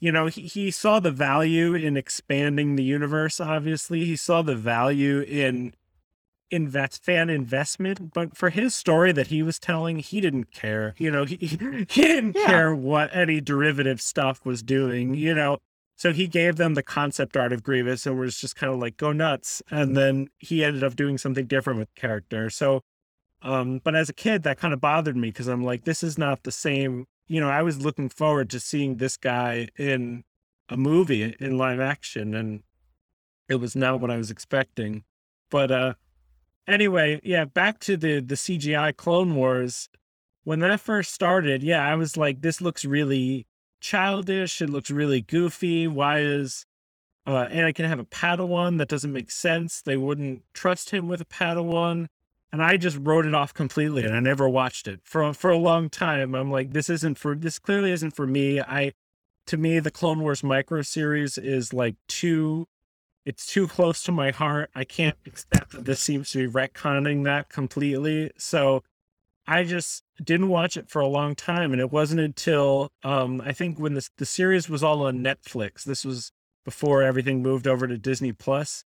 You 0.00 0.12
know, 0.12 0.26
he, 0.26 0.42
he 0.42 0.70
saw 0.70 1.00
the 1.00 1.10
value 1.10 1.74
in 1.74 1.96
expanding 1.96 2.76
the 2.76 2.84
universe, 2.84 3.40
obviously. 3.40 4.04
He 4.04 4.14
saw 4.14 4.42
the 4.42 4.54
value 4.54 5.20
in 5.20 5.74
invest 6.50 7.04
fan 7.04 7.28
investment, 7.28 8.12
but 8.14 8.36
for 8.36 8.50
his 8.50 8.74
story 8.74 9.12
that 9.12 9.26
he 9.26 9.42
was 9.42 9.58
telling, 9.58 9.98
he 9.98 10.20
didn't 10.20 10.52
care. 10.52 10.94
You 10.98 11.10
know, 11.10 11.24
he 11.24 11.36
he 11.90 12.02
didn't 12.02 12.36
Yeah. 12.36 12.46
care 12.46 12.74
what 12.74 13.14
any 13.14 13.40
derivative 13.40 14.00
stuff 14.00 14.44
was 14.46 14.62
doing. 14.62 15.14
You 15.14 15.34
know, 15.34 15.58
so 15.96 16.12
he 16.12 16.26
gave 16.28 16.56
them 16.56 16.74
the 16.74 16.82
concept 16.82 17.36
art 17.36 17.52
of 17.52 17.62
Grievous 17.62 18.06
and 18.06 18.18
was 18.18 18.38
just 18.38 18.56
kind 18.56 18.72
of 18.72 18.78
like 18.78 18.96
go 18.96 19.12
nuts. 19.12 19.62
And 19.70 19.96
then 19.96 20.28
he 20.38 20.64
ended 20.64 20.84
up 20.84 20.94
doing 20.96 21.18
something 21.18 21.46
different 21.46 21.80
with 21.80 21.88
the 21.94 22.00
character. 22.00 22.50
So, 22.50 22.82
um, 23.42 23.80
but 23.82 23.94
as 23.94 24.08
a 24.08 24.14
kid, 24.14 24.42
that 24.42 24.58
kind 24.58 24.74
of 24.74 24.80
bothered 24.80 25.16
me 25.16 25.28
because 25.28 25.46
I'm 25.46 25.64
like, 25.64 25.84
this 25.84 26.02
is 26.02 26.18
not 26.18 26.42
the 26.42 26.52
same. 26.52 27.06
You 27.26 27.40
know, 27.40 27.48
I 27.48 27.62
was 27.62 27.82
looking 27.84 28.08
forward 28.08 28.50
to 28.50 28.60
seeing 28.60 28.96
this 28.96 29.16
guy 29.16 29.68
in 29.78 30.24
a 30.68 30.76
movie 30.76 31.36
in 31.38 31.58
live 31.58 31.80
action, 31.80 32.34
and 32.34 32.62
it 33.48 33.56
was 33.56 33.76
not 33.76 34.00
what 34.00 34.10
I 34.10 34.16
was 34.16 34.30
expecting. 34.30 35.04
But 35.50 35.70
uh 35.70 35.94
anyway, 36.66 37.20
yeah, 37.24 37.44
back 37.44 37.80
to 37.80 37.96
the 37.96 38.20
the 38.20 38.34
CGI 38.34 38.96
Clone 38.96 39.34
Wars. 39.34 39.88
When 40.44 40.60
that 40.60 40.80
first 40.80 41.12
started, 41.12 41.62
yeah, 41.62 41.86
I 41.86 41.94
was 41.94 42.16
like, 42.16 42.40
this 42.40 42.60
looks 42.60 42.84
really 42.84 43.46
childish. 43.80 44.62
It 44.62 44.70
looks 44.70 44.90
really 44.90 45.20
goofy. 45.20 45.86
Why 45.86 46.20
is 46.20 46.64
uh, 47.26 47.46
Anakin 47.48 47.86
have 47.86 47.98
a 47.98 48.04
Padawan? 48.04 48.78
That 48.78 48.88
doesn't 48.88 49.12
make 49.12 49.30
sense. 49.30 49.82
They 49.82 49.98
wouldn't 49.98 50.42
trust 50.54 50.90
him 50.90 51.06
with 51.06 51.20
a 51.20 51.26
Padawan. 51.26 52.06
And 52.50 52.62
I 52.62 52.78
just 52.78 52.98
wrote 53.00 53.26
it 53.26 53.34
off 53.34 53.52
completely, 53.52 54.04
and 54.04 54.16
I 54.16 54.20
never 54.20 54.48
watched 54.48 54.88
it 54.88 55.00
for 55.04 55.32
for 55.34 55.50
a 55.50 55.58
long 55.58 55.90
time. 55.90 56.34
I'm 56.34 56.50
like, 56.50 56.72
this 56.72 56.88
isn't 56.88 57.18
for 57.18 57.34
this. 57.34 57.58
Clearly, 57.58 57.92
isn't 57.92 58.16
for 58.16 58.26
me. 58.26 58.60
I, 58.60 58.92
to 59.46 59.58
me, 59.58 59.80
the 59.80 59.90
Clone 59.90 60.20
Wars 60.20 60.42
micro 60.42 60.80
series 60.80 61.36
is 61.36 61.74
like 61.74 61.96
too 62.08 62.66
it's 63.28 63.44
too 63.44 63.68
close 63.68 64.02
to 64.04 64.10
my 64.10 64.30
heart. 64.30 64.70
I 64.74 64.84
can't 64.84 65.18
accept 65.26 65.72
that 65.72 65.84
this 65.84 66.00
seems 66.00 66.30
to 66.30 66.46
be 66.46 66.50
retconning 66.50 67.24
that 67.24 67.50
completely. 67.50 68.30
So 68.38 68.82
I 69.46 69.64
just 69.64 70.02
didn't 70.24 70.48
watch 70.48 70.78
it 70.78 70.88
for 70.88 71.00
a 71.00 71.06
long 71.06 71.34
time. 71.34 71.72
And 71.72 71.78
it 71.78 71.92
wasn't 71.92 72.22
until 72.22 72.90
um, 73.04 73.42
I 73.44 73.52
think 73.52 73.78
when 73.78 73.92
this, 73.92 74.08
the 74.16 74.24
series 74.24 74.70
was 74.70 74.82
all 74.82 75.04
on 75.04 75.18
Netflix, 75.18 75.84
this 75.84 76.06
was 76.06 76.32
before 76.64 77.02
everything 77.02 77.42
moved 77.42 77.66
over 77.66 77.86
to 77.86 77.98
Disney 77.98 78.32
Plus. 78.32 78.84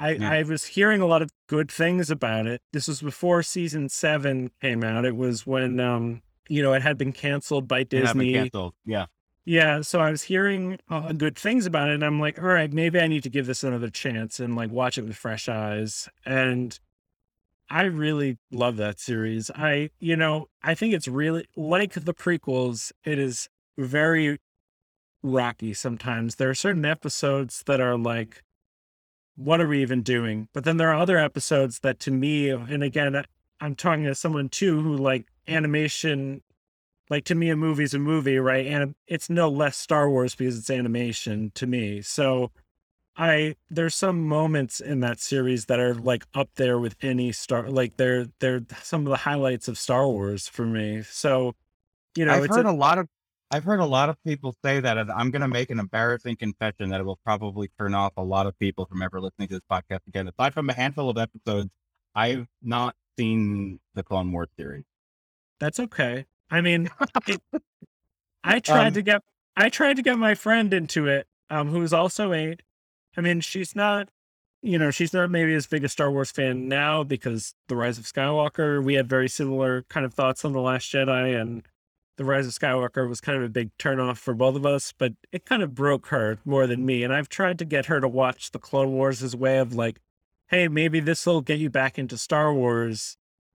I, 0.00 0.10
Yeah. 0.12 0.32
I 0.32 0.42
was 0.42 0.64
hearing 0.64 1.00
a 1.00 1.06
lot 1.06 1.22
of 1.22 1.30
good 1.46 1.70
things 1.70 2.10
about 2.10 2.46
it. 2.46 2.62
This 2.72 2.88
was 2.88 3.02
before 3.02 3.42
season 3.42 3.88
seven 3.88 4.50
came 4.60 4.82
out. 4.82 5.04
It 5.04 5.16
was 5.16 5.46
when 5.46 5.78
um, 5.78 6.22
you 6.48 6.62
know, 6.62 6.72
it 6.72 6.82
had 6.82 6.98
been 6.98 7.12
canceled 7.12 7.68
by 7.68 7.84
Disney. 7.84 8.32
canceled. 8.32 8.74
Yeah. 8.84 9.06
Yeah, 9.44 9.80
so 9.80 10.00
I 10.00 10.10
was 10.10 10.24
hearing 10.24 10.78
uh, 10.90 11.12
good 11.12 11.36
things 11.36 11.64
about 11.64 11.88
it, 11.88 11.94
and 11.94 12.04
I'm 12.04 12.20
like, 12.20 12.38
all 12.38 12.48
right, 12.48 12.70
maybe 12.70 13.00
I 13.00 13.06
need 13.06 13.22
to 13.22 13.30
give 13.30 13.46
this 13.46 13.64
another 13.64 13.88
chance 13.88 14.38
and 14.38 14.54
like 14.54 14.70
watch 14.70 14.98
it 14.98 15.02
with 15.02 15.16
fresh 15.16 15.48
eyes. 15.48 16.08
And 16.26 16.78
I 17.70 17.84
really 17.84 18.38
love 18.50 18.76
that 18.76 19.00
series. 19.00 19.50
I, 19.54 19.90
you 19.98 20.14
know, 20.14 20.48
I 20.62 20.74
think 20.74 20.92
it's 20.92 21.08
really 21.08 21.46
like 21.56 21.94
the 21.94 22.12
prequels. 22.12 22.92
It 23.04 23.18
is 23.18 23.48
very 23.78 24.38
rocky 25.22 25.72
sometimes. 25.72 26.36
There 26.36 26.50
are 26.50 26.54
certain 26.54 26.84
episodes 26.84 27.62
that 27.66 27.80
are 27.80 27.96
like, 27.96 28.42
what 29.40 29.60
are 29.60 29.68
we 29.68 29.80
even 29.80 30.02
doing? 30.02 30.48
But 30.52 30.64
then 30.64 30.76
there 30.76 30.90
are 30.90 31.00
other 31.00 31.16
episodes 31.16 31.80
that 31.80 31.98
to 32.00 32.10
me, 32.10 32.50
and 32.50 32.82
again, 32.82 33.24
I'm 33.60 33.74
talking 33.74 34.04
to 34.04 34.14
someone 34.14 34.50
too 34.50 34.80
who 34.80 34.96
like 34.96 35.26
animation 35.48 36.42
like 37.08 37.24
to 37.24 37.34
me 37.34 37.50
a 37.50 37.56
movie's 37.56 37.94
a 37.94 37.98
movie 37.98 38.38
right? 38.38 38.66
And 38.66 38.94
it's 39.06 39.28
no 39.28 39.48
less 39.48 39.76
star 39.76 40.08
wars 40.08 40.34
because 40.34 40.56
it's 40.58 40.70
animation 40.70 41.50
to 41.56 41.66
me. 41.66 42.02
So 42.02 42.50
i 43.16 43.56
there's 43.68 43.96
some 43.96 44.26
moments 44.26 44.80
in 44.80 45.00
that 45.00 45.18
series 45.18 45.66
that 45.66 45.80
are 45.80 45.94
like 45.94 46.24
up 46.32 46.48
there 46.54 46.78
with 46.78 46.94
any 47.02 47.32
star 47.32 47.68
like 47.68 47.96
they're 47.96 48.26
they're 48.38 48.62
some 48.82 49.00
of 49.00 49.10
the 49.10 49.16
highlights 49.16 49.66
of 49.66 49.78
star 49.78 50.06
wars 50.06 50.48
for 50.48 50.64
me. 50.64 51.02
So 51.02 51.54
you 52.16 52.24
know 52.24 52.34
I've 52.34 52.44
it's 52.44 52.56
heard 52.56 52.66
a, 52.66 52.70
a 52.70 52.72
lot 52.72 52.98
of 52.98 53.08
I've 53.50 53.64
heard 53.64 53.80
a 53.80 53.84
lot 53.84 54.08
of 54.08 54.16
people 54.24 54.54
say 54.64 54.78
that, 54.80 54.96
and 54.96 55.10
I'm 55.10 55.30
going 55.30 55.42
to 55.42 55.48
make 55.48 55.70
an 55.70 55.78
embarrassing 55.80 56.36
confession 56.36 56.90
that 56.90 57.00
it 57.00 57.04
will 57.04 57.18
probably 57.24 57.68
turn 57.78 57.94
off 57.94 58.12
a 58.16 58.22
lot 58.22 58.46
of 58.46 58.58
people 58.58 58.84
from 58.86 59.02
ever 59.02 59.20
listening 59.20 59.48
to 59.48 59.54
this 59.54 59.62
podcast 59.70 60.00
again. 60.06 60.28
Aside 60.28 60.54
from 60.54 60.70
a 60.70 60.72
handful 60.74 61.10
of 61.10 61.18
episodes, 61.18 61.70
I've 62.14 62.46
not 62.62 62.94
seen 63.18 63.80
the 63.94 64.02
Clone 64.02 64.30
Wars 64.32 64.48
series. 64.56 64.84
that's 65.58 65.78
okay 65.78 66.24
i 66.50 66.60
mean 66.60 66.88
it, 67.26 67.42
i 68.44 68.58
tried 68.60 68.86
Um, 68.88 68.92
to 68.94 69.02
get 69.02 69.22
i 69.56 69.68
tried 69.68 69.96
to 69.96 70.02
get 70.02 70.16
my 70.18 70.34
friend 70.34 70.72
into 70.72 71.06
it 71.06 71.26
um 71.50 71.68
who's 71.68 71.92
also 71.92 72.32
a 72.32 72.56
i 73.16 73.20
mean 73.20 73.40
she's 73.40 73.76
not 73.76 74.08
you 74.62 74.78
know, 74.78 74.90
she's 74.90 75.14
not 75.14 75.30
maybe 75.30 75.54
as 75.54 75.66
big 75.66 75.84
a 75.84 75.88
Star 75.88 76.10
Wars 76.10 76.30
fan 76.30 76.68
now 76.68 77.02
because 77.02 77.54
The 77.68 77.76
Rise 77.76 77.96
of 77.96 78.04
Skywalker, 78.04 78.84
we 78.84 78.92
had 78.92 79.08
very 79.08 79.26
similar 79.26 79.84
kind 79.88 80.04
of 80.04 80.12
thoughts 80.12 80.44
on 80.44 80.52
The 80.52 80.60
Last 80.60 80.92
Jedi, 80.92 81.40
and 81.40 81.62
The 82.20 82.26
Rise 82.26 82.46
of 82.46 82.52
Skywalker 82.52 83.08
was 83.08 83.22
kind 83.22 83.38
of 83.38 83.44
a 83.44 83.48
big 83.48 83.70
turnoff 83.78 84.18
for 84.18 84.34
both 84.34 84.54
of 84.54 84.66
us, 84.66 84.92
but 84.92 85.14
it 85.32 85.46
kind 85.46 85.62
of 85.62 85.74
broke 85.74 86.08
her 86.08 86.36
more 86.44 86.66
than 86.66 86.84
me. 86.84 87.02
And 87.02 87.14
I've 87.14 87.30
tried 87.30 87.58
to 87.60 87.64
get 87.64 87.86
her 87.86 87.98
to 87.98 88.08
watch 88.08 88.50
The 88.50 88.58
Clone 88.58 88.92
Wars 88.92 89.22
as 89.22 89.34
way 89.34 89.56
of 89.56 89.72
like, 89.72 90.00
hey, 90.48 90.68
maybe 90.68 91.00
this 91.00 91.24
will 91.24 91.40
get 91.40 91.58
you 91.58 91.70
back 91.70 91.98
into 91.98 92.18
Star 92.18 92.52
Wars. 92.52 93.16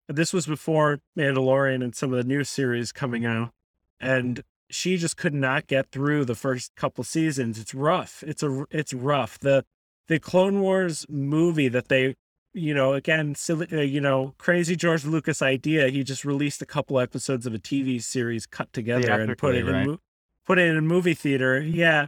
But 0.06 0.16
this 0.16 0.34
was 0.34 0.46
before 0.46 1.00
Mandalorian 1.16 1.82
and 1.82 1.94
some 1.96 2.12
of 2.12 2.18
the 2.18 2.28
new 2.28 2.44
series 2.44 2.92
coming 2.92 3.24
out. 3.24 3.52
And 3.98 4.44
she 4.68 4.98
just 4.98 5.16
could 5.16 5.32
not 5.32 5.66
get 5.66 5.90
through 5.90 6.26
the 6.26 6.34
first 6.34 6.74
couple 6.74 7.02
seasons. 7.02 7.58
It's 7.58 7.72
rough. 7.74 8.22
It's 8.26 8.42
a 8.42 8.66
it's 8.70 8.92
rough. 8.92 9.38
The 9.38 9.64
the 10.08 10.18
Clone 10.18 10.60
Wars 10.60 11.06
movie 11.08 11.68
that 11.68 11.88
they, 11.88 12.14
you 12.52 12.74
know, 12.74 12.92
again, 12.94 13.34
silly, 13.34 13.66
uh, 13.72 13.80
you 13.80 14.00
know, 14.00 14.34
crazy 14.38 14.76
George 14.76 15.04
Lucas 15.04 15.42
idea. 15.42 15.88
He 15.88 16.02
just 16.04 16.24
released 16.24 16.60
a 16.62 16.66
couple 16.66 16.98
episodes 16.98 17.46
of 17.46 17.54
a 17.54 17.58
TV 17.58 17.98
series 17.98 18.46
cut 18.46 18.72
together 18.72 19.20
and 19.20 19.36
put 19.38 19.54
it 19.54 19.66
in 19.68 19.72
right? 19.72 19.86
mo- 19.86 19.98
put 20.46 20.58
it 20.58 20.68
in 20.68 20.76
a 20.76 20.82
movie 20.82 21.14
theater. 21.14 21.60
Yeah, 21.60 22.06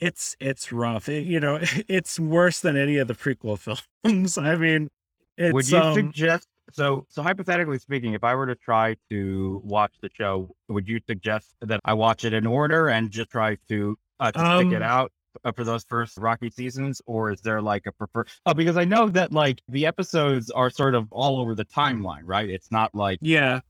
it's 0.00 0.36
it's 0.40 0.72
rough. 0.72 1.08
It- 1.08 1.26
you 1.26 1.40
know, 1.40 1.58
it's 1.88 2.18
worse 2.20 2.60
than 2.60 2.76
any 2.76 2.98
of 2.98 3.08
the 3.08 3.14
prequel 3.14 3.58
films. 4.04 4.38
I 4.38 4.56
mean, 4.56 4.90
it's 5.36 5.52
Would 5.54 5.68
you 5.70 5.78
um, 5.78 5.94
suggest 5.94 6.48
so 6.72 7.06
so 7.08 7.22
hypothetically 7.22 7.78
speaking, 7.78 8.14
if 8.14 8.24
I 8.24 8.34
were 8.34 8.46
to 8.46 8.54
try 8.54 8.96
to 9.10 9.60
watch 9.64 9.94
the 10.00 10.10
show, 10.12 10.54
would 10.68 10.88
you 10.88 11.00
suggest 11.06 11.54
that 11.60 11.80
I 11.84 11.92
watch 11.94 12.24
it 12.24 12.32
in 12.32 12.46
order 12.46 12.88
and 12.88 13.10
just 13.10 13.30
try 13.30 13.56
to 13.68 13.98
uh, 14.20 14.32
to 14.32 14.38
stick 14.38 14.72
it 14.72 14.82
Um, 14.82 14.82
out 14.82 15.12
for 15.54 15.64
those 15.64 15.84
first 15.84 16.16
Rocky 16.18 16.50
seasons, 16.50 17.00
or 17.06 17.30
is 17.32 17.40
there 17.40 17.60
like 17.62 17.86
a 17.86 17.92
prefer? 17.92 18.24
Oh, 18.46 18.54
because 18.54 18.76
I 18.76 18.84
know 18.84 19.08
that 19.10 19.32
like 19.32 19.62
the 19.68 19.86
episodes 19.86 20.50
are 20.50 20.70
sort 20.70 20.94
of 20.94 21.08
all 21.12 21.40
over 21.40 21.54
the 21.54 21.64
timeline, 21.64 22.22
right? 22.24 22.48
It's 22.48 22.70
not 22.70 22.94
like 22.94 23.18
Yeah. 23.22 23.60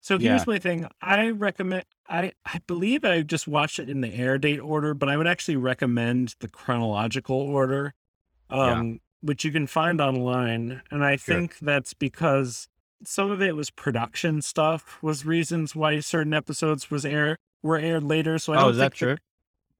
So 0.00 0.18
Yeah. 0.18 0.30
here's 0.30 0.46
my 0.46 0.58
thing. 0.58 0.86
I 1.02 1.30
recommend 1.30 1.84
I 2.08 2.32
I 2.46 2.60
believe 2.66 3.04
I 3.04 3.22
just 3.22 3.46
watched 3.48 3.78
it 3.78 3.90
in 3.90 4.00
the 4.00 4.12
air 4.14 4.38
date 4.38 4.60
order, 4.60 4.94
but 4.94 5.08
I 5.08 5.16
would 5.16 5.26
actually 5.26 5.56
recommend 5.56 6.34
the 6.40 6.48
chronological 6.48 7.36
order. 7.36 7.94
Yeah. 8.50 8.72
Um 8.72 9.00
which 9.20 9.44
you 9.44 9.50
can 9.50 9.66
find 9.66 10.00
online. 10.00 10.80
And 10.92 11.04
I 11.04 11.16
Sure. 11.16 11.34
think 11.36 11.58
that's 11.58 11.92
because 11.94 12.68
some 13.04 13.30
of 13.30 13.42
it 13.42 13.56
was 13.56 13.70
production 13.70 14.42
stuff 14.42 15.02
was 15.02 15.24
reasons 15.26 15.74
why 15.74 15.98
certain 16.00 16.32
episodes 16.34 16.90
was 16.90 17.04
air 17.04 17.36
were 17.62 17.76
aired 17.78 18.04
later. 18.04 18.38
So 18.38 18.52
I 18.52 18.56
oh, 18.56 18.60
don't 18.60 18.70
is 18.70 18.76
that 18.78 18.94
true? 18.94 19.16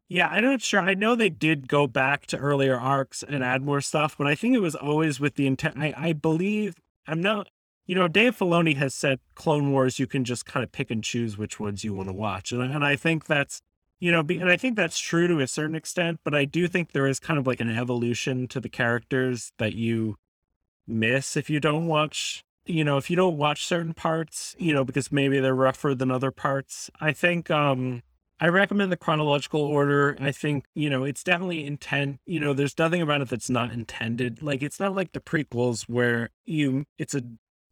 Yeah, 0.08 0.28
I'm 0.28 0.44
not 0.44 0.62
sure. 0.62 0.80
I 0.80 0.94
know 0.94 1.14
they 1.14 1.28
did 1.28 1.68
go 1.68 1.86
back 1.86 2.26
to 2.26 2.38
earlier 2.38 2.78
arcs 2.78 3.22
and 3.22 3.44
add 3.44 3.62
more 3.62 3.80
stuff, 3.80 4.16
but 4.16 4.26
I 4.26 4.34
think 4.34 4.54
it 4.54 4.60
was 4.60 4.74
always 4.74 5.20
with 5.20 5.34
the 5.34 5.46
intent. 5.46 5.76
I, 5.78 5.92
I 5.96 6.12
believe 6.14 6.76
I'm 7.06 7.20
not. 7.20 7.48
You 7.86 7.94
know, 7.94 8.08
Dave 8.08 8.36
Filoni 8.36 8.76
has 8.76 8.94
said 8.94 9.20
Clone 9.34 9.72
Wars. 9.72 9.98
You 9.98 10.06
can 10.06 10.24
just 10.24 10.44
kind 10.44 10.62
of 10.62 10.72
pick 10.72 10.90
and 10.90 11.02
choose 11.02 11.38
which 11.38 11.58
ones 11.58 11.84
you 11.84 11.94
want 11.94 12.08
to 12.08 12.14
watch, 12.14 12.52
and 12.52 12.62
and 12.62 12.84
I 12.84 12.96
think 12.96 13.26
that's 13.26 13.62
you 14.00 14.12
know, 14.12 14.22
be, 14.22 14.38
and 14.38 14.48
I 14.48 14.56
think 14.56 14.76
that's 14.76 14.98
true 14.98 15.26
to 15.26 15.40
a 15.40 15.46
certain 15.46 15.74
extent. 15.74 16.20
But 16.24 16.34
I 16.34 16.44
do 16.44 16.68
think 16.68 16.92
there 16.92 17.06
is 17.06 17.18
kind 17.18 17.38
of 17.38 17.46
like 17.46 17.60
an 17.60 17.70
evolution 17.70 18.46
to 18.48 18.60
the 18.60 18.68
characters 18.68 19.52
that 19.58 19.74
you 19.74 20.16
miss 20.86 21.36
if 21.36 21.50
you 21.50 21.60
don't 21.60 21.86
watch. 21.86 22.44
You 22.64 22.84
know, 22.84 22.98
if 22.98 23.10
you 23.10 23.16
don't 23.16 23.38
watch 23.38 23.66
certain 23.66 23.94
parts, 23.94 24.54
you 24.58 24.74
know, 24.74 24.84
because 24.84 25.10
maybe 25.10 25.40
they're 25.40 25.54
rougher 25.54 25.94
than 25.94 26.10
other 26.10 26.30
parts. 26.30 26.90
I 27.00 27.12
think 27.12 27.50
um 27.50 28.02
I 28.40 28.48
recommend 28.48 28.92
the 28.92 28.96
chronological 28.96 29.60
order. 29.60 30.16
I 30.20 30.30
think, 30.30 30.66
you 30.74 30.88
know, 30.88 31.04
it's 31.04 31.24
definitely 31.24 31.66
intent. 31.66 32.20
You 32.24 32.38
know, 32.40 32.52
there's 32.52 32.78
nothing 32.78 33.02
about 33.02 33.20
it 33.20 33.28
that's 33.28 33.50
not 33.50 33.72
intended. 33.72 34.42
Like 34.42 34.62
it's 34.62 34.78
not 34.78 34.94
like 34.94 35.12
the 35.12 35.20
prequels 35.20 35.88
where 35.88 36.30
you 36.46 36.84
it's 36.98 37.14
a 37.14 37.22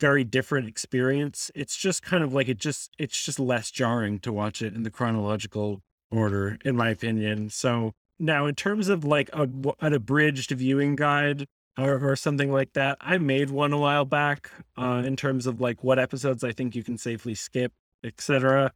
very 0.00 0.24
different 0.24 0.68
experience. 0.68 1.50
It's 1.54 1.76
just 1.76 2.02
kind 2.02 2.24
of 2.24 2.34
like 2.34 2.48
it 2.48 2.58
just 2.58 2.90
it's 2.98 3.24
just 3.24 3.38
less 3.38 3.70
jarring 3.70 4.18
to 4.20 4.32
watch 4.32 4.60
it 4.60 4.74
in 4.74 4.82
the 4.82 4.90
chronological 4.90 5.82
order, 6.10 6.58
in 6.64 6.76
my 6.76 6.90
opinion. 6.90 7.50
So 7.50 7.92
now 8.18 8.46
in 8.46 8.54
terms 8.54 8.88
of 8.88 9.04
like 9.04 9.30
a, 9.32 9.48
an 9.80 9.92
abridged 9.92 10.50
viewing 10.50 10.96
guide 10.96 11.46
or, 11.78 12.10
or 12.10 12.16
something 12.16 12.50
like 12.50 12.72
that, 12.72 12.98
I 13.00 13.18
made 13.18 13.50
one 13.50 13.72
a 13.72 13.78
while 13.78 14.04
back 14.04 14.50
uh, 14.76 15.02
in 15.04 15.16
terms 15.16 15.46
of 15.46 15.60
like 15.60 15.84
what 15.84 15.98
episodes 15.98 16.42
I 16.42 16.52
think 16.52 16.74
you 16.74 16.82
can 16.82 16.98
safely 16.98 17.34
skip, 17.34 17.72
etc. 18.02 18.72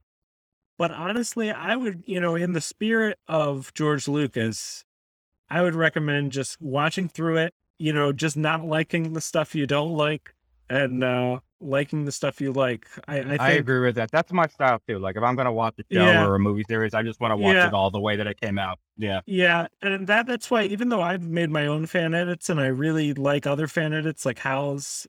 But 0.80 0.92
honestly, 0.92 1.50
I 1.50 1.76
would, 1.76 2.04
you 2.06 2.18
know, 2.20 2.36
in 2.36 2.54
the 2.54 2.60
spirit 2.62 3.18
of 3.28 3.70
George 3.74 4.08
Lucas, 4.08 4.82
I 5.50 5.60
would 5.60 5.74
recommend 5.74 6.32
just 6.32 6.58
watching 6.58 7.06
through 7.06 7.36
it, 7.36 7.52
you 7.78 7.92
know, 7.92 8.12
just 8.12 8.34
not 8.34 8.64
liking 8.64 9.12
the 9.12 9.20
stuff 9.20 9.54
you 9.54 9.66
don't 9.66 9.92
like 9.92 10.34
and 10.70 11.04
uh 11.04 11.40
liking 11.60 12.06
the 12.06 12.12
stuff 12.12 12.40
you 12.40 12.50
like. 12.50 12.86
I, 13.06 13.18
I 13.18 13.24
think 13.24 13.40
I 13.42 13.50
agree 13.50 13.80
with 13.80 13.96
that. 13.96 14.10
That's 14.10 14.32
my 14.32 14.46
style 14.46 14.80
too. 14.88 14.98
Like 14.98 15.16
if 15.16 15.22
I'm 15.22 15.36
gonna 15.36 15.52
watch 15.52 15.74
a 15.78 15.82
show 15.94 16.00
Yeah. 16.02 16.24
or 16.26 16.36
a 16.36 16.38
movie 16.38 16.64
series, 16.66 16.94
I 16.94 17.02
just 17.02 17.20
want 17.20 17.32
to 17.32 17.36
watch 17.36 17.56
Yeah. 17.56 17.66
it 17.66 17.74
all 17.74 17.90
the 17.90 18.00
way 18.00 18.16
that 18.16 18.26
it 18.26 18.40
came 18.40 18.58
out. 18.58 18.78
Yeah. 18.96 19.20
Yeah, 19.26 19.66
and 19.82 20.06
that 20.06 20.26
that's 20.26 20.50
why 20.50 20.62
even 20.62 20.88
though 20.88 21.02
I've 21.02 21.28
made 21.28 21.50
my 21.50 21.66
own 21.66 21.84
fan 21.84 22.14
edits 22.14 22.48
and 22.48 22.58
I 22.58 22.68
really 22.68 23.12
like 23.12 23.46
other 23.46 23.66
fan 23.66 23.92
edits 23.92 24.24
like 24.24 24.38
Hal's, 24.38 25.06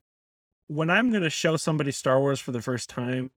when 0.66 0.90
I'm 0.90 1.08
going 1.08 1.22
to 1.22 1.30
show 1.30 1.56
somebody 1.56 1.92
Star 1.92 2.20
Wars 2.20 2.40
for 2.40 2.52
the 2.52 2.60
first 2.60 2.90
time, 2.90 3.30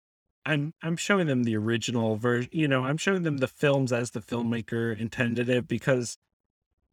I'm 0.45 0.73
I'm 0.81 0.97
showing 0.97 1.27
them 1.27 1.43
the 1.43 1.55
original 1.57 2.15
version, 2.17 2.49
you 2.53 2.67
know, 2.67 2.85
I'm 2.85 2.97
showing 2.97 3.23
them 3.23 3.37
the 3.37 3.47
films 3.47 3.91
as 3.91 4.11
the 4.11 4.19
filmmaker 4.19 4.97
intended 4.97 5.49
it 5.49 5.67
because 5.67 6.17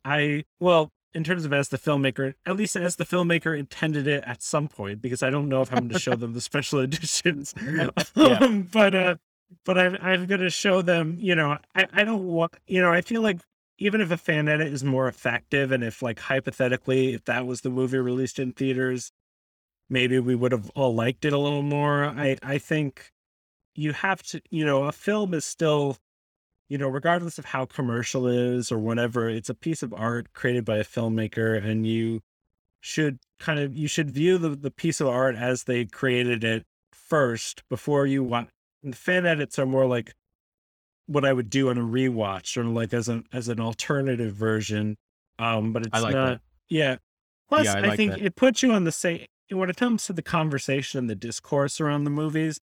I 0.05 0.45
well, 0.61 0.91
in 1.15 1.25
terms 1.25 1.45
of 1.45 1.53
as 1.53 1.69
the 1.69 1.79
filmmaker, 1.79 2.35
at 2.47 2.57
least 2.57 2.77
as 2.77 2.97
the 2.97 3.05
filmmaker 3.05 3.59
intended 3.59 4.07
it 4.07 4.25
at 4.27 4.43
some 4.43 4.69
point 4.69 5.03
because 5.03 5.23
I 5.23 5.31
don't 5.31 5.49
know 5.49 5.61
if 5.61 5.71
I'm 5.71 5.81
going 5.81 5.91
to 5.91 5.99
show 5.99 6.15
them 6.15 6.33
the 6.33 6.41
special 6.41 6.81
editions. 6.81 7.55
um, 8.17 8.69
but 8.73 8.95
uh 8.95 9.17
but 9.65 9.79
I, 9.79 9.87
I'm 10.01 10.27
going 10.27 10.41
to 10.41 10.51
show 10.51 10.81
them, 10.81 11.19
you 11.21 11.35
know, 11.35 11.59
I, 11.75 11.87
I 11.93 12.05
don't 12.05 12.25
want, 12.25 12.55
you 12.67 12.81
know, 12.81 12.91
I 12.91 13.03
feel 13.03 13.21
like 13.21 13.41
even 13.79 14.01
if 14.01 14.11
a 14.11 14.17
fan 14.17 14.49
edit 14.49 14.69
is 14.69 14.83
more 14.83 15.09
effective 15.09 15.73
and 15.73 15.85
if 15.85 16.03
like 16.03 16.21
hypothetically, 16.21 17.15
if 17.15 17.25
that 17.27 17.47
was 17.47 17.61
the 17.61 17.71
movie 17.71 17.99
released 17.99 18.39
in 18.39 18.53
theaters, 18.53 19.13
maybe 19.91 20.19
we 20.19 20.35
would 20.35 20.53
have 20.53 20.71
all 20.71 20.95
liked 20.95 21.25
it 21.25 21.33
a 21.33 21.39
little 21.39 21.63
more. 21.63 22.05
I, 22.05 22.39
I 22.43 22.59
think 22.59 23.12
you 23.75 23.93
have 23.93 24.23
to, 24.25 24.41
you 24.51 24.65
know, 24.65 24.85
a 24.85 24.93
film 24.93 25.35
is 25.35 25.45
still, 25.45 25.97
you 26.69 26.79
know, 26.79 26.89
regardless 26.89 27.39
of 27.39 27.47
how 27.47 27.65
commercial 27.67 28.27
it 28.27 28.37
is 28.37 28.73
or 28.73 28.79
whatever, 28.79 29.29
it's 29.29 29.49
a 29.51 29.55
piece 29.55 29.83
of 29.83 29.93
art 29.95 30.33
created 30.33 30.65
by 30.65 30.79
a 30.79 30.85
filmmaker 30.85 31.63
and 31.63 31.87
you 31.87 32.21
should 32.81 33.19
kind 33.39 33.59
of, 33.61 33.75
you 33.77 33.89
should 33.89 34.11
view 34.11 34.39
the, 34.39 34.51
the 34.51 34.71
piece 34.71 35.01
of 35.01 35.07
art 35.09 35.37
as 35.37 35.65
they 35.65 35.85
created 35.85 36.45
it 36.45 36.65
first 36.93 37.63
before 37.69 38.07
you 38.07 38.23
want, 38.25 38.49
and 38.83 38.97
fan 38.97 39.27
edits 39.27 39.59
are 39.59 39.67
more 39.67 39.87
like 39.87 40.15
what 41.07 41.25
I 41.25 41.33
would 41.33 41.51
do 41.51 41.69
on 41.69 41.77
a 41.79 41.83
rewatch 41.83 42.57
or 42.57 42.65
like 42.65 42.95
as 42.95 43.09
an 43.09 43.25
as 43.33 43.49
an 43.49 43.61
alternative 43.61 44.35
version. 44.35 44.97
Um, 45.39 45.73
but 45.73 45.83
it's 45.87 45.91
I 45.93 45.99
like 46.01 46.15
not. 46.15 46.27
that. 46.27 46.41
Yeah. 46.69 46.97
Plus, 47.49 47.67
Yeah, 47.67 47.75
I 47.75 47.79
I, 47.79 47.81
like 47.89 47.97
think 47.97 48.13
that. 48.13 48.23
it 48.23 48.37
puts 48.37 48.63
you 48.63 48.73
on 48.73 48.85
the 48.85 48.93
same 48.93 49.27
when 49.51 49.69
it 49.69 49.77
comes 49.77 50.07
to 50.07 50.13
the 50.15 50.23
conversation 50.23 50.99
and 50.99 51.11
the 51.11 51.15
discourse 51.15 51.81
around 51.81 52.05
the 52.05 52.11
movies. 52.11 52.61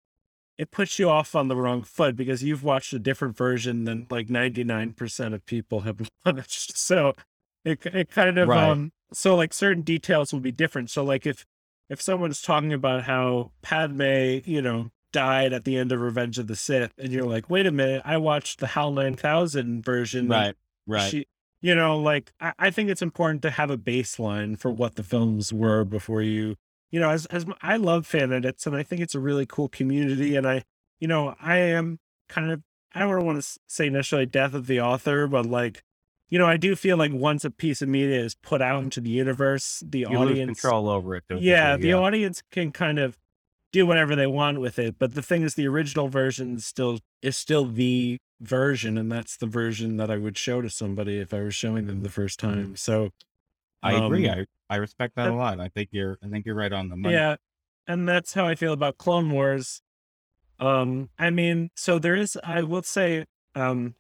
It 0.59 0.71
puts 0.73 0.99
you 0.99 1.09
off 1.09 1.35
on 1.37 1.49
the 1.49 1.57
wrong 1.57 1.83
foot 1.83 2.17
because 2.17 2.43
you've 2.43 2.65
watched 2.65 2.93
a 2.93 2.99
different 2.99 3.37
version 3.37 3.85
than 3.85 4.07
like 4.11 4.27
99% 4.27 5.33
of 5.35 5.47
people 5.47 5.81
have 5.81 6.09
watched. 6.27 6.77
So 6.77 7.15
it, 7.65 7.85
it 7.87 8.11
kind 8.11 8.39
of, 8.39 8.49
Right. 8.49 8.69
um, 8.71 8.93
so 9.13 9.37
like 9.37 9.55
certain 9.55 9.83
details 9.83 10.33
will 10.33 10.41
be 10.41 10.53
different. 10.53 10.91
So 10.91 11.05
like 11.05 11.27
if, 11.27 11.47
if 11.89 12.03
someone's 12.03 12.43
talking 12.43 12.73
about 12.73 13.05
how 13.05 13.53
Padme, 13.63 14.41
you 14.45 14.61
know, 14.61 14.91
died 15.13 15.53
at 15.55 15.65
the 15.65 15.77
end 15.79 15.91
of 15.93 16.01
Revenge 16.01 16.39
of 16.39 16.49
the 16.49 16.57
Sith, 16.57 16.93
and 16.99 17.13
you're 17.13 17.25
like, 17.25 17.49
wait 17.49 17.65
a 17.67 17.71
minute, 17.73 18.03
I 18.05 18.19
watched 18.19 18.59
the 18.61 18.67
HAL 18.69 18.91
9000 18.93 19.83
version. 19.85 20.29
Right. 20.29 20.55
Right. 20.87 21.11
she, 21.11 21.27
you 21.63 21.75
know, 21.75 21.99
like 21.99 22.33
I, 22.41 22.53
I 22.59 22.71
think 22.71 22.91
it's 22.91 23.01
important 23.03 23.43
to 23.43 23.51
have 23.51 23.71
a 23.71 23.79
baseline 23.79 24.59
for 24.59 24.71
what 24.71 24.97
the 24.97 25.03
films 25.03 25.53
were 25.53 25.85
before 25.85 26.21
you, 26.23 26.57
you 26.91 27.01
know, 27.01 27.11
as 27.11 27.27
as 27.27 27.47
I 27.63 27.77
love 27.77 28.07
fan 28.07 28.33
edits 28.33 28.67
and 28.67 28.77
I 28.77 28.83
think 28.83 29.01
it's 29.01 29.15
a 29.15 29.21
really 29.21 29.47
cool 29.47 29.69
community 29.69 30.37
and 30.37 30.47
I, 30.47 30.65
you 31.01 31.09
know, 31.09 31.35
I 31.41 31.59
am 31.59 31.99
kind 32.29 32.51
of 32.51 32.63
I 32.95 33.01
don't 33.01 33.25
want 33.25 33.43
to 33.43 33.59
say 33.67 33.91
necessarily 33.91 34.27
death 34.27 34.55
of 34.55 34.67
the 34.67 34.81
author, 34.81 35.27
but 35.27 35.47
like, 35.47 35.83
you 36.31 36.39
know, 36.39 36.47
I 36.47 36.57
do 36.57 36.75
feel 36.75 36.97
like 36.97 37.13
once 37.13 37.45
a 37.45 37.51
piece 37.51 37.83
of 37.83 37.89
media 37.89 38.21
is 38.21 38.35
put 38.35 38.63
out 38.63 38.83
into 38.83 39.01
the 39.01 39.11
universe, 39.11 39.83
the 39.87 40.01
you 40.01 40.17
audience, 40.17 40.61
control 40.61 40.89
over 40.89 41.17
it. 41.17 41.25
don't 41.29 41.43
you, 41.43 41.51
yeah, 41.51 41.77
too? 41.77 41.83
the 41.83 41.93
audience 41.95 42.43
can 42.51 42.73
kind 42.73 42.99
of 42.99 43.19
do 43.73 43.87
whatever 43.87 44.17
they 44.17 44.27
want 44.27 44.61
with 44.61 44.79
it. 44.79 44.97
But 44.99 45.15
the 45.15 45.23
thing 45.23 45.43
is, 45.43 45.55
the 45.55 45.69
original 45.69 46.09
version 46.09 46.59
still 46.61 47.01
is 47.23 47.37
still 47.37 47.67
the 47.67 48.19
version, 48.41 48.97
and 48.97 49.11
that's 49.11 49.37
the 49.37 49.47
version 49.47 49.97
that 49.99 50.11
I 50.11 50.17
would 50.17 50.39
show 50.39 50.63
to 50.63 50.71
somebody 50.71 51.19
if 51.19 51.35
I 51.35 51.41
was 51.41 51.55
showing 51.55 51.87
them 51.87 52.03
the 52.03 52.11
first 52.11 52.39
time. 52.39 52.77
So 52.77 53.11
I 53.83 53.93
agree. 53.93 54.29
um, 54.29 54.41
I, 54.41 54.45
I 54.71 54.77
respect 54.77 55.17
that 55.17 55.29
uh, 55.29 55.33
a 55.33 55.35
lot. 55.35 55.61
I 55.61 55.69
think 55.69 55.91
you're 55.93 56.19
I 56.23 56.29
think 56.29 56.47
you're 56.47 56.55
right 56.55 56.73
on 56.73 56.89
the 56.89 56.97
money. 56.97 57.15
yeah, 57.15 57.37
and 57.87 58.09
that's 58.09 58.35
how 58.35 58.47
I 58.47 58.55
feel 58.55 58.73
about 58.73 58.99
Clone 58.99 59.31
Wars. 59.31 59.83
Um, 60.61 61.11
I 61.19 61.31
mean, 61.31 61.71
so 61.75 61.99
there 61.99 62.17
is, 62.17 62.37
I 62.43 62.63
will 62.63 62.83
say, 62.83 63.27
um, 63.55 63.95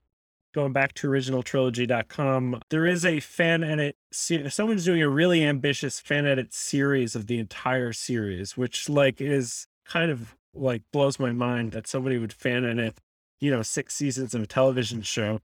going 0.52 0.72
back 0.72 0.92
to 0.94 1.08
originaltrilogy.com, 1.08 2.60
there 2.70 2.86
is 2.86 3.04
a 3.04 3.20
fan 3.20 3.62
edit. 3.62 3.96
Se- 4.10 4.48
someone's 4.48 4.84
doing 4.84 5.02
a 5.02 5.08
really 5.08 5.44
ambitious 5.44 6.00
fan 6.00 6.26
edit 6.26 6.52
series 6.52 7.14
of 7.14 7.26
the 7.26 7.38
entire 7.38 7.92
series, 7.92 8.56
which 8.56 8.88
like 8.88 9.20
is 9.20 9.66
kind 9.84 10.10
of 10.10 10.36
like 10.54 10.82
blows 10.92 11.18
my 11.18 11.32
mind 11.32 11.72
that 11.72 11.86
somebody 11.86 12.18
would 12.18 12.32
fan 12.32 12.64
edit, 12.64 12.98
you 13.40 13.50
know, 13.50 13.62
six 13.62 13.94
seasons 13.94 14.34
of 14.34 14.42
a 14.42 14.46
television 14.46 15.02
show. 15.02 15.40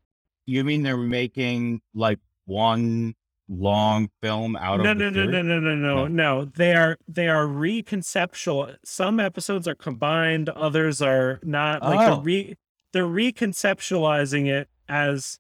You 0.47 0.65
mean 0.65 0.83
they're 0.83 0.97
making 0.97 1.81
like 1.95 2.19
one 2.45 3.15
long 3.49 4.09
film 4.23 4.57
out 4.57 4.81
no, 4.81 4.93
of 4.93 4.97
no, 4.99 5.11
the 5.11 5.25
no, 5.25 5.25
no, 5.27 5.43
no, 5.43 5.61
no, 5.61 5.75
no, 5.75 5.95
No. 6.07 6.07
no. 6.07 6.45
They 6.47 6.75
are 6.75 6.97
they 7.07 7.29
are 7.29 7.47
reconceptual. 7.47 8.77
Some 8.85 9.21
episodes 9.21 9.69
are 9.69 9.75
combined, 9.75 10.49
others 10.51 11.03
are 11.03 11.41
not. 11.43 11.83
Like 11.83 12.09
Oh. 12.09 12.15
they're 12.17 12.23
re 12.23 12.57
they're 12.93 13.05
reconceptualizing 13.05 14.47
it 14.47 14.69
as 14.89 15.39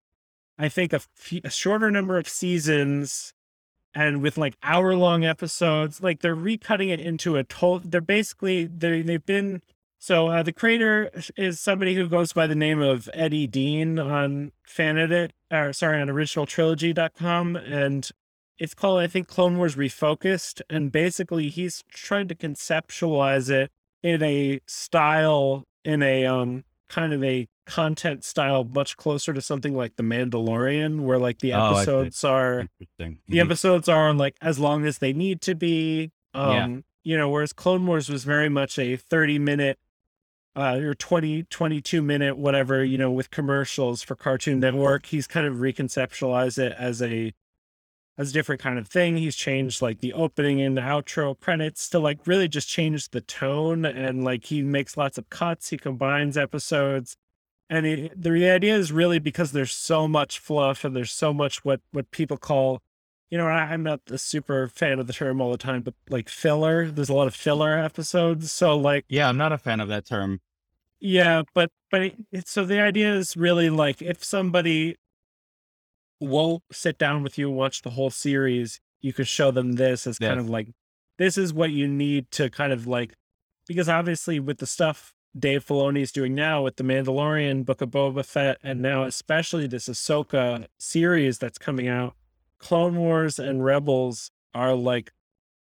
I 0.58 0.68
think 0.68 0.92
a, 0.92 1.00
few, 1.14 1.40
a 1.44 1.50
shorter 1.50 1.90
number 1.90 2.18
of 2.18 2.28
seasons 2.28 3.32
and 3.94 4.22
with 4.22 4.36
like 4.36 4.54
hour 4.62 4.94
long 4.94 5.24
episodes. 5.24 6.02
Like 6.02 6.20
they're 6.20 6.36
recutting 6.36 6.90
it 6.92 7.00
into 7.00 7.36
a 7.36 7.44
total. 7.44 7.88
They're 7.88 8.00
basically 8.00 8.66
they 8.66 9.02
they've 9.02 9.24
been. 9.24 9.62
So 9.98 10.28
uh, 10.28 10.42
the 10.42 10.52
creator 10.52 11.10
is 11.34 11.60
somebody 11.60 11.94
who 11.94 12.06
goes 12.08 12.34
by 12.34 12.46
the 12.46 12.54
name 12.54 12.82
of 12.82 13.08
Eddie 13.14 13.46
Dean 13.46 13.98
on 13.98 14.52
Fanedit, 14.68 15.30
or 15.54 15.72
sorry, 15.72 16.00
on 16.00 16.08
originaltrilogy.com. 16.08 17.56
And 17.56 18.08
it's 18.58 18.74
called, 18.74 19.00
I 19.00 19.06
think, 19.06 19.28
Clone 19.28 19.56
Wars 19.56 19.76
Refocused. 19.76 20.60
And 20.70 20.90
basically 20.92 21.48
he's 21.48 21.82
trying 21.90 22.28
to 22.28 22.34
conceptualize 22.34 23.50
it 23.50 23.70
in 24.02 24.22
a 24.22 24.60
style, 24.66 25.64
in 25.84 26.02
a 26.02 26.26
um 26.26 26.64
kind 26.88 27.12
of 27.12 27.24
a 27.24 27.46
content 27.66 28.22
style 28.22 28.62
much 28.62 28.96
closer 28.98 29.32
to 29.32 29.40
something 29.40 29.74
like 29.74 29.96
The 29.96 30.02
Mandalorian, 30.02 31.00
where 31.00 31.18
like 31.18 31.38
the 31.38 31.54
Oh, 31.54 31.70
episodes 31.76 32.22
are 32.22 32.60
Interesting. 32.60 33.18
the 33.26 33.38
Mhm. 33.38 33.44
episodes 33.44 33.88
are 33.88 34.08
on 34.08 34.18
like 34.18 34.36
as 34.42 34.58
long 34.58 34.84
as 34.84 34.98
they 34.98 35.12
need 35.12 35.40
to 35.42 35.54
be. 35.54 36.10
Um, 36.34 36.50
Yeah. 36.52 36.80
you 37.04 37.16
know, 37.16 37.30
whereas 37.30 37.52
Clone 37.54 37.86
Wars 37.86 38.08
was 38.10 38.24
very 38.24 38.48
much 38.50 38.78
a 38.78 38.96
30 38.96 39.38
minute 39.38 39.78
uh 40.56 40.78
or 40.80 40.94
20 40.94 41.44
22 41.44 42.02
minute 42.02 42.36
whatever, 42.36 42.84
you 42.84 42.98
know, 42.98 43.10
with 43.10 43.30
commercials 43.30 44.02
for 44.02 44.14
Cartoon 44.14 44.60
Network. 44.60 45.06
He's 45.06 45.26
kind 45.26 45.46
of 45.46 45.56
reconceptualized 45.56 46.58
it 46.58 46.74
as 46.78 47.02
a 47.02 47.32
as 48.16 48.30
a 48.30 48.32
different 48.32 48.60
kind 48.60 48.78
of 48.78 48.86
thing. 48.86 49.16
He's 49.16 49.36
changed 49.36 49.82
like 49.82 50.00
the 50.00 50.12
opening 50.12 50.60
and 50.60 50.76
the 50.76 50.82
outro 50.82 51.38
credits 51.38 51.88
to 51.90 51.98
like 51.98 52.20
really 52.26 52.48
just 52.48 52.68
change 52.68 53.10
the 53.10 53.20
tone 53.20 53.84
and 53.84 54.24
like 54.24 54.44
he 54.44 54.62
makes 54.62 54.96
lots 54.96 55.18
of 55.18 55.28
cuts, 55.30 55.70
he 55.70 55.76
combines 55.76 56.36
episodes. 56.36 57.16
And 57.68 57.86
it, 57.86 58.22
the 58.22 58.48
idea 58.50 58.76
is 58.76 58.92
really 58.92 59.18
because 59.18 59.52
there's 59.52 59.72
so 59.72 60.06
much 60.06 60.38
fluff 60.38 60.84
and 60.84 60.94
there's 60.94 61.12
so 61.12 61.32
much 61.32 61.64
what 61.64 61.80
what 61.92 62.10
people 62.10 62.36
call 62.36 62.80
you 63.30 63.38
know, 63.38 63.46
I, 63.46 63.62
I'm 63.72 63.82
not 63.82 64.00
a 64.10 64.18
super 64.18 64.68
fan 64.68 64.98
of 64.98 65.06
the 65.06 65.12
term 65.12 65.40
all 65.40 65.50
the 65.50 65.58
time, 65.58 65.82
but 65.82 65.94
like 66.08 66.28
filler, 66.28 66.90
there's 66.90 67.08
a 67.08 67.14
lot 67.14 67.26
of 67.26 67.34
filler 67.34 67.76
episodes. 67.78 68.52
So 68.52 68.76
like, 68.76 69.04
Yeah, 69.08 69.28
I'm 69.28 69.36
not 69.36 69.52
a 69.52 69.58
fan 69.58 69.80
of 69.80 69.88
that 69.88 70.06
term. 70.06 70.40
yeah, 71.00 71.42
but 71.54 71.70
but 71.90 72.02
it, 72.02 72.14
it's 72.32 72.50
so 72.52 72.64
the 72.64 72.80
idea 72.80 73.14
is 73.14 73.36
really 73.36 73.70
like 73.70 74.00
if 74.02 74.22
somebody 74.24 74.96
won't 76.20 76.62
sit 76.72 76.98
down 76.98 77.22
with 77.22 77.36
you 77.38 77.48
and 77.48 77.56
watch 77.56 77.82
the 77.82 77.90
whole 77.90 78.10
series, 78.10 78.80
you 79.00 79.12
could 79.12 79.28
show 79.28 79.50
them 79.50 79.72
this 79.72 80.06
as 80.06 80.18
kind 80.18 80.40
of 80.40 80.48
like 80.48 80.68
this 81.18 81.36
is 81.36 81.52
what 81.52 81.70
you 81.70 81.86
need 81.86 82.30
to 82.32 82.48
kind 82.50 82.72
of 82.72 82.86
like 82.86 83.14
because 83.68 83.88
obviously 83.88 84.40
with 84.40 84.58
the 84.58 84.66
stuff 84.66 85.12
Dave 85.38 85.64
Filoni 85.66 86.00
is 86.00 86.12
doing 86.12 86.34
now 86.34 86.62
with 86.62 86.76
the 86.76 86.84
Mandalorian, 86.84 87.64
Book 87.64 87.80
of 87.82 87.90
Boba 87.90 88.24
Fett, 88.24 88.58
and 88.62 88.80
now 88.80 89.02
especially 89.02 89.66
this 89.66 89.88
Ahsoka 89.88 90.66
series 90.78 91.38
that's 91.38 91.58
coming 91.58 91.88
out, 91.88 92.14
Clone 92.64 92.96
Wars 92.96 93.38
and 93.38 93.62
Rebels 93.64 94.30
are 94.54 94.74
like 94.74 95.12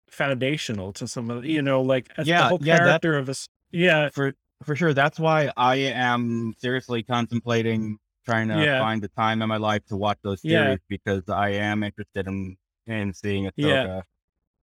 foundational 0.09 0.93
to 0.93 1.07
some 1.07 1.29
of 1.29 1.41
the, 1.43 1.49
you 1.49 1.61
know, 1.61 1.81
like 1.81 2.09
as 2.17 2.25
the 2.25 2.31
Yeah, 2.31 2.47
whole 2.49 2.59
yeah, 2.61 2.77
that- 2.77 2.83
character 2.85 3.17
of 3.17 3.29
us. 3.29 3.47
Yeah, 3.71 4.09
For 4.13 4.33
for 4.63 4.75
sure. 4.75 4.93
That's 4.93 5.19
why 5.19 5.51
I 5.57 5.75
am 5.75 6.53
seriously 6.57 7.03
contemplating 7.03 7.97
trying 8.25 8.47
to 8.47 8.55
Yeah. 8.63 8.79
find 8.79 9.01
the 9.01 9.09
time 9.09 9.41
in 9.41 9.49
my 9.49 9.57
life 9.57 9.85
to 9.87 9.95
watch 9.95 10.17
those 10.23 10.41
series 10.41 10.53
Yeah. 10.53 10.75
because 10.89 11.23
I 11.29 11.49
am 11.49 11.83
interested 11.83 12.27
in 12.27 12.57
in 12.87 13.13
seeing 13.13 13.43
Ahsoka. 13.45 13.51
Yeah. 13.57 14.01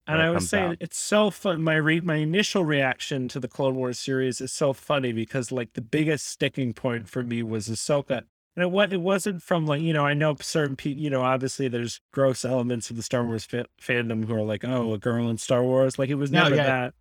And 0.06 0.22
I 0.22 0.30
was 0.30 0.48
saying 0.48 0.70
out. 0.72 0.76
it's 0.80 0.98
so 0.98 1.30
fun. 1.30 1.62
My 1.62 1.74
re- 1.74 2.00
my 2.00 2.16
initial 2.16 2.64
reaction 2.64 3.26
to 3.28 3.40
the 3.40 3.48
Clone 3.48 3.74
Wars 3.74 3.98
series 3.98 4.40
is 4.40 4.52
so 4.52 4.72
funny 4.72 5.12
because 5.12 5.50
like 5.50 5.72
the 5.74 5.80
biggest 5.80 6.26
sticking 6.28 6.72
point 6.72 7.08
for 7.08 7.22
me 7.24 7.42
was 7.42 7.68
Ahsoka. 7.68 8.22
And 8.56 8.62
it, 8.64 8.70
what 8.70 8.92
it 8.92 9.00
wasn't 9.00 9.42
from 9.42 9.66
like 9.66 9.80
you 9.80 9.92
know 9.94 10.04
I 10.04 10.12
know 10.14 10.36
certain 10.40 10.76
people 10.76 11.02
you 11.02 11.08
know 11.10 11.22
obviously 11.22 11.68
there's 11.68 12.00
gross 12.12 12.44
elements 12.44 12.90
of 12.90 12.96
the 12.96 13.02
Star 13.02 13.24
Wars 13.24 13.44
fa- 13.44 13.66
fandom 13.80 14.26
who 14.26 14.34
are 14.34 14.42
like 14.42 14.64
oh 14.64 14.92
a 14.94 14.98
girl 14.98 15.28
in 15.30 15.38
Star 15.38 15.62
Wars 15.62 15.98
like 15.98 16.10
it 16.10 16.16
was 16.16 16.30
No, 16.30 16.42
never 16.44 16.56
yeah. 16.56 16.64
that 16.66 16.94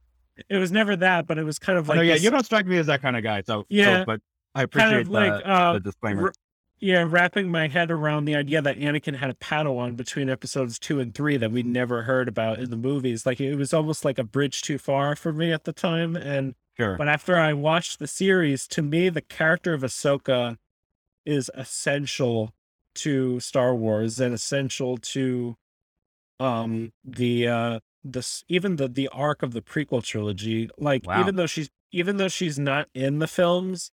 it 0.49 0.57
was 0.57 0.71
never 0.71 0.95
that 0.95 1.27
but 1.27 1.37
it 1.37 1.43
was 1.43 1.59
kind 1.59 1.77
of 1.77 1.89
like 1.89 1.97
know, 1.97 2.01
yeah, 2.03 2.13
this- 2.13 2.23
you 2.23 2.29
don't 2.31 2.45
strike 2.45 2.65
me 2.65 2.77
as 2.77 2.87
that 2.87 3.01
kind 3.01 3.17
of 3.17 3.23
guy. 3.23 3.41
So 3.41 3.61
so- 3.61 3.65
Yeah. 3.69 4.03
but 4.05 4.21
I 4.55 4.59
kind 4.59 4.65
appreciate 4.65 5.01
of 5.01 5.09
like 5.09 5.33
the, 5.43 5.49
uh 5.49 5.73
the 5.73 5.79
disclaimer. 5.81 6.23
r- 6.27 6.33
yeah 6.79 7.05
wrapping 7.07 7.51
my 7.51 7.67
head 7.67 7.91
around 7.91 8.25
the 8.25 8.35
idea 8.35 8.61
that 8.61 8.79
Anakin 8.79 9.17
had 9.17 9.29
a 9.29 9.33
Padawan 9.35 9.95
between 9.97 10.29
episodes 10.29 10.79
two 10.79 10.99
and 11.01 11.13
three 11.13 11.35
that 11.37 11.51
we 11.51 11.63
never 11.63 12.03
heard 12.03 12.27
about 12.29 12.59
in 12.59 12.69
the 12.69 12.77
movies 12.77 13.25
like 13.25 13.41
it 13.41 13.55
was 13.55 13.73
almost 13.73 14.05
like 14.05 14.17
a 14.17 14.23
bridge 14.23 14.61
too 14.61 14.77
far 14.77 15.15
for 15.17 15.33
me 15.33 15.51
at 15.51 15.65
the 15.65 15.73
time 15.73 16.15
and 16.15 16.55
sure. 16.77 16.95
But 16.97 17.09
after 17.09 17.35
I 17.37 17.51
watched 17.53 17.99
the 17.99 18.07
series, 18.07 18.65
to 18.69 18.81
me, 18.81 19.09
the 19.09 19.21
character 19.21 19.73
of 19.73 19.81
Ahsoka 19.81 20.57
is 21.25 21.49
essential 21.53 22.53
to 22.95 23.39
Star 23.39 23.75
Wars 23.75 24.19
and 24.19 24.33
essential 24.33 24.97
to 24.97 25.55
um 26.39 26.91
the 27.03 27.47
uh 27.47 27.79
this 28.03 28.43
even 28.47 28.77
the 28.77 28.87
the 28.87 29.07
arc 29.09 29.43
of 29.43 29.53
the 29.53 29.61
prequel 29.61 30.03
trilogy. 30.03 30.69
Like 30.77 31.05
Wow. 31.05 31.21
even 31.21 31.35
though 31.35 31.47
she's 31.47 31.69
even 31.91 32.17
though 32.17 32.27
she's 32.27 32.57
not 32.57 32.87
in 32.93 33.19
the 33.19 33.27
films, 33.27 33.91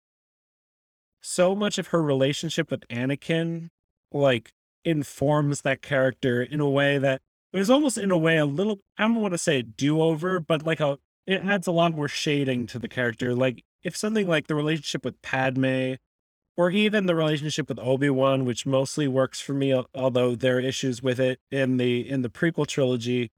so 1.20 1.54
much 1.54 1.78
of 1.78 1.88
her 1.88 2.02
relationship 2.02 2.70
with 2.70 2.86
Anakin 2.88 3.68
like 4.12 4.52
informs 4.84 5.62
that 5.62 5.82
character 5.82 6.42
in 6.42 6.60
a 6.60 6.68
way 6.68 6.96
that 6.98 7.20
it 7.52 7.58
was 7.58 7.70
almost 7.70 7.98
in 7.98 8.10
a 8.10 8.18
way 8.18 8.38
a 8.38 8.46
little 8.46 8.80
I 8.96 9.02
don't 9.02 9.16
want 9.16 9.34
to 9.34 9.38
say 9.38 9.62
do 9.62 10.00
over, 10.00 10.40
but 10.40 10.64
like 10.64 10.80
a 10.80 10.98
it 11.26 11.44
adds 11.44 11.66
a 11.66 11.72
lot 11.72 11.94
more 11.94 12.08
shading 12.08 12.66
to 12.68 12.78
the 12.78 12.88
character. 12.88 13.34
Like 13.34 13.64
if 13.82 13.96
something 13.96 14.26
like 14.26 14.46
the 14.46 14.54
relationship 14.54 15.04
with 15.04 15.20
Padme, 15.22 15.94
or 16.58 16.72
even 16.72 17.06
the 17.06 17.14
relationship 17.14 17.68
with 17.68 17.78
Obi 17.78 18.10
Wan, 18.10 18.44
which 18.44 18.66
mostly 18.66 19.06
works 19.06 19.40
for 19.40 19.54
me, 19.54 19.72
although 19.94 20.34
there 20.34 20.56
are 20.56 20.60
issues 20.60 21.00
with 21.00 21.20
it 21.20 21.38
in 21.52 21.76
the 21.76 22.06
in 22.06 22.22
the 22.22 22.28
prequel 22.28 22.66
trilogy. 22.66 23.30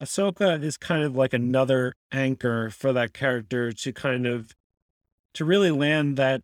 Ahsoka 0.00 0.62
is 0.62 0.76
kind 0.76 1.02
of 1.02 1.16
like 1.16 1.32
another 1.32 1.94
anchor 2.12 2.70
for 2.70 2.92
that 2.92 3.12
character 3.12 3.72
to 3.72 3.92
kind 3.92 4.26
of 4.28 4.54
to 5.34 5.44
really 5.44 5.72
land 5.72 6.16
that 6.16 6.42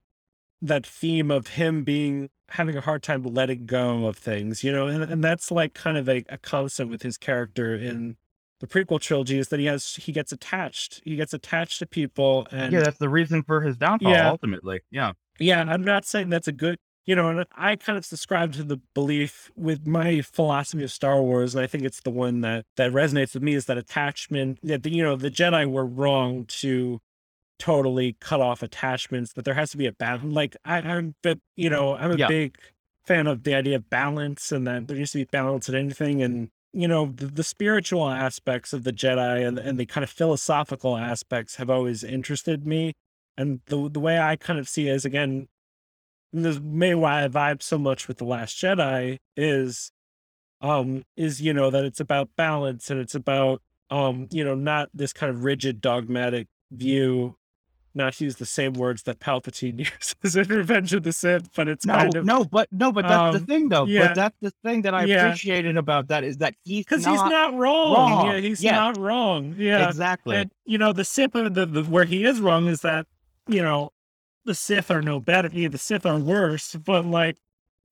that 0.60 0.84
theme 0.84 1.30
of 1.30 1.48
him 1.48 1.84
being 1.84 2.30
having 2.50 2.76
a 2.76 2.80
hard 2.80 3.04
time 3.04 3.22
letting 3.22 3.66
go 3.66 4.06
of 4.06 4.16
things, 4.16 4.64
you 4.64 4.72
know, 4.72 4.88
and, 4.88 5.04
and 5.04 5.22
that's 5.22 5.52
like 5.52 5.72
kind 5.72 5.96
of 5.96 6.08
a, 6.08 6.24
a 6.28 6.38
constant 6.38 6.90
with 6.90 7.02
his 7.02 7.16
character 7.16 7.76
in 7.76 8.16
the 8.58 8.66
prequel 8.66 9.00
trilogy 9.00 9.38
is 9.38 9.50
that 9.50 9.60
he 9.60 9.66
has 9.66 9.94
he 9.94 10.10
gets 10.10 10.32
attached. 10.32 11.00
He 11.04 11.14
gets 11.14 11.32
attached 11.32 11.78
to 11.78 11.86
people 11.86 12.48
and 12.50 12.72
yeah, 12.72 12.80
that's 12.80 12.98
the 12.98 13.08
reason 13.08 13.44
for 13.44 13.60
his 13.60 13.76
downfall. 13.76 14.10
Yeah. 14.10 14.30
Ultimately, 14.30 14.80
yeah. 14.90 15.12
Yeah, 15.38 15.62
I'm 15.66 15.82
not 15.84 16.04
saying 16.04 16.28
that's 16.30 16.48
a 16.48 16.52
good, 16.52 16.76
you 17.06 17.14
know, 17.16 17.28
and 17.30 17.44
I 17.56 17.76
kind 17.76 17.96
of 17.98 18.04
subscribe 18.04 18.52
to 18.54 18.62
the 18.64 18.80
belief 18.94 19.50
with 19.56 19.86
my 19.86 20.20
philosophy 20.20 20.84
of 20.84 20.90
Star 20.92 21.22
Wars, 21.22 21.54
and 21.54 21.62
I 21.62 21.66
think 21.66 21.84
it's 21.84 22.00
the 22.00 22.10
one 22.10 22.40
that 22.42 22.64
that 22.76 22.92
resonates 22.92 23.34
with 23.34 23.42
me 23.42 23.54
is 23.54 23.66
that 23.66 23.78
attachment. 23.78 24.58
That 24.62 24.82
the, 24.82 24.90
you 24.90 25.02
know 25.02 25.16
the 25.16 25.30
Jedi 25.30 25.70
were 25.70 25.86
wrong 25.86 26.44
to 26.60 27.00
totally 27.58 28.16
cut 28.20 28.40
off 28.40 28.62
attachments. 28.62 29.32
That 29.34 29.44
there 29.44 29.54
has 29.54 29.70
to 29.72 29.76
be 29.76 29.86
a 29.86 29.92
balance. 29.92 30.24
Like 30.34 30.56
I, 30.64 30.78
I'm, 30.78 31.14
but 31.22 31.38
you 31.56 31.70
know, 31.70 31.94
I'm 31.96 32.12
a 32.12 32.16
Yeah. 32.18 32.28
big 32.28 32.58
fan 33.04 33.26
of 33.26 33.42
the 33.44 33.54
idea 33.54 33.76
of 33.76 33.90
balance, 33.90 34.52
and 34.52 34.66
that 34.66 34.88
there 34.88 34.96
needs 34.96 35.12
to 35.12 35.18
be 35.18 35.24
balance 35.24 35.68
in 35.68 35.74
anything, 35.74 36.22
and 36.22 36.50
you 36.72 36.88
know 36.88 37.06
the, 37.16 37.26
the 37.26 37.44
spiritual 37.44 38.08
aspects 38.08 38.72
of 38.72 38.84
the 38.84 38.92
Jedi 38.92 39.46
and 39.46 39.58
and 39.58 39.78
the 39.78 39.86
kind 39.86 40.04
of 40.04 40.10
philosophical 40.10 40.96
aspects 40.96 41.56
have 41.56 41.70
always 41.70 42.04
interested 42.04 42.66
me. 42.66 42.92
And 43.38 43.60
the 43.66 43.88
the 43.88 44.00
way 44.00 44.18
I 44.18 44.36
kind 44.36 44.58
of 44.58 44.68
see 44.68 44.88
it 44.88 44.92
is 44.94 45.04
again 45.06 45.48
this 46.32 46.58
may 46.60 46.94
why 46.94 47.24
I 47.24 47.28
vibe 47.28 47.62
so 47.62 47.78
much 47.78 48.06
with 48.08 48.18
the 48.18 48.24
Last 48.26 48.56
Jedi 48.58 49.16
is, 49.34 49.90
um, 50.60 51.04
is 51.16 51.40
you 51.40 51.54
know 51.54 51.70
that 51.70 51.84
it's 51.84 52.00
about 52.00 52.28
balance 52.36 52.90
and 52.90 53.00
it's 53.00 53.14
about 53.14 53.62
um, 53.90 54.26
you 54.30 54.44
know, 54.44 54.54
not 54.54 54.90
this 54.92 55.12
kind 55.14 55.30
of 55.34 55.44
rigid 55.44 55.80
dogmatic 55.80 56.48
view. 56.70 57.36
Not 57.94 58.12
to 58.14 58.24
use 58.24 58.36
the 58.36 58.44
same 58.46 58.74
words 58.74 59.04
that 59.04 59.18
Palpatine 59.18 59.78
uses 60.22 60.36
in 60.36 60.46
Revenge 60.54 60.92
of 60.92 61.02
the 61.04 61.12
Sith, 61.12 61.48
but 61.56 61.66
it's 61.68 61.86
No, 61.86 61.94
kind 61.94 62.16
of 62.16 62.24
no, 62.26 62.44
but 62.44 62.68
no, 62.70 62.92
but 62.92 63.08
that's 63.08 63.32
the 63.32 63.38
Um, 63.40 63.46
thing, 63.46 63.68
though. 63.70 63.86
yeah. 63.86 64.08
But 64.08 64.14
that's 64.14 64.36
the 64.42 64.52
thing 64.62 64.82
that 64.82 64.94
I 64.94 65.04
Yeah. 65.04 65.26
appreciated 65.28 65.76
about 65.78 66.08
that 66.08 66.22
is 66.22 66.36
that 66.36 66.54
he's 66.64 66.84
because 66.84 67.04
he's 67.04 67.14
not 67.24 67.54
wrong. 67.54 67.92
wrong. 67.94 68.26
Yeah, 68.26 68.38
he's 68.40 68.62
Yes. 68.62 68.74
not 68.74 68.98
wrong. 68.98 69.54
Yeah, 69.56 69.88
exactly. 69.88 70.36
And 70.36 70.50
you 70.66 70.76
know, 70.76 70.92
the 70.92 71.04
Sith, 71.04 71.32
the, 71.32 71.48
the 71.66 71.84
where 71.84 72.04
he 72.04 72.24
is 72.24 72.40
wrong 72.40 72.66
is 72.68 72.82
that 72.82 73.06
you 73.48 73.62
know 73.62 73.90
the 74.44 74.54
Sith 74.54 74.90
are 74.90 75.02
no 75.02 75.20
better. 75.20 75.48
Yeah, 75.52 75.68
the 75.68 75.78
Sith 75.78 76.06
are 76.06 76.18
worse, 76.18 76.74
but 76.74 77.04
like 77.04 77.36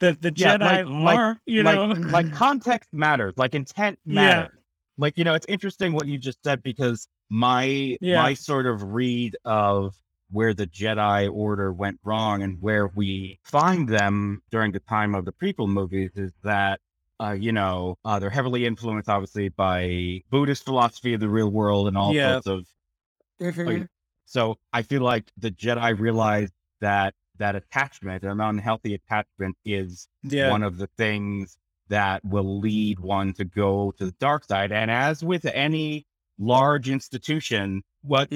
the 0.01 0.17
the 0.21 0.33
Yeah, 0.37 0.57
Jedi 0.57 0.61
like- 0.61 0.87
like- 0.87 1.19
are. 1.19 1.41
You 1.47 1.63
know, 1.63 1.87
like 1.87 2.33
context 2.45 2.93
matters, 2.93 3.35
like 3.37 3.55
intent 3.55 3.99
Yeah. 4.05 4.15
matters. 4.15 4.59
Like 4.99 5.19
you 5.19 5.25
know, 5.25 5.35
it's 5.35 5.47
interesting 5.49 5.93
what 5.93 6.07
you 6.07 6.19
just 6.19 6.39
said 6.45 6.63
because 6.63 7.09
my 7.29 7.97
Yeah. 8.01 8.23
my 8.23 8.35
sort 8.35 8.67
of 8.67 8.83
read 8.83 9.37
of 9.45 9.95
where 10.31 10.55
the 10.55 10.67
Jedi 10.67 11.31
Order 11.33 11.73
went 11.73 12.01
wrong 12.03 12.43
and 12.43 12.61
where 12.61 12.89
we 12.89 13.39
find 13.45 13.89
them 13.89 14.43
during 14.51 14.73
the 14.73 14.81
time 14.81 15.15
of 15.15 15.25
the 15.25 15.33
prequel 15.33 15.69
movies 15.69 16.11
is 16.17 16.33
that 16.43 16.81
uh, 17.21 17.33
you 17.39 17.53
know 17.53 17.97
uh, 18.05 18.19
they're 18.19 18.29
heavily 18.31 18.67
influenced, 18.67 19.09
obviously, 19.09 19.49
by 19.51 20.23
Buddhist 20.31 20.65
philosophy 20.65 21.15
of 21.15 21.21
the 21.21 21.29
real 21.29 21.51
world 21.51 21.89
and 21.89 21.97
all 21.97 22.13
Yeah. 22.15 22.41
sorts 22.41 22.47
of 22.47 22.67
Mhm. 23.41 23.89
So 24.27 24.59
I 24.73 24.83
feel 24.83 25.03
like 25.03 25.31
the 25.39 25.51
Jedi 25.51 25.99
realized 25.99 26.53
that 26.81 27.15
that 27.39 27.55
attachment, 27.55 28.25
an 28.25 28.41
unhealthy 28.41 28.95
attachment, 28.95 29.57
is 29.65 30.09
yeah, 30.23 30.51
one 30.51 30.63
of 30.63 30.79
the 30.79 30.89
things 30.99 31.57
that 31.89 32.25
will 32.25 32.59
lead 32.59 32.99
one 32.99 33.33
to 33.35 33.45
go 33.45 33.93
to 33.99 34.07
the 34.07 34.15
dark 34.19 34.45
side. 34.45 34.73
And 34.73 34.91
as 34.91 35.23
with 35.23 35.45
any 35.47 36.07
large 36.39 36.89
institution, 36.89 37.83
what 38.03 38.33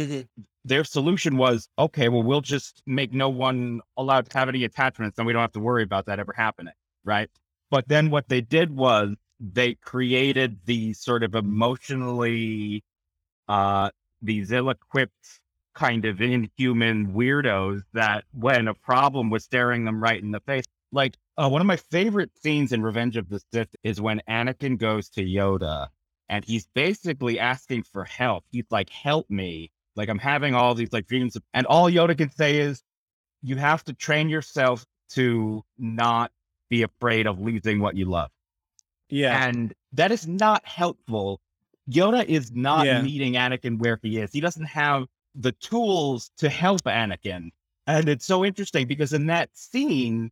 their 0.64 0.84
solution 0.84 1.36
was, 1.36 1.68
okay, 1.78 2.08
well, 2.08 2.22
we'll 2.22 2.40
just 2.40 2.82
make 2.86 3.12
no 3.12 3.28
one 3.28 3.80
allowed 3.96 4.30
to 4.30 4.38
have 4.38 4.48
any 4.48 4.64
attachments, 4.64 5.18
and 5.18 5.26
we 5.26 5.32
don't 5.32 5.40
have 5.40 5.52
to 5.52 5.60
worry 5.60 5.82
about 5.82 6.06
that 6.06 6.20
ever 6.20 6.32
happening, 6.36 6.74
right? 7.04 7.28
But 7.70 7.88
then 7.88 8.10
what 8.10 8.28
they 8.28 8.40
did 8.40 8.74
was 8.76 9.16
they 9.40 9.74
created 9.74 10.58
these 10.66 11.00
sort 11.00 11.22
of 11.22 11.34
emotionally, 11.34 12.84
uh, 13.48 13.90
these 14.22 14.52
ill-equipped 14.52 15.40
kind 15.74 16.04
of 16.04 16.20
inhuman 16.20 17.12
weirdos 17.14 17.82
that 17.92 18.24
when 18.32 18.68
a 18.68 18.74
problem 18.74 19.30
was 19.30 19.44
staring 19.44 19.84
them 19.84 20.02
right 20.02 20.22
in 20.22 20.30
the 20.30 20.40
face, 20.40 20.64
like 20.92 21.16
uh, 21.36 21.48
one 21.48 21.60
of 21.60 21.66
my 21.66 21.76
favorite 21.76 22.30
scenes 22.38 22.72
in 22.72 22.82
Revenge 22.82 23.16
of 23.16 23.28
the 23.28 23.40
Sith 23.52 23.74
is 23.82 24.00
when 24.00 24.20
Anakin 24.28 24.78
goes 24.78 25.08
to 25.10 25.22
Yoda 25.22 25.88
and 26.28 26.44
he's 26.44 26.66
basically 26.74 27.38
asking 27.38 27.82
for 27.84 28.04
help. 28.04 28.44
He's 28.50 28.66
like, 28.70 28.90
"Help 28.90 29.28
me!" 29.30 29.70
Like 29.96 30.08
I'm 30.08 30.18
having 30.18 30.54
all 30.54 30.74
these 30.74 30.92
like 30.92 31.06
dreams, 31.06 31.36
of, 31.36 31.42
and 31.54 31.66
all 31.66 31.90
Yoda 31.90 32.16
can 32.16 32.30
say 32.30 32.58
is, 32.58 32.82
"You 33.42 33.56
have 33.56 33.84
to 33.84 33.92
train 33.92 34.28
yourself 34.28 34.84
to 35.10 35.62
not 35.78 36.32
be 36.68 36.82
afraid 36.82 37.26
of 37.26 37.40
losing 37.40 37.80
what 37.80 37.96
you 37.96 38.04
love." 38.06 38.30
yeah, 39.08 39.44
And 39.44 39.74
that 39.92 40.12
is 40.12 40.26
not 40.26 40.64
helpful. 40.66 41.40
Yoda 41.90 42.24
is 42.24 42.52
not 42.52 42.86
Yeah. 42.86 43.02
meeting 43.02 43.34
Anakin 43.34 43.78
where 43.78 43.98
he 44.02 44.18
is. 44.18 44.32
He 44.32 44.40
doesn't 44.40 44.66
have 44.66 45.06
the 45.40 45.52
tools 45.52 46.30
to 46.38 46.48
help 46.48 46.82
Anakin. 46.84 47.50
And 47.86 48.08
it's 48.08 48.26
so 48.26 48.44
interesting 48.44 48.86
because 48.86 49.12
in 49.12 49.26
that 49.26 49.50
scene, 49.54 50.30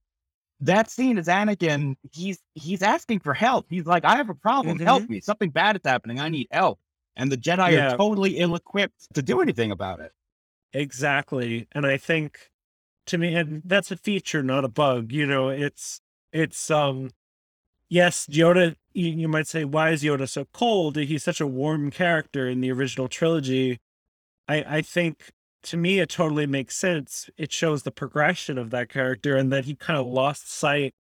that 0.60 0.90
scene 0.90 1.18
is 1.18 1.26
Anakin, 1.28 1.96
he's 2.12 2.38
he's 2.54 2.82
asking 2.82 3.20
for 3.20 3.34
help. 3.34 3.66
He's 3.70 3.86
like, 3.86 4.04
I 4.04 4.16
have 4.16 4.30
a 4.30 4.34
problem, 4.34 4.78
help 4.78 5.08
me. 5.08 5.20
Something 5.20 5.50
bad 5.50 5.76
is 5.76 5.82
happening. 5.84 6.20
I 6.20 6.28
need 6.28 6.48
help. 6.50 6.78
And 7.16 7.32
the 7.32 7.36
Jedi 7.36 7.72
Yeah. 7.72 7.94
are 7.94 7.96
totally 7.96 8.38
ill 8.38 8.54
equipped 8.54 9.12
to 9.14 9.22
do 9.22 9.40
anything 9.40 9.70
about 9.72 10.00
it. 10.00 10.12
exactly. 10.72 11.66
And 11.72 11.86
I 11.86 11.96
think 11.96 12.50
to 13.06 13.18
me, 13.18 13.34
and 13.34 13.62
that's 13.64 13.90
a 13.90 13.96
feature, 13.96 14.42
not 14.42 14.64
a 14.64 14.68
bug. 14.68 15.12
You 15.12 15.26
know, 15.26 15.48
it's 15.48 16.00
it's 16.32 16.70
um, 16.70 17.10
yes, 17.88 18.26
Yoda. 18.30 18.76
You, 18.92 19.10
you 19.10 19.28
might 19.28 19.46
say, 19.46 19.64
why 19.64 19.90
is 19.90 20.02
Yoda 20.02 20.28
so 20.28 20.46
cold? 20.52 20.96
He's 20.96 21.24
such 21.24 21.40
a 21.40 21.46
warm 21.46 21.90
character 21.90 22.48
in 22.48 22.60
the 22.60 22.70
original 22.72 23.08
trilogy. 23.08 23.80
I 24.48 24.78
I 24.78 24.82
think 24.82 25.30
to 25.64 25.76
me 25.76 25.98
it 26.00 26.08
totally 26.10 26.46
makes 26.46 26.76
sense. 26.76 27.28
It 27.36 27.52
shows 27.52 27.82
the 27.82 27.90
progression 27.92 28.58
of 28.58 28.70
that 28.70 28.88
character 28.88 29.36
and 29.36 29.52
that 29.52 29.64
he 29.66 29.74
kind 29.74 29.98
of 29.98 30.06
lost 30.06 30.50
sight 30.50 30.94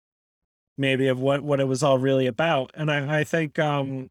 maybe 0.79 1.07
of 1.09 1.21
what 1.21 1.43
what 1.43 1.61
it 1.61 1.65
was 1.69 1.83
all 1.83 1.99
really 1.99 2.27
about. 2.27 2.71
And 2.75 2.91
I 2.91 3.21
I 3.21 3.25
think 3.25 3.59
um 3.59 4.11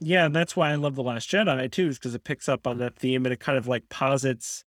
yeah, 0.00 0.26
and 0.26 0.36
that's 0.36 0.56
why 0.56 0.70
I 0.72 0.74
love 0.76 0.94
The 0.96 1.02
Last 1.02 1.30
Jedi 1.30 1.70
too, 1.72 1.88
is 1.88 1.98
because 1.98 2.14
it 2.14 2.24
picks 2.24 2.48
up 2.48 2.66
on 2.66 2.78
that 2.78 2.96
theme 2.96 3.24
and 3.26 3.32
it 3.32 3.40
kind 3.40 3.56
of 3.58 3.66
like 3.66 3.88
posits, 3.88 4.64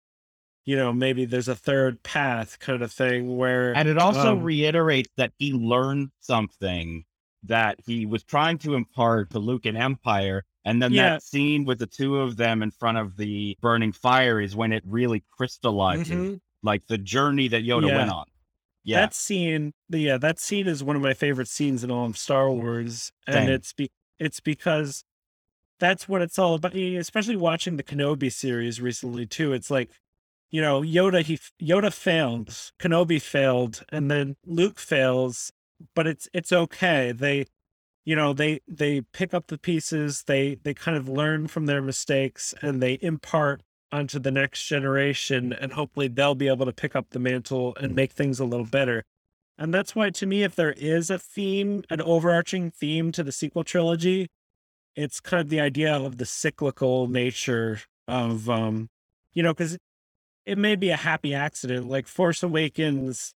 you 0.66 0.76
know, 0.76 0.94
maybe 0.94 1.26
there's 1.26 1.48
a 1.48 1.56
third 1.56 2.04
path 2.04 2.60
kind 2.60 2.82
of 2.82 2.92
thing 2.92 3.38
where 3.38 3.74
And 3.76 3.88
it 3.90 3.98
also 3.98 4.34
Um, 4.34 4.44
reiterates 4.44 5.12
that 5.18 5.34
he 5.38 5.54
learned 5.54 6.10
something 6.20 7.06
that 7.44 7.80
he 7.86 8.06
was 8.06 8.24
trying 8.24 8.58
to 8.60 8.76
impart 8.76 9.30
to 9.32 9.40
Luke 9.40 9.66
in 9.66 9.76
Empire. 9.78 10.44
And 10.66 10.82
then 10.82 10.94
Yeah. 10.94 11.10
that 11.12 11.24
scene 11.24 11.66
with 11.66 11.80
the 11.80 11.88
two 11.88 12.20
of 12.20 12.38
them 12.38 12.64
in 12.64 12.72
front 12.72 12.98
of 12.98 13.18
the 13.18 13.58
burning 13.62 13.92
fire 13.92 14.40
is 14.40 14.56
when 14.56 14.72
it 14.72 14.84
really 14.86 15.24
crystallizes 15.30 16.08
Mhm. 16.10 16.42
like 16.62 16.88
the 16.88 16.98
journey 16.98 17.48
that 17.50 17.64
Yoda 17.64 17.88
Yeah. 17.90 17.98
went 17.98 18.12
on. 18.12 18.26
Yeah. 18.86 19.00
that 19.00 19.14
scene 19.14 19.74
the- 19.90 20.00
yeah 20.00 20.18
that 20.18 20.40
scene 20.40 20.68
is 20.68 20.84
one 20.84 20.98
of 20.98 21.02
my 21.02 21.14
favorite 21.14 21.48
scenes 21.48 21.86
in 21.86 21.90
all 21.92 22.06
of 22.06 22.18
star 22.18 22.52
wars 22.52 23.14
and 23.26 23.34
Same. 23.34 23.50
it's 23.50 23.72
be 23.72 23.90
it's 24.20 24.42
because 24.42 25.06
that's 25.80 26.10
what 26.10 26.22
it's 26.22 26.38
all 26.38 26.56
about 26.56 26.76
especially 26.76 27.38
watching 27.38 27.78
the 27.78 27.84
kenobi 27.84 28.30
series 28.30 28.82
recently 28.82 29.26
too 29.26 29.54
it's 29.54 29.72
like 29.72 29.90
you 30.50 30.62
know 30.62 30.82
yoda 30.82 31.24
he 31.24 31.38
yoda 31.66 31.94
failed 31.94 32.50
kenobi 32.78 33.22
failed 33.22 33.86
and 33.90 34.12
then 34.12 34.36
luke 34.46 34.80
fails 34.80 35.54
but 35.96 36.06
it's 36.06 36.28
it's 36.34 36.52
okay 36.52 37.14
they 37.14 37.46
you 38.06 38.16
know 38.16 38.34
they 38.34 38.60
they 38.68 39.02
pick 39.02 39.34
up 39.34 39.48
the 39.48 39.58
pieces 39.58 40.24
they 40.28 40.56
they 40.64 40.74
kind 40.74 40.98
of 40.98 41.08
learn 41.08 41.48
from 41.48 41.66
their 41.66 41.82
mistakes 41.82 42.54
and 42.62 42.82
they 42.82 42.98
impart 43.02 43.62
onto 43.92 44.20
the 44.20 44.32
next 44.32 44.66
generation 44.66 45.54
and 45.54 45.74
hopefully 45.74 46.08
they'll 46.08 46.36
be 46.36 46.48
able 46.48 46.66
to 46.66 46.74
pick 46.74 46.96
up 46.96 47.12
the 47.12 47.20
mantle 47.20 47.76
and 47.80 47.96
make 47.96 48.12
things 48.12 48.40
a 48.40 48.46
little 48.46 48.66
better. 48.66 49.04
And 49.56 49.72
that's 49.72 49.96
why 49.96 50.10
to 50.10 50.26
me 50.26 50.42
if 50.42 50.56
there 50.56 50.74
is 50.74 51.10
a 51.10 51.20
theme 51.20 51.84
an 51.90 52.02
overarching 52.02 52.72
theme 52.72 53.12
to 53.12 53.24
the 53.24 53.32
sequel 53.32 53.64
trilogy 53.64 54.30
it's 54.96 55.20
kind 55.20 55.42
of 55.42 55.50
the 55.50 55.60
idea 55.60 55.96
of 55.96 56.18
the 56.18 56.26
cyclical 56.26 57.08
nature 57.08 57.82
of 58.08 58.50
um 58.50 58.90
you 59.34 59.44
know 59.44 59.54
because 59.54 59.78
it 60.46 60.58
may 60.58 60.76
be 60.76 60.90
a 60.90 60.98
happy 60.98 61.34
accident 61.34 61.88
like 61.88 62.08
force 62.08 62.44
awakens 62.44 63.34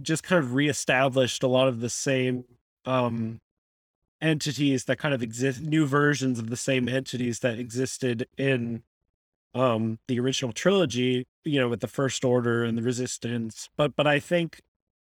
just 0.00 0.22
kind 0.22 0.42
of 0.42 0.54
reestablished 0.54 1.42
a 1.42 1.48
lot 1.48 1.68
of 1.68 1.80
the 1.80 1.90
same 1.90 2.44
um 2.84 3.40
entities 4.20 4.84
that 4.84 4.98
kind 4.98 5.14
of 5.14 5.22
exist 5.22 5.60
new 5.60 5.86
versions 5.86 6.38
of 6.38 6.50
the 6.50 6.56
same 6.56 6.88
entities 6.88 7.40
that 7.40 7.58
existed 7.58 8.26
in 8.36 8.82
um 9.54 9.98
the 10.08 10.18
original 10.18 10.52
trilogy 10.52 11.26
you 11.44 11.60
know 11.60 11.68
with 11.68 11.80
the 11.80 11.86
first 11.86 12.24
order 12.24 12.64
and 12.64 12.76
the 12.76 12.82
resistance 12.82 13.68
but 13.76 13.94
but 13.96 14.06
i 14.06 14.18
think 14.18 14.60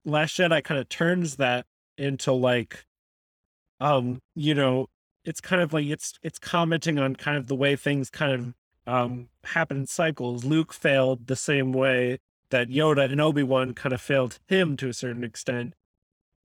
last 0.06 0.38
jedi 0.38 0.64
kind 0.64 0.80
of 0.80 0.88
turns 0.90 1.38
that 1.38 1.66
into 1.98 2.32
like 2.32 2.86
um 3.80 4.20
you 4.36 4.54
know 4.54 4.88
it's 5.26 5.42
kind 5.42 5.62
of 5.62 5.74
like 5.74 5.86
it's 5.86 6.14
it's 6.24 6.40
commenting 6.40 6.98
on 6.98 7.16
kind 7.16 7.38
of 7.38 7.48
the 7.48 7.56
way 7.56 7.76
things 7.76 8.10
kind 8.10 8.32
of 8.32 8.54
um 8.92 9.30
happen 9.44 9.78
in 9.78 9.86
cycles. 9.88 10.44
Luke 10.44 10.74
failed 10.74 11.28
the 11.28 11.36
same 11.36 11.72
way 11.72 12.20
that 12.50 12.70
yoda 12.70 13.12
and 13.12 13.22
obi-wan 13.22 13.74
kind 13.74 13.94
of 13.94 14.02
failed 14.02 14.40
him 14.48 14.76
to 14.78 14.90
a 14.90 14.94
certain 14.94 15.24
extent 15.24 15.74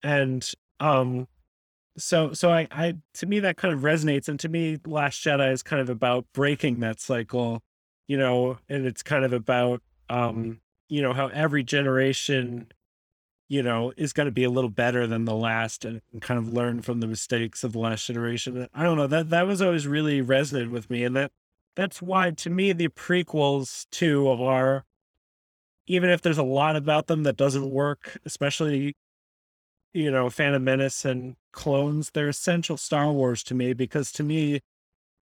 and 0.01 0.51
um 0.79 1.27
so 1.97 2.33
so 2.33 2.51
I, 2.51 2.67
I 2.71 2.95
to 3.15 3.25
me 3.25 3.39
that 3.41 3.57
kind 3.57 3.73
of 3.73 3.81
resonates 3.81 4.27
and 4.27 4.39
to 4.39 4.49
me 4.49 4.79
last 4.85 5.23
jedi 5.23 5.51
is 5.51 5.63
kind 5.63 5.81
of 5.81 5.89
about 5.89 6.25
breaking 6.33 6.79
that 6.79 6.99
cycle 6.99 7.61
you 8.07 8.17
know 8.17 8.57
and 8.69 8.85
it's 8.85 9.03
kind 9.03 9.25
of 9.25 9.33
about 9.33 9.81
um 10.09 10.59
you 10.89 11.01
know 11.01 11.13
how 11.13 11.27
every 11.27 11.63
generation 11.63 12.67
you 13.49 13.61
know 13.61 13.93
is 13.97 14.13
going 14.13 14.25
to 14.25 14.31
be 14.31 14.43
a 14.43 14.49
little 14.49 14.69
better 14.69 15.05
than 15.07 15.25
the 15.25 15.35
last 15.35 15.85
and, 15.85 16.01
kind 16.21 16.39
of 16.39 16.51
learn 16.53 16.81
from 16.81 16.99
the 16.99 17.07
mistakes 17.07 17.63
of 17.63 17.73
the 17.73 17.79
last 17.79 18.05
generation 18.07 18.67
i 18.73 18.83
don't 18.83 18.97
know 18.97 19.07
that 19.07 19.29
that 19.29 19.47
was 19.47 19.61
always 19.61 19.87
really 19.87 20.21
resonant 20.21 20.71
with 20.71 20.89
me 20.89 21.03
and 21.03 21.15
that 21.15 21.31
that's 21.75 22.01
why 22.01 22.31
to 22.31 22.49
me 22.49 22.73
the 22.73 22.87
prequels 22.89 23.85
too 23.91 24.29
of 24.29 24.41
are 24.41 24.83
even 25.85 26.09
if 26.09 26.21
there's 26.21 26.37
a 26.37 26.43
lot 26.43 26.75
about 26.75 27.07
them 27.07 27.23
that 27.23 27.37
doesn't 27.37 27.69
work 27.69 28.17
especially 28.25 28.95
you 29.93 30.09
know 30.11 30.29
phantom 30.29 30.63
menace 30.63 31.05
and 31.05 31.35
clones 31.51 32.11
they're 32.13 32.29
essential 32.29 32.77
star 32.77 33.11
wars 33.11 33.43
to 33.43 33.53
me 33.53 33.73
because 33.73 34.11
to 34.11 34.23
me 34.23 34.59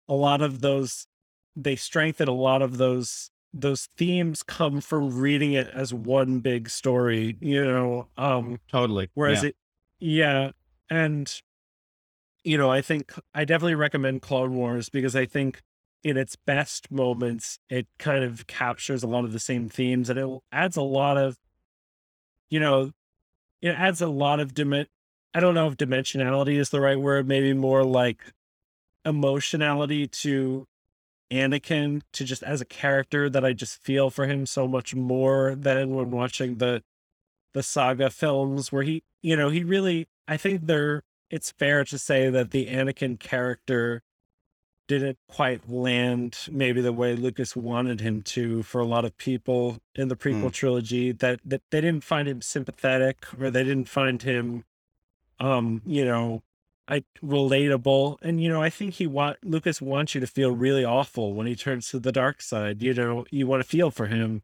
a 0.07 0.13
lot 0.13 0.41
of 0.41 0.61
those 0.61 1.07
they 1.55 1.75
strengthen 1.75 2.27
a 2.27 2.33
lot 2.33 2.61
of 2.61 2.77
those 2.77 3.31
those 3.51 3.89
themes 3.97 4.43
come 4.43 4.79
from 4.79 5.19
reading 5.19 5.53
it 5.53 5.67
as 5.73 5.93
one 5.93 6.39
big 6.39 6.69
story 6.69 7.35
you 7.41 7.63
know 7.63 8.07
um 8.17 8.59
Totally. 8.71 9.09
whereas 9.15 9.43
yeah. 9.43 9.49
it 9.49 9.55
yeah 9.99 10.51
and 10.89 11.41
you 12.43 12.57
know 12.57 12.71
i 12.71 12.81
think 12.81 13.11
i 13.33 13.43
definitely 13.43 13.75
recommend 13.75 14.21
clone 14.21 14.53
wars 14.53 14.89
because 14.89 15.15
i 15.15 15.25
think 15.25 15.61
in 16.03 16.15
its 16.15 16.35
best 16.35 16.91
moments 16.91 17.59
it 17.69 17.87
kind 17.97 18.23
of 18.23 18.47
captures 18.47 19.03
a 19.03 19.07
lot 19.07 19.25
of 19.25 19.33
the 19.33 19.39
same 19.39 19.67
themes 19.67 20.09
and 20.09 20.19
it 20.19 20.39
adds 20.51 20.77
a 20.77 20.81
lot 20.81 21.17
of 21.17 21.37
you 22.49 22.59
know 22.59 22.91
it 23.61 23.69
adds 23.69 24.01
a 24.01 24.07
lot 24.07 24.39
of 24.39 24.53
dim 24.53 24.73
i 24.73 25.39
don't 25.39 25.55
know 25.55 25.67
if 25.67 25.77
dimensionality 25.77 26.57
is 26.57 26.69
the 26.69 26.81
right 26.81 26.99
word 26.99 27.27
maybe 27.27 27.53
more 27.53 27.83
like 27.83 28.33
emotionality 29.05 30.07
to 30.07 30.67
Anakin 31.31 32.01
to 32.13 32.23
just 32.23 32.41
as 32.43 32.59
a 32.59 32.65
character 32.65 33.29
that 33.29 33.45
I 33.45 33.53
just 33.53 33.81
feel 33.81 34.09
for 34.09 34.25
him 34.25 34.45
so 34.45 34.67
much 34.67 34.95
more 34.95 35.55
than 35.55 35.93
when 35.93 36.11
watching 36.11 36.55
the 36.55 36.83
the 37.53 37.63
saga 37.63 38.09
films 38.09 38.71
where 38.71 38.83
he 38.83 39.03
you 39.21 39.35
know 39.35 39.49
he 39.49 39.63
really 39.63 40.07
I 40.27 40.37
think 40.37 40.65
they're 40.65 41.03
it's 41.29 41.51
fair 41.51 41.83
to 41.85 41.97
say 41.99 42.29
that 42.29 42.51
the 42.51 42.67
Anakin 42.67 43.19
character 43.19 44.01
didn't 44.89 45.19
quite 45.29 45.69
land 45.69 46.35
maybe 46.51 46.81
the 46.81 46.91
way 46.91 47.15
Lucas 47.15 47.55
wanted 47.55 48.01
him 48.01 48.23
to 48.23 48.63
for 48.63 48.81
a 48.81 48.85
lot 48.85 49.05
of 49.05 49.15
people 49.17 49.77
in 49.95 50.07
the 50.07 50.15
prequel 50.15 50.51
trilogy 50.51 51.11
that 51.11 51.39
that 51.45 51.61
they 51.69 51.79
didn't 51.79 52.03
find 52.03 52.27
him 52.27 52.41
sympathetic 52.41 53.25
or 53.39 53.49
they 53.51 53.63
didn't 53.63 53.87
find 53.87 54.23
him 54.23 54.65
um 55.39 55.81
you 55.85 56.03
know 56.03 56.41
I 56.89 57.03
relatable. 57.23 58.17
And 58.21 58.41
you 58.41 58.49
know, 58.49 58.63
I 58.63 58.71
think 58.71 58.95
he 58.95 59.05
want 59.05 59.37
Lucas 59.43 59.79
wants 59.79 60.15
you 60.15 60.21
to 60.21 60.27
feel 60.27 60.51
really 60.51 60.83
awful 60.83 61.33
when 61.33 61.45
he 61.45 61.55
turns 61.55 61.89
to 61.89 61.99
the 61.99 62.11
dark 62.11 62.41
side. 62.41 62.81
You 62.81 62.95
know, 62.95 63.25
you 63.29 63.45
want 63.45 63.61
to 63.61 63.69
feel 63.69 63.91
for 63.91 64.07
him. 64.07 64.41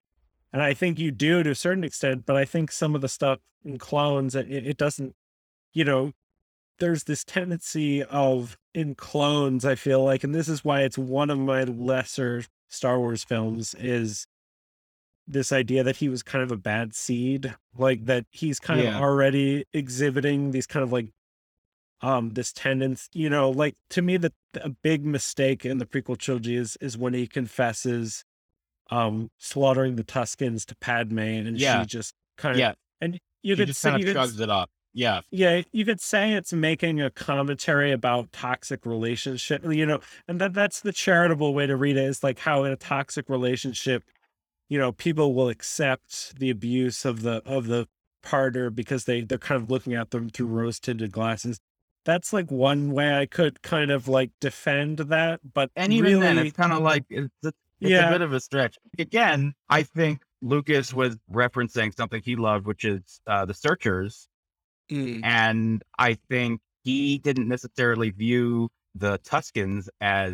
And 0.53 0.61
I 0.61 0.73
think 0.73 0.99
you 0.99 1.11
do 1.11 1.43
to 1.43 1.49
a 1.49 1.55
certain 1.55 1.83
extent, 1.83 2.25
but 2.25 2.37
I 2.37 2.45
think 2.45 2.71
some 2.71 2.95
of 2.95 3.01
the 3.01 3.09
stuff 3.09 3.39
in 3.65 3.77
clones, 3.77 4.35
it, 4.35 4.49
it 4.49 4.77
doesn't, 4.77 5.15
you 5.73 5.83
know, 5.83 6.13
there's 6.79 7.05
this 7.05 7.23
tendency 7.23 8.03
of 8.03 8.57
in 8.73 8.95
clones, 8.95 9.63
I 9.65 9.75
feel 9.75 10.03
like, 10.03 10.23
and 10.23 10.33
this 10.35 10.47
is 10.49 10.63
why 10.65 10.81
it's 10.81 10.97
one 10.97 11.29
of 11.29 11.39
my 11.39 11.63
lesser 11.63 12.43
Star 12.69 12.99
Wars 12.99 13.23
films, 13.23 13.73
is 13.75 14.27
this 15.27 15.51
idea 15.51 15.83
that 15.83 15.97
he 15.97 16.09
was 16.09 16.21
kind 16.23 16.43
of 16.43 16.51
a 16.51 16.57
bad 16.57 16.93
seed, 16.93 17.55
like 17.77 18.05
that 18.05 18.25
he's 18.29 18.59
kind 18.59 18.81
Yeah. 18.81 18.97
of 18.97 19.01
already 19.01 19.65
exhibiting 19.73 20.51
these 20.51 20.67
kind 20.67 20.83
of 20.83 20.91
like 20.91 21.07
um 22.01 22.31
this 22.31 22.51
tendency 22.51 23.07
you 23.13 23.29
know 23.29 23.49
like 23.49 23.73
to 23.89 24.01
me 24.01 24.17
the 24.17 24.33
a 24.61 24.67
big 24.69 25.05
mistake 25.05 25.65
in 25.65 25.77
the 25.77 25.85
prequel 25.85 26.17
trilogy 26.17 26.57
is 26.57 26.77
is 26.81 26.97
when 26.97 27.13
he 27.13 27.25
confesses 27.25 28.25
um 28.91 29.29
slaughtering 29.37 29.95
the 29.95 30.03
tuskens 30.03 30.65
to 30.65 30.75
padme 30.75 31.17
and 31.19 31.57
Yeah. 31.57 31.81
she 31.81 31.87
just 31.87 32.13
kind 32.37 32.53
of 32.55 32.59
Yeah. 32.59 32.73
and 32.99 33.17
you 33.43 33.55
He 33.55 33.61
could 33.61 33.67
just 33.69 33.79
say 33.79 33.91
kind 33.91 34.01
you 34.01 34.07
of 34.09 34.13
could, 34.13 34.19
shrugs 34.19 34.39
it 34.41 34.49
off. 34.49 34.69
Yeah. 34.97 35.21
yeah 35.29 35.61
you 35.73 35.83
could 35.85 35.99
say 35.99 36.33
it's 36.33 36.53
making 36.53 37.01
a 37.01 37.09
commentary 37.11 37.91
about 37.91 38.31
toxic 38.31 38.85
relationship 38.85 39.61
you 39.71 39.85
know 39.85 39.99
and 40.27 40.39
that 40.41 40.53
that's 40.53 40.79
the 40.81 40.93
charitable 40.93 41.53
way 41.53 41.67
to 41.67 41.75
read 41.75 41.97
it 41.97 42.05
is 42.05 42.23
like 42.23 42.39
how 42.39 42.63
in 42.63 42.71
a 42.71 42.77
toxic 42.77 43.29
relationship 43.29 44.03
you 44.69 44.79
know 44.79 44.93
people 44.93 45.33
will 45.35 45.49
accept 45.49 46.39
the 46.39 46.49
abuse 46.49 47.03
of 47.05 47.21
the 47.23 47.43
of 47.45 47.67
the 47.67 47.87
partner 48.23 48.69
because 48.69 49.03
they 49.03 49.21
they're 49.21 49.37
kind 49.37 49.61
of 49.61 49.69
looking 49.69 49.93
at 49.93 50.11
them 50.11 50.29
through 50.29 50.47
rose 50.47 50.79
tinted 50.79 51.11
glasses 51.11 51.59
that's 52.05 52.31
like 52.31 52.49
one 52.49 52.91
way 52.91 53.17
i 53.19 53.25
could 53.25 53.61
kind 53.63 53.91
of 53.91 54.07
like 54.07 54.31
defend 54.39 54.97
that 54.99 55.39
but 55.53 55.69
And 55.75 55.91
even 55.91 56.11
really 56.13 56.21
then, 56.21 56.37
it's 56.37 56.55
kind 56.55 56.71
of 56.71 56.81
like 56.81 57.03
it's, 57.09 57.29
it's 57.43 57.57
Yeah. 57.81 58.07
a 58.07 58.11
bit 58.13 58.21
of 58.21 58.31
a 58.31 58.39
stretch. 58.39 58.77
Again, 58.97 59.53
I 59.69 59.83
think 59.83 60.21
Lucas 60.41 60.93
was 60.93 61.17
referencing 61.31 61.93
something 61.95 62.21
he 62.23 62.35
loved, 62.37 62.65
which 62.65 62.85
is 62.85 63.19
uh, 63.27 63.45
the 63.45 63.53
Searchers, 63.53 64.29
Mm. 64.91 65.21
and 65.23 65.83
I 65.97 66.17
think 66.29 66.61
he 66.83 67.17
didn't 67.17 67.47
necessarily 67.47 68.11
view 68.11 68.69
the 68.93 69.17
Tuskens 69.19 69.89
as 69.99 70.33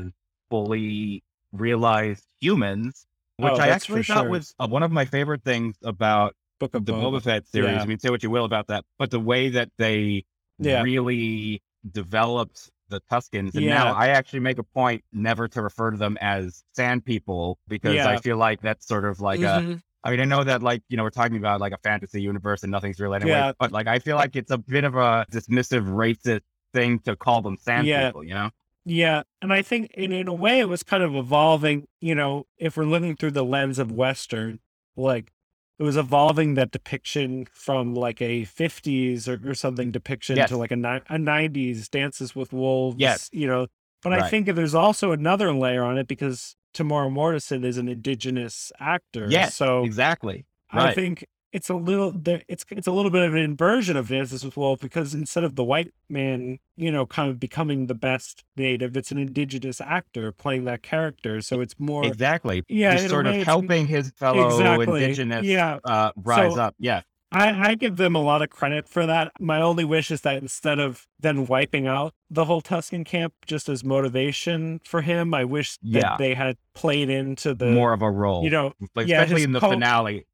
fully 0.49 1.23
realized 1.53 2.25
humans, 2.39 3.05
which 3.37 3.53
Oh, 3.53 3.57
I 3.57 3.67
actually 3.67 4.03
thought 4.03 4.23
sure. 4.23 4.29
was 4.29 4.53
uh, 4.59 4.67
one 4.67 4.83
of 4.83 4.91
my 4.91 5.05
favorite 5.05 5.43
things 5.43 5.75
about 5.83 6.35
book 6.59 6.75
of 6.75 6.85
the 6.85 6.93
Boba. 6.93 7.19
Boba 7.19 7.23
Fett 7.23 7.47
series. 7.47 7.71
Yeah. 7.75 7.81
I 7.81 7.85
mean, 7.85 7.99
say 7.99 8.09
what 8.09 8.21
you 8.23 8.29
will 8.29 8.45
about 8.45 8.67
that, 8.67 8.83
but 8.99 9.09
the 9.11 9.19
way 9.19 9.49
that 9.49 9.69
they 9.77 10.25
Yeah. 10.59 10.83
really 10.83 11.61
developed 11.89 12.69
the 12.89 13.01
Tuskens, 13.09 13.55
and 13.55 13.63
Yeah. 13.63 13.75
now 13.75 13.93
I 13.93 14.09
actually 14.09 14.41
make 14.41 14.59
a 14.59 14.63
point 14.63 15.03
never 15.13 15.47
to 15.47 15.61
refer 15.61 15.91
to 15.91 15.97
them 15.97 16.17
as 16.19 16.63
Sand 16.75 17.05
People 17.05 17.57
because 17.67 17.97
I 17.97 18.17
feel 18.17 18.35
like 18.37 18.61
that's 18.61 18.85
sort 18.85 19.05
of 19.05 19.21
like 19.21 19.41
a. 19.41 19.79
I 20.03 20.11
mean, 20.11 20.19
I 20.19 20.25
know 20.25 20.43
that 20.43 20.63
like 20.63 20.81
you 20.89 20.97
know 20.97 21.03
we're 21.03 21.09
talking 21.11 21.37
about 21.37 21.59
like 21.61 21.73
a 21.73 21.77
fantasy 21.77 22.21
universe 22.21 22.63
and 22.63 22.71
nothing's 22.71 22.99
real 22.99 23.13
anyway, 23.13 23.31
Yeah. 23.31 23.51
but 23.59 23.71
like 23.71 23.87
I 23.87 23.99
feel 23.99 24.15
like 24.15 24.35
it's 24.35 24.51
a 24.51 24.57
bit 24.57 24.83
of 24.83 24.95
a 24.95 25.25
dismissive 25.31 25.87
racist 25.87 26.41
thing 26.73 26.99
to 26.99 27.15
call 27.15 27.41
them 27.41 27.57
Sand 27.57 27.85
Yeah. 27.87 28.07
People. 28.07 28.23
You 28.23 28.33
know? 28.33 28.49
Yeah, 28.83 29.23
and 29.43 29.53
I 29.53 29.61
think 29.61 29.91
in, 29.93 30.11
in 30.11 30.27
a 30.27 30.33
way 30.33 30.59
it 30.59 30.67
was 30.67 30.81
kind 30.81 31.03
of 31.03 31.13
evolving, 31.15 31.87
you 31.99 32.15
know, 32.15 32.47
if 32.57 32.75
we're 32.77 32.85
looking 32.85 33.15
through 33.15 33.31
the 33.31 33.45
lens 33.45 33.77
of 33.77 33.91
Western, 33.91 34.59
like 34.95 35.31
it 35.77 35.83
was 35.83 35.97
evolving 35.97 36.55
that 36.55 36.71
depiction 36.71 37.45
from 37.51 37.93
like 37.93 38.21
a 38.23 38.41
50s 38.45 39.27
or, 39.27 39.49
or 39.49 39.53
something 39.53 39.91
depiction 39.91 40.35
Yes. 40.37 40.49
to 40.49 40.57
like 40.57 40.71
a, 40.71 40.75
ni- 40.75 41.01
a 41.09 41.17
90s 41.17 41.89
Dances 41.91 42.35
with 42.35 42.51
Wolves, 42.53 42.97
Yes. 42.99 43.29
you 43.31 43.45
know. 43.45 43.67
But 44.01 44.13
I 44.13 44.29
think 44.29 44.47
there's 44.47 44.73
also 44.73 45.11
another 45.11 45.53
layer 45.53 45.83
on 45.83 45.99
it 45.99 46.07
because 46.07 46.55
Temuera 46.73 47.11
Morrison 47.11 47.63
is 47.63 47.77
an 47.77 47.87
indigenous 47.87 48.71
actor. 48.79 49.27
Yes. 49.29 49.55
So 49.55 49.83
exactly. 49.83 50.45
I 50.71 50.93
think 50.93 51.25
it's 51.51 51.69
a 51.69 51.75
little 51.75 52.13
it's 52.47 52.63
it's 52.69 52.87
a 52.87 52.91
little 52.93 53.11
bit 53.11 53.23
of 53.23 53.33
an 53.33 53.41
inversion 53.41 53.97
of 53.97 54.07
Dances 54.07 54.45
with 54.45 54.55
Wolves 54.55 54.81
because 54.81 55.13
instead 55.13 55.43
of 55.43 55.55
the 55.55 55.65
white 55.65 55.91
man, 56.09 56.59
you 56.77 56.89
know, 56.91 57.05
kind 57.05 57.29
of 57.29 57.41
becoming 57.41 57.87
the 57.87 57.93
best 57.93 58.45
native, 58.55 58.95
it's 58.95 59.11
an 59.11 59.17
indigenous 59.17 59.81
actor 59.81 60.31
playing 60.31 60.63
that 60.63 60.81
character. 60.81 61.41
So 61.41 61.59
it's 61.59 61.75
more 61.77 62.05
Exactly. 62.05 62.63
Yeah, 62.69 62.95
Just 62.95 63.09
sort 63.09 63.27
of 63.27 63.35
helping 63.43 63.85
his 63.87 64.11
fellow 64.11 64.47
Exactly. 64.47 65.03
indigenous 65.03 65.45
Yeah. 65.45 65.79
uh, 65.83 66.11
rise 66.15 66.53
So- 66.53 66.61
up. 66.61 66.75
Yeah. 66.79 67.01
I, 67.33 67.69
I 67.69 67.75
give 67.75 67.95
them 67.95 68.13
a 68.15 68.21
lot 68.21 68.41
of 68.41 68.49
credit 68.49 68.89
for 68.89 69.05
that. 69.05 69.31
My 69.39 69.61
only 69.61 69.85
wish 69.85 70.11
is 70.11 70.21
that 70.21 70.37
instead 70.41 70.79
of 70.79 71.07
then 71.19 71.45
wiping 71.47 71.87
out 71.87 72.13
the 72.29 72.43
whole 72.45 72.61
Tusken 72.61 73.05
camp 73.05 73.33
just 73.45 73.69
as 73.69 73.83
motivation 73.85 74.81
for 74.83 75.01
him, 75.01 75.33
I 75.33 75.45
wish 75.45 75.77
that 75.77 75.83
Yeah. 75.83 76.17
they 76.17 76.33
had 76.33 76.57
played 76.73 77.09
into 77.09 77.53
the 77.53 77.67
More 77.71 77.93
of 77.93 78.01
a 78.01 78.11
role. 78.11 78.43
you 78.43 78.49
know, 78.49 78.73
like, 78.95 79.07
yeah, 79.07 79.21
especially 79.21 79.43
in 79.43 79.53
the 79.53 79.59
co- 79.61 79.69
finale. 79.71 80.25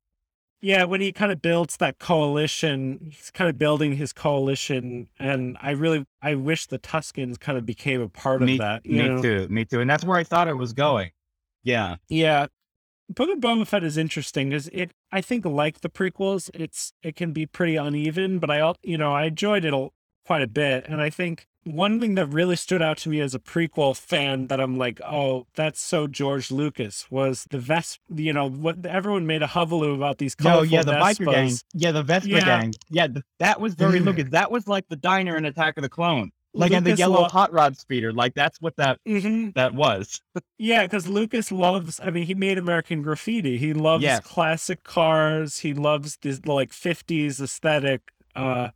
Yeah, 0.59 0.85
when 0.85 1.01
he 1.01 1.11
kind 1.11 1.31
of 1.31 1.39
builds 1.39 1.77
that 1.77 1.99
coalition, 1.99 3.11
he's 3.11 3.29
kind 3.29 3.47
of 3.47 3.59
building 3.59 3.95
his 3.95 4.11
coalition, 4.11 5.07
and 5.19 5.55
I 5.61 5.71
really, 5.71 6.03
I 6.23 6.33
wish 6.33 6.65
the 6.65 6.79
Tuskens 6.79 7.39
kind 7.39 7.59
of 7.59 7.65
became 7.67 8.01
a 8.01 8.09
part 8.09 8.41
Me, 8.41 8.53
of 8.53 8.59
that. 8.59 8.83
You 8.83 9.03
me 9.03 9.07
know? 9.09 9.21
too. 9.21 9.47
Me 9.49 9.65
too. 9.65 9.81
And 9.81 9.89
that's 9.89 10.03
where 10.03 10.17
I 10.17 10.23
thought 10.23 10.47
it 10.47 10.57
was 10.57 10.73
going. 10.73 11.11
Yeah. 11.63 11.97
Yeah, 12.09 12.47
Book 13.09 13.29
of 13.29 13.39
Boba 13.39 13.65
Fett 13.65 13.84
is 13.84 13.97
interesting 13.97 14.49
because 14.49 14.67
it, 14.69 14.91
I 15.11 15.21
think, 15.21 15.45
like 15.45 15.81
the 15.81 15.89
prequels, 15.89 16.49
it's 16.53 16.91
it 17.01 17.15
can 17.15 17.31
be 17.31 17.45
pretty 17.45 17.75
uneven, 17.75 18.39
but 18.39 18.51
I, 18.51 18.73
you 18.84 18.97
know, 18.97 19.13
I 19.13 19.25
enjoyed 19.25 19.63
it 19.65 19.73
a, 19.73 19.89
quite 20.25 20.41
a 20.41 20.47
bit, 20.47 20.85
and 20.88 21.01
I 21.01 21.09
think 21.09 21.47
one 21.63 21.99
thing 21.99 22.15
that 22.15 22.27
really 22.27 22.55
stood 22.55 22.81
out 22.81 22.97
to 22.99 23.09
me 23.09 23.19
as 23.19 23.35
a 23.35 23.39
prequel 23.39 23.95
fan 23.95 24.47
that 24.47 24.59
I'm 24.59 24.77
like, 24.77 25.01
oh, 25.01 25.47
that's 25.55 25.79
so 25.81 26.07
George 26.07 26.51
Lucas 26.51 27.09
was 27.11 27.45
the 27.49 27.57
Vesp. 27.57 27.99
You 28.13 28.34
know, 28.34 28.49
what 28.49 28.85
everyone 28.85 29.27
made 29.27 29.43
a 29.43 29.47
hullabaloo 29.47 29.93
about 29.93 30.17
these 30.17 30.35
colorful 30.35 30.65
yeah, 30.65 30.84
the 30.84 30.93
biker 30.93 31.31
gang. 31.31 31.47
Vespas. 31.49 31.63
Yeah, 31.73 31.91
the 31.91 32.03
Vespa 32.03 32.29
Yeah. 32.29 32.45
gang. 32.45 32.73
Yeah, 32.89 33.07
th- 33.07 33.25
that 33.39 33.59
was 33.59 33.75
very 33.75 33.99
mm-hmm. 33.99 34.07
Lucas. 34.07 34.29
That 34.31 34.51
was 34.51 34.67
like 34.67 34.88
the 34.89 34.95
diner 34.95 35.35
in 35.38 35.45
Attack 35.45 35.77
of 35.77 35.84
the 35.84 35.89
Clone. 35.89 36.31
Like 36.59 36.71
in 36.71 36.84
the 36.84 36.95
yellow 36.95 37.21
lo- 37.21 37.27
hot 37.27 37.51
rod 37.53 37.77
speeder. 37.77 38.11
Like 38.11 38.34
that's 38.34 38.59
what 38.61 38.75
that 38.77 38.99
Mhm. 39.07 39.53
that 39.55 39.73
was. 39.73 40.21
Yeah, 40.57 40.84
because 40.84 41.07
Lucas 41.07 41.51
loves. 41.51 41.99
I 42.03 42.09
mean, 42.09 42.25
he 42.25 42.34
made 42.35 42.57
American 42.57 43.01
Graffiti. 43.01 43.57
He 43.57 43.73
loves 43.73 44.03
Yes. 44.03 44.23
classic 44.25 44.84
cars. 44.84 45.59
He 45.59 45.73
loves 45.73 46.17
this 46.21 46.45
like 46.45 46.71
'50s 46.71 47.39
aesthetic. 47.41 48.01
Uh, 48.35 48.69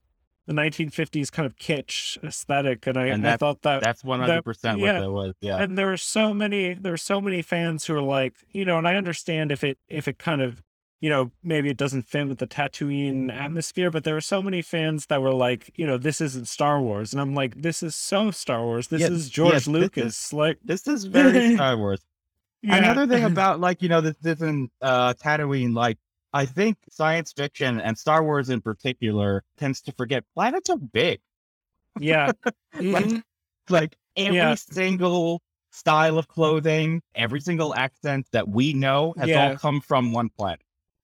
the 0.47 0.53
1950s 0.53 1.31
kind 1.31 1.45
of 1.45 1.55
kitsch 1.55 2.21
aesthetic, 2.23 2.85
and 2.87 2.97
I, 2.97 3.05
And 3.07 3.25
I 3.27 3.37
thought 3.37 3.61
that 3.61 3.81
That's 3.83 4.03
one 4.03 4.19
hundred 4.21 4.43
percent 4.43 4.79
what 4.79 4.85
yeah. 4.87 4.99
that 4.99 5.11
was. 5.11 5.33
Yeah. 5.39 5.57
and 5.61 5.77
there 5.77 5.91
are 5.93 5.97
so 5.97 6.33
many 6.33 6.73
there 6.73 6.93
are 6.93 6.97
so 6.97 7.21
many 7.21 7.41
fans 7.43 7.85
who 7.85 7.95
are 7.95 8.01
like 8.01 8.33
you 8.51 8.65
know 8.65 8.77
and 8.79 8.87
i 8.87 8.95
understand 8.95 9.51
if 9.51 9.63
it 9.63 9.77
if 9.87 10.07
it 10.07 10.17
kind 10.17 10.41
of 10.41 10.61
you 11.01 11.09
know 11.09 11.31
maybe 11.43 11.69
it 11.69 11.77
doesn't 11.77 12.03
fit 12.07 12.27
with 12.27 12.37
the 12.37 12.47
tatooine 12.47 13.29
atmosphere 13.33 13.89
but 13.91 14.03
there 14.05 14.13
were 14.13 14.21
so 14.21 14.41
many 14.41 14.61
fans 14.61 15.07
that 15.07 15.21
were 15.21 15.33
like 15.33 15.71
you 15.75 15.85
know 15.85 15.97
this 15.97 16.21
isn't 16.21 16.47
star 16.47 16.79
wars 16.79 17.11
and 17.11 17.19
i'm 17.21 17.33
like 17.35 17.61
this 17.61 17.83
is 17.83 17.95
so 17.95 18.31
star 18.31 18.63
wars 18.63 18.87
this 18.87 19.01
is 19.09 19.29
george 19.29 19.53
yes, 19.53 19.61
this 19.65 19.67
lucas 19.67 20.31
like 20.33 20.57
This 20.63 20.87
is 20.87 21.05
very 21.05 21.55
Star 21.55 21.75
Wars. 21.77 22.01
yeah. 22.61 22.77
Another 22.77 23.07
thing 23.07 23.23
about 23.33 23.59
like 23.59 23.81
you 23.81 23.89
know 23.89 23.99
this 24.01 24.15
isn't 24.23 24.71
uh, 24.81 25.13
Tatooine, 25.15 25.73
like 25.73 25.97
I 26.33 26.45
think 26.45 26.77
science 26.89 27.33
fiction 27.33 27.81
and 27.81 27.97
Star 27.97 28.23
Wars 28.23 28.49
in 28.49 28.61
particular 28.61 29.43
tends 29.57 29.81
to 29.81 29.91
forget 29.93 30.23
planets 30.33 30.69
are 30.69 30.77
big. 30.77 31.19
yeah 31.99 32.31
Like, 32.79 33.05
Mhm. 33.05 33.23
like 33.69 33.97
every 34.15 34.35
Yeah. 34.35 34.55
single 34.55 35.41
style 35.71 36.17
of 36.17 36.27
clothing, 36.27 37.01
every 37.15 37.41
single 37.41 37.73
accent 37.75 38.27
that 38.31 38.47
we 38.47 38.73
know 38.73 39.13
has 39.17 39.29
Yeah. 39.29 39.51
all 39.51 39.57
come 39.57 39.81
from 39.81 40.13
one 40.13 40.29
planet. 40.29 40.61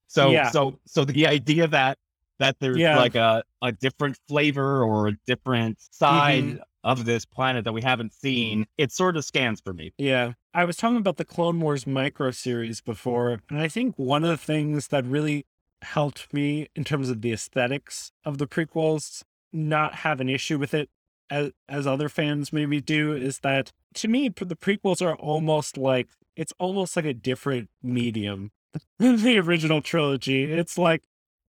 So 0.07 0.31
Yeah. 0.31 0.49
so 0.51 0.79
so 0.85 1.05
the 1.05 1.27
idea 1.27 1.67
that 1.67 1.97
that 2.39 2.59
there's 2.59 2.77
Yeah. 2.77 2.97
like 2.97 3.15
a, 3.15 3.43
a 3.63 3.71
different 3.71 4.17
flavor 4.27 4.83
or 4.83 5.07
a 5.07 5.13
different 5.25 5.79
side 5.79 6.43
Mhm. 6.43 6.59
of 6.83 7.05
this 7.05 7.25
planet 7.25 7.63
that 7.65 7.73
we 7.73 7.81
haven't 7.81 8.13
seen, 8.13 8.67
it 8.77 8.91
sort 8.91 9.17
of 9.17 9.25
scans 9.25 9.59
for 9.59 9.73
me. 9.73 9.91
Yeah. 9.97 10.33
I 10.53 10.63
was 10.65 10.77
talking 10.77 10.97
about 10.97 11.17
the 11.17 11.25
Clone 11.25 11.59
Wars 11.59 11.87
micro 11.87 12.29
series 12.31 12.79
before, 12.79 13.41
and 13.49 13.59
I 13.59 13.67
think 13.67 13.95
one 13.97 14.23
of 14.23 14.29
the 14.29 14.37
things 14.37 14.89
that 14.89 15.03
really 15.05 15.45
helped 15.81 16.31
me 16.31 16.67
in 16.75 16.83
terms 16.83 17.09
of 17.09 17.21
the 17.21 17.31
aesthetics 17.33 18.11
of 18.23 18.37
the 18.37 18.47
prequels 18.47 19.23
not 19.51 19.95
have 19.95 20.19
an 20.21 20.29
issue 20.29 20.57
with 20.59 20.73
it 20.75 20.89
as, 21.31 21.51
as 21.67 21.85
other 21.87 22.07
fans 22.09 22.53
maybe 22.53 22.79
do 22.81 23.13
is 23.13 23.39
that 23.39 23.71
to 23.95 24.07
me 24.07 24.29
the 24.29 24.55
prequels 24.55 25.01
are 25.05 25.15
almost 25.15 25.77
like 25.77 26.07
it's 26.35 26.53
almost 26.59 26.95
like 26.95 27.05
a 27.05 27.13
different 27.13 27.69
medium 27.83 28.51
the 28.99 29.37
original 29.39 29.81
trilogy. 29.81 30.43
It's 30.43 30.77
like 30.77 31.03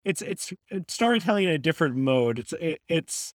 it's 0.04 0.22
it's, 0.22 0.52
it's 0.68 0.94
storytelling 0.94 1.44
in 1.44 1.50
a 1.50 1.58
different 1.58 1.96
mode. 1.96 2.38
It's 2.38 2.52
it, 2.54 2.80
it's 2.88 3.34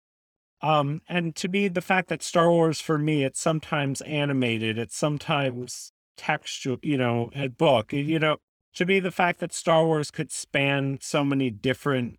um, 0.63 1.01
and 1.09 1.35
to 1.37 1.49
me, 1.49 1.69
the 1.69 1.81
fact 1.81 2.09
that 2.09 2.23
Star 2.23 2.51
Wars 2.51 2.81
for 2.81 2.99
me, 2.99 3.25
it's 3.25 3.41
sometimes 3.41 4.03
animated, 4.03 4.79
it's 4.79 4.97
sometimes 4.97 5.93
textual, 6.17 6.79
you 6.83 6.99
know, 6.99 7.31
a 7.35 7.49
book, 7.49 7.93
you 7.93 8.19
know, 8.19 8.37
to 8.75 8.85
me, 8.85 9.01
the 9.01 9.11
fact 9.11 9.41
that 9.41 9.53
Star 9.53 9.87
Wars 9.87 10.11
could 10.11 10.31
span 10.31 10.99
so 11.01 11.25
many 11.25 11.51
different 11.51 12.19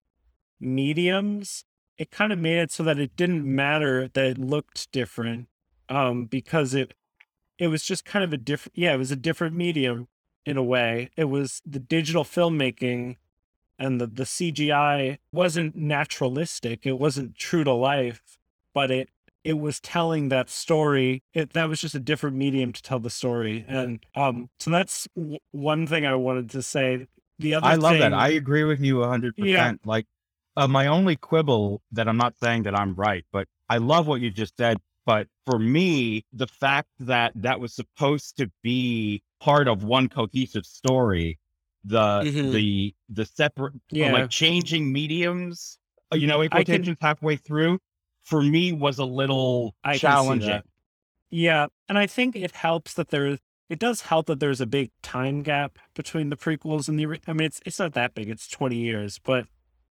mediums, 0.59 1.65
it 1.97 2.11
kind 2.11 2.33
of 2.33 2.39
made 2.39 2.57
it 2.59 2.71
so 2.71 2.83
that 2.83 2.99
it 2.99 3.15
didn't 3.15 3.45
matter 3.45 4.09
that 4.13 4.25
it 4.25 4.38
looked 4.39 4.91
different, 4.91 5.47
um, 5.88 6.25
because 6.25 6.73
it, 6.73 6.93
it 7.59 7.67
was 7.67 7.83
just 7.83 8.05
kind 8.05 8.23
of 8.25 8.33
a 8.33 8.38
different, 8.38 8.77
yeah, 8.77 8.93
it 8.93 8.97
was 8.97 9.11
a 9.11 9.15
different 9.15 9.55
medium 9.55 10.07
in 10.45 10.57
a 10.57 10.63
way. 10.63 11.09
It 11.15 11.26
was 11.26 11.61
the 11.65 11.80
digital 11.80 12.23
filmmaking 12.23 13.18
and 13.81 13.99
the, 13.99 14.07
the 14.07 14.23
CGI 14.23 15.18
wasn't 15.34 15.76
naturalistic. 15.76 16.85
It 16.85 16.99
wasn't 16.99 17.35
true 17.35 17.63
to 17.63 17.73
life, 17.73 18.38
but 18.73 18.91
it 18.91 19.09
it 19.43 19.57
was 19.57 19.80
telling 19.80 20.30
that 20.30 20.49
story. 20.49 21.23
It 21.34 21.53
that 21.53 21.68
was 21.68 21.81
just 21.81 21.95
a 21.95 21.99
different 21.99 22.35
medium 22.35 22.73
to 22.73 22.81
tell 22.81 22.99
the 22.99 23.09
story, 23.09 23.65
and 23.68 24.05
um, 24.15 24.49
so 24.59 24.69
that's 24.69 25.07
w- 25.15 25.39
one 25.51 25.88
thing 25.88 26.05
I 26.05 26.15
wanted 26.15 26.51
to 26.51 26.61
say. 26.61 27.07
The 27.39 27.55
other, 27.55 27.65
I 27.65 27.76
love 27.76 27.97
that. 27.97 28.13
I 28.13 28.30
agree 28.30 28.63
with 28.65 28.81
you 28.81 28.97
100%. 28.97 29.31
Yeah. 29.38 29.73
Like, 29.84 30.05
uh, 30.55 30.68
my 30.68 30.85
only 30.85 31.15
quibble 31.15 31.81
that 31.91 32.07
I'm 32.07 32.18
not 32.18 32.35
saying 32.39 32.63
that 32.63 32.80
I'm 32.80 32.93
right, 32.93 33.26
but 33.31 33.47
I 33.68 33.77
love 33.77 34.05
what 34.05 34.22
you 34.22 34.30
just 34.30 34.55
said. 34.57 34.77
But 35.11 35.27
for 35.45 35.59
me, 35.59 36.23
the 36.31 36.47
fact 36.47 36.88
that 37.01 37.33
that 37.35 37.59
was 37.59 37.73
supposed 37.75 38.38
to 38.38 38.49
be 38.63 39.21
part 39.41 39.67
of 39.67 39.83
one 39.83 40.07
cohesive 40.07 40.65
story, 40.65 41.38
the 41.83 42.21
Mhm. 42.23 42.53
the 42.53 42.95
the 43.09 43.25
separate, 43.25 43.73
Yeah. 43.91 44.13
like 44.13 44.29
changing 44.29 44.89
mediums, 44.93 45.77
uh, 46.13 46.15
you 46.15 46.27
know, 46.27 46.41
I 46.41 46.45
equal 46.45 46.63
can- 46.63 46.97
halfway 47.01 47.35
through, 47.35 47.79
for 48.23 48.41
me 48.41 48.71
was 48.71 48.99
a 48.99 49.05
little 49.05 49.75
I 49.83 49.97
challenging. 49.97 50.61
Yeah, 51.29 51.67
and 51.89 51.97
I 51.97 52.07
think 52.07 52.38
it 52.38 52.51
helps 52.51 52.93
that 52.93 53.09
there. 53.09 53.38
It 53.67 53.79
does 53.79 54.01
help 54.03 54.27
that 54.27 54.39
there's 54.39 54.61
a 54.61 54.65
big 54.65 54.91
time 55.01 55.43
gap 55.43 55.77
between 55.93 56.29
the 56.29 56.38
prequels 56.38 56.88
and 56.88 56.97
the. 56.97 57.05
I 57.27 57.33
mean, 57.33 57.47
it's 57.47 57.59
it's 57.65 57.79
not 57.79 57.91
that 57.93 58.13
big. 58.15 58.29
It's 58.29 58.47
twenty 58.47 58.77
years, 58.77 59.19
but 59.21 59.47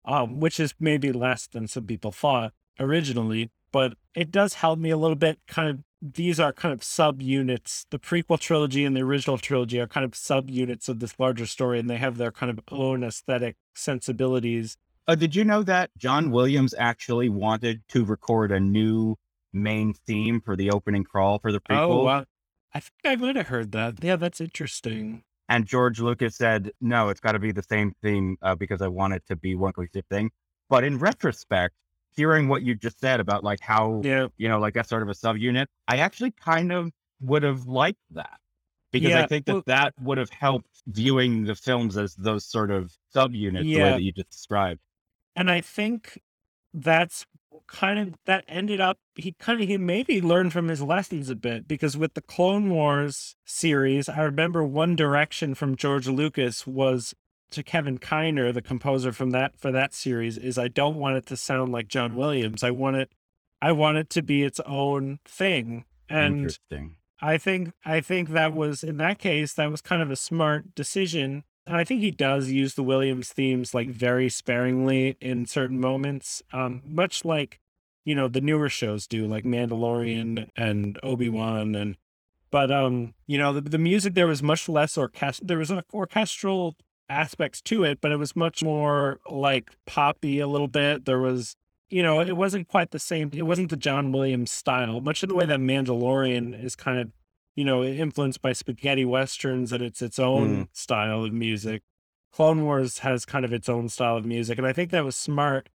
um, 0.06 0.40
which 0.40 0.59
is 0.59 0.74
maybe 0.80 1.12
less 1.12 1.47
than 1.47 1.68
some 1.68 1.84
people 1.86 2.10
thought 2.10 2.55
originally. 2.78 3.51
But 3.72 3.94
it 4.14 4.30
does 4.30 4.55
help 4.55 4.78
me 4.78 4.90
a 4.90 4.97
little 4.97 5.16
bit. 5.16 5.38
Kind 5.47 5.68
of, 5.68 5.78
these 6.14 6.40
are 6.40 6.52
kind 6.52 6.72
of 6.72 6.82
sub 6.82 7.22
units. 7.22 7.86
The 7.90 7.98
prequel 7.98 8.38
trilogy 8.38 8.84
and 8.84 8.97
the 8.97 9.02
original 9.02 9.38
trilogy 9.38 9.80
are 9.80 9.86
kind 9.86 10.05
of 10.05 10.14
sub 10.14 10.51
units 10.51 10.88
of 10.88 11.01
this 11.01 11.18
larger 11.18 11.47
story, 11.47 11.78
and 11.78 11.88
they 11.88 11.98
have 11.98 12.16
their 12.16 12.32
kind 12.32 12.51
of 12.51 12.60
own 12.70 13.05
aesthetic 13.05 13.56
sensibilities. 13.74 14.76
Uh, 15.06 15.14
did 15.14 15.34
you 15.34 15.44
know 15.44 15.62
that 15.62 15.90
John 15.97 16.30
Williams 16.30 16.74
actually 16.78 17.28
wanted 17.28 17.82
to 17.88 18.05
record 18.05 18.52
a 18.52 18.60
new 18.60 19.16
main 19.52 19.94
theme 20.06 20.40
for 20.40 20.56
the 20.56 20.70
opening 20.70 21.05
crawl 21.05 21.38
for 21.38 21.52
the 21.52 21.60
prequel? 21.60 21.88
Oh 21.88 22.05
wow! 22.05 22.24
I 22.74 22.80
think 22.80 22.92
I 23.05 23.16
might 23.16 23.36
have 23.36 23.48
heard 23.48 23.72
that. 23.72 24.02
Yeah, 24.02 24.16
that's 24.16 24.40
interesting. 24.40 25.24
And 25.48 25.66
George 25.66 25.98
Lucas 25.98 26.36
said, 26.36 26.70
no, 26.80 27.09
it's 27.09 27.18
got 27.18 27.32
to 27.32 27.40
be 27.40 27.51
the 27.51 27.64
same 27.64 27.92
theme 28.05 28.36
uh, 28.40 28.55
because 28.55 28.80
I 28.80 28.86
want 28.86 29.14
it 29.14 29.24
to 29.26 29.34
be 29.34 29.56
one 29.56 29.72
cohesive 29.72 30.05
thing. 30.09 30.30
But 30.68 30.84
in 30.84 31.01
retrospect, 31.01 31.74
hearing 32.16 32.49
what 32.49 32.62
you 32.62 32.74
just 32.74 33.01
said 33.01 33.20
about 33.20 33.45
like 33.45 33.61
how, 33.61 34.01
Yeah, 34.05 34.28
you 34.37 34.49
know, 34.49 34.59
like 34.59 34.74
that's 34.74 34.89
sort 34.89 35.03
of 35.03 35.09
a 35.09 35.12
subunit, 35.15 35.66
I 35.89 35.99
actually 35.99 36.32
kind 36.32 36.73
of 36.73 36.91
would 37.20 37.43
have 37.43 37.66
liked 37.66 38.01
that 38.12 38.39
because 38.93 39.12
I 39.15 39.27
think 39.27 39.47
that 39.47 39.53
well- 39.53 39.62
that 39.66 39.95
would 40.01 40.19
have 40.19 40.31
helped 40.31 40.69
viewing 40.87 41.45
the 41.45 41.55
films 41.55 41.97
as 41.97 42.15
those 42.16 42.45
sort 42.45 42.70
of 42.70 42.93
subunits 43.15 43.65
the 43.65 43.78
way 43.78 43.91
that 43.91 44.03
you 44.03 44.12
just 44.12 44.31
described. 44.31 44.81
and 45.37 45.51
I 45.51 45.61
think 45.61 46.20
that's 46.73 47.27
kind 47.66 47.99
of 47.99 48.15
that 48.27 48.45
ended 48.49 48.81
up 48.81 48.99
he 49.16 49.32
kind 49.32 49.61
of 49.61 49.69
he 49.69 49.77
maybe 49.77 50.20
learned 50.20 50.53
from 50.53 50.69
his 50.69 50.81
lessons 50.82 51.28
a 51.31 51.37
bit 51.37 51.69
because 51.69 51.97
with 51.97 52.15
the 52.15 52.20
Clone 52.20 52.70
Wars 52.70 53.37
series, 53.45 54.09
I 54.09 54.23
remember 54.23 54.65
one 54.65 54.97
direction 54.97 55.55
from 55.55 55.77
George 55.77 56.09
Lucas 56.09 56.66
was 56.66 57.15
to 57.52 57.62
Kevin 57.62 57.98
Kiner, 57.98 58.52
the 58.52 58.62
composer 58.62 59.12
from 59.12 59.31
that 59.31 59.59
for 59.59 59.70
that 59.72 59.94
series, 59.94 60.39
is 60.39 60.59
I 60.59 60.68
don't 60.68 60.97
want 60.97 61.16
it 61.16 61.27
to 61.27 61.36
sound 61.36 61.72
like 61.72 61.89
John 61.89 62.16
Williams. 62.16 62.62
I 62.62 62.70
want 62.70 62.97
it 62.97 63.12
I 63.62 63.72
want 63.72 63.98
it 63.98 64.10
to 64.10 64.22
be 64.22 64.43
its 64.43 64.60
own 64.60 65.18
thing. 65.24 65.85
And 66.09 66.39
Interesting. 66.39 66.97
I 67.20 67.39
think 67.39 67.72
I 67.85 68.01
think 68.01 68.31
that 68.31 68.55
was 68.55 68.82
in 68.82 68.97
that 68.98 69.18
case 69.18 69.52
that 69.55 69.70
was 69.70 69.81
kind 69.81 70.02
of 70.02 70.10
a 70.10 70.16
smart 70.16 70.74
decision. 70.74 71.44
And 71.66 71.77
I 71.77 71.85
think 71.85 72.01
he 72.01 72.10
does 72.10 72.51
use 72.51 72.74
the 72.74 72.82
Williams 72.82 73.28
themes 73.28 73.74
like 73.74 73.90
very 73.90 74.28
sparingly 74.28 75.16
in 75.20 75.47
certain 75.47 75.78
moments, 75.78 76.43
um, 76.52 76.82
much 76.85 77.24
like 77.24 77.60
you 78.05 78.14
know 78.14 78.28
the 78.28 78.40
newer 78.40 78.68
shows 78.68 79.06
do, 79.06 79.27
like 79.27 79.44
Mandalorian 79.44 80.48
and 80.56 80.98
Obi 81.02 81.28
Wan, 81.28 81.74
and 81.74 81.97
but 82.51 82.72
um, 82.72 83.14
you 83.27 83.39
know 83.39 83.52
the, 83.52 83.60
the 83.60 83.78
music 83.78 84.14
there 84.14 84.27
was 84.27 84.43
much 84.43 84.68
less 84.68 84.97
orchest. 84.97 85.47
There 85.47 85.59
was 85.59 85.70
an 85.70 85.82
orchestral 85.93 86.77
aspects 87.11 87.61
to 87.62 87.85
it, 87.85 88.01
but 88.01 88.12
it 88.12 88.16
was 88.16 88.35
much 88.37 88.62
more 88.62 89.20
like 89.28 89.70
poppy 89.87 90.39
a 90.39 90.47
little 90.47 90.69
bit. 90.69 91.05
There 91.05 91.19
was 91.20 91.57
you 91.93 92.05
know, 92.05 92.20
it 92.20 92.37
wasn't 92.37 92.69
quite 92.69 92.93
the 92.93 93.01
same. 93.01 93.31
It 93.35 93.43
wasn't 93.43 93.69
the 93.70 93.77
John 93.77 94.12
Williams 94.12 94.53
style, 94.53 95.01
much 95.01 95.24
in 95.24 95.28
the 95.28 95.35
way 95.35 95.45
that 95.47 95.59
Mandalorian 95.59 96.62
is 96.65 96.77
kind 96.77 97.01
of, 97.01 97.11
you 97.57 97.65
know, 97.65 97.82
influenced 97.82 98.41
by 98.41 98.53
spaghetti 98.53 99.05
westerns 99.05 99.73
and 99.73 99.82
it's 99.82 100.01
its 100.01 100.16
own 100.20 100.69
style 100.73 101.24
of 101.24 101.32
music. 101.32 101.82
Clone 102.32 102.62
Wars 102.65 102.99
has 103.01 103.24
kind 103.24 103.45
of 103.45 103.53
its 103.53 103.69
own 103.69 103.89
style 103.89 104.16
of 104.16 104.24
music, 104.24 104.57
and 104.57 104.65
I 104.69 104.73
think 104.73 104.93
that 104.93 105.05
was 105.05 105.16
smart. 105.16 105.69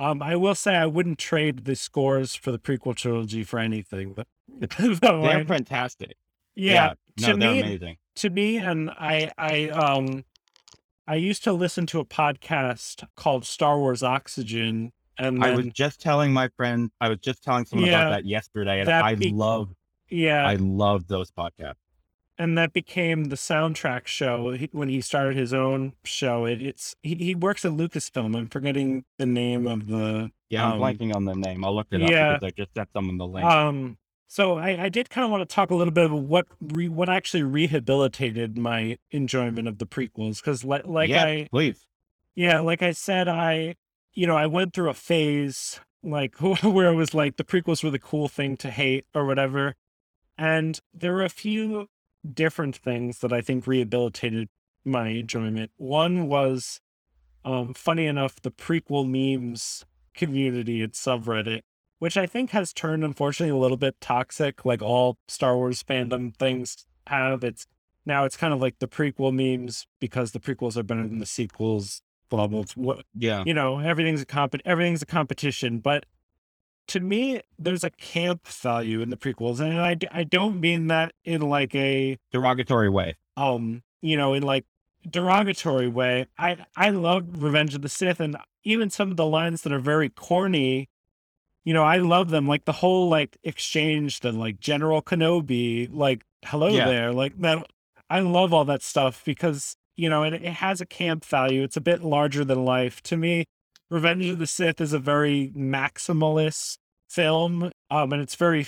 Um, 0.00 0.20
I 0.22 0.34
will 0.34 0.56
say 0.56 0.74
I 0.74 0.86
wouldn't 0.86 1.18
trade 1.18 1.64
the 1.66 1.76
scores 1.76 2.34
for 2.34 2.50
the 2.50 2.58
prequel 2.58 2.96
trilogy 2.96 3.44
for 3.44 3.60
anything, 3.60 4.12
but 4.12 4.26
They're 4.58 5.44
fantastic. 5.46 6.16
yeah, 6.56 6.94
No, 7.20 7.26
to 7.32 7.36
they're 7.38 7.52
me, 7.52 7.60
amazing. 7.60 7.96
to 8.16 8.30
me 8.30 8.56
and 8.56 8.90
i 8.90 9.30
i 9.38 9.68
um 9.68 10.24
i 11.10 11.16
used 11.16 11.42
to 11.44 11.52
listen 11.52 11.84
to 11.86 11.98
a 12.00 12.04
podcast 12.04 13.06
called 13.16 13.44
star 13.44 13.76
wars 13.78 14.02
oxygen 14.02 14.92
and 15.18 15.44
I 15.44 15.54
was 15.54 15.66
just 15.66 16.00
telling 16.00 16.32
my 16.32 16.48
friend, 16.56 16.90
I 16.98 17.10
was 17.10 17.18
just 17.18 17.42
telling 17.42 17.66
someone 17.66 17.88
Yeah, 17.90 18.00
about 18.00 18.10
that 18.12 18.24
yesterday, 18.24 18.80
and 18.80 18.88
that 18.88 19.04
I 19.04 19.14
be- 19.16 19.30
love, 19.32 19.68
yeah 20.08 20.46
I 20.46 20.54
love 20.54 21.08
those 21.08 21.30
podcasts. 21.30 21.74
and 22.38 22.56
that 22.56 22.72
became 22.72 23.24
the 23.24 23.36
soundtrack 23.36 24.06
show 24.06 24.52
he, 24.52 24.70
when 24.72 24.88
he 24.88 25.00
started 25.02 25.36
his 25.36 25.52
own 25.52 25.92
show 26.04 26.46
it, 26.46 26.62
it's 26.62 26.96
he, 27.02 27.14
he 27.16 27.34
works 27.34 27.64
at 27.66 27.72
lucasfilm 27.72 28.34
i'm 28.34 28.48
forgetting 28.48 29.04
the 29.18 29.26
name 29.26 29.66
of 29.66 29.88
the 29.88 30.30
Yeah, 30.48 30.64
I'm 30.66 30.72
Um, 30.74 30.80
blanking 30.80 31.14
on 31.14 31.24
the 31.26 31.34
name. 31.34 31.64
I'll 31.66 31.74
look 31.74 31.88
it 31.92 32.00
yeah. 32.00 32.30
up 32.30 32.40
because 32.40 32.46
I 32.48 32.50
just 32.62 32.72
sent 32.74 32.88
someone 32.94 33.18
the 33.18 33.26
link. 33.26 33.46
Um, 33.46 33.98
so 34.30 34.58
I, 34.58 34.84
I 34.84 34.88
did 34.90 35.10
kind 35.10 35.24
of 35.24 35.30
want 35.32 35.40
to 35.40 35.52
talk 35.52 35.72
a 35.72 35.74
little 35.74 35.92
bit 35.92 36.06
about 36.06 36.22
what 36.22 36.46
re, 36.60 36.88
what 36.88 37.08
actually 37.08 37.42
rehabilitated 37.42 38.56
my 38.56 38.96
enjoyment 39.10 39.66
of 39.66 39.78
the 39.78 39.86
prequels 39.86 40.36
because 40.36 40.64
like 40.64 40.86
like 40.86 41.10
yeah, 41.10 41.24
I 41.24 41.48
please. 41.50 41.84
Yeah, 42.36 42.60
like 42.60 42.80
I 42.80 42.92
said, 42.92 43.26
I, 43.26 43.74
you 44.14 44.28
know, 44.28 44.36
I 44.36 44.46
went 44.46 44.72
through 44.72 44.88
a 44.88 44.94
phase 44.94 45.80
like 46.04 46.36
where 46.62 46.92
it 46.92 46.94
was 46.94 47.12
like 47.12 47.38
the 47.38 47.44
prequels 47.44 47.82
were 47.82 47.90
the 47.90 47.98
cool 47.98 48.28
thing 48.28 48.56
to 48.58 48.70
hate 48.70 49.04
or 49.16 49.26
whatever. 49.26 49.74
And 50.38 50.78
there 50.94 51.12
were 51.12 51.24
a 51.24 51.28
few 51.28 51.88
different 52.32 52.76
things 52.76 53.18
that 53.18 53.32
I 53.32 53.40
think 53.40 53.66
rehabilitated 53.66 54.48
my 54.84 55.08
enjoyment. 55.08 55.72
One 55.76 56.28
was, 56.28 56.80
um, 57.44 57.74
funny 57.74 58.06
enough, 58.06 58.40
the 58.40 58.52
prequel 58.52 59.08
memes 59.08 59.84
community 60.14 60.82
at 60.82 60.92
subreddit, 60.92 61.62
which 62.00 62.16
I 62.16 62.26
think 62.26 62.50
has 62.50 62.72
turned 62.72 63.04
unfortunately 63.04 63.56
a 63.56 63.60
little 63.60 63.76
bit 63.76 64.00
toxic, 64.00 64.64
like 64.64 64.82
all 64.82 65.16
Star 65.28 65.56
Wars 65.56 65.82
fandom 65.84 66.34
things 66.36 66.86
have. 67.06 67.44
It's 67.44 67.66
now 68.04 68.24
it's 68.24 68.36
kind 68.36 68.52
of 68.52 68.60
like 68.60 68.80
the 68.80 68.88
prequel 68.88 69.32
memes 69.32 69.86
because 70.00 70.32
the 70.32 70.40
prequels 70.40 70.76
are 70.76 70.82
better 70.82 71.06
than 71.06 71.18
the 71.20 71.26
sequels. 71.26 72.02
Blah 72.28 72.46
blah. 72.48 72.64
blah. 72.76 72.96
Yeah. 73.14 73.44
you 73.46 73.54
know, 73.54 73.78
everything's 73.78 74.22
a 74.22 74.26
comp 74.26 74.56
everything's 74.64 75.02
a 75.02 75.06
competition. 75.06 75.78
But 75.78 76.06
to 76.88 77.00
me, 77.00 77.42
there's 77.58 77.84
a 77.84 77.90
camp 77.90 78.46
value 78.48 79.00
in 79.00 79.10
the 79.10 79.16
prequels, 79.16 79.60
and 79.60 79.80
I 79.80 79.96
I 80.10 80.24
don't 80.24 80.60
mean 80.60 80.88
that 80.88 81.12
in 81.24 81.42
like 81.42 81.74
a 81.74 82.18
Derogatory 82.32 82.88
way. 82.88 83.16
um 83.36 83.82
you 84.02 84.16
know 84.16 84.34
in 84.34 84.42
like 84.42 84.64
derogatory 85.08 85.88
way. 85.88 86.26
I 86.38 86.64
I 86.76 86.90
love 86.90 87.42
Revenge 87.42 87.74
of 87.74 87.82
the 87.82 87.88
Sith, 87.88 88.20
and 88.20 88.36
even 88.64 88.90
some 88.90 89.10
of 89.10 89.16
the 89.16 89.26
lines 89.26 89.62
that 89.62 89.72
are 89.72 89.80
very 89.80 90.08
corny. 90.08 90.88
You 91.64 91.74
know, 91.74 91.84
I 91.84 91.98
love 91.98 92.30
them. 92.30 92.48
Like 92.48 92.64
the 92.64 92.72
whole 92.72 93.08
like 93.08 93.36
exchange 93.44 94.20
that 94.20 94.34
like 94.34 94.60
General 94.60 95.02
Kenobi, 95.02 95.88
like 95.92 96.24
hello 96.44 96.68
Yeah. 96.68 96.86
there, 96.86 97.12
like 97.12 97.38
that. 97.40 97.66
I 98.08 98.20
love 98.20 98.52
all 98.52 98.64
that 98.64 98.82
stuff 98.82 99.22
because 99.24 99.76
you 99.96 100.08
know 100.08 100.22
it, 100.22 100.34
it 100.34 100.54
has 100.54 100.80
a 100.80 100.86
camp 100.86 101.24
value. 101.24 101.62
It's 101.62 101.76
a 101.76 101.80
bit 101.80 102.02
larger 102.02 102.44
than 102.44 102.64
life 102.64 103.02
to 103.04 103.16
me. 103.16 103.44
Revenge 103.90 104.26
of 104.26 104.38
the 104.38 104.46
Sith 104.46 104.80
is 104.80 104.92
a 104.92 104.98
very 104.98 105.52
maximalist 105.56 106.78
film, 107.08 107.70
um, 107.90 108.12
and 108.12 108.22
it's 108.22 108.36
very, 108.36 108.66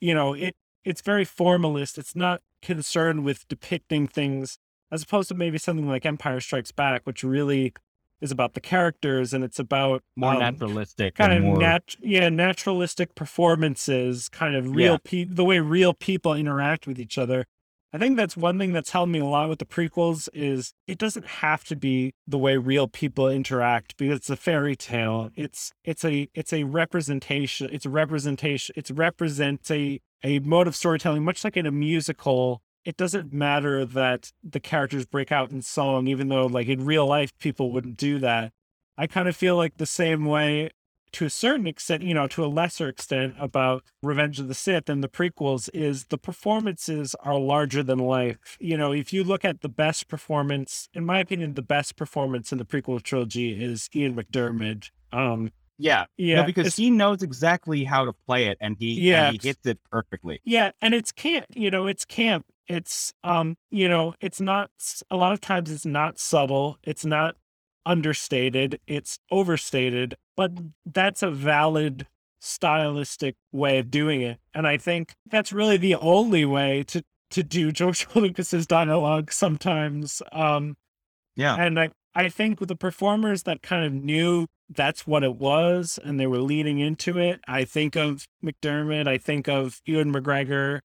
you 0.00 0.14
know, 0.14 0.32
it 0.34 0.54
it's 0.84 1.00
very 1.02 1.24
formalist. 1.24 1.98
It's 1.98 2.14
not 2.16 2.40
concerned 2.62 3.24
with 3.24 3.46
depicting 3.48 4.06
things 4.06 4.58
as 4.90 5.02
opposed 5.02 5.28
to 5.28 5.34
maybe 5.34 5.58
something 5.58 5.88
like 5.88 6.06
Empire 6.06 6.40
Strikes 6.40 6.70
Back, 6.72 7.02
which 7.04 7.24
really 7.24 7.74
is 8.20 8.30
about 8.30 8.54
the 8.54 8.60
characters 8.60 9.32
and 9.34 9.44
it's 9.44 9.58
about 9.58 10.02
More 10.16 10.32
um, 10.34 10.38
naturalistic. 10.40 11.14
kind 11.16 11.32
of 11.32 11.42
more, 11.42 11.58
nat- 11.58 11.96
yeah 12.00 12.28
naturalistic 12.28 13.14
performances 13.14 14.28
kind 14.28 14.54
of 14.56 14.74
real 14.74 14.92
Yeah. 14.92 14.98
people 15.04 15.34
the 15.34 15.44
way 15.44 15.58
real 15.60 15.94
people 15.94 16.34
interact 16.34 16.86
with 16.86 16.98
each 16.98 17.18
other 17.18 17.44
i 17.92 17.98
think 17.98 18.16
that's 18.16 18.36
one 18.36 18.58
thing 18.58 18.72
that's 18.72 18.90
helped 18.90 19.10
me 19.12 19.18
a 19.20 19.24
lot 19.24 19.48
with 19.48 19.58
the 19.58 19.64
prequels 19.64 20.28
is 20.34 20.72
it 20.86 20.98
doesn't 20.98 21.26
have 21.26 21.64
to 21.64 21.76
be 21.76 22.12
the 22.26 22.38
way 22.38 22.56
real 22.56 22.88
people 22.88 23.28
interact 23.28 23.96
because 23.96 24.16
it's 24.16 24.30
a 24.30 24.36
fairy 24.36 24.76
tale 24.76 25.30
it's 25.36 25.72
it's 25.84 26.04
a 26.04 26.28
it's 26.34 26.52
a 26.52 26.64
representation 26.64 27.68
it's 27.72 27.86
a 27.86 27.90
representation 27.90 28.74
it's 28.76 28.90
represents 28.90 29.70
a 29.70 30.00
a 30.24 30.38
mode 30.40 30.66
of 30.66 30.74
storytelling 30.74 31.22
much 31.24 31.44
like 31.44 31.56
in 31.56 31.66
a 31.66 31.70
musical 31.70 32.62
it 32.86 32.96
doesn't 32.96 33.32
matter 33.32 33.84
that 33.84 34.32
the 34.42 34.60
characters 34.60 35.04
break 35.04 35.30
out 35.30 35.50
in 35.50 35.60
song 35.60 36.06
even 36.06 36.28
though 36.28 36.46
like 36.46 36.68
in 36.68 36.84
real 36.84 37.06
life 37.06 37.36
people 37.38 37.70
wouldn't 37.70 37.96
do 37.98 38.18
that 38.18 38.52
I 38.96 39.06
kind 39.06 39.28
of 39.28 39.36
feel 39.36 39.56
like 39.56 39.76
the 39.76 39.84
same 39.86 40.24
way 40.24 40.70
to 41.12 41.24
a 41.24 41.30
certain 41.30 41.66
extent, 41.66 42.02
you 42.02 42.12
know, 42.12 42.26
to 42.26 42.44
a 42.44 42.46
lesser 42.46 42.88
extent 42.88 43.34
about 43.38 43.82
Revenge 44.02 44.38
of 44.40 44.48
the 44.48 44.54
Sith 44.54 44.88
and 44.90 45.02
the 45.02 45.08
prequels 45.08 45.70
is 45.72 46.06
the 46.06 46.18
performances 46.18 47.14
are 47.20 47.38
larger 47.38 47.82
than 47.82 47.98
life. 47.98 48.56
You 48.60 48.76
know, 48.76 48.92
if 48.92 49.12
you 49.12 49.24
look 49.24 49.44
at 49.44 49.60
the 49.62 49.68
best 49.68 50.08
performance, 50.08 50.88
in 50.94 51.04
my 51.06 51.20
opinion, 51.20 51.54
the 51.54 51.62
best 51.62 51.96
performance 51.96 52.52
in 52.52 52.58
the 52.58 52.64
prequel 52.64 53.02
trilogy 53.02 53.62
is 53.62 53.88
Ian 53.94 54.14
McDiarmid. 54.14 54.90
Um, 55.12 55.52
yeah. 55.78 56.06
yeah, 56.16 56.36
no, 56.36 56.44
because 56.44 56.76
he 56.76 56.90
knows 56.90 57.22
exactly 57.22 57.84
how 57.84 58.04
to 58.04 58.12
play 58.26 58.46
it 58.48 58.58
and 58.60 58.76
he, 58.78 59.00
Yeah. 59.00 59.28
and 59.28 59.40
he 59.40 59.48
hits 59.48 59.66
it 59.66 59.78
perfectly. 59.90 60.40
Yeah, 60.44 60.72
and 60.82 60.94
it's 60.94 61.12
camp, 61.12 61.46
you 61.54 61.70
know, 61.70 61.86
it's 61.86 62.04
camp. 62.04 62.46
It's 62.68 63.12
um, 63.24 63.56
you 63.70 63.88
know, 63.88 64.14
it's 64.20 64.40
not 64.40 64.70
a 65.10 65.16
lot 65.16 65.32
of 65.32 65.40
times 65.40 65.70
it's 65.70 65.86
not 65.86 66.18
subtle, 66.18 66.78
it's 66.82 67.04
not 67.04 67.36
understated, 67.84 68.80
it's 68.86 69.18
overstated, 69.30 70.16
but 70.36 70.52
that's 70.84 71.22
a 71.22 71.30
valid 71.30 72.06
stylistic 72.40 73.36
way 73.52 73.78
of 73.78 73.90
doing 73.90 74.20
it. 74.20 74.38
And 74.54 74.66
I 74.66 74.76
think 74.76 75.14
that's 75.26 75.52
really 75.52 75.76
the 75.76 75.94
only 75.96 76.44
way 76.44 76.82
to 76.88 77.02
to 77.30 77.42
do 77.42 77.72
George 77.72 78.06
Lucas's 78.14 78.66
dialogue 78.66 79.32
sometimes. 79.32 80.22
Um 80.32 80.76
Yeah. 81.36 81.56
and 81.56 81.78
I, 81.78 81.90
I 82.14 82.28
think 82.28 82.60
with 82.60 82.68
the 82.68 82.76
performers 82.76 83.42
that 83.44 83.62
kind 83.62 83.84
of 83.84 83.92
knew 83.92 84.46
that's 84.68 85.06
what 85.06 85.22
it 85.22 85.36
was 85.36 85.98
and 86.02 86.18
they 86.18 86.26
were 86.26 86.38
leading 86.38 86.78
into 86.78 87.18
it, 87.18 87.40
I 87.46 87.64
think 87.64 87.94
of 87.96 88.26
McDiarmid, 88.44 89.06
I 89.06 89.18
think 89.18 89.48
of 89.48 89.80
Ewan 89.84 90.12
McGregor. 90.12 90.80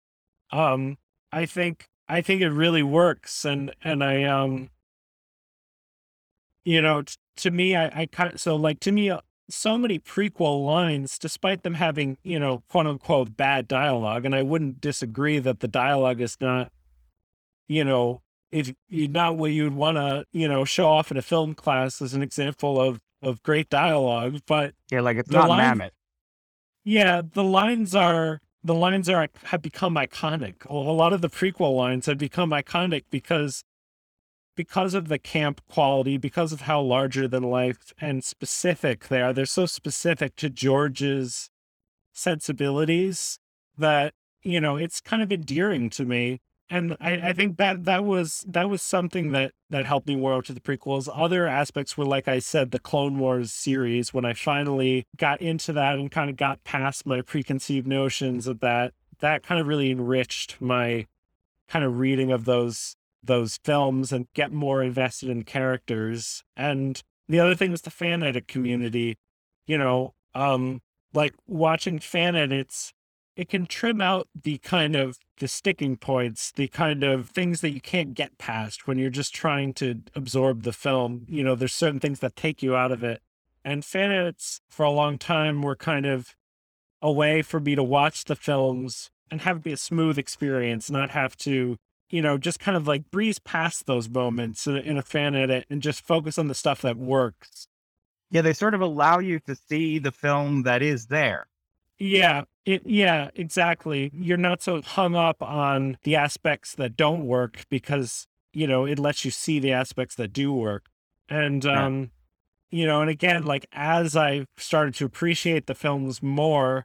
Um, 0.50 0.96
I 1.32 1.46
think 1.46 1.86
I 2.08 2.20
think 2.22 2.40
it 2.42 2.50
really 2.50 2.82
works 2.82 3.44
and 3.44 3.74
and 3.82 4.02
I 4.02 4.24
um 4.24 4.70
you 6.64 6.82
know, 6.82 7.02
t- 7.02 7.14
to 7.38 7.50
me 7.50 7.76
I, 7.76 8.02
I 8.02 8.06
kind 8.06 8.34
of 8.34 8.40
so 8.40 8.56
like 8.56 8.80
to 8.80 8.92
me 8.92 9.10
uh, 9.10 9.20
so 9.50 9.78
many 9.78 9.98
prequel 9.98 10.66
lines, 10.66 11.18
despite 11.18 11.62
them 11.62 11.74
having, 11.74 12.18
you 12.22 12.38
know, 12.38 12.62
quote 12.68 12.86
unquote 12.86 13.36
bad 13.36 13.66
dialogue, 13.66 14.24
and 14.26 14.34
I 14.34 14.42
wouldn't 14.42 14.80
disagree 14.80 15.38
that 15.38 15.60
the 15.60 15.68
dialogue 15.68 16.20
is 16.20 16.36
not, 16.40 16.70
you 17.66 17.82
know, 17.84 18.20
if 18.52 18.72
you 18.88 19.08
not 19.08 19.36
what 19.36 19.50
you'd 19.52 19.74
want 19.74 19.96
to 19.98 20.24
you 20.32 20.48
know 20.48 20.64
show 20.64 20.88
off 20.88 21.10
in 21.10 21.16
a 21.18 21.22
film 21.22 21.54
class 21.54 22.00
as 22.02 22.14
an 22.14 22.22
example 22.22 22.80
of 22.80 22.98
of 23.20 23.42
great 23.42 23.68
dialogue 23.68 24.40
but 24.46 24.72
Yeah. 24.90 25.00
Like 25.02 25.18
it's 25.18 25.30
not 25.30 25.48
line- 25.50 25.58
mammoth. 25.58 25.92
yeah 26.84 27.20
the 27.30 27.44
lines 27.44 27.94
are 27.94 28.40
the 28.68 28.74
lines 28.74 29.08
are 29.08 29.28
have 29.44 29.62
become 29.62 29.94
iconic. 29.94 30.64
A 30.66 30.74
lot 30.74 31.12
of 31.12 31.22
the 31.22 31.30
prequel 31.30 31.74
lines 31.74 32.06
have 32.06 32.18
become 32.18 32.50
iconic 32.50 33.04
because 33.10 33.64
because 34.56 34.92
of 34.92 35.08
the 35.08 35.18
camp 35.18 35.60
quality 35.68 36.18
because 36.18 36.52
of 36.52 36.62
how 36.62 36.80
larger 36.80 37.26
than 37.26 37.42
life 37.42 37.92
and 38.00 38.22
specific 38.22 39.08
they 39.08 39.22
are. 39.22 39.32
They're 39.32 39.46
so 39.46 39.66
specific 39.66 40.36
to 40.36 40.50
george's 40.50 41.48
sensibilities 42.12 43.38
that 43.76 44.12
you 44.42 44.60
know 44.60 44.76
it's 44.76 45.00
kind 45.00 45.22
of 45.22 45.32
endearing 45.32 45.88
to 45.90 46.04
me 46.04 46.40
and 46.70 46.96
I, 47.00 47.12
I 47.28 47.32
think 47.32 47.56
that 47.56 47.84
that 47.84 48.04
was 48.04 48.44
that 48.48 48.68
was 48.68 48.82
something 48.82 49.32
that 49.32 49.52
that 49.70 49.86
helped 49.86 50.06
me 50.06 50.16
warm 50.16 50.38
up 50.38 50.44
to 50.46 50.52
the 50.52 50.60
prequels. 50.60 51.08
Other 51.12 51.46
aspects 51.46 51.96
were, 51.96 52.04
like 52.04 52.28
I 52.28 52.38
said, 52.38 52.70
the 52.70 52.78
Clone 52.78 53.18
Wars 53.18 53.52
series. 53.52 54.12
When 54.12 54.24
I 54.24 54.34
finally 54.34 55.06
got 55.16 55.40
into 55.40 55.72
that 55.72 55.98
and 55.98 56.10
kind 56.10 56.28
of 56.28 56.36
got 56.36 56.64
past 56.64 57.06
my 57.06 57.22
preconceived 57.22 57.86
notions 57.86 58.46
of 58.46 58.60
that, 58.60 58.92
that 59.20 59.42
kind 59.42 59.60
of 59.60 59.66
really 59.66 59.90
enriched 59.90 60.60
my 60.60 61.06
kind 61.68 61.84
of 61.84 61.98
reading 61.98 62.30
of 62.30 62.44
those 62.44 62.96
those 63.22 63.58
films 63.64 64.12
and 64.12 64.26
get 64.34 64.52
more 64.52 64.82
invested 64.82 65.30
in 65.30 65.44
characters. 65.44 66.44
And 66.56 67.02
the 67.28 67.40
other 67.40 67.54
thing 67.54 67.70
was 67.70 67.82
the 67.82 67.90
fan 67.90 68.22
edit 68.22 68.46
community. 68.46 69.16
You 69.66 69.78
know, 69.78 70.14
um, 70.34 70.82
like 71.14 71.34
watching 71.46 71.98
fan 71.98 72.36
edits 72.36 72.92
it 73.38 73.48
can 73.48 73.66
trim 73.66 74.00
out 74.00 74.28
the 74.34 74.58
kind 74.58 74.96
of 74.96 75.16
the 75.38 75.46
sticking 75.46 75.96
points, 75.96 76.50
the 76.50 76.66
kind 76.66 77.04
of 77.04 77.30
things 77.30 77.60
that 77.60 77.70
you 77.70 77.80
can't 77.80 78.14
get 78.14 78.36
past 78.36 78.88
when 78.88 78.98
you're 78.98 79.10
just 79.10 79.32
trying 79.32 79.72
to 79.72 80.02
absorb 80.16 80.64
the 80.64 80.72
film. 80.72 81.24
You 81.28 81.44
know, 81.44 81.54
there's 81.54 81.72
certain 81.72 82.00
things 82.00 82.18
that 82.18 82.34
take 82.34 82.64
you 82.64 82.74
out 82.74 82.90
of 82.90 83.04
it. 83.04 83.22
And 83.64 83.84
fan 83.84 84.10
edits 84.10 84.60
for 84.68 84.84
a 84.84 84.90
long 84.90 85.18
time 85.18 85.62
were 85.62 85.76
kind 85.76 86.04
of 86.04 86.34
a 87.00 87.12
way 87.12 87.40
for 87.42 87.60
me 87.60 87.76
to 87.76 87.82
watch 87.82 88.24
the 88.24 88.34
films 88.34 89.08
and 89.30 89.42
have 89.42 89.58
it 89.58 89.62
be 89.62 89.72
a 89.72 89.76
smooth 89.76 90.18
experience, 90.18 90.90
not 90.90 91.10
have 91.10 91.36
to, 91.36 91.76
you 92.10 92.20
know, 92.20 92.38
just 92.38 92.58
kind 92.58 92.76
of 92.76 92.88
like 92.88 93.08
breeze 93.12 93.38
past 93.38 93.86
those 93.86 94.08
moments 94.08 94.66
in 94.66 94.98
a, 94.98 95.02
fan 95.02 95.36
edit 95.36 95.64
and 95.70 95.80
just 95.80 96.04
focus 96.04 96.38
on 96.38 96.48
the 96.48 96.56
stuff 96.56 96.82
that 96.82 96.96
works. 96.96 97.68
Yeah. 98.32 98.42
They 98.42 98.52
sort 98.52 98.74
of 98.74 98.80
allow 98.80 99.20
you 99.20 99.38
to 99.46 99.54
see 99.54 100.00
the 100.00 100.10
film 100.10 100.64
that 100.64 100.82
is 100.82 101.06
there. 101.06 101.46
Yeah, 101.98 102.44
it 102.68 102.82
yeah, 102.84 103.30
exactly. 103.34 104.10
You're 104.12 104.36
not 104.36 104.62
so 104.62 104.82
hung 104.82 105.16
up 105.16 105.42
on 105.42 105.96
the 106.02 106.16
aspects 106.16 106.74
that 106.74 106.96
don't 106.96 107.26
work 107.26 107.64
because, 107.70 108.26
you 108.52 108.66
know, 108.66 108.84
it 108.84 108.98
lets 108.98 109.24
you 109.24 109.30
see 109.30 109.58
the 109.58 109.72
aspects 109.72 110.14
that 110.16 110.32
do 110.32 110.52
work. 110.52 110.86
And 111.28 111.64
Yeah. 111.64 111.86
um 111.86 112.10
you 112.70 112.86
know, 112.86 113.00
and 113.00 113.08
again, 113.08 113.44
like 113.44 113.66
as 113.72 114.14
I 114.14 114.44
started 114.58 114.94
to 114.96 115.06
appreciate 115.06 115.66
the 115.66 115.74
films 115.74 116.22
more, 116.22 116.84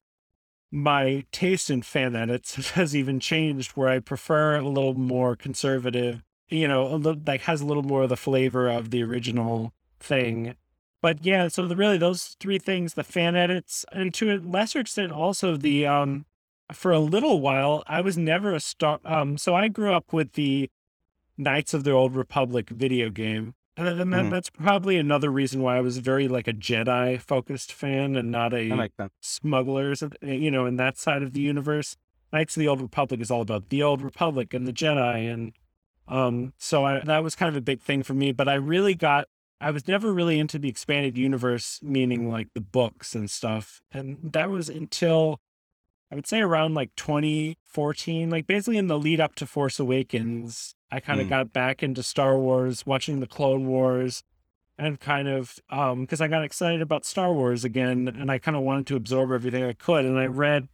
my 0.72 1.26
taste 1.34 1.69
in 1.69 1.81
fan 1.81 2.15
edits 2.15 2.55
has 2.72 2.95
even 2.95 3.19
changed 3.19 3.72
where 3.72 3.89
I 3.89 3.99
prefer 3.99 4.55
a 4.55 4.68
little 4.68 4.93
more 4.93 5.35
conservative, 5.35 6.23
you 6.47 6.68
know, 6.69 6.88
a 6.88 6.95
little 6.95 7.22
like 7.27 7.41
has 7.41 7.60
a 7.60 7.65
little 7.65 7.84
more 7.84 8.03
of 8.03 8.10
the 8.10 8.15
flavor 8.18 8.69
of 8.69 8.91
the 8.91 9.03
original 9.03 9.73
thing 9.99 10.55
but 11.04 11.24
yeah, 11.24 11.48
so 11.50 11.68
the, 11.68 11.76
really 11.76 12.00
those 12.00 12.36
three 12.40 12.58
things, 12.70 12.94
the 12.96 13.04
fan 13.04 13.36
edits, 13.36 13.86
and 13.92 14.14
to 14.16 14.32
a 14.34 14.38
lesser 14.40 14.80
extent 14.80 15.12
also 15.12 15.56
the 15.58 15.86
um 15.86 16.26
for 16.72 16.92
a 16.92 17.00
little 17.16 17.40
while, 17.48 17.84
I 17.86 18.00
was 18.08 18.18
never 18.18 18.50
a 18.56 18.60
star 18.60 19.00
um 19.06 19.38
so 19.38 19.54
I 19.54 19.68
grew 19.68 19.94
up 19.94 20.08
with 20.18 20.34
the 20.34 20.70
Knights 21.38 21.74
of 21.74 21.84
the 21.84 21.92
Old 21.92 22.16
Republic 22.16 22.70
video 22.70 23.10
game. 23.10 23.54
And, 23.76 23.88
that, 23.88 24.08
Mhm. 24.08 24.30
that's 24.30 24.52
probably 24.52 24.98
another 24.98 25.32
reason 25.32 25.62
why 25.64 25.78
I 25.78 25.82
was 25.82 25.98
very 25.98 26.28
like 26.28 26.48
a 26.48 26.54
Jedi 26.54 27.20
focused 27.20 27.74
fan 27.74 28.16
and 28.16 28.30
not 28.32 28.54
a 28.54 28.70
smugglers, 29.20 30.04
eh, 30.04 30.10
you 30.46 30.52
know, 30.52 30.66
in 30.68 30.76
that 30.78 30.98
side 30.98 31.24
of 31.24 31.34
the 31.34 31.42
universe. 31.42 31.98
Knights 32.32 32.56
of 32.56 32.62
the 32.62 32.68
Old 32.68 32.82
Republic 32.82 33.20
is 33.22 33.30
all 33.32 33.42
about 33.42 33.70
the 33.70 33.82
Old 33.84 34.02
Republic 34.02 34.54
and 34.54 34.68
the 34.68 34.74
Jedi, 34.74 35.32
and 35.34 35.54
um, 36.08 36.54
so 36.58 36.86
I, 36.86 37.00
that 37.00 37.24
was 37.24 37.34
kind 37.36 37.50
of 37.50 37.56
a 37.56 37.62
big 37.62 37.82
thing 37.82 38.04
for 38.04 38.14
me. 38.14 38.32
But 38.32 38.48
I 38.48 38.56
really 38.56 38.94
got, 38.96 39.28
I 39.64 39.72
was 39.72 39.88
never 39.88 40.14
really 40.14 40.40
into 40.40 40.60
the 40.60 40.69
expanded 40.69 41.18
universe, 41.18 41.80
meaning 41.81 42.30
like 42.30 42.49
the 42.53 42.61
books 42.61 43.15
and 43.15 43.30
stuff, 43.31 43.81
and 43.91 44.18
that 44.34 44.49
was 44.49 44.69
until 44.69 45.40
I 46.11 46.15
would 46.15 46.27
say 46.27 46.41
around 46.41 46.76
like 46.76 46.91
2014, 46.95 48.30
like 48.30 48.45
basically 48.45 48.77
in 48.77 48.88
the 48.88 48.99
lead 48.99 49.19
up 49.19 49.35
to 49.35 49.48
Force 49.48 49.80
Awakens. 49.80 50.76
I 50.91 50.99
kind 50.99 51.19
of 51.19 51.26
Mm. 51.26 51.30
got 51.31 51.53
back 51.53 51.81
into 51.81 52.03
Star 52.03 52.38
Wars, 52.38 52.85
watching 52.85 53.19
the 53.19 53.26
Clone 53.26 53.65
Wars, 53.68 54.23
and 54.77 54.99
kind 54.99 55.27
of 55.27 55.60
um 55.69 56.02
because 56.02 56.22
I 56.22 56.27
got 56.27 56.44
excited 56.44 56.81
about 56.81 57.06
Star 57.06 57.34
Wars 57.34 57.64
again 57.64 58.07
and 58.07 58.30
I 58.31 58.38
kind 58.40 58.57
of 58.57 58.64
wanted 58.64 58.85
to 58.88 58.95
absorb 58.95 59.31
everything 59.31 59.64
I 59.64 59.73
could 59.73 60.03
and 60.06 60.19
I 60.19 60.26
read 60.26 60.68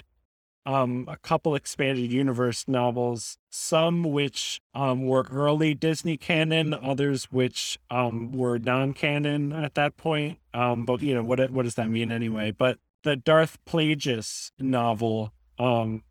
um 0.65 1.05
a 1.09 1.17
couple 1.17 1.55
expanded 1.55 2.11
universe 2.11 2.65
novels 2.67 3.37
some 3.49 4.03
which 4.03 4.61
um 4.73 5.07
were 5.07 5.25
early 5.31 5.73
Disney 5.73 6.17
canon 6.17 6.73
others 6.73 7.25
which 7.31 7.79
um 7.89 8.31
were 8.31 8.59
non-canon 8.59 9.53
at 9.53 9.75
that 9.75 9.95
point 9.97 10.37
um 10.53 10.85
but 10.85 11.01
you 11.01 11.13
know 11.13 11.23
what 11.23 11.49
what 11.51 11.63
does 11.63 11.75
that 11.75 11.89
mean 11.89 12.11
anyway 12.11 12.51
but 12.51 12.77
the 13.03 13.15
Darth 13.15 13.57
Plagueis 13.65 14.51
novel 14.59 15.31
um 15.57 16.03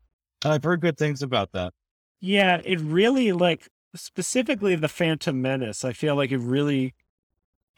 I've 0.44 0.64
heard 0.64 0.80
good 0.80 0.96
things 0.96 1.20
about 1.22 1.52
that. 1.52 1.72
yeah, 2.20 2.60
it 2.64 2.80
really 2.80 3.32
like 3.32 3.68
specifically 3.94 4.76
the 4.76 4.88
Phantom 4.88 5.40
Menace. 5.40 5.84
I 5.84 5.92
feel 5.92 6.14
like 6.14 6.30
it 6.30 6.38
really 6.38 6.94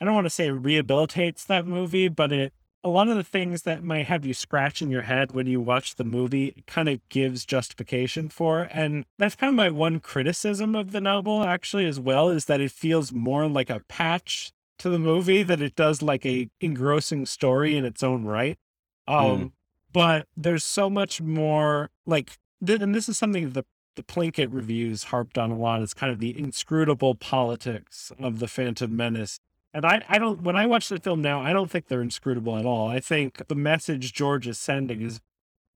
I 0.00 0.04
don't 0.04 0.14
want 0.14 0.26
to 0.26 0.30
say 0.30 0.48
rehabilitates 0.48 1.46
that 1.46 1.66
movie, 1.66 2.08
but 2.08 2.32
it 2.32 2.52
a 2.82 2.88
lot 2.88 3.08
of 3.08 3.16
the 3.16 3.24
things 3.24 3.62
that 3.62 3.84
might 3.84 4.06
have 4.06 4.24
you 4.24 4.32
scratching 4.32 4.90
your 4.90 5.02
head 5.02 5.32
when 5.32 5.46
you 5.46 5.60
watch 5.60 5.96
the 5.96 6.04
movie 6.04 6.64
kind 6.66 6.88
of 6.88 7.06
gives 7.08 7.44
justification 7.44 8.28
for. 8.28 8.68
And 8.72 9.04
that's 9.18 9.34
kind 9.34 9.50
of 9.50 9.54
my 9.54 9.68
one 9.70 10.00
criticism 10.00 10.74
of 10.74 10.92
the 10.92 11.00
novel 11.00 11.44
actually 11.44 11.86
as 11.86 12.00
well 12.00 12.30
is 12.30 12.46
that 12.46 12.60
it 12.60 12.72
feels 12.72 13.12
more 13.12 13.46
like 13.48 13.68
a 13.68 13.82
patch 13.88 14.52
to 14.78 14.88
the 14.88 14.98
movie 14.98 15.42
than 15.42 15.60
it 15.60 15.76
does 15.76 16.00
like 16.00 16.24
a 16.24 16.48
engrossing 16.60 17.26
story 17.26 17.76
in 17.76 17.84
its 17.84 18.02
own 18.02 18.24
right. 18.24 18.58
Um 19.06 19.52
but 19.92 20.26
there's 20.36 20.64
so 20.64 20.88
much 20.88 21.20
more 21.20 21.90
like 22.06 22.38
th- 22.64 22.80
and 22.80 22.94
this 22.94 23.08
is 23.08 23.18
something 23.18 23.50
the 23.50 23.64
the 23.96 24.02
Plinkett 24.02 24.48
reviews 24.50 25.04
harped 25.04 25.36
on 25.36 25.50
a 25.50 25.56
lot. 25.56 25.82
It's 25.82 25.92
kind 25.94 26.12
of 26.12 26.20
the 26.20 26.38
inscrutable 26.38 27.16
politics 27.16 28.12
of 28.18 28.38
the 28.38 28.48
Phantom 28.48 28.94
Menace. 28.96 29.40
And 29.72 29.84
I, 29.84 30.02
I 30.08 30.18
don't 30.18 30.42
when 30.42 30.56
I 30.56 30.66
watch 30.66 30.88
the 30.88 30.98
film 30.98 31.22
now, 31.22 31.40
I 31.40 31.52
don't 31.52 31.70
think 31.70 31.86
they're 31.86 32.02
inscrutable 32.02 32.56
at 32.56 32.66
all. 32.66 32.88
I 32.88 33.00
think 33.00 33.46
the 33.48 33.54
message 33.54 34.12
George 34.12 34.48
is 34.48 34.58
sending 34.58 35.00
is 35.00 35.20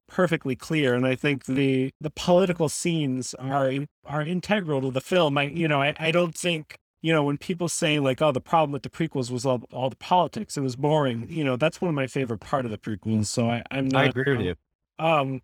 perfectly 0.08 0.56
clear. 0.56 0.94
And 0.94 1.06
I 1.06 1.14
think 1.14 1.46
the 1.46 1.92
the 2.00 2.10
political 2.10 2.68
scenes 2.68 3.34
are 3.34 3.72
are 4.04 4.22
integral 4.22 4.80
to 4.82 4.90
the 4.90 5.00
film. 5.00 5.38
I 5.38 5.44
you 5.44 5.68
know, 5.68 5.80
I, 5.80 5.94
I 5.98 6.10
don't 6.10 6.34
think 6.34 6.78
you 7.04 7.12
know, 7.12 7.22
when 7.22 7.36
people 7.36 7.68
say 7.68 7.98
like, 7.98 8.22
"Oh, 8.22 8.32
the 8.32 8.40
problem 8.40 8.72
with 8.72 8.82
the 8.82 8.88
prequels 8.88 9.30
was 9.30 9.44
all, 9.44 9.62
all 9.70 9.90
the 9.90 9.96
politics; 9.96 10.56
it 10.56 10.62
was 10.62 10.74
boring," 10.74 11.26
you 11.28 11.44
know, 11.44 11.54
that's 11.54 11.78
one 11.78 11.90
of 11.90 11.94
my 11.94 12.06
favorite 12.06 12.40
part 12.40 12.64
of 12.64 12.70
the 12.70 12.78
prequels. 12.78 13.26
So 13.26 13.50
I, 13.50 13.62
I'm 13.70 13.88
not. 13.88 14.04
I 14.04 14.08
agree 14.08 14.34
with 14.34 14.46
you. 14.46 14.54
Um, 14.98 15.42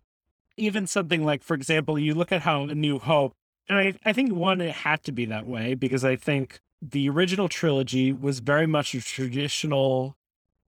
even 0.57 0.87
something 0.87 1.23
like, 1.23 1.43
for 1.43 1.53
example, 1.53 1.99
you 1.99 2.15
look 2.15 2.31
at 2.31 2.41
how 2.41 2.63
A 2.63 2.73
New 2.73 2.97
Hope, 2.97 3.33
and 3.69 3.77
I, 3.77 3.93
I 4.03 4.11
think 4.11 4.33
one, 4.33 4.59
it 4.59 4.71
had 4.71 5.03
to 5.03 5.11
be 5.11 5.25
that 5.25 5.45
way 5.45 5.75
because 5.75 6.03
I 6.03 6.15
think 6.15 6.59
the 6.81 7.09
original 7.09 7.47
trilogy 7.47 8.11
was 8.11 8.39
very 8.39 8.65
much 8.67 8.93
a 8.95 9.01
traditional 9.01 10.15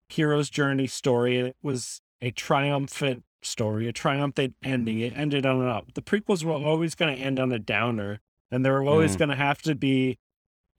hero's 0.09 0.49
journey 0.49 0.87
story. 0.87 1.39
It 1.39 1.55
was 1.63 2.01
a 2.21 2.31
triumphant 2.31 3.23
story, 3.41 3.87
a 3.87 3.93
triumphant 3.93 4.55
ending. 4.63 4.99
It 4.99 5.13
ended 5.15 5.45
on 5.45 5.61
an 5.61 5.67
up. 5.67 5.93
The 5.93 6.01
prequels 6.01 6.43
were 6.43 6.53
always 6.53 6.95
going 6.95 7.15
to 7.15 7.21
end 7.21 7.39
on 7.39 7.51
a 7.51 7.59
downer, 7.59 8.19
and 8.51 8.63
they 8.63 8.69
were 8.69 8.83
always 8.83 9.15
Mm. 9.15 9.19
going 9.19 9.29
to 9.29 9.35
have 9.35 9.61
to 9.63 9.75
be, 9.75 10.17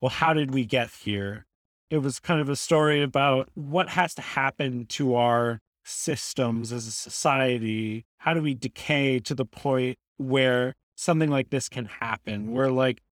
well, 0.01 0.11
how 0.11 0.33
did 0.35 0.55
we 0.55 0.65
get 0.65 0.91
here? 0.91 1.47
It 1.91 1.99
was 1.99 2.21
kind 2.21 2.41
of 2.41 2.49
a 2.49 2.57
story 2.57 3.03
about 3.03 3.51
what 3.55 3.91
has 3.91 4.15
to 4.15 4.23
happen 4.23 4.87
to 4.87 5.15
our 5.15 5.61
systems 5.85 6.73
as 6.73 6.87
a 6.87 6.93
society. 6.93 8.07
How 8.19 8.35
do 8.35 8.41
we 8.41 8.55
decay 8.55 9.19
to 9.21 9.35
the 9.35 9.45
point 9.45 9.99
where 10.17 10.75
something 10.97 11.29
like 11.31 11.51
this 11.51 11.69
can 11.69 11.87
happen, 11.87 12.53
where 12.53 12.71
like 12.71 13.03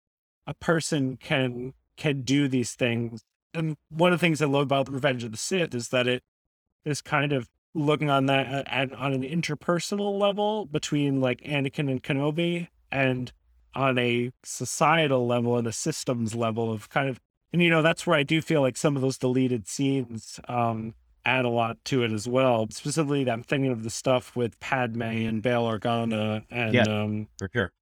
a 0.46 0.54
person 0.54 1.16
can 1.16 1.74
can 2.02 2.22
do 2.22 2.48
these 2.48 2.72
things. 2.74 3.22
And 3.54 3.76
one 3.90 4.12
of 4.12 4.18
the 4.18 4.24
things 4.26 4.40
I 4.42 4.46
love 4.46 4.62
about 4.62 4.86
the 4.86 4.92
Revenge 4.92 5.24
of 5.24 5.30
the 5.32 5.36
Sith 5.38 5.74
is 5.74 5.88
that 5.88 6.06
it 6.06 6.22
is 6.84 7.00
kind 7.02 7.32
of 7.32 7.48
looking 7.74 8.10
on 8.10 8.26
that 8.26 8.46
at, 8.46 8.68
at- 8.68 8.92
on 8.94 9.12
an 9.12 9.22
interpersonal 9.22 10.18
level 10.18 10.66
between 10.66 11.20
like 11.20 11.40
Anakin 11.42 11.90
and 11.90 12.02
Kenobi, 12.02 12.68
and 12.90 13.32
on 13.74 13.98
a 13.98 14.30
societal 14.42 15.26
level 15.26 15.56
and 15.56 15.66
a 15.66 15.72
systems 15.72 16.34
level 16.34 16.70
of 16.70 16.88
kind 16.90 17.08
of 17.08 17.18
and 17.54 17.62
you 17.62 17.70
know 17.70 17.80
that's 17.82 18.06
where 18.06 18.16
I 18.18 18.22
do 18.22 18.42
feel 18.42 18.60
like 18.62 18.76
some 18.76 18.96
of 18.96 19.02
those 19.02 19.16
deleted 19.18 19.66
scenes 19.66 20.38
um 20.48 20.94
add 21.24 21.44
a 21.44 21.48
lot 21.48 21.76
to 21.86 22.02
it 22.02 22.10
as 22.12 22.26
well. 22.28 22.66
Specifically, 22.70 23.30
I'm 23.30 23.42
thinking 23.44 23.70
of 23.70 23.82
the 23.84 23.90
stuff 23.90 24.34
with 24.36 24.58
Padme 24.60 25.02
and 25.02 25.40
Bail 25.42 25.62
Organa 25.64 26.44
and 26.50 26.74
Yeah. 26.74 26.82
um 27.02 27.28
For 27.38 27.48
sure. 27.52 27.72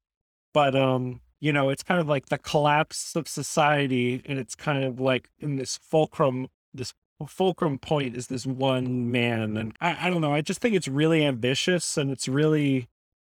but 0.53 0.77
um 0.77 1.21
you 1.41 1.53
know 1.53 1.71
it's 1.71 1.83
kind 1.83 2.01
of 2.01 2.09
like 2.09 2.27
the 2.27 2.39
collapse 2.39 3.17
of 3.17 3.27
society 3.29 4.23
and 4.27 4.39
it's 4.39 4.55
kind 4.55 4.85
of 4.85 5.01
like 5.01 5.31
in 5.39 5.57
this 5.57 5.79
fulcrum 5.83 6.49
this 6.73 6.93
fulcrum 7.27 7.79
point 7.79 8.17
is 8.17 8.29
this 8.29 8.47
one 8.47 9.11
man 9.11 9.57
and 9.57 9.75
I, 9.81 10.07
I 10.07 10.11
don't 10.11 10.23
know 10.23 10.33
i 10.33 10.41
just 10.41 10.61
think 10.61 10.75
it's 10.75 10.89
really 10.89 11.25
ambitious 11.25 11.99
and 11.99 12.11
it's 12.11 12.29
really 12.29 12.89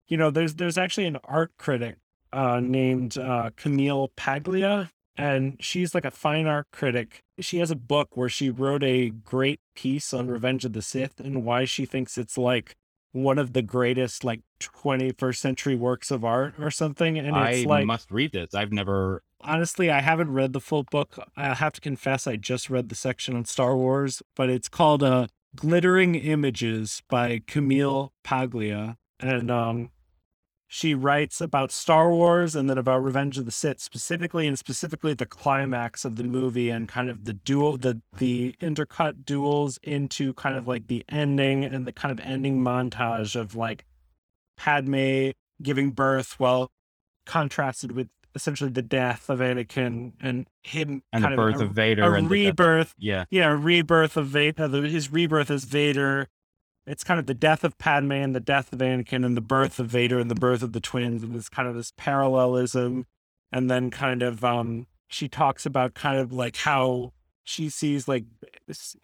you 0.08 0.18
know 0.18 0.30
there's 0.30 0.56
there's 0.56 0.78
actually 0.78 1.06
an 1.06 1.18
art 1.24 1.52
critic 1.58 1.98
uh 2.32 2.60
named 2.60 3.18
uh 3.18 3.50
camille 3.56 4.12
paglia 4.16 4.92
and 5.20 5.58
she's 5.60 5.94
like 5.94 6.06
a 6.06 6.12
fine 6.12 6.48
art 6.48 6.68
critic. 6.72 7.26
She 7.42 7.60
has 7.60 7.70
a 7.70 7.76
book 7.76 8.16
where 8.16 8.30
she 8.30 8.50
wrote 8.50 8.86
a 8.86 9.10
great 9.10 9.60
piece 9.76 10.14
on 10.14 10.30
revenge 10.30 10.64
of 10.64 10.72
the 10.72 10.82
sith 10.82 11.20
and 11.20 11.44
why 11.44 11.66
she 11.66 11.86
thinks 11.86 12.18
it's 12.18 12.38
like 12.38 12.78
one 13.12 13.38
of 13.40 13.54
the 13.54 13.62
greatest 13.62 14.24
like 14.24 14.42
21st 14.60 15.38
century 15.38 15.76
works 15.76 16.12
of 16.12 16.24
art 16.24 16.54
or 16.60 16.70
something 16.70 17.18
and 17.18 17.28
it's 17.28 17.36
I 17.36 17.64
like 17.68 17.86
must 17.86 18.12
read 18.12 18.32
this. 18.34 18.54
I've 18.54 18.72
never. 18.72 19.24
honestly 19.42 19.90
i 19.90 20.02
haven't 20.02 20.32
read 20.32 20.54
the 20.54 20.60
full 20.60 20.84
book 20.84 21.18
i 21.38 21.54
have 21.54 21.74
to 21.74 21.82
confess 21.82 22.28
i 22.28 22.36
just 22.36 22.70
read 22.70 22.90
the 22.90 22.96
section 22.96 23.36
on 23.36 23.46
star 23.46 23.76
wars 23.76 24.22
but 24.36 24.50
it's 24.50 24.68
called 24.68 25.02
uh 25.02 25.28
glittering 25.56 26.14
images 26.16 27.02
by 27.10 27.42
camille 27.48 28.12
paglia 28.24 28.98
and 29.20 29.50
um 29.50 29.90
she 30.72 30.94
writes 30.94 31.42
about 31.42 31.72
Star 31.72 32.12
Wars 32.12 32.56
and 32.56 32.70
then 32.70 32.78
about 32.78 33.04
Revenge 33.04 33.40
of 33.40 33.46
the 33.46 33.52
Sith 33.52 33.80
specifically, 33.80 34.46
and 34.48 34.58
specifically 34.58 35.16
the 35.16 35.26
climax 35.26 36.06
of 36.06 36.16
the 36.16 36.24
movie 36.24 36.70
and 36.70 36.88
kind 36.88 37.10
of 37.10 37.26
the 37.26 37.34
duel, 37.34 37.76
the 37.76 38.02
the 38.20 38.56
intercut 38.62 39.26
duels 39.26 39.80
into 39.82 40.32
kind 40.36 40.56
of 40.56 40.68
like 40.68 40.86
the 40.86 41.04
ending 41.10 41.66
and 41.66 41.88
the 41.88 41.92
kind 41.92 42.12
of 42.12 42.24
ending 42.24 42.62
montage 42.64 43.36
of 43.36 43.56
like 43.56 43.84
Padme 44.58 45.32
giving 45.60 45.90
birth, 45.90 46.40
while 46.40 46.70
contrasted 47.26 47.94
with 47.94 48.10
essentially 48.36 48.70
the 48.70 48.84
death 48.84 49.28
of 49.28 49.40
Anakin 49.40 50.14
and 50.22 50.46
him 50.62 51.02
And 51.12 51.24
the 51.24 51.30
birth 51.30 51.62
a, 51.62 51.64
of 51.64 51.72
Vader 51.72 52.04
a 52.04 52.18
and 52.20 52.30
rebirth 52.30 52.94
Yeah. 53.00 53.26
yeah, 53.32 53.58
rebirth 53.60 54.18
of 54.18 54.28
Vader, 54.28 54.66
uh, 54.66 54.70
his 54.70 55.12
rebirth 55.12 55.50
as 55.50 55.64
Vader. 55.64 56.28
It's 56.90 57.04
kind 57.04 57.20
of 57.20 57.28
the 57.28 57.36
death 57.36 57.64
of 57.64 57.78
Padme 57.78 58.14
and 58.14 58.36
the 58.36 58.40
death 58.40 58.74
of 58.74 58.80
Anakin 58.80 59.24
and 59.24 59.38
the 59.38 59.42
birth 59.42 59.80
of 59.80 59.88
Vader 59.88 60.20
and 60.20 60.30
the 60.30 60.36
birth 60.36 60.64
of 60.64 60.74
the 60.74 60.80
twins 60.80 61.22
and 61.22 61.36
this 61.36 61.48
kind 61.48 61.68
of 61.68 61.76
this 61.76 61.94
parallelism. 61.98 63.06
And 63.52 63.70
then 63.70 63.92
kind 63.92 64.24
of 64.24 64.44
um 64.44 64.88
she 65.08 65.28
talks 65.28 65.66
about 65.66 65.94
kind 65.94 66.20
of 66.20 66.34
like 66.34 66.58
how 66.58 67.14
she 67.44 67.70
sees 67.70 68.08
like 68.08 68.26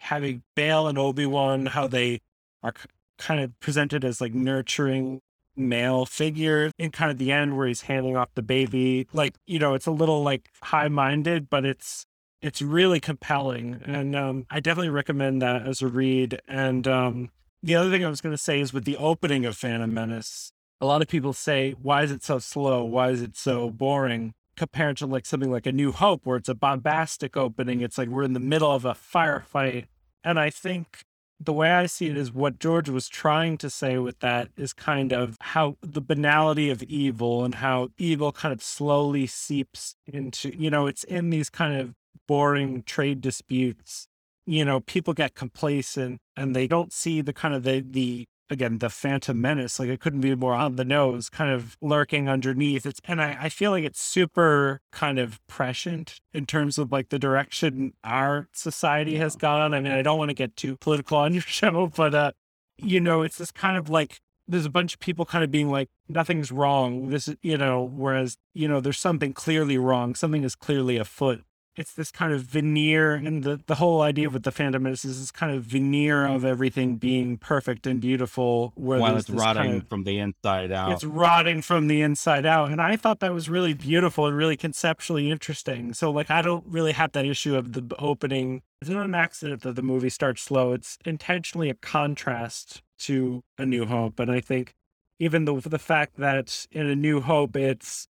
having 0.00 0.42
Bail 0.54 0.88
and 0.88 0.98
Obi-Wan, 0.98 1.66
how 1.66 1.86
they 1.86 2.20
are 2.62 2.74
kind 3.18 3.40
of 3.40 3.58
presented 3.60 4.04
as 4.04 4.20
like 4.20 4.34
nurturing 4.34 5.20
male 5.56 6.06
figure 6.06 6.70
in 6.78 6.90
kind 6.90 7.10
of 7.10 7.18
the 7.18 7.32
end 7.32 7.56
where 7.56 7.66
he's 7.66 7.82
handing 7.82 8.16
off 8.16 8.28
the 8.34 8.42
baby. 8.42 9.06
Like, 9.12 9.36
you 9.46 9.58
know, 9.58 9.74
it's 9.74 9.86
a 9.86 9.92
little 9.92 10.22
like 10.22 10.50
high-minded, 10.60 11.48
but 11.48 11.64
it's 11.64 12.04
it's 12.42 12.60
really 12.60 13.00
compelling 13.00 13.80
and 13.84 14.14
um, 14.14 14.46
i 14.50 14.60
definitely 14.60 14.90
recommend 14.90 15.40
that 15.40 15.66
as 15.66 15.80
a 15.80 15.88
read 15.88 16.38
and 16.46 16.86
um, 16.86 17.30
the 17.62 17.74
other 17.74 17.90
thing 17.90 18.04
i 18.04 18.08
was 18.08 18.20
going 18.20 18.34
to 18.34 18.42
say 18.42 18.60
is 18.60 18.72
with 18.72 18.84
the 18.84 18.96
opening 18.96 19.44
of 19.44 19.56
phantom 19.56 19.92
menace 19.92 20.52
a 20.80 20.86
lot 20.86 21.02
of 21.02 21.08
people 21.08 21.32
say 21.32 21.74
why 21.82 22.02
is 22.02 22.10
it 22.10 22.22
so 22.22 22.38
slow? 22.38 22.84
Why 22.84 23.10
is 23.10 23.22
it 23.22 23.36
so 23.36 23.70
boring? 23.70 24.34
Compared 24.56 24.96
to 24.98 25.06
like 25.06 25.26
something 25.26 25.50
like 25.50 25.66
a 25.66 25.72
new 25.72 25.92
hope 25.92 26.22
where 26.24 26.36
it's 26.36 26.48
a 26.48 26.54
bombastic 26.54 27.36
opening 27.36 27.80
it's 27.80 27.98
like 27.98 28.08
we're 28.08 28.22
in 28.22 28.32
the 28.32 28.40
middle 28.40 28.70
of 28.70 28.84
a 28.84 28.94
firefight. 28.94 29.86
And 30.24 30.38
i 30.38 30.50
think 30.50 31.04
the 31.38 31.52
way 31.52 31.70
I 31.70 31.84
see 31.84 32.06
it 32.06 32.16
is 32.16 32.32
what 32.32 32.58
George 32.58 32.88
was 32.88 33.10
trying 33.10 33.58
to 33.58 33.68
say 33.68 33.98
with 33.98 34.20
that 34.20 34.48
is 34.56 34.72
kind 34.72 35.12
of 35.12 35.36
how 35.42 35.76
the 35.82 36.00
banality 36.00 36.70
of 36.70 36.82
evil 36.84 37.44
and 37.44 37.56
how 37.56 37.88
evil 37.98 38.32
kind 38.32 38.54
of 38.54 38.62
slowly 38.62 39.26
seeps 39.26 39.96
into, 40.06 40.56
you 40.56 40.70
know, 40.70 40.86
it's 40.86 41.04
in 41.04 41.28
these 41.28 41.50
kind 41.50 41.78
of 41.78 41.94
boring 42.26 42.84
trade 42.84 43.20
disputes, 43.20 44.08
you 44.46 44.64
know, 44.64 44.80
people 44.80 45.14
get 45.14 45.34
complacent 45.34 46.20
and 46.36 46.54
they 46.54 46.66
don't 46.66 46.92
see 46.92 47.20
the 47.20 47.32
kind 47.32 47.54
of 47.54 47.64
the 47.64 47.80
the 47.80 48.26
again 48.48 48.78
the 48.78 48.88
phantom 48.88 49.40
menace 49.40 49.80
like 49.80 49.88
it 49.88 50.00
couldn't 50.00 50.20
be 50.20 50.32
more 50.36 50.54
on 50.54 50.76
the 50.76 50.84
nose 50.84 51.28
kind 51.28 51.50
of 51.50 51.76
lurking 51.80 52.28
underneath. 52.28 52.86
It's 52.86 53.00
and 53.04 53.20
I, 53.20 53.36
I 53.42 53.48
feel 53.48 53.72
like 53.72 53.84
it's 53.84 54.00
super 54.00 54.80
kind 54.92 55.18
of 55.18 55.40
prescient 55.48 56.20
in 56.32 56.46
terms 56.46 56.78
of 56.78 56.92
like 56.92 57.08
the 57.08 57.18
direction 57.18 57.94
our 58.04 58.48
society 58.52 59.16
has 59.16 59.34
gone 59.36 59.74
i 59.74 59.80
mean 59.80 59.92
i 59.92 60.02
don't 60.02 60.18
want 60.18 60.30
to 60.30 60.34
get 60.34 60.56
too 60.56 60.76
political 60.76 61.18
on 61.18 61.32
your 61.32 61.42
show 61.46 61.90
but 61.94 62.14
uh 62.14 62.32
you 62.78 63.00
know 63.00 63.22
it's 63.22 63.38
this 63.38 63.50
kind 63.50 63.76
of 63.76 63.88
like 63.88 64.20
there's 64.48 64.66
a 64.66 64.70
bunch 64.70 64.94
of 64.94 65.00
people 65.00 65.24
kind 65.24 65.42
of 65.42 65.50
being 65.50 65.70
like 65.70 65.88
nothing's 66.08 66.52
wrong. 66.52 67.08
This 67.08 67.28
is 67.28 67.36
you 67.42 67.58
know 67.58 67.82
whereas 67.82 68.36
you 68.54 68.68
know 68.68 68.80
there's 68.80 68.98
something 68.98 69.32
clearly 69.32 69.78
wrong. 69.78 70.14
Something 70.14 70.44
is 70.44 70.54
clearly 70.54 70.96
afoot 70.96 71.42
it's 71.76 71.92
this 71.92 72.10
kind 72.10 72.32
of 72.32 72.42
veneer 72.42 73.14
and 73.14 73.44
the, 73.44 73.60
the 73.66 73.76
whole 73.76 74.00
idea 74.00 74.30
with 74.30 74.42
the 74.42 74.52
fandom 74.52 74.88
is 74.90 75.04
is 75.04 75.20
this 75.20 75.30
kind 75.30 75.54
of 75.54 75.62
veneer 75.62 76.26
of 76.26 76.44
everything 76.44 76.96
being 76.96 77.36
perfect 77.36 77.86
and 77.86 78.00
beautiful 78.00 78.72
where 78.74 78.98
while 78.98 79.16
it's 79.16 79.28
rotting 79.28 79.62
kind 79.62 79.82
of, 79.82 79.88
from 79.88 80.04
the 80.04 80.18
inside 80.18 80.72
out. 80.72 80.92
It's 80.92 81.04
rotting 81.04 81.62
from 81.62 81.88
the 81.88 82.00
inside 82.02 82.46
out 82.46 82.70
and 82.70 82.80
i 82.80 82.96
thought 82.96 83.20
that 83.20 83.32
was 83.32 83.48
really 83.48 83.74
beautiful 83.74 84.26
and 84.26 84.36
really 84.36 84.56
conceptually 84.56 85.30
interesting. 85.30 85.92
So 85.92 86.10
like 86.10 86.30
i 86.30 86.42
don't 86.42 86.64
really 86.66 86.92
have 86.92 87.12
that 87.12 87.26
issue 87.26 87.56
of 87.56 87.72
the 87.72 87.94
opening. 87.98 88.62
It's 88.80 88.90
not 88.90 89.04
an 89.04 89.14
accident 89.14 89.62
that 89.62 89.76
the 89.76 89.82
movie 89.82 90.10
starts 90.10 90.42
slow. 90.42 90.72
It's 90.72 90.98
intentionally 91.04 91.70
a 91.70 91.74
contrast 91.74 92.82
to 92.98 93.42
a 93.58 93.66
new 93.66 93.84
hope 93.84 94.18
and 94.18 94.30
i 94.30 94.40
think 94.40 94.72
even 95.18 95.44
the, 95.44 95.54
the 95.60 95.78
fact 95.78 96.16
that 96.16 96.66
in 96.72 96.86
a 96.86 96.96
new 96.96 97.20
hope 97.20 97.54
it's 97.56 98.08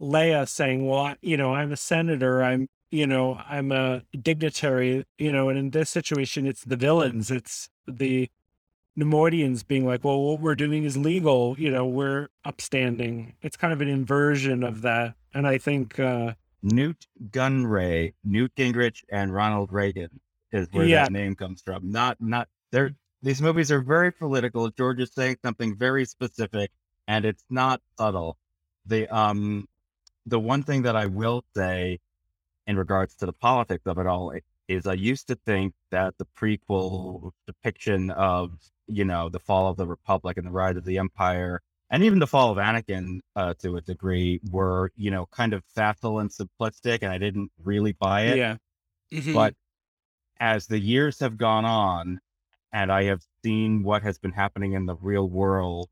Leia 0.00 0.48
saying, 0.48 0.86
"Well, 0.86 1.14
you 1.20 1.36
know, 1.36 1.54
I'm 1.54 1.72
a 1.72 1.76
senator. 1.76 2.42
I'm 2.42 2.68
you 2.90 3.06
know, 3.06 3.40
I'm 3.48 3.72
a 3.72 4.02
dignitary, 4.20 5.06
you 5.18 5.32
know, 5.32 5.48
and 5.48 5.58
in 5.58 5.70
this 5.70 5.90
situation, 5.90 6.46
it's 6.46 6.64
the 6.64 6.76
villains. 6.76 7.30
It's 7.30 7.68
the 7.86 8.28
Neimoidians 8.98 9.66
being 9.66 9.86
like, 9.86 10.04
well, 10.04 10.20
what 10.20 10.40
we're 10.40 10.56
doing 10.56 10.84
is 10.84 10.96
legal. 10.96 11.54
You 11.58 11.70
know, 11.70 11.86
we're 11.86 12.28
upstanding. 12.44 13.34
It's 13.42 13.56
kind 13.56 13.72
of 13.72 13.80
an 13.80 13.88
inversion 13.88 14.64
of 14.64 14.82
that. 14.82 15.14
And 15.32 15.46
I 15.46 15.58
think 15.58 15.98
uh, 16.00 16.34
Nute 16.62 17.06
Gunray, 17.30 18.14
Newt 18.24 18.54
Gingrich, 18.56 19.04
and 19.10 19.32
Ronald 19.32 19.72
Reagan 19.72 20.20
is 20.52 20.68
where 20.72 20.86
yeah. 20.86 21.04
that 21.04 21.12
name 21.12 21.36
comes 21.36 21.62
from. 21.62 21.90
Not, 21.90 22.20
not, 22.20 22.48
they're, 22.72 22.94
these 23.22 23.40
movies 23.40 23.70
are 23.70 23.80
very 23.80 24.10
political. 24.10 24.68
George 24.70 25.00
is 25.00 25.12
saying 25.14 25.36
something 25.44 25.76
very 25.76 26.04
specific 26.04 26.70
and 27.06 27.24
it's 27.24 27.44
not 27.50 27.80
subtle. 27.96 28.36
The, 28.86 29.06
um, 29.14 29.68
the 30.26 30.40
one 30.40 30.64
thing 30.64 30.82
that 30.82 30.96
I 30.96 31.06
will 31.06 31.44
say 31.54 32.00
in 32.66 32.76
regards 32.76 33.14
to 33.16 33.26
the 33.26 33.32
politics 33.32 33.86
of 33.86 33.98
it 33.98 34.06
all 34.06 34.32
is 34.68 34.86
I 34.86 34.94
used 34.94 35.26
to 35.28 35.34
think 35.34 35.74
that 35.90 36.14
the 36.18 36.26
prequel 36.38 37.32
depiction 37.46 38.10
of, 38.10 38.52
you 38.86 39.04
know, 39.04 39.28
the 39.28 39.40
fall 39.40 39.68
of 39.68 39.76
the 39.76 39.86
Republic 39.86 40.36
and 40.36 40.46
the 40.46 40.52
rise 40.52 40.76
of 40.76 40.84
the 40.84 40.98
Empire 40.98 41.60
and 41.90 42.04
even 42.04 42.20
the 42.20 42.26
fall 42.26 42.52
of 42.52 42.58
Anakin 42.58 43.18
uh, 43.34 43.54
to 43.54 43.76
a 43.76 43.80
degree 43.80 44.40
were, 44.50 44.92
you 44.96 45.10
know, 45.10 45.26
kind 45.26 45.52
of 45.52 45.64
facile 45.74 46.20
and 46.20 46.30
simplistic, 46.30 47.00
and 47.02 47.12
I 47.12 47.18
didn't 47.18 47.50
really 47.62 47.92
buy 47.92 48.22
it. 48.26 48.38
Yeah. 48.38 48.56
Mm-hmm. 49.12 49.32
But 49.32 49.54
as 50.38 50.68
the 50.68 50.78
years 50.78 51.18
have 51.18 51.36
gone 51.36 51.64
on, 51.64 52.20
and 52.72 52.92
I 52.92 53.04
have 53.04 53.22
seen 53.44 53.82
what 53.82 54.02
has 54.02 54.18
been 54.18 54.30
happening 54.30 54.74
in 54.74 54.86
the 54.86 54.94
real 54.94 55.28
world, 55.28 55.88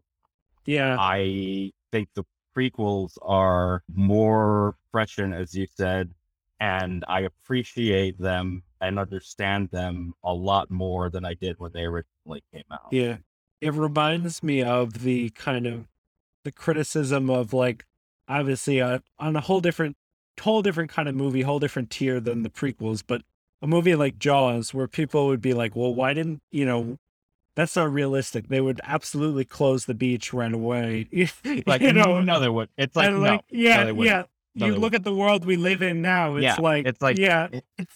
yeah, 0.67 0.97
I 0.99 1.73
think 1.91 2.11
the 2.15 2.25
prequels 2.57 3.19
are 3.23 3.83
more 3.93 4.77
prescient, 4.93 5.35
as 5.35 5.55
you 5.55 5.67
said, 5.75 6.13
and 6.61 7.05
I 7.09 7.21
appreciate 7.21 8.19
them 8.19 8.63
and 8.81 8.99
understand 8.99 9.71
them 9.71 10.15
a 10.25 10.33
lot 10.33 10.71
more 10.71 11.11
than 11.11 11.25
I 11.25 11.35
did 11.35 11.59
when 11.59 11.73
they 11.73 11.83
originally 11.83 12.43
came 12.53 12.65
out. 12.73 12.89
Yeah. 12.91 13.19
It 13.61 13.75
reminds 13.75 14.43
me 14.43 14.63
of 14.63 15.03
the 15.03 15.31
kind 15.31 15.67
of 15.67 15.87
the 16.45 16.53
criticism 16.53 17.29
of 17.29 17.53
like 17.53 17.85
obviously 18.29 18.81
uh, 18.81 19.01
on 19.19 19.37
a 19.37 19.41
whole 19.41 19.61
different 19.61 19.97
whole 20.41 20.63
different 20.63 20.91
kind 20.91 21.09
of 21.09 21.15
movie, 21.17 21.43
whole 21.43 21.59
different 21.59 21.91
tier 21.91 22.21
than 22.21 22.43
the 22.45 22.51
prequels, 22.51 23.03
but 23.05 23.23
a 23.61 23.67
movie 23.67 23.97
like 23.97 24.19
Jaws 24.19 24.73
where 24.73 24.87
people 24.87 25.27
would 25.27 25.41
be 25.41 25.53
like, 25.53 25.75
"Well, 25.75 25.93
why 25.93 26.15
didn't, 26.15 26.41
you 26.53 26.65
know, 26.65 26.99
that's 27.57 27.75
not 27.75 27.93
realistic. 27.93 28.47
They 28.47 28.61
would 28.61 28.81
absolutely 28.85 29.45
close 29.45 29.87
the 29.87 29.95
beach 29.95 30.33
right 30.33 30.53
away. 30.53 31.09
like 31.67 31.81
you 31.81 31.93
know, 31.93 32.21
no, 32.21 32.39
they 32.39 32.49
would. 32.49 32.69
It's 32.77 32.95
like, 32.95 33.11
no, 33.11 33.19
like 33.19 33.41
yeah, 33.51 33.83
no, 33.83 34.03
yeah 34.05 34.23
you 34.67 34.77
look 34.77 34.95
at 34.95 35.05
the 35.05 35.15
world 35.15 35.45
we 35.45 35.57
live 35.57 35.83
in 35.83 36.03
now. 36.03 36.37
It's 36.37 36.45
yeah, 36.45 36.57
like 36.61 36.87
it's 36.87 37.03
like 37.03 37.19
yeah, 37.19 37.49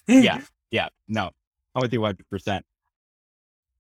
yeah, 0.07 0.41
yeah. 0.71 0.89
No, 1.09 1.31
I'm 1.75 1.83
with 1.83 1.93
you 1.93 2.01
100. 2.01 2.29
percent 2.31 2.65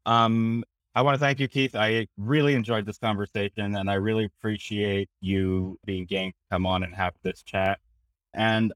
Um, 0.07 0.65
I 0.95 1.03
want 1.03 1.15
to 1.15 1.19
thank 1.19 1.41
you, 1.41 1.49
Keith. 1.49 1.75
I 1.75 2.07
really 2.17 2.55
enjoyed 2.55 2.85
this 2.87 2.99
conversation, 2.99 3.77
and 3.77 3.91
I 3.91 3.95
really 3.95 4.25
appreciate 4.25 5.09
you 5.21 5.79
being 5.85 6.07
game 6.07 6.33
to 6.33 6.37
come 6.51 6.67
on 6.67 6.83
and 6.83 6.95
have 6.95 7.15
this 7.23 7.43
chat. 7.43 7.81
And 8.35 8.73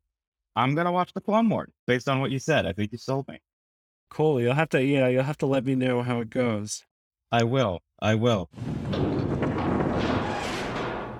I'm 0.54 0.74
gonna 0.74 0.92
watch 0.92 1.12
the 1.12 1.20
Clone 1.20 1.48
Wars 1.48 1.72
based 1.86 2.08
on 2.08 2.20
what 2.20 2.30
you 2.30 2.38
said. 2.38 2.66
I 2.66 2.72
think 2.72 2.92
you 2.92 2.98
sold 2.98 3.28
me. 3.28 3.40
Cool. 4.08 4.40
You'll 4.40 4.54
have 4.54 4.70
to, 4.70 4.82
yeah, 4.82 5.08
you'll 5.08 5.24
have 5.24 5.38
to 5.38 5.46
let 5.46 5.64
me 5.64 5.74
know 5.74 6.02
how 6.02 6.20
it 6.20 6.30
goes. 6.30 6.84
I 7.32 7.44
will. 7.44 7.82
I 8.00 8.14
will. 8.14 8.48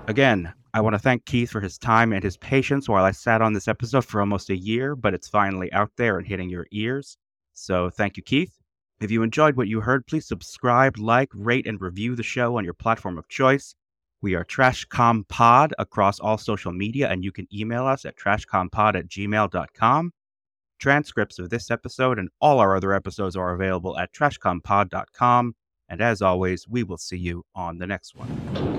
Again, 0.06 0.54
I 0.76 0.80
want 0.80 0.92
to 0.92 0.98
thank 0.98 1.24
Keith 1.24 1.50
for 1.50 1.62
his 1.62 1.78
time 1.78 2.12
and 2.12 2.22
his 2.22 2.36
patience 2.36 2.86
while 2.86 3.02
I 3.02 3.10
sat 3.10 3.40
on 3.40 3.54
this 3.54 3.66
episode 3.66 4.04
for 4.04 4.20
almost 4.20 4.50
a 4.50 4.56
year, 4.58 4.94
but 4.94 5.14
it's 5.14 5.26
finally 5.26 5.72
out 5.72 5.90
there 5.96 6.18
and 6.18 6.26
hitting 6.26 6.50
your 6.50 6.66
ears. 6.70 7.16
So 7.54 7.88
thank 7.88 8.18
you, 8.18 8.22
Keith. 8.22 8.58
If 9.00 9.10
you 9.10 9.22
enjoyed 9.22 9.56
what 9.56 9.68
you 9.68 9.80
heard, 9.80 10.06
please 10.06 10.28
subscribe, 10.28 10.98
like, 10.98 11.30
rate, 11.32 11.66
and 11.66 11.80
review 11.80 12.14
the 12.14 12.22
show 12.22 12.58
on 12.58 12.64
your 12.64 12.74
platform 12.74 13.16
of 13.16 13.26
choice. 13.26 13.74
We 14.20 14.34
are 14.34 14.44
TrashCompod 14.44 15.72
across 15.78 16.20
all 16.20 16.36
social 16.36 16.72
media, 16.72 17.08
and 17.08 17.24
you 17.24 17.32
can 17.32 17.48
email 17.50 17.86
us 17.86 18.04
at 18.04 18.18
trashcompod 18.18 18.96
at 18.96 19.08
gmail.com. 19.08 20.12
Transcripts 20.78 21.38
of 21.38 21.48
this 21.48 21.70
episode 21.70 22.18
and 22.18 22.28
all 22.38 22.58
our 22.58 22.76
other 22.76 22.92
episodes 22.92 23.34
are 23.34 23.54
available 23.54 23.96
at 23.96 24.12
trashcompod.com. 24.12 25.54
And 25.88 26.02
as 26.02 26.20
always, 26.20 26.68
we 26.68 26.82
will 26.82 26.98
see 26.98 27.16
you 27.16 27.44
on 27.54 27.78
the 27.78 27.86
next 27.86 28.14
one. 28.14 28.75